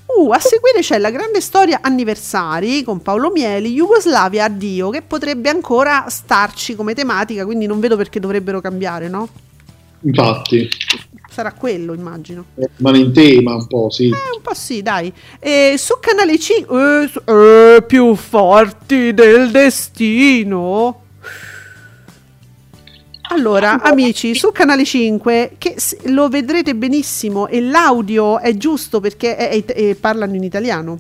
Uh, 0.06 0.32
a 0.32 0.40
seguire 0.40 0.80
c'è 0.80 0.98
la 0.98 1.12
grande 1.12 1.40
storia 1.40 1.80
anniversari 1.82 2.84
con 2.84 3.02
Paolo 3.02 3.30
Mieli, 3.30 3.74
Jugoslavia 3.74 4.46
addio, 4.46 4.90
che 4.90 5.04
potrebbe 5.04 5.50
ancora 5.50 6.06
starci 6.10 6.76
come 6.76 6.94
tematica, 6.94 7.46
quindi 7.46 7.68
non 7.68 7.80
vedo 7.80 7.96
perché 7.96 8.20
dovrebbero 8.20 8.60
cambiare, 8.60 9.08
no? 9.08 9.30
Infatti. 10.02 10.70
Sarà 11.30 11.54
quello, 11.54 11.94
immagino. 11.94 12.46
Ma 12.78 12.96
in 12.96 13.14
tema 13.14 13.56
un 13.56 13.68
po', 13.68 13.90
sì. 13.90 14.06
Eh, 14.06 14.36
un 14.36 14.42
po' 14.42 14.54
sì, 14.54 14.82
dai. 14.82 15.12
E 15.40 15.76
su 15.78 15.96
Canale 16.00 16.40
5... 16.40 17.04
Eh, 17.04 17.34
eh, 17.76 17.84
più 17.84 18.16
forti 18.16 19.14
del 19.14 19.52
destino. 19.52 21.04
Allora, 23.32 23.82
amici, 23.84 24.34
su 24.34 24.52
Canale 24.52 24.84
5, 24.84 25.52
che 25.60 25.76
lo 26.06 26.30
vedrete 26.30 26.74
benissimo 26.74 27.48
e 27.48 27.62
l'audio 27.62 28.40
è 28.40 28.58
giusto 28.58 29.00
perché 29.00 29.36
è, 29.36 29.50
è, 29.50 29.66
è, 29.66 29.96
parlano 29.96 30.34
in 30.34 30.44
italiano. 30.44 31.00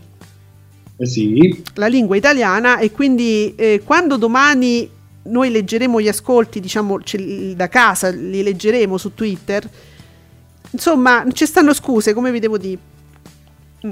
Eh 0.96 1.08
sì. 1.08 1.64
La 1.76 1.88
lingua 1.88 2.16
italiana 2.16 2.78
e 2.78 2.92
quindi 2.92 3.56
eh, 3.56 3.82
quando 3.84 4.18
domani 4.18 4.88
noi 5.30 5.49
leggeremo 5.49 6.01
gli 6.01 6.07
ascolti, 6.07 6.60
diciamo, 6.60 6.99
da 7.56 7.68
casa, 7.69 8.10
li 8.10 8.43
leggeremo 8.43 8.97
su 8.97 9.14
Twitter. 9.14 9.69
Insomma, 10.72 11.26
ci 11.31 11.45
stanno 11.45 11.73
scuse, 11.73 12.14
come 12.14 12.31
vi 12.31 12.39
devo 12.39 12.57
dire. 12.57 12.80
Mm. 13.85 13.91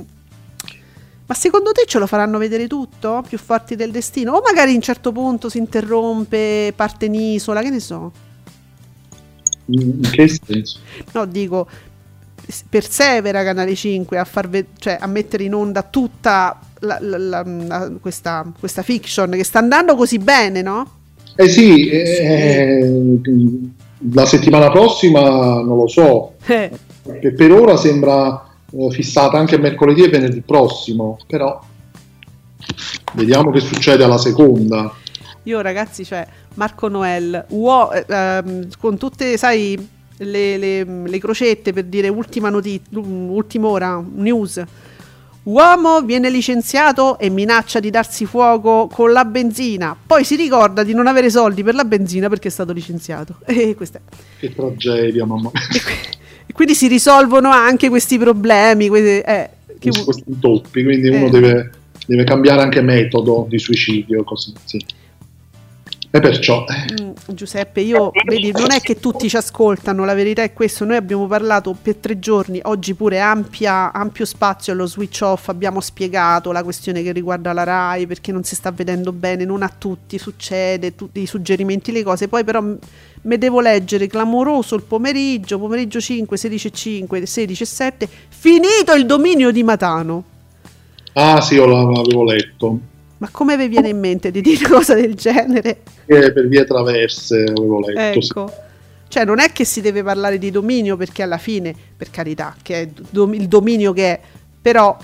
Ma 1.25 1.33
secondo 1.33 1.71
te 1.71 1.83
ce 1.85 1.99
lo 1.99 2.07
faranno 2.07 2.37
vedere 2.37 2.67
tutto? 2.67 3.23
Più 3.27 3.37
forti 3.37 3.75
del 3.75 3.91
destino? 3.91 4.33
O 4.33 4.41
magari 4.41 4.71
a 4.71 4.75
un 4.75 4.81
certo 4.81 5.11
punto 5.11 5.49
si 5.49 5.57
interrompe, 5.57 6.73
parte 6.75 7.05
in 7.05 7.15
isola, 7.15 7.61
che 7.61 7.69
ne 7.69 7.79
so? 7.79 8.11
In 9.65 9.99
che 10.01 10.27
senso? 10.27 10.79
No, 11.11 11.25
dico, 11.25 11.67
persevera 12.69 13.43
Canale 13.43 13.75
5 13.75 14.17
a, 14.17 14.23
far 14.23 14.47
ve- 14.47 14.67
cioè, 14.77 14.97
a 14.99 15.07
mettere 15.07 15.43
in 15.43 15.53
onda 15.53 15.83
tutta 15.83 16.59
la, 16.79 16.97
la, 17.01 17.17
la, 17.17 17.91
questa, 17.99 18.45
questa 18.57 18.81
fiction 18.83 19.31
che 19.31 19.43
sta 19.43 19.59
andando 19.59 19.95
così 19.95 20.19
bene, 20.19 20.61
no? 20.61 20.96
Eh 21.39 21.49
sì, 21.49 21.87
eh, 21.87 23.19
la 24.11 24.25
settimana 24.25 24.71
prossima 24.71 25.61
non 25.61 25.77
lo 25.77 25.87
so, 25.87 26.33
eh. 26.47 26.71
per 27.03 27.51
ora 27.51 27.77
sembra 27.77 28.43
eh, 28.71 28.89
fissata 28.89 29.37
anche 29.37 29.59
mercoledì 29.59 30.03
e 30.03 30.09
venerdì 30.09 30.41
prossimo, 30.41 31.19
però 31.27 31.63
vediamo 33.13 33.51
che 33.51 33.59
succede 33.59 34.03
alla 34.03 34.17
seconda. 34.17 34.91
Io 35.43 35.61
ragazzi, 35.61 36.03
cioè 36.03 36.25
Marco 36.55 36.87
Noel, 36.87 37.45
uo, 37.49 37.91
ehm, 37.91 38.69
con 38.79 38.97
tutte, 38.97 39.37
sai, 39.37 39.77
le, 40.17 40.57
le, 40.57 40.83
le, 40.83 41.19
crocette 41.19 41.71
per 41.71 41.83
dire 41.83 42.09
ultima 42.09 42.49
notizia, 42.49 42.99
ultima 42.99 43.67
ora, 43.67 44.03
news. 44.15 44.63
Uomo 45.47 46.01
viene 46.01 46.29
licenziato 46.29 47.17
e 47.17 47.29
minaccia 47.29 47.79
di 47.79 47.89
darsi 47.89 48.25
fuoco 48.25 48.89
con 48.91 49.13
la 49.13 49.23
benzina. 49.23 49.95
Poi 50.05 50.25
si 50.25 50.35
ricorda 50.35 50.83
di 50.83 50.93
non 50.93 51.07
avere 51.07 51.29
soldi 51.29 51.63
per 51.63 51.73
la 51.73 51.85
benzina 51.85 52.27
perché 52.27 52.49
è 52.49 52.51
stato 52.51 52.73
licenziato. 52.73 53.35
E 53.47 53.73
questa 53.75 53.99
Che 54.39 54.53
tragedia, 54.53 55.25
mamma. 55.25 55.49
E, 56.45 56.51
quindi 56.53 56.75
si 56.75 56.87
risolvono 56.87 57.49
anche 57.49 57.87
questi 57.87 58.17
problemi. 58.17 58.89
Questi, 58.89 59.19
eh, 59.19 59.49
che... 59.79 59.89
questi 60.03 60.23
intoppi, 60.27 60.83
quindi 60.83 61.07
eh. 61.07 61.15
uno 61.15 61.29
deve, 61.29 61.71
deve, 62.05 62.23
cambiare 62.25 62.61
anche 62.61 62.81
metodo 62.81 63.45
di 63.49 63.57
suicidio. 63.57 64.25
Così, 64.25 64.53
sì. 64.65 64.83
E 66.11 66.19
perciò. 66.19 66.65
Mm. 67.01 67.06
Giuseppe, 67.33 67.81
io 67.81 68.11
vedi, 68.25 68.51
non 68.51 68.71
è 68.71 68.79
che 68.79 68.99
tutti 68.99 69.29
ci 69.29 69.37
ascoltano, 69.37 70.05
la 70.05 70.13
verità 70.13 70.43
è 70.43 70.53
questo, 70.53 70.85
noi 70.85 70.95
abbiamo 70.95 71.27
parlato 71.27 71.75
per 71.79 71.95
tre 71.95 72.19
giorni, 72.19 72.59
oggi 72.63 72.93
pure 72.93 73.19
ampia, 73.19 73.91
ampio 73.91 74.25
spazio 74.25 74.73
allo 74.73 74.85
switch 74.85 75.21
off, 75.21 75.49
abbiamo 75.49 75.79
spiegato 75.81 76.51
la 76.51 76.63
questione 76.63 77.03
che 77.03 77.11
riguarda 77.11 77.53
la 77.53 77.63
RAI 77.63 78.07
perché 78.07 78.31
non 78.31 78.43
si 78.43 78.55
sta 78.55 78.71
vedendo 78.71 79.11
bene, 79.11 79.45
non 79.45 79.61
a 79.63 79.71
tutti 79.75 80.17
succede, 80.17 80.95
tutti 80.95 81.21
i 81.21 81.25
suggerimenti, 81.25 81.91
le 81.91 82.03
cose, 82.03 82.27
poi 82.27 82.43
però 82.43 82.61
me 82.61 83.37
devo 83.37 83.59
leggere 83.59 84.07
clamoroso 84.07 84.75
il 84.75 84.83
pomeriggio, 84.83 85.59
pomeriggio 85.59 85.99
5, 85.99 86.37
16 86.37 86.73
5, 86.73 87.25
16 87.25 87.65
7, 87.65 88.09
finito 88.29 88.93
il 88.93 89.05
dominio 89.05 89.51
di 89.51 89.63
Matano. 89.63 90.23
Ah 91.13 91.41
sì, 91.41 91.55
io 91.55 91.65
l'avevo 91.65 92.23
letto. 92.23 92.79
Ma 93.19 93.29
come 93.31 93.57
vi 93.57 93.67
viene 93.67 93.89
in 93.89 93.99
mente 93.99 94.31
di 94.31 94.41
dire 94.41 94.67
cosa 94.69 94.93
del 94.93 95.15
genere? 95.15 95.81
Eh, 96.05 96.31
per 96.31 96.47
vie 96.47 96.65
traverse 96.65 97.43
avevo 97.43 97.79
letto. 97.79 98.19
Ecco. 98.19 98.47
Sì. 98.47 98.65
Cioè 99.09 99.25
non 99.25 99.39
è 99.39 99.51
che 99.51 99.63
si 99.63 99.81
deve 99.81 100.03
parlare 100.03 100.37
di 100.37 100.51
dominio 100.51 100.97
perché 100.97 101.23
alla 101.23 101.37
fine, 101.37 101.73
per 101.95 102.09
carità, 102.09 102.55
che 102.61 102.81
è 102.81 102.89
dom- 103.09 103.33
il 103.33 103.47
dominio 103.47 103.93
che 103.93 104.13
è, 104.13 104.19
però 104.61 104.97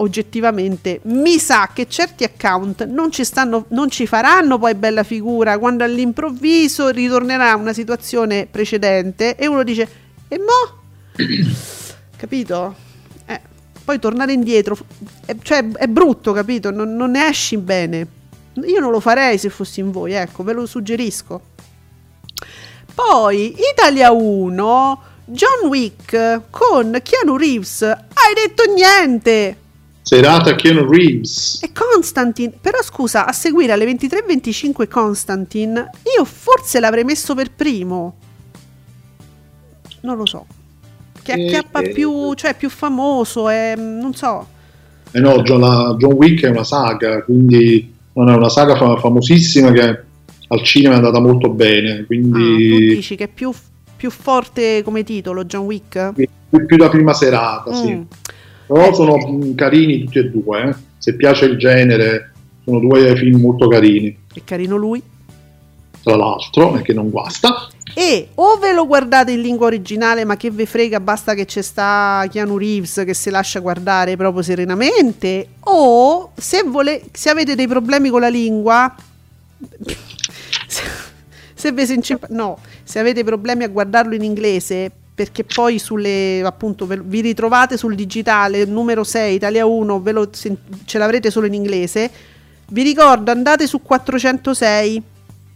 oggettivamente 0.00 1.00
mi 1.04 1.38
sa 1.38 1.70
che 1.72 1.88
certi 1.88 2.24
account 2.24 2.84
non 2.84 3.10
ci, 3.10 3.24
stanno, 3.24 3.64
non 3.68 3.90
ci 3.90 4.06
faranno 4.06 4.58
poi 4.58 4.74
bella 4.74 5.02
figura 5.02 5.58
quando 5.58 5.82
all'improvviso 5.82 6.90
ritornerà 6.90 7.54
una 7.56 7.72
situazione 7.72 8.46
precedente 8.48 9.34
e 9.34 9.46
uno 9.46 9.64
dice 9.64 9.88
e 10.28 10.38
mo? 10.38 10.82
capito? 12.16 12.86
Poi 13.88 13.98
tornare 13.98 14.34
indietro 14.34 14.76
è, 15.24 15.34
cioè, 15.40 15.66
è 15.66 15.86
brutto 15.86 16.34
capito 16.34 16.70
non, 16.70 16.94
non 16.94 17.12
ne 17.12 17.26
esci 17.26 17.56
bene 17.56 18.06
io 18.52 18.80
non 18.80 18.90
lo 18.90 19.00
farei 19.00 19.38
se 19.38 19.48
fossi 19.48 19.80
in 19.80 19.90
voi 19.90 20.12
ecco 20.12 20.42
ve 20.42 20.52
lo 20.52 20.66
suggerisco 20.66 21.40
poi 22.94 23.56
Italia 23.72 24.10
1 24.10 25.02
John 25.24 25.68
Wick 25.68 26.42
con 26.50 27.00
Keanu 27.02 27.38
Reeves 27.38 27.80
hai 27.80 28.34
detto 28.34 28.70
niente 28.70 29.56
serata 30.02 30.54
Keanu 30.54 30.90
Reeves. 30.90 31.60
E 31.62 31.72
Constantine, 31.72 32.52
però 32.60 32.82
scusa, 32.82 33.26
a 33.26 33.32
seguire 33.32 33.72
alle 33.72 33.84
23.25 33.84 34.88
Constantine, 34.88 35.90
io 36.16 36.24
forse 36.24 36.80
l'avrei 36.80 37.04
messo 37.04 37.34
per 37.34 37.50
primo. 37.52 38.16
Non 40.00 40.16
lo 40.16 40.24
so. 40.24 40.46
Che 41.28 41.42
acchiappa 41.42 41.80
eh, 41.80 41.90
più, 41.90 42.32
cioè 42.34 42.54
più 42.56 42.70
famoso, 42.70 43.50
è, 43.50 43.74
non 43.76 44.14
so. 44.14 44.46
Eh 45.10 45.20
no, 45.20 45.42
John, 45.42 45.96
John, 45.98 46.12
Wick 46.12 46.44
è 46.44 46.48
una 46.48 46.64
saga, 46.64 47.22
quindi 47.22 47.94
non 48.14 48.30
è 48.30 48.34
una 48.34 48.48
saga 48.48 48.76
fam- 48.76 48.98
famosissima 48.98 49.70
che 49.72 50.02
al 50.48 50.62
cinema 50.62 50.94
è 50.94 50.96
andata 50.96 51.20
molto 51.20 51.50
bene. 51.50 52.04
Quindi... 52.06 52.72
Ah, 52.72 52.78
tu 52.78 52.94
dici 52.94 53.14
che 53.14 53.24
è 53.24 53.28
più, 53.28 53.52
più 53.94 54.10
forte 54.10 54.82
come 54.82 55.04
titolo 55.04 55.44
John 55.44 55.66
Wick? 55.66 56.12
Più, 56.14 56.64
più 56.64 56.76
da 56.78 56.88
prima 56.88 57.12
serata, 57.12 57.70
mm. 57.70 57.74
sì. 57.74 58.06
Però 58.66 58.94
sono 58.94 59.16
carini 59.54 60.04
tutti 60.04 60.18
e 60.18 60.30
due, 60.30 60.62
eh. 60.62 60.74
se 60.96 61.14
piace 61.14 61.44
il 61.44 61.58
genere, 61.58 62.32
sono 62.64 62.80
due 62.80 63.16
film 63.16 63.40
molto 63.40 63.68
carini. 63.68 64.16
È 64.32 64.40
carino 64.44 64.76
lui. 64.76 65.02
Tra 66.02 66.16
l'altro, 66.16 66.76
e 66.76 66.82
che 66.82 66.92
non 66.94 67.10
guasta. 67.10 67.68
E 68.00 68.28
o 68.36 68.58
ve 68.58 68.72
lo 68.72 68.86
guardate 68.86 69.32
in 69.32 69.40
lingua 69.40 69.66
originale, 69.66 70.24
ma 70.24 70.36
che 70.36 70.52
ve 70.52 70.66
frega, 70.66 71.00
basta 71.00 71.34
che 71.34 71.46
c'è 71.46 71.62
sta 71.62 72.24
Keanu 72.30 72.56
Reeves 72.56 73.02
che 73.04 73.12
si 73.12 73.28
lascia 73.28 73.58
guardare 73.58 74.16
proprio 74.16 74.40
serenamente, 74.40 75.48
o 75.58 76.30
se, 76.36 76.62
vole, 76.62 77.02
se 77.10 77.28
avete 77.28 77.56
dei 77.56 77.66
problemi 77.66 78.08
con 78.08 78.20
la 78.20 78.28
lingua, 78.28 78.94
se, 80.68 80.82
se, 81.52 81.72
ve 81.72 81.86
no, 82.28 82.60
se 82.84 83.00
avete 83.00 83.24
problemi 83.24 83.64
a 83.64 83.68
guardarlo 83.68 84.14
in 84.14 84.22
inglese, 84.22 84.92
perché 85.12 85.42
poi 85.42 85.80
sulle 85.80 86.40
appunto 86.44 86.86
vi 86.86 87.20
ritrovate 87.20 87.76
sul 87.76 87.96
digitale 87.96 88.64
numero 88.64 89.02
6 89.02 89.34
Italia 89.34 89.66
1 89.66 90.00
ve 90.00 90.12
lo, 90.12 90.30
ce 90.30 90.98
l'avrete 90.98 91.32
solo 91.32 91.46
in 91.46 91.54
inglese 91.54 92.08
vi 92.68 92.84
ricordo 92.84 93.32
andate 93.32 93.66
su 93.66 93.82
406 93.82 95.02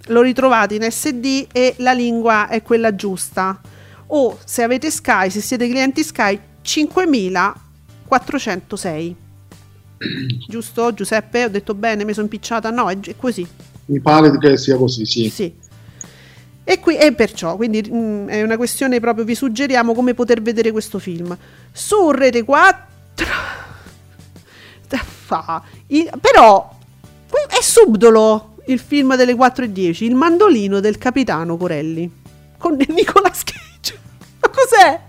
lo 0.07 0.23
ritrovate 0.23 0.75
in 0.75 0.83
SD 0.83 1.47
e 1.53 1.75
la 1.79 1.93
lingua 1.93 2.49
è 2.49 2.63
quella 2.63 2.95
giusta. 2.95 3.61
O 4.09 4.39
se 4.45 4.63
avete 4.63 4.91
Sky 4.91 5.31
se 5.31 5.41
siete 5.41 5.67
clienti 5.69 6.03
Sky 6.03 6.39
5406 6.61 9.17
giusto 10.49 10.93
Giuseppe? 10.93 11.45
Ho 11.45 11.49
detto 11.49 11.75
bene 11.75 12.05
mi 12.05 12.13
sono 12.13 12.25
impicciata? 12.25 12.71
No 12.71 12.91
è, 12.91 12.99
così. 13.17 13.47
Mi 13.87 14.01
pare 14.01 14.37
che 14.39 14.57
sia 14.57 14.77
così 14.77 15.07
sì, 15.07 15.31
sì. 15.31 15.55
E, 16.65 16.79
qui, 16.79 16.97
e 16.97 17.13
perciò, 17.13 17.57
quindi 17.57 17.83
mh, 17.83 17.97
mm, 17.97 18.29
è 18.29 18.43
una 18.43 18.57
questione 18.57 19.01
proprio, 19.01 19.25
vi 19.25 19.35
suggeriamo 19.35 19.95
come 19.95 20.15
poter 20.15 20.41
vedere 20.41 20.71
questo 20.71 20.99
film. 20.99 21.37
Su 21.73 22.11
Rete 22.11 22.45
4... 22.45 23.27
Fa, 25.25 25.63
però 26.21 26.77
è 27.49 27.63
subdolo 27.63 28.52
il 28.73 28.81
film 28.81 29.15
delle 29.17 29.35
4 29.35 29.65
e 29.65 29.73
10, 29.73 30.05
Il 30.05 30.15
mandolino 30.15 30.81
del 30.81 30.99
capitano 30.99 31.57
Corelli, 31.57 32.11
con 32.59 32.77
Nicolas 32.89 33.43
Cage. 33.45 33.99
Ma 34.41 34.49
cos'è? 34.49 35.01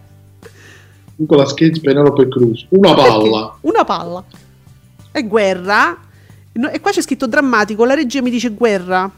Nicolas 1.16 1.54
Cage, 1.54 1.80
Penelope 1.80 2.28
Cruz. 2.28 2.66
Una 2.70 2.94
palla. 2.94 3.58
Una 3.62 3.84
palla. 3.84 4.24
È 5.12 5.26
guerra. 5.26 6.00
E 6.52 6.80
qua 6.80 6.92
c'è 6.92 7.02
scritto 7.02 7.28
drammatico, 7.28 7.86
la 7.86 7.94
regia 7.94 8.22
mi 8.22 8.30
dice 8.30 8.50
guerra. 8.50 9.10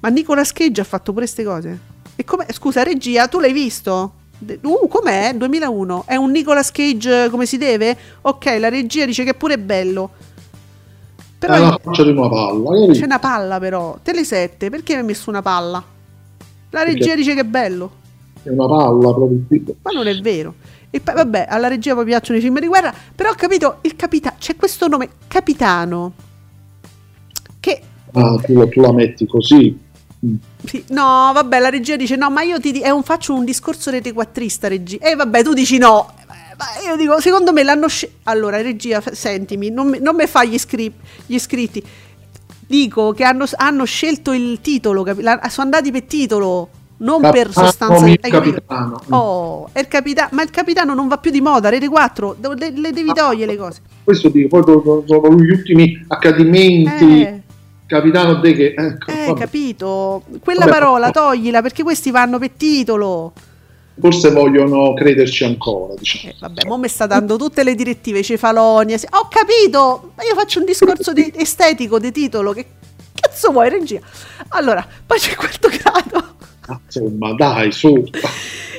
Ma 0.00 0.08
Nicolas 0.08 0.52
Cage 0.52 0.80
ha 0.80 0.84
fatto 0.84 1.12
pure 1.12 1.24
queste 1.24 1.44
cose. 1.44 1.78
E 2.16 2.24
come, 2.24 2.46
scusa, 2.50 2.82
regia, 2.82 3.28
tu 3.28 3.38
l'hai 3.38 3.52
visto? 3.52 4.14
Uh, 4.62 4.88
com'è? 4.88 5.32
2001. 5.36 6.04
È 6.06 6.16
un 6.16 6.30
Nicolas 6.30 6.72
Cage 6.72 7.28
come 7.30 7.46
si 7.46 7.58
deve? 7.58 7.96
Ok, 8.22 8.56
la 8.58 8.68
regia 8.68 9.04
dice 9.04 9.22
che 9.24 9.30
è 9.30 9.34
pure 9.34 9.58
bello. 9.58 10.10
Però 11.42 11.54
è 11.54 11.58
la 11.58 11.80
faccia 11.82 12.04
di 12.04 12.10
una 12.10 12.28
palla. 12.28 12.92
C'è 12.92 13.04
una 13.04 13.18
palla 13.18 13.58
però. 13.58 13.98
Tele7, 14.04 14.70
perché 14.70 14.92
mi 14.92 15.00
hai 15.00 15.04
messo 15.06 15.28
una 15.28 15.42
palla? 15.42 15.82
La 16.70 16.82
regia 16.84 16.98
perché 16.98 17.16
dice 17.16 17.34
che 17.34 17.40
è 17.40 17.44
bello. 17.44 17.90
È 18.44 18.48
una 18.48 18.68
palla 18.68 19.12
proprio. 19.12 19.40
Ma 19.82 19.90
non 19.90 20.06
è 20.06 20.14
vero. 20.20 20.54
E 20.88 21.00
poi, 21.00 21.14
vabbè, 21.14 21.46
alla 21.48 21.66
regia 21.66 21.94
poi 21.94 22.04
piacciono 22.04 22.38
i 22.38 22.42
film 22.42 22.60
di 22.60 22.68
guerra. 22.68 22.94
Però 23.14 23.30
ho 23.30 23.34
capito, 23.34 23.78
il 23.80 23.96
capitano. 23.96 24.36
C'è 24.38 24.54
questo 24.54 24.86
nome, 24.86 25.08
Capitano. 25.26 26.12
Che. 27.58 27.82
Ah, 28.12 28.38
tu, 28.40 28.68
tu 28.68 28.80
la 28.80 28.92
metti 28.92 29.26
così. 29.26 29.76
Sì, 30.64 30.84
no, 30.90 31.32
vabbè, 31.34 31.58
la 31.58 31.70
regia 31.70 31.96
dice 31.96 32.14
no, 32.14 32.30
ma 32.30 32.42
io 32.42 32.60
ti 32.60 32.70
di- 32.70 32.82
un, 32.86 33.02
faccio 33.02 33.34
un 33.34 33.44
discorso 33.44 33.90
rete 33.90 34.12
quattrista, 34.12 34.68
regia. 34.68 34.98
E 35.00 35.16
vabbè, 35.16 35.42
tu 35.42 35.54
dici 35.54 35.78
no. 35.78 36.14
Ma 36.62 36.88
io 36.88 36.96
dico, 36.96 37.20
secondo 37.20 37.52
me 37.52 37.62
l'hanno 37.64 37.88
scelto. 37.88 38.16
Allora, 38.24 38.60
regia, 38.60 39.02
sentimi, 39.12 39.70
non 39.70 39.88
mi, 39.88 39.98
non 40.00 40.14
mi 40.14 40.26
fa 40.26 40.44
gli, 40.44 40.58
scri- 40.58 40.92
gli 41.26 41.34
iscritti. 41.34 41.82
Dico 42.66 43.12
che 43.12 43.24
hanno, 43.24 43.44
hanno 43.56 43.84
scelto 43.84 44.32
il 44.32 44.60
titolo, 44.60 45.02
capi- 45.02 45.22
la- 45.22 45.40
sono 45.48 45.64
andati 45.64 45.90
per 45.90 46.04
titolo 46.04 46.68
non 46.98 47.20
capitano, 47.20 47.32
per 47.32 47.64
sostanza 47.64 48.06
il 48.06 48.20
capitano. 48.20 49.02
Oh, 49.08 49.68
il 49.76 49.88
capita- 49.88 50.28
ma 50.30 50.42
il 50.42 50.50
capitano 50.50 50.94
non 50.94 51.08
va 51.08 51.18
più 51.18 51.32
di 51.32 51.40
moda, 51.40 51.68
Rete 51.68 51.88
4, 51.88 52.36
le, 52.56 52.70
le 52.70 52.92
devi 52.92 53.12
togliere 53.12 53.52
le 53.52 53.58
cose. 53.58 53.80
Questo 54.04 54.28
dico, 54.28 54.60
poi 54.62 55.04
sono 55.06 55.34
gli 55.34 55.50
ultimi 55.50 56.04
accadimenti 56.06 57.22
eh 57.22 57.42
capitano 57.92 58.36
De 58.36 58.54
che... 58.54 58.74
Ecco, 58.74 59.10
eh, 59.10 59.34
capito. 59.38 60.22
Quella 60.42 60.64
vabbè, 60.64 60.70
parola 60.70 61.10
toglila 61.10 61.60
perché 61.60 61.82
questi 61.82 62.10
vanno 62.10 62.38
per 62.38 62.50
titolo. 62.56 63.32
Forse 64.00 64.30
vogliono 64.30 64.94
crederci 64.94 65.44
ancora. 65.44 65.94
Diciamo. 65.94 66.32
Eh, 66.32 66.36
vabbè, 66.40 66.66
mo 66.66 66.78
mi 66.78 66.88
sta 66.88 67.06
dando 67.06 67.36
tutte 67.36 67.62
le 67.62 67.74
direttive, 67.74 68.22
cefalonia. 68.22 68.98
Ho 69.10 69.28
capito, 69.28 70.12
ma 70.16 70.22
io 70.22 70.34
faccio 70.34 70.60
un 70.60 70.64
discorso 70.64 71.12
di 71.12 71.32
estetico 71.36 71.98
di 71.98 72.10
titolo. 72.10 72.52
Che 72.52 72.66
cazzo 73.14 73.52
vuoi, 73.52 73.68
regia? 73.68 74.00
Allora, 74.48 74.86
poi 75.06 75.18
c'è 75.18 75.30
il 75.30 75.36
quarto 75.36 75.68
grado. 75.68 76.34
Insomma, 76.84 77.34
dai, 77.34 77.70
su. 77.72 78.02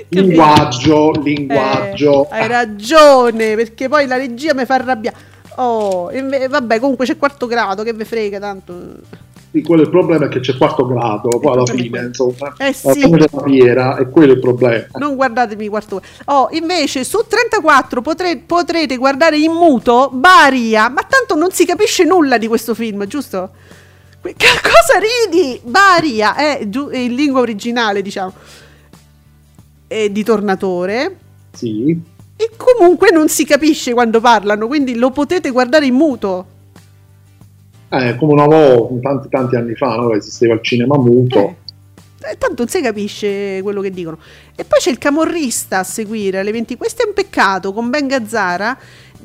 linguaggio, 0.10 1.12
linguaggio. 1.12 2.30
Eh, 2.30 2.40
hai 2.40 2.48
ragione, 2.48 3.56
perché 3.56 3.88
poi 3.90 4.08
la 4.08 4.18
regia 4.18 4.54
mi 4.54 4.66
fa 4.66 4.76
arrabbiare. 4.76 5.32
Oh, 5.56 6.12
vabbè, 6.50 6.80
comunque 6.80 7.06
c'è 7.06 7.18
quarto 7.18 7.46
grado, 7.46 7.84
che 7.84 7.94
ve 7.94 8.06
frega 8.06 8.40
tanto. 8.40 8.96
Sì, 9.54 9.62
quello 9.62 9.84
è 9.84 9.86
il 9.86 9.92
problema 9.92 10.26
è 10.26 10.30
che 10.30 10.40
c'è 10.40 10.58
quarto 10.58 10.88
grado, 10.88 11.30
poi 11.38 11.54
alla 11.54 11.66
fine, 11.68 12.06
insomma, 12.06 12.56
eh 12.58 12.74
sì. 12.74 13.08
la 13.08 13.28
fiera, 13.46 13.98
e 13.98 14.10
quello 14.10 14.32
è 14.32 14.36
il 14.36 14.40
problema. 14.40 14.86
Non 14.94 15.14
guardatemi 15.14 15.68
quarto 15.68 16.02
Oh, 16.26 16.48
invece 16.54 17.04
su 17.04 17.20
34 17.28 18.02
potre- 18.02 18.38
potrete 18.44 18.98
guardare 18.98 19.38
in 19.38 19.52
muto 19.52 20.10
Baria, 20.12 20.90
ma 20.90 21.06
tanto 21.08 21.36
non 21.36 21.52
si 21.52 21.68
capisce 21.68 22.04
nulla 22.04 22.40
di 22.40 22.48
questo 22.48 22.74
film, 22.74 23.06
giusto? 23.06 23.52
Che 24.24 24.34
cosa 24.34 25.00
ridi? 25.30 25.62
Baria, 25.64 26.36
è, 26.36 26.64
giu- 26.68 26.90
è 26.90 26.98
in 26.98 27.14
lingua 27.14 27.42
originale, 27.42 28.02
diciamo. 28.02 28.34
È 29.86 30.10
di 30.10 30.24
Tornatore. 30.24 31.18
Sì 31.52 32.12
e 32.36 32.50
comunque 32.58 33.12
non 33.12 33.30
si 33.30 33.46
capisce 33.46 33.94
quando 33.94 34.20
parlano, 34.20 34.66
quindi 34.68 34.96
lo 34.96 35.12
potete 35.12 35.52
guardare 35.52 35.86
in 35.86 35.94
muto. 35.94 36.48
Eh, 37.94 38.16
come 38.16 38.34
una 38.34 38.48
volta, 38.48 39.08
tanti 39.08 39.30
tanti 39.30 39.56
anni 39.56 39.76
fa, 39.76 39.96
no? 39.96 40.14
esisteva 40.14 40.56
il 40.56 40.62
cinema 40.64 40.98
muto. 40.98 41.38
Eh. 41.38 42.32
eh, 42.32 42.38
tanto 42.40 42.64
non 42.64 42.68
si 42.68 42.82
capisce 42.82 43.60
quello 43.62 43.82
che 43.82 43.92
dicono. 43.92 44.18
E 44.56 44.64
poi 44.64 44.80
c'è 44.80 44.90
il 44.90 44.98
camorrista 44.98 45.80
a 45.80 45.84
seguire 45.84 46.40
alle 46.40 46.52
20. 46.52 46.76
Questo 46.76 47.04
è 47.04 47.06
un 47.06 47.14
peccato 47.14 47.72
con 47.72 47.92
Ben 47.92 48.08
Gazzara, 48.08 48.76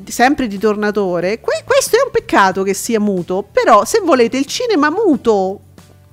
sempre 0.05 0.45
di 0.45 0.59
tornatore. 0.59 1.39
Que- 1.39 1.63
questo 1.65 1.95
è 1.95 2.01
un 2.05 2.11
peccato 2.11 2.61
che 2.61 2.75
sia 2.75 2.99
muto, 2.99 3.43
però 3.51 3.85
se 3.85 4.01
volete 4.03 4.37
il 4.37 4.45
cinema 4.45 4.91
muto 4.91 5.61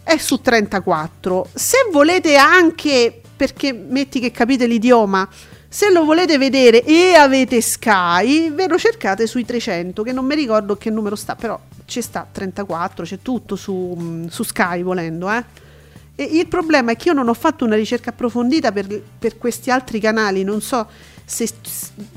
è 0.03 0.16
su 0.16 0.41
34. 0.41 1.49
Se 1.53 1.77
volete 1.93 2.37
anche 2.37 3.20
perché 3.37 3.74
metti 3.74 4.19
che 4.19 4.31
capite 4.31 4.66
l'idioma, 4.66 5.28
se 5.69 5.91
lo 5.91 6.07
volete 6.07 6.39
vedere 6.39 6.83
e 6.85 7.12
avete 7.12 7.61
Sky, 7.61 8.51
ve 8.51 8.66
lo 8.66 8.78
cercate 8.78 9.27
sui 9.27 9.45
300, 9.45 10.03
che 10.03 10.12
non 10.12 10.24
mi 10.24 10.35
ricordo 10.35 10.77
che 10.77 10.89
numero 10.89 11.16
sta, 11.16 11.35
però 11.35 11.61
ci 11.86 12.02
sta 12.02 12.26
34, 12.30 13.04
c'è 13.04 13.18
tutto 13.22 13.56
su, 13.56 14.26
su 14.28 14.42
Sky 14.42 14.82
volendo, 14.82 15.30
eh. 15.30 15.44
E 16.18 16.24
il 16.24 16.46
problema 16.46 16.92
è 16.92 16.96
che 16.96 17.08
io 17.08 17.14
non 17.14 17.28
ho 17.28 17.34
fatto 17.34 17.64
una 17.64 17.76
ricerca 17.76 18.10
approfondita 18.10 18.72
per, 18.72 19.02
per 19.18 19.36
questi 19.38 19.70
altri 19.70 20.00
canali, 20.00 20.44
non 20.44 20.62
so 20.62 20.86
se, 21.24 21.48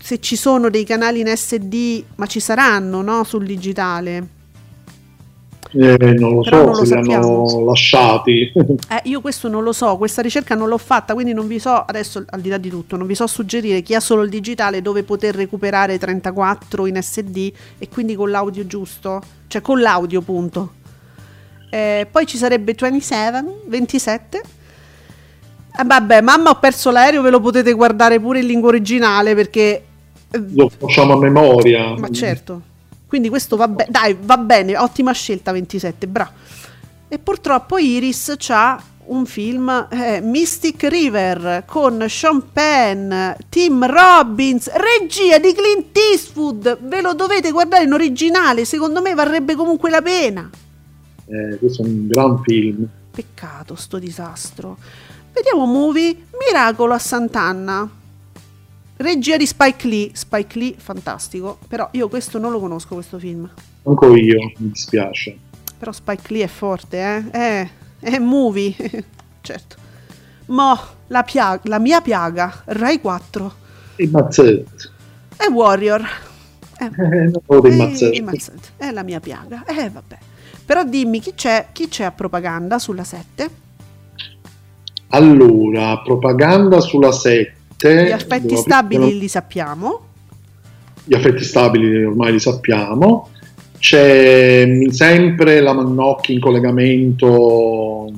se, 0.01 0.19
ci 0.19 0.35
sono 0.35 0.69
dei 0.69 0.85
canali 0.85 1.19
in 1.19 1.35
SD, 1.35 2.03
ma 2.15 2.25
ci 2.27 2.39
saranno 2.39 3.01
no? 3.01 3.23
sul 3.23 3.45
digitale. 3.45 4.37
Eh, 5.71 6.13
non 6.13 6.33
lo 6.33 6.41
Però 6.41 6.73
so 6.73 6.79
non 6.79 6.85
se 6.85 6.95
lo 6.95 7.01
li 7.01 7.13
hanno 7.13 7.65
lasciati. 7.65 8.51
Eh, 8.89 9.01
io 9.03 9.21
questo 9.21 9.47
non 9.47 9.63
lo 9.63 9.71
so, 9.71 9.97
questa 9.97 10.21
ricerca 10.21 10.55
non 10.55 10.67
l'ho 10.67 10.77
fatta, 10.77 11.13
quindi 11.13 11.33
non 11.33 11.47
vi 11.47 11.59
so, 11.59 11.83
adesso 11.85 12.23
al 12.27 12.41
di 12.41 12.49
là 12.49 12.57
di 12.57 12.69
tutto, 12.69 12.97
non 12.97 13.05
vi 13.05 13.13
so 13.13 13.27
suggerire 13.27 13.81
chi 13.81 13.93
ha 13.93 13.99
solo 13.99 14.23
il 14.23 14.29
digitale 14.29 14.81
dove 14.81 15.03
poter 15.03 15.35
recuperare 15.35 15.99
34 15.99 16.87
in 16.87 16.99
SD 16.99 17.51
e 17.77 17.87
quindi 17.87 18.15
con 18.15 18.31
l'audio 18.31 18.65
giusto, 18.65 19.21
cioè 19.47 19.61
con 19.61 19.79
l'audio 19.79 20.21
punto. 20.21 20.71
Eh, 21.69 22.07
poi 22.09 22.25
ci 22.25 22.37
sarebbe 22.37 22.73
27, 22.73 23.43
27. 23.67 24.37
Eh, 24.37 25.83
vabbè, 25.85 26.21
mamma 26.21 26.49
ho 26.49 26.59
perso 26.59 26.89
l'aereo, 26.89 27.21
ve 27.21 27.29
lo 27.29 27.39
potete 27.39 27.73
guardare 27.73 28.19
pure 28.19 28.39
in 28.39 28.47
lingua 28.47 28.69
originale 28.69 29.35
perché... 29.35 29.83
Eh, 30.31 30.43
lo 30.53 30.69
facciamo 30.69 31.13
a 31.13 31.17
memoria. 31.17 31.95
Ma 31.95 32.09
certo. 32.09 32.61
Quindi 33.10 33.27
questo 33.27 33.56
va 33.56 33.68
bene, 33.68 33.90
dai, 33.90 34.15
va 34.22 34.38
bene, 34.38 34.77
ottima 34.77 35.11
scelta 35.14 35.52
27, 35.52 36.06
bravo. 36.06 36.31
E 37.07 37.18
purtroppo 37.18 37.80
Iris 37.80 38.36
ha 38.49 38.80
un 39.06 39.26
film 39.26 39.88
eh, 39.90 40.22
Mystic 40.22 40.84
River 40.84 41.64
con 41.65 42.06
Sean 42.07 42.52
Penn, 42.53 43.11
Tim 43.49 43.84
Robbins, 43.84 44.69
regia 44.73 45.40
di 45.40 45.53
Clint 45.53 45.98
Eastwood. 45.98 46.77
Ve 46.84 47.02
lo 47.02 47.15
dovete 47.15 47.49
guardare 47.49 47.86
in 47.86 47.94
originale, 47.94 48.64
secondo 48.64 49.02
me 49.02 49.15
varrebbe 49.15 49.56
comunque 49.56 49.90
la 49.90 50.03
pena. 50.03 50.48
Eh, 51.26 51.57
questo 51.57 51.81
è 51.81 51.86
un 51.88 52.07
gran 52.07 52.40
film. 52.44 52.88
Peccato, 53.10 53.73
sto 53.73 53.98
disastro. 53.98 54.77
Vediamo 55.34 55.65
movie 55.65 56.15
Miracolo 56.45 56.94
a 56.94 56.99
Sant'Anna. 56.99 57.90
Regia 59.01 59.38
di 59.38 59.45
Spike 59.45 59.88
Lee. 59.88 60.09
Spike 60.11 60.59
Lee, 60.59 60.76
fantastico. 60.77 61.57
Però 61.69 61.88
io 61.93 62.09
questo 62.09 62.38
non 62.38 62.51
lo 62.51 62.59
conosco, 62.59 62.95
questo 62.95 63.17
film. 63.17 63.49
Anche 63.84 64.05
io, 64.07 64.39
mi 64.57 64.71
dispiace. 64.71 65.38
Però 65.77 65.93
Spike 65.93 66.34
Lee 66.34 66.43
è 66.43 66.47
forte, 66.47 66.97
eh? 66.97 67.30
È, 67.30 67.69
è 68.01 68.19
movie. 68.19 68.76
certo. 69.39 69.77
Mo, 70.47 70.77
la, 71.07 71.23
piaga, 71.23 71.61
la 71.63 71.80
mia 71.80 72.01
piaga, 72.01 72.63
Rai 72.65 72.99
4. 72.99 73.53
E 73.95 74.07
Mazzette. 74.09 74.89
È 75.38 75.47
Warrior. 75.47 76.01
Eh, 76.77 76.85
eh, 76.85 77.31
no, 77.31 77.41
è, 77.61 78.23
è 78.85 78.91
la 78.91 79.03
mia 79.03 79.21
piaga. 79.21 79.63
Eh, 79.63 79.89
vabbè. 79.89 80.17
Però 80.65 80.84
dimmi 80.84 81.21
chi 81.21 81.34
c'è, 81.35 81.67
chi 81.71 81.88
c'è 81.88 82.03
a 82.03 82.11
propaganda 82.11 82.77
sulla 82.77 83.05
7? 83.05 83.49
Allora, 85.07 86.01
propaganda 86.01 86.81
sulla 86.81 87.13
7. 87.13 87.59
Gli 87.81 88.11
affetti 88.11 88.57
stabili 88.57 89.03
aprire... 89.03 89.19
li 89.19 89.27
sappiamo. 89.27 90.01
Gli 91.06 91.14
affetti 91.14 91.43
stabili 91.43 92.03
ormai 92.03 92.34
li 92.34 92.39
sappiamo. 92.39 93.30
C'è 93.77 94.68
sempre 94.89 95.61
la 95.61 95.73
Mannocchi 95.73 96.34
in 96.34 96.41
collegamento 96.41 98.11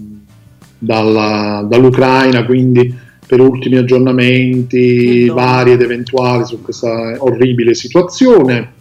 dalla, 0.79 1.63
dall'Ucraina, 1.67 2.43
quindi 2.45 2.97
per 3.27 3.39
ultimi 3.39 3.77
aggiornamenti 3.77 5.29
vari 5.29 5.73
ed 5.73 5.81
eventuali 5.81 6.45
su 6.45 6.61
questa 6.61 7.15
orribile 7.19 7.75
situazione. 7.75 8.79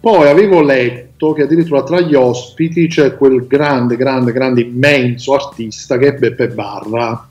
Poi 0.00 0.28
avevo 0.28 0.62
letto 0.62 1.32
che 1.34 1.42
addirittura 1.42 1.82
tra 1.82 2.00
gli 2.00 2.14
ospiti 2.14 2.88
c'è 2.88 3.16
quel 3.16 3.46
grande, 3.46 3.96
grande, 3.96 4.32
grande, 4.32 4.62
immenso 4.62 5.34
artista 5.34 5.98
che 5.98 6.14
è 6.14 6.18
Beppe 6.18 6.48
Barra. 6.48 7.28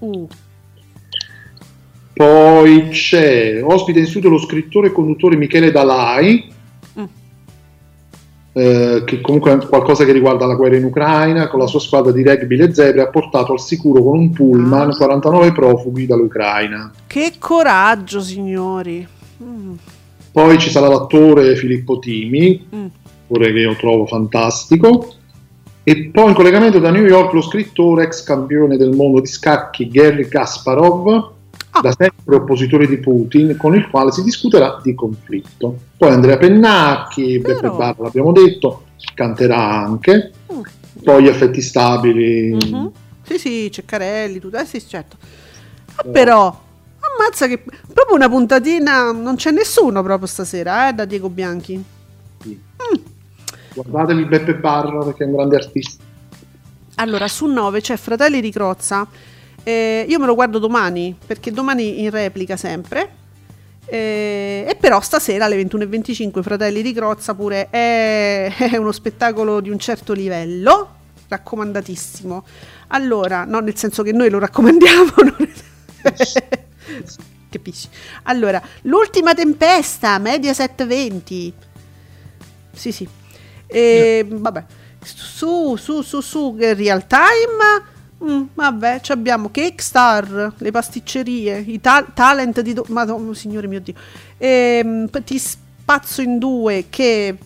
Uh. 0.00 0.28
Poi 2.14 2.88
c'è 2.90 3.60
ospite 3.62 3.98
in 3.98 4.06
studio 4.06 4.30
lo 4.30 4.38
scrittore 4.38 4.88
e 4.88 4.92
conduttore 4.92 5.36
Michele 5.36 5.70
Dalai, 5.70 6.50
mm. 6.98 7.04
eh, 8.52 9.02
che 9.04 9.20
comunque 9.20 9.52
è 9.52 9.66
qualcosa 9.66 10.04
che 10.04 10.12
riguarda 10.12 10.46
la 10.46 10.54
guerra 10.54 10.76
in 10.76 10.84
Ucraina, 10.84 11.48
con 11.48 11.58
la 11.58 11.66
sua 11.66 11.80
squadra 11.80 12.12
di 12.12 12.22
rugby 12.22 12.56
Le 12.56 12.72
Zebre 12.72 13.02
ha 13.02 13.08
portato 13.08 13.52
al 13.52 13.60
sicuro 13.60 14.02
con 14.02 14.18
un 14.18 14.30
pullman 14.30 14.90
ah. 14.90 14.96
49 14.96 15.52
profughi 15.52 16.06
dall'Ucraina. 16.06 16.92
Che 17.06 17.32
coraggio, 17.38 18.20
signori! 18.20 19.06
Mm. 19.42 19.74
Poi 20.30 20.58
ci 20.58 20.70
sarà 20.70 20.88
l'attore 20.88 21.56
Filippo 21.56 21.98
Timi, 21.98 22.66
mm 22.74 22.86
che 23.38 23.48
io 23.50 23.74
trovo 23.76 24.06
fantastico. 24.06 25.14
E 25.82 26.10
poi 26.12 26.28
in 26.28 26.34
collegamento 26.34 26.78
da 26.78 26.90
New 26.90 27.04
York 27.04 27.32
lo 27.34 27.42
scrittore, 27.42 28.04
ex 28.04 28.22
campione 28.24 28.76
del 28.76 28.92
mondo 28.92 29.20
di 29.20 29.26
scacchi 29.26 29.88
Gary 29.88 30.26
Kasparov. 30.28 31.32
Da 31.80 31.92
sempre 31.96 32.36
oppositore 32.36 32.86
di 32.86 32.98
Putin, 32.98 33.56
con 33.56 33.74
il 33.74 33.88
quale 33.88 34.12
si 34.12 34.22
discuterà 34.22 34.80
di 34.82 34.94
conflitto. 34.94 35.76
Poi 35.96 36.10
Andrea 36.10 36.36
Pennacchi, 36.36 37.40
Però... 37.40 37.60
Beppe 37.60 37.76
Barra 37.76 38.02
l'abbiamo 38.02 38.32
detto, 38.32 38.84
canterà 39.14 39.84
anche. 39.84 40.32
Mm. 40.52 40.60
Poi 41.02 41.22
gli 41.22 41.28
effetti 41.28 41.60
stabili. 41.60 42.52
Mm-hmm. 42.54 42.86
Sì, 43.22 43.38
sì, 43.38 43.70
Ceccarelli, 43.70 44.38
tutto. 44.38 44.58
Eh 44.58 44.64
sì, 44.64 44.86
certo. 44.86 45.16
Ah, 45.96 46.04
però, 46.04 46.62
ammazza 47.00 47.46
che 47.46 47.58
proprio 47.58 48.16
una 48.16 48.28
puntatina, 48.28 49.12
non 49.12 49.36
c'è 49.36 49.50
nessuno 49.50 50.02
proprio 50.02 50.26
stasera, 50.26 50.88
eh, 50.88 50.92
da 50.92 51.04
Diego 51.04 51.28
Bianchi. 51.28 51.82
Sì. 52.40 52.50
Mm. 52.50 53.02
Guardatevi 53.74 54.24
Beppe 54.26 54.54
Barra 54.54 55.04
perché 55.04 55.24
è 55.24 55.26
un 55.26 55.32
grande 55.34 55.56
artista. 55.56 56.02
Allora, 56.96 57.26
su 57.26 57.46
9 57.46 57.80
c'è 57.80 57.96
Fratelli 57.96 58.40
di 58.40 58.52
Crozza. 58.52 59.06
Eh, 59.64 60.04
io 60.06 60.18
me 60.18 60.26
lo 60.26 60.34
guardo 60.34 60.58
domani, 60.58 61.16
perché 61.26 61.50
domani 61.50 62.02
in 62.02 62.10
replica 62.10 62.56
sempre. 62.56 63.22
Eh, 63.86 64.64
e 64.68 64.76
però 64.78 65.00
stasera 65.00 65.46
alle 65.46 65.60
21.25 65.62 66.42
Fratelli 66.42 66.82
di 66.82 66.92
Crozza 66.92 67.34
pure 67.34 67.68
è, 67.70 68.52
è, 68.70 68.76
uno 68.76 68.92
spettacolo 68.92 69.60
di 69.60 69.70
un 69.70 69.78
certo 69.78 70.12
livello, 70.12 70.96
raccomandatissimo. 71.28 72.44
Allora, 72.88 73.44
no, 73.44 73.60
nel 73.60 73.76
senso 73.76 74.02
che 74.02 74.12
noi 74.12 74.28
lo 74.28 74.38
raccomandiamo. 74.38 75.12
Capisci? 77.48 77.88
Allora, 78.24 78.60
l'ultima 78.82 79.32
tempesta, 79.32 80.18
Mediaset 80.18 80.84
20. 80.84 81.54
Sì, 82.72 82.92
sì. 82.92 83.08
E 83.66 84.26
vabbè, 84.28 84.64
su, 85.02 85.76
su, 85.76 86.02
su, 86.02 86.20
su 86.20 86.56
real 86.58 87.06
time. 87.06 87.92
Mm, 88.24 88.42
vabbè, 88.54 89.00
abbiamo 89.08 89.50
Cakestar, 89.50 90.54
le 90.56 90.70
pasticcerie, 90.70 91.58
i 91.58 91.80
ta- 91.80 92.06
talent 92.14 92.60
di... 92.62 92.72
Do- 92.72 92.86
Madonna, 92.88 93.34
signore 93.34 93.66
mio 93.66 93.80
Dio. 93.80 93.94
E, 94.38 94.80
ehm, 94.82 95.22
ti 95.24 95.38
spazzo 95.38 96.22
in 96.22 96.38
due 96.38 96.86
che 96.88 97.36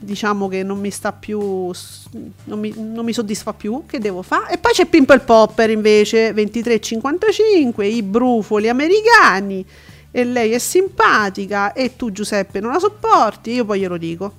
diciamo 0.00 0.46
che 0.46 0.62
non 0.62 0.78
mi 0.78 0.90
sta 0.90 1.12
più 1.12 1.40
non 1.40 2.60
mi, 2.60 2.72
non 2.76 3.04
mi 3.04 3.12
soddisfa 3.12 3.52
più 3.52 3.82
che 3.84 3.98
devo 3.98 4.22
fare 4.22 4.52
e 4.52 4.58
poi 4.58 4.70
c'è 4.70 4.86
Pimple 4.86 5.18
Popper 5.18 5.70
invece 5.70 6.30
23,55 6.30 7.82
i 7.82 8.04
brufoli 8.04 8.68
americani 8.68 9.66
e 10.12 10.22
lei 10.22 10.52
è 10.52 10.58
simpatica 10.58 11.72
e 11.72 11.96
tu 11.96 12.12
Giuseppe 12.12 12.60
non 12.60 12.70
la 12.70 12.78
sopporti 12.78 13.50
io 13.50 13.64
poi 13.64 13.80
glielo 13.80 13.96
dico 13.96 14.34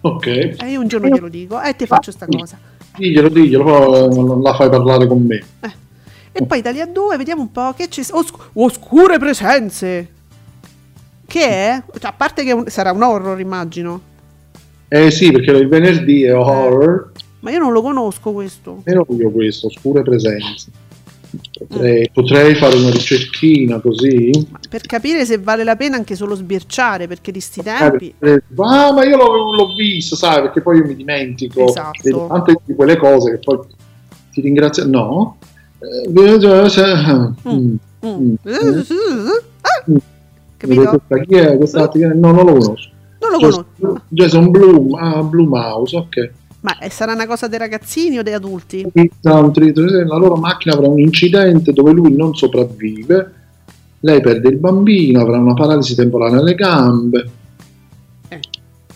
Ok. 0.00 0.26
E 0.26 0.56
io 0.70 0.80
un 0.80 0.88
giorno 0.88 1.08
glielo 1.08 1.28
dico 1.28 1.60
e 1.60 1.74
ti 1.74 1.86
faccio 1.86 2.10
sta 2.10 2.26
cosa. 2.26 2.58
Diglielo, 2.96 3.28
diglielo, 3.28 3.64
poi 3.64 4.14
non 4.14 4.42
la 4.42 4.54
fai 4.54 4.68
parlare 4.68 5.06
con 5.06 5.22
me. 5.24 5.42
Eh. 5.60 5.72
E 6.32 6.46
poi 6.46 6.58
Italia 6.58 6.86
2, 6.86 7.16
vediamo 7.16 7.42
un 7.42 7.52
po' 7.52 7.72
che 7.76 7.88
ci 7.88 8.00
Os- 8.10 8.32
Oscure 8.54 9.18
presenze. 9.18 10.08
Che 11.26 11.40
è? 11.46 11.82
Cioè, 11.92 12.10
a 12.10 12.12
parte 12.12 12.44
che 12.44 12.52
un- 12.52 12.66
sarà 12.68 12.92
un 12.92 13.02
horror, 13.02 13.38
immagino. 13.40 14.00
Eh 14.88 15.10
sì, 15.10 15.30
perché 15.30 15.50
il 15.52 15.68
venerdì 15.68 16.24
è 16.24 16.34
horror. 16.34 17.12
Eh. 17.16 17.20
Ma 17.40 17.50
io 17.50 17.58
non 17.58 17.72
lo 17.72 17.82
conosco 17.82 18.32
questo. 18.32 18.82
E 18.84 18.92
non 18.94 19.04
io 19.08 19.30
questo, 19.30 19.66
oscure 19.66 20.02
presenze. 20.02 20.70
Potrei, 21.58 22.10
potrei, 22.12 22.54
fare 22.54 22.76
una 22.76 22.90
ricerchina 22.90 23.78
così 23.80 24.30
per 24.68 24.82
capire 24.82 25.24
se 25.24 25.38
vale 25.38 25.64
la 25.64 25.76
pena 25.76 25.96
anche 25.96 26.14
solo 26.14 26.34
sbirciare 26.34 27.06
perché 27.06 27.32
di 27.32 27.40
sti 27.40 27.62
tempi 27.62 28.14
ah 28.20 28.92
ma 28.92 29.04
io 29.04 29.16
l'ho, 29.16 29.54
l'ho 29.54 29.74
visto 29.74 30.14
sai 30.14 30.42
perché 30.42 30.60
poi 30.60 30.78
io 30.78 30.84
mi 30.84 30.94
dimentico 30.94 31.68
esatto. 31.68 32.26
tante 32.28 32.56
di 32.64 32.74
quelle 32.74 32.96
cose 32.96 33.30
che 33.30 33.38
poi 33.38 33.58
ti 34.30 34.42
ringrazio 34.42 34.84
no 34.86 35.38
Mm. 37.48 37.74
Mm. 38.04 38.34
Ah, 39.62 40.00
capito? 40.56 41.02
Questa, 41.06 41.18
chi 41.18 41.34
è? 41.34 41.56
Questa, 41.56 41.90
no, 42.14 42.32
non 42.32 42.44
lo 42.44 42.52
conosco. 42.52 42.90
Non 43.20 43.30
lo 43.30 43.38
conosco. 43.38 44.02
Jason 44.08 44.50
Bloom, 44.50 44.94
ah, 44.94 45.22
Blue 45.22 45.46
Mouse, 45.46 45.96
ok. 45.96 46.30
Ma 46.62 46.78
eh, 46.78 46.90
sarà 46.90 47.12
una 47.12 47.26
cosa 47.26 47.48
dei 47.48 47.58
ragazzini 47.58 48.18
o 48.18 48.22
dei 48.22 48.34
adulti? 48.34 48.86
La 49.20 50.16
loro 50.16 50.36
macchina 50.36 50.74
avrà 50.74 50.88
un 50.88 51.00
incidente 51.00 51.72
dove 51.72 51.90
lui 51.92 52.14
non 52.14 52.34
sopravvive, 52.34 53.32
lei 54.00 54.20
perde 54.20 54.48
il 54.48 54.58
bambino, 54.58 55.20
avrà 55.20 55.38
una 55.38 55.54
paralisi 55.54 55.94
temporale 55.96 56.36
alle 56.38 56.54
gambe. 56.54 57.30
Eh. 58.28 58.40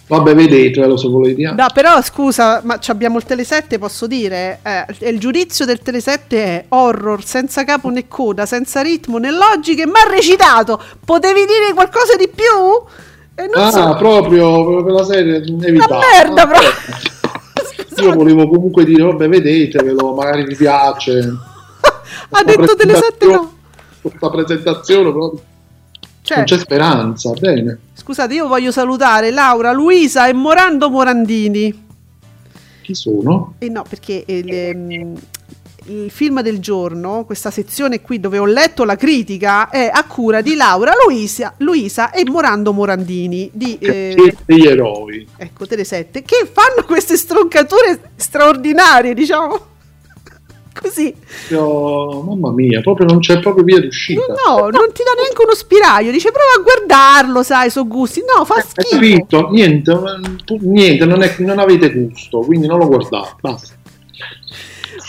Vabbè, 0.06 0.34
vedetelo 0.36 0.97
se 0.97 1.09
volete. 1.09 1.43
No, 1.43 1.66
però 1.74 2.01
scusa, 2.02 2.60
ma 2.64 2.78
abbiamo 2.86 3.18
il 3.18 3.24
Telesette, 3.24 3.78
posso 3.78 4.06
dire? 4.06 4.60
Eh, 4.62 5.09
il 5.10 5.18
giudizio 5.18 5.64
del 5.64 5.80
Telesette 5.80 6.44
è 6.44 6.64
horror, 6.68 7.24
senza 7.24 7.64
capo 7.64 7.88
né 7.88 8.06
coda, 8.06 8.47
senza 8.47 8.80
ritmo 8.82 9.18
né 9.18 9.30
logiche, 9.32 9.86
ma 9.86 10.09
recitato. 10.09 10.80
Potevi 11.05 11.40
dire 11.40 11.74
qualcosa 11.74 12.14
di 12.16 12.28
più? 12.32 12.44
E 13.34 13.51
non 13.52 13.64
ah, 13.64 13.70
so. 13.72 13.97
proprio 13.98 14.84
per 14.84 14.93
la 14.93 15.05
serie 15.05 15.43
Una 15.48 15.66
evitata. 15.66 15.98
merda, 15.98 16.43
Ah, 16.43 16.47
proprio. 16.47 16.70
Io 18.02 18.12
volevo 18.12 18.48
comunque 18.48 18.85
dire, 18.85 19.02
vabbè, 19.02 19.28
vedetevelo, 19.28 20.14
magari 20.14 20.44
vi 20.44 20.55
piace. 20.55 21.18
ha 22.31 22.44
detto 22.44 22.74
Telesette 22.77 23.27
no. 23.27 23.52
Questa 24.01 24.31
presentazione 24.31 25.10
proprio. 25.10 25.43
Cioè, 26.23 26.39
Non 26.39 26.47
c'è 26.47 26.59
speranza, 26.59 27.31
bene. 27.39 27.78
scusate, 27.94 28.35
io 28.35 28.48
voglio 28.48 28.73
salutare 28.73 29.31
Laura, 29.31 29.73
Luisa 29.73 30.27
e 30.27 30.32
Morando 30.32 30.90
Morandini. 30.90 31.85
Chi 32.82 32.94
sono? 32.94 33.55
E 33.59 33.68
no, 33.68 33.85
perché 33.89 34.24
il, 34.27 34.52
ehm, 34.52 35.14
il 35.88 36.10
film 36.10 36.40
del 36.42 36.58
giorno, 36.58 37.24
questa 37.24 37.50
sezione 37.50 38.00
qui 38.00 38.18
dove 38.20 38.38
ho 38.38 38.44
letto 38.46 38.84
la 38.84 38.96
critica, 38.96 39.68
è 39.70 39.90
a 39.92 40.04
cura 40.04 40.40
di 40.40 40.54
Laura, 40.54 40.92
Luisa, 41.06 41.54
Luisa 41.58 42.10
e 42.10 42.24
Morando 42.28 42.72
Morandini 42.72 43.48
di 43.52 43.78
eh, 43.78 44.36
degli 44.44 44.66
eroi. 44.66 45.26
ecco, 45.36 45.66
Telesette, 45.66 46.22
che 46.22 46.48
fanno 46.50 46.84
queste 46.86 47.16
stroncature 47.16 48.10
straordinarie, 48.16 49.14
diciamo. 49.14 49.74
Così. 50.78 51.14
Io- 51.50 52.20
mamma 52.22 52.50
mia, 52.52 52.80
proprio 52.82 53.06
non 53.06 53.20
c'è 53.20 53.38
proprio 53.40 53.64
via 53.64 53.80
d'uscita. 53.80 54.20
No, 54.20 54.68
non 54.68 54.92
ti 54.92 55.02
dà 55.02 55.12
neanche 55.20 55.42
uno 55.42 55.54
spiraglio, 55.54 56.10
dice 56.10 56.30
prova 56.30 56.50
a 56.58 56.62
guardarlo, 56.62 57.42
sai, 57.42 57.70
so 57.70 57.86
gusti. 57.86 58.20
No, 58.20 58.44
fa 58.44 58.56
Hai 58.56 58.62
schifo. 58.62 58.88
capito? 58.94 59.48
Niente, 59.52 59.92
niente 60.60 61.04
non, 61.06 61.22
è- 61.22 61.34
non 61.38 61.58
avete 61.58 61.90
gusto, 61.92 62.40
quindi 62.40 62.66
non 62.66 62.78
lo 62.78 62.86
guardate. 62.88 63.36
Basta. 63.40 63.74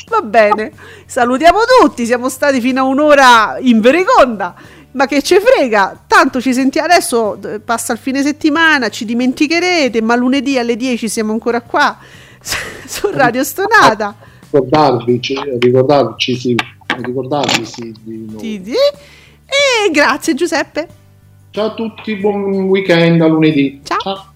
Va 0.09 0.21
bene, 0.21 0.71
salutiamo 1.05 1.59
tutti, 1.81 2.05
siamo 2.05 2.29
stati 2.29 2.61
fino 2.61 2.79
a 2.79 2.83
un'ora 2.85 3.57
in 3.59 3.81
vereconda, 3.81 4.55
ma 4.91 5.05
che 5.05 5.21
ce 5.21 5.41
frega, 5.41 6.05
tanto 6.07 6.39
ci 6.39 6.53
sentiamo 6.53 6.87
adesso, 6.87 7.37
passa 7.63 7.91
il 7.91 7.99
fine 7.99 8.21
settimana, 8.23 8.87
ci 8.87 9.03
dimenticherete, 9.03 10.01
ma 10.01 10.15
lunedì 10.15 10.57
alle 10.57 10.77
10 10.77 11.09
siamo 11.09 11.33
ancora 11.33 11.59
qua 11.59 11.97
su 12.39 13.09
Radio 13.11 13.43
Stonata. 13.43 14.15
Ricordarvi, 14.49 15.19
ricordarci, 15.59 16.35
sì, 16.35 16.55
ricordarvi 17.03 17.65
sì, 17.65 17.93
di 18.01 18.27
noi. 18.31 18.63
E 18.63 19.91
grazie 19.91 20.35
Giuseppe. 20.35 20.87
Ciao 21.51 21.65
a 21.65 21.73
tutti, 21.73 22.15
buon 22.15 22.43
weekend 22.69 23.21
a 23.21 23.27
lunedì. 23.27 23.81
Ciao. 23.83 24.35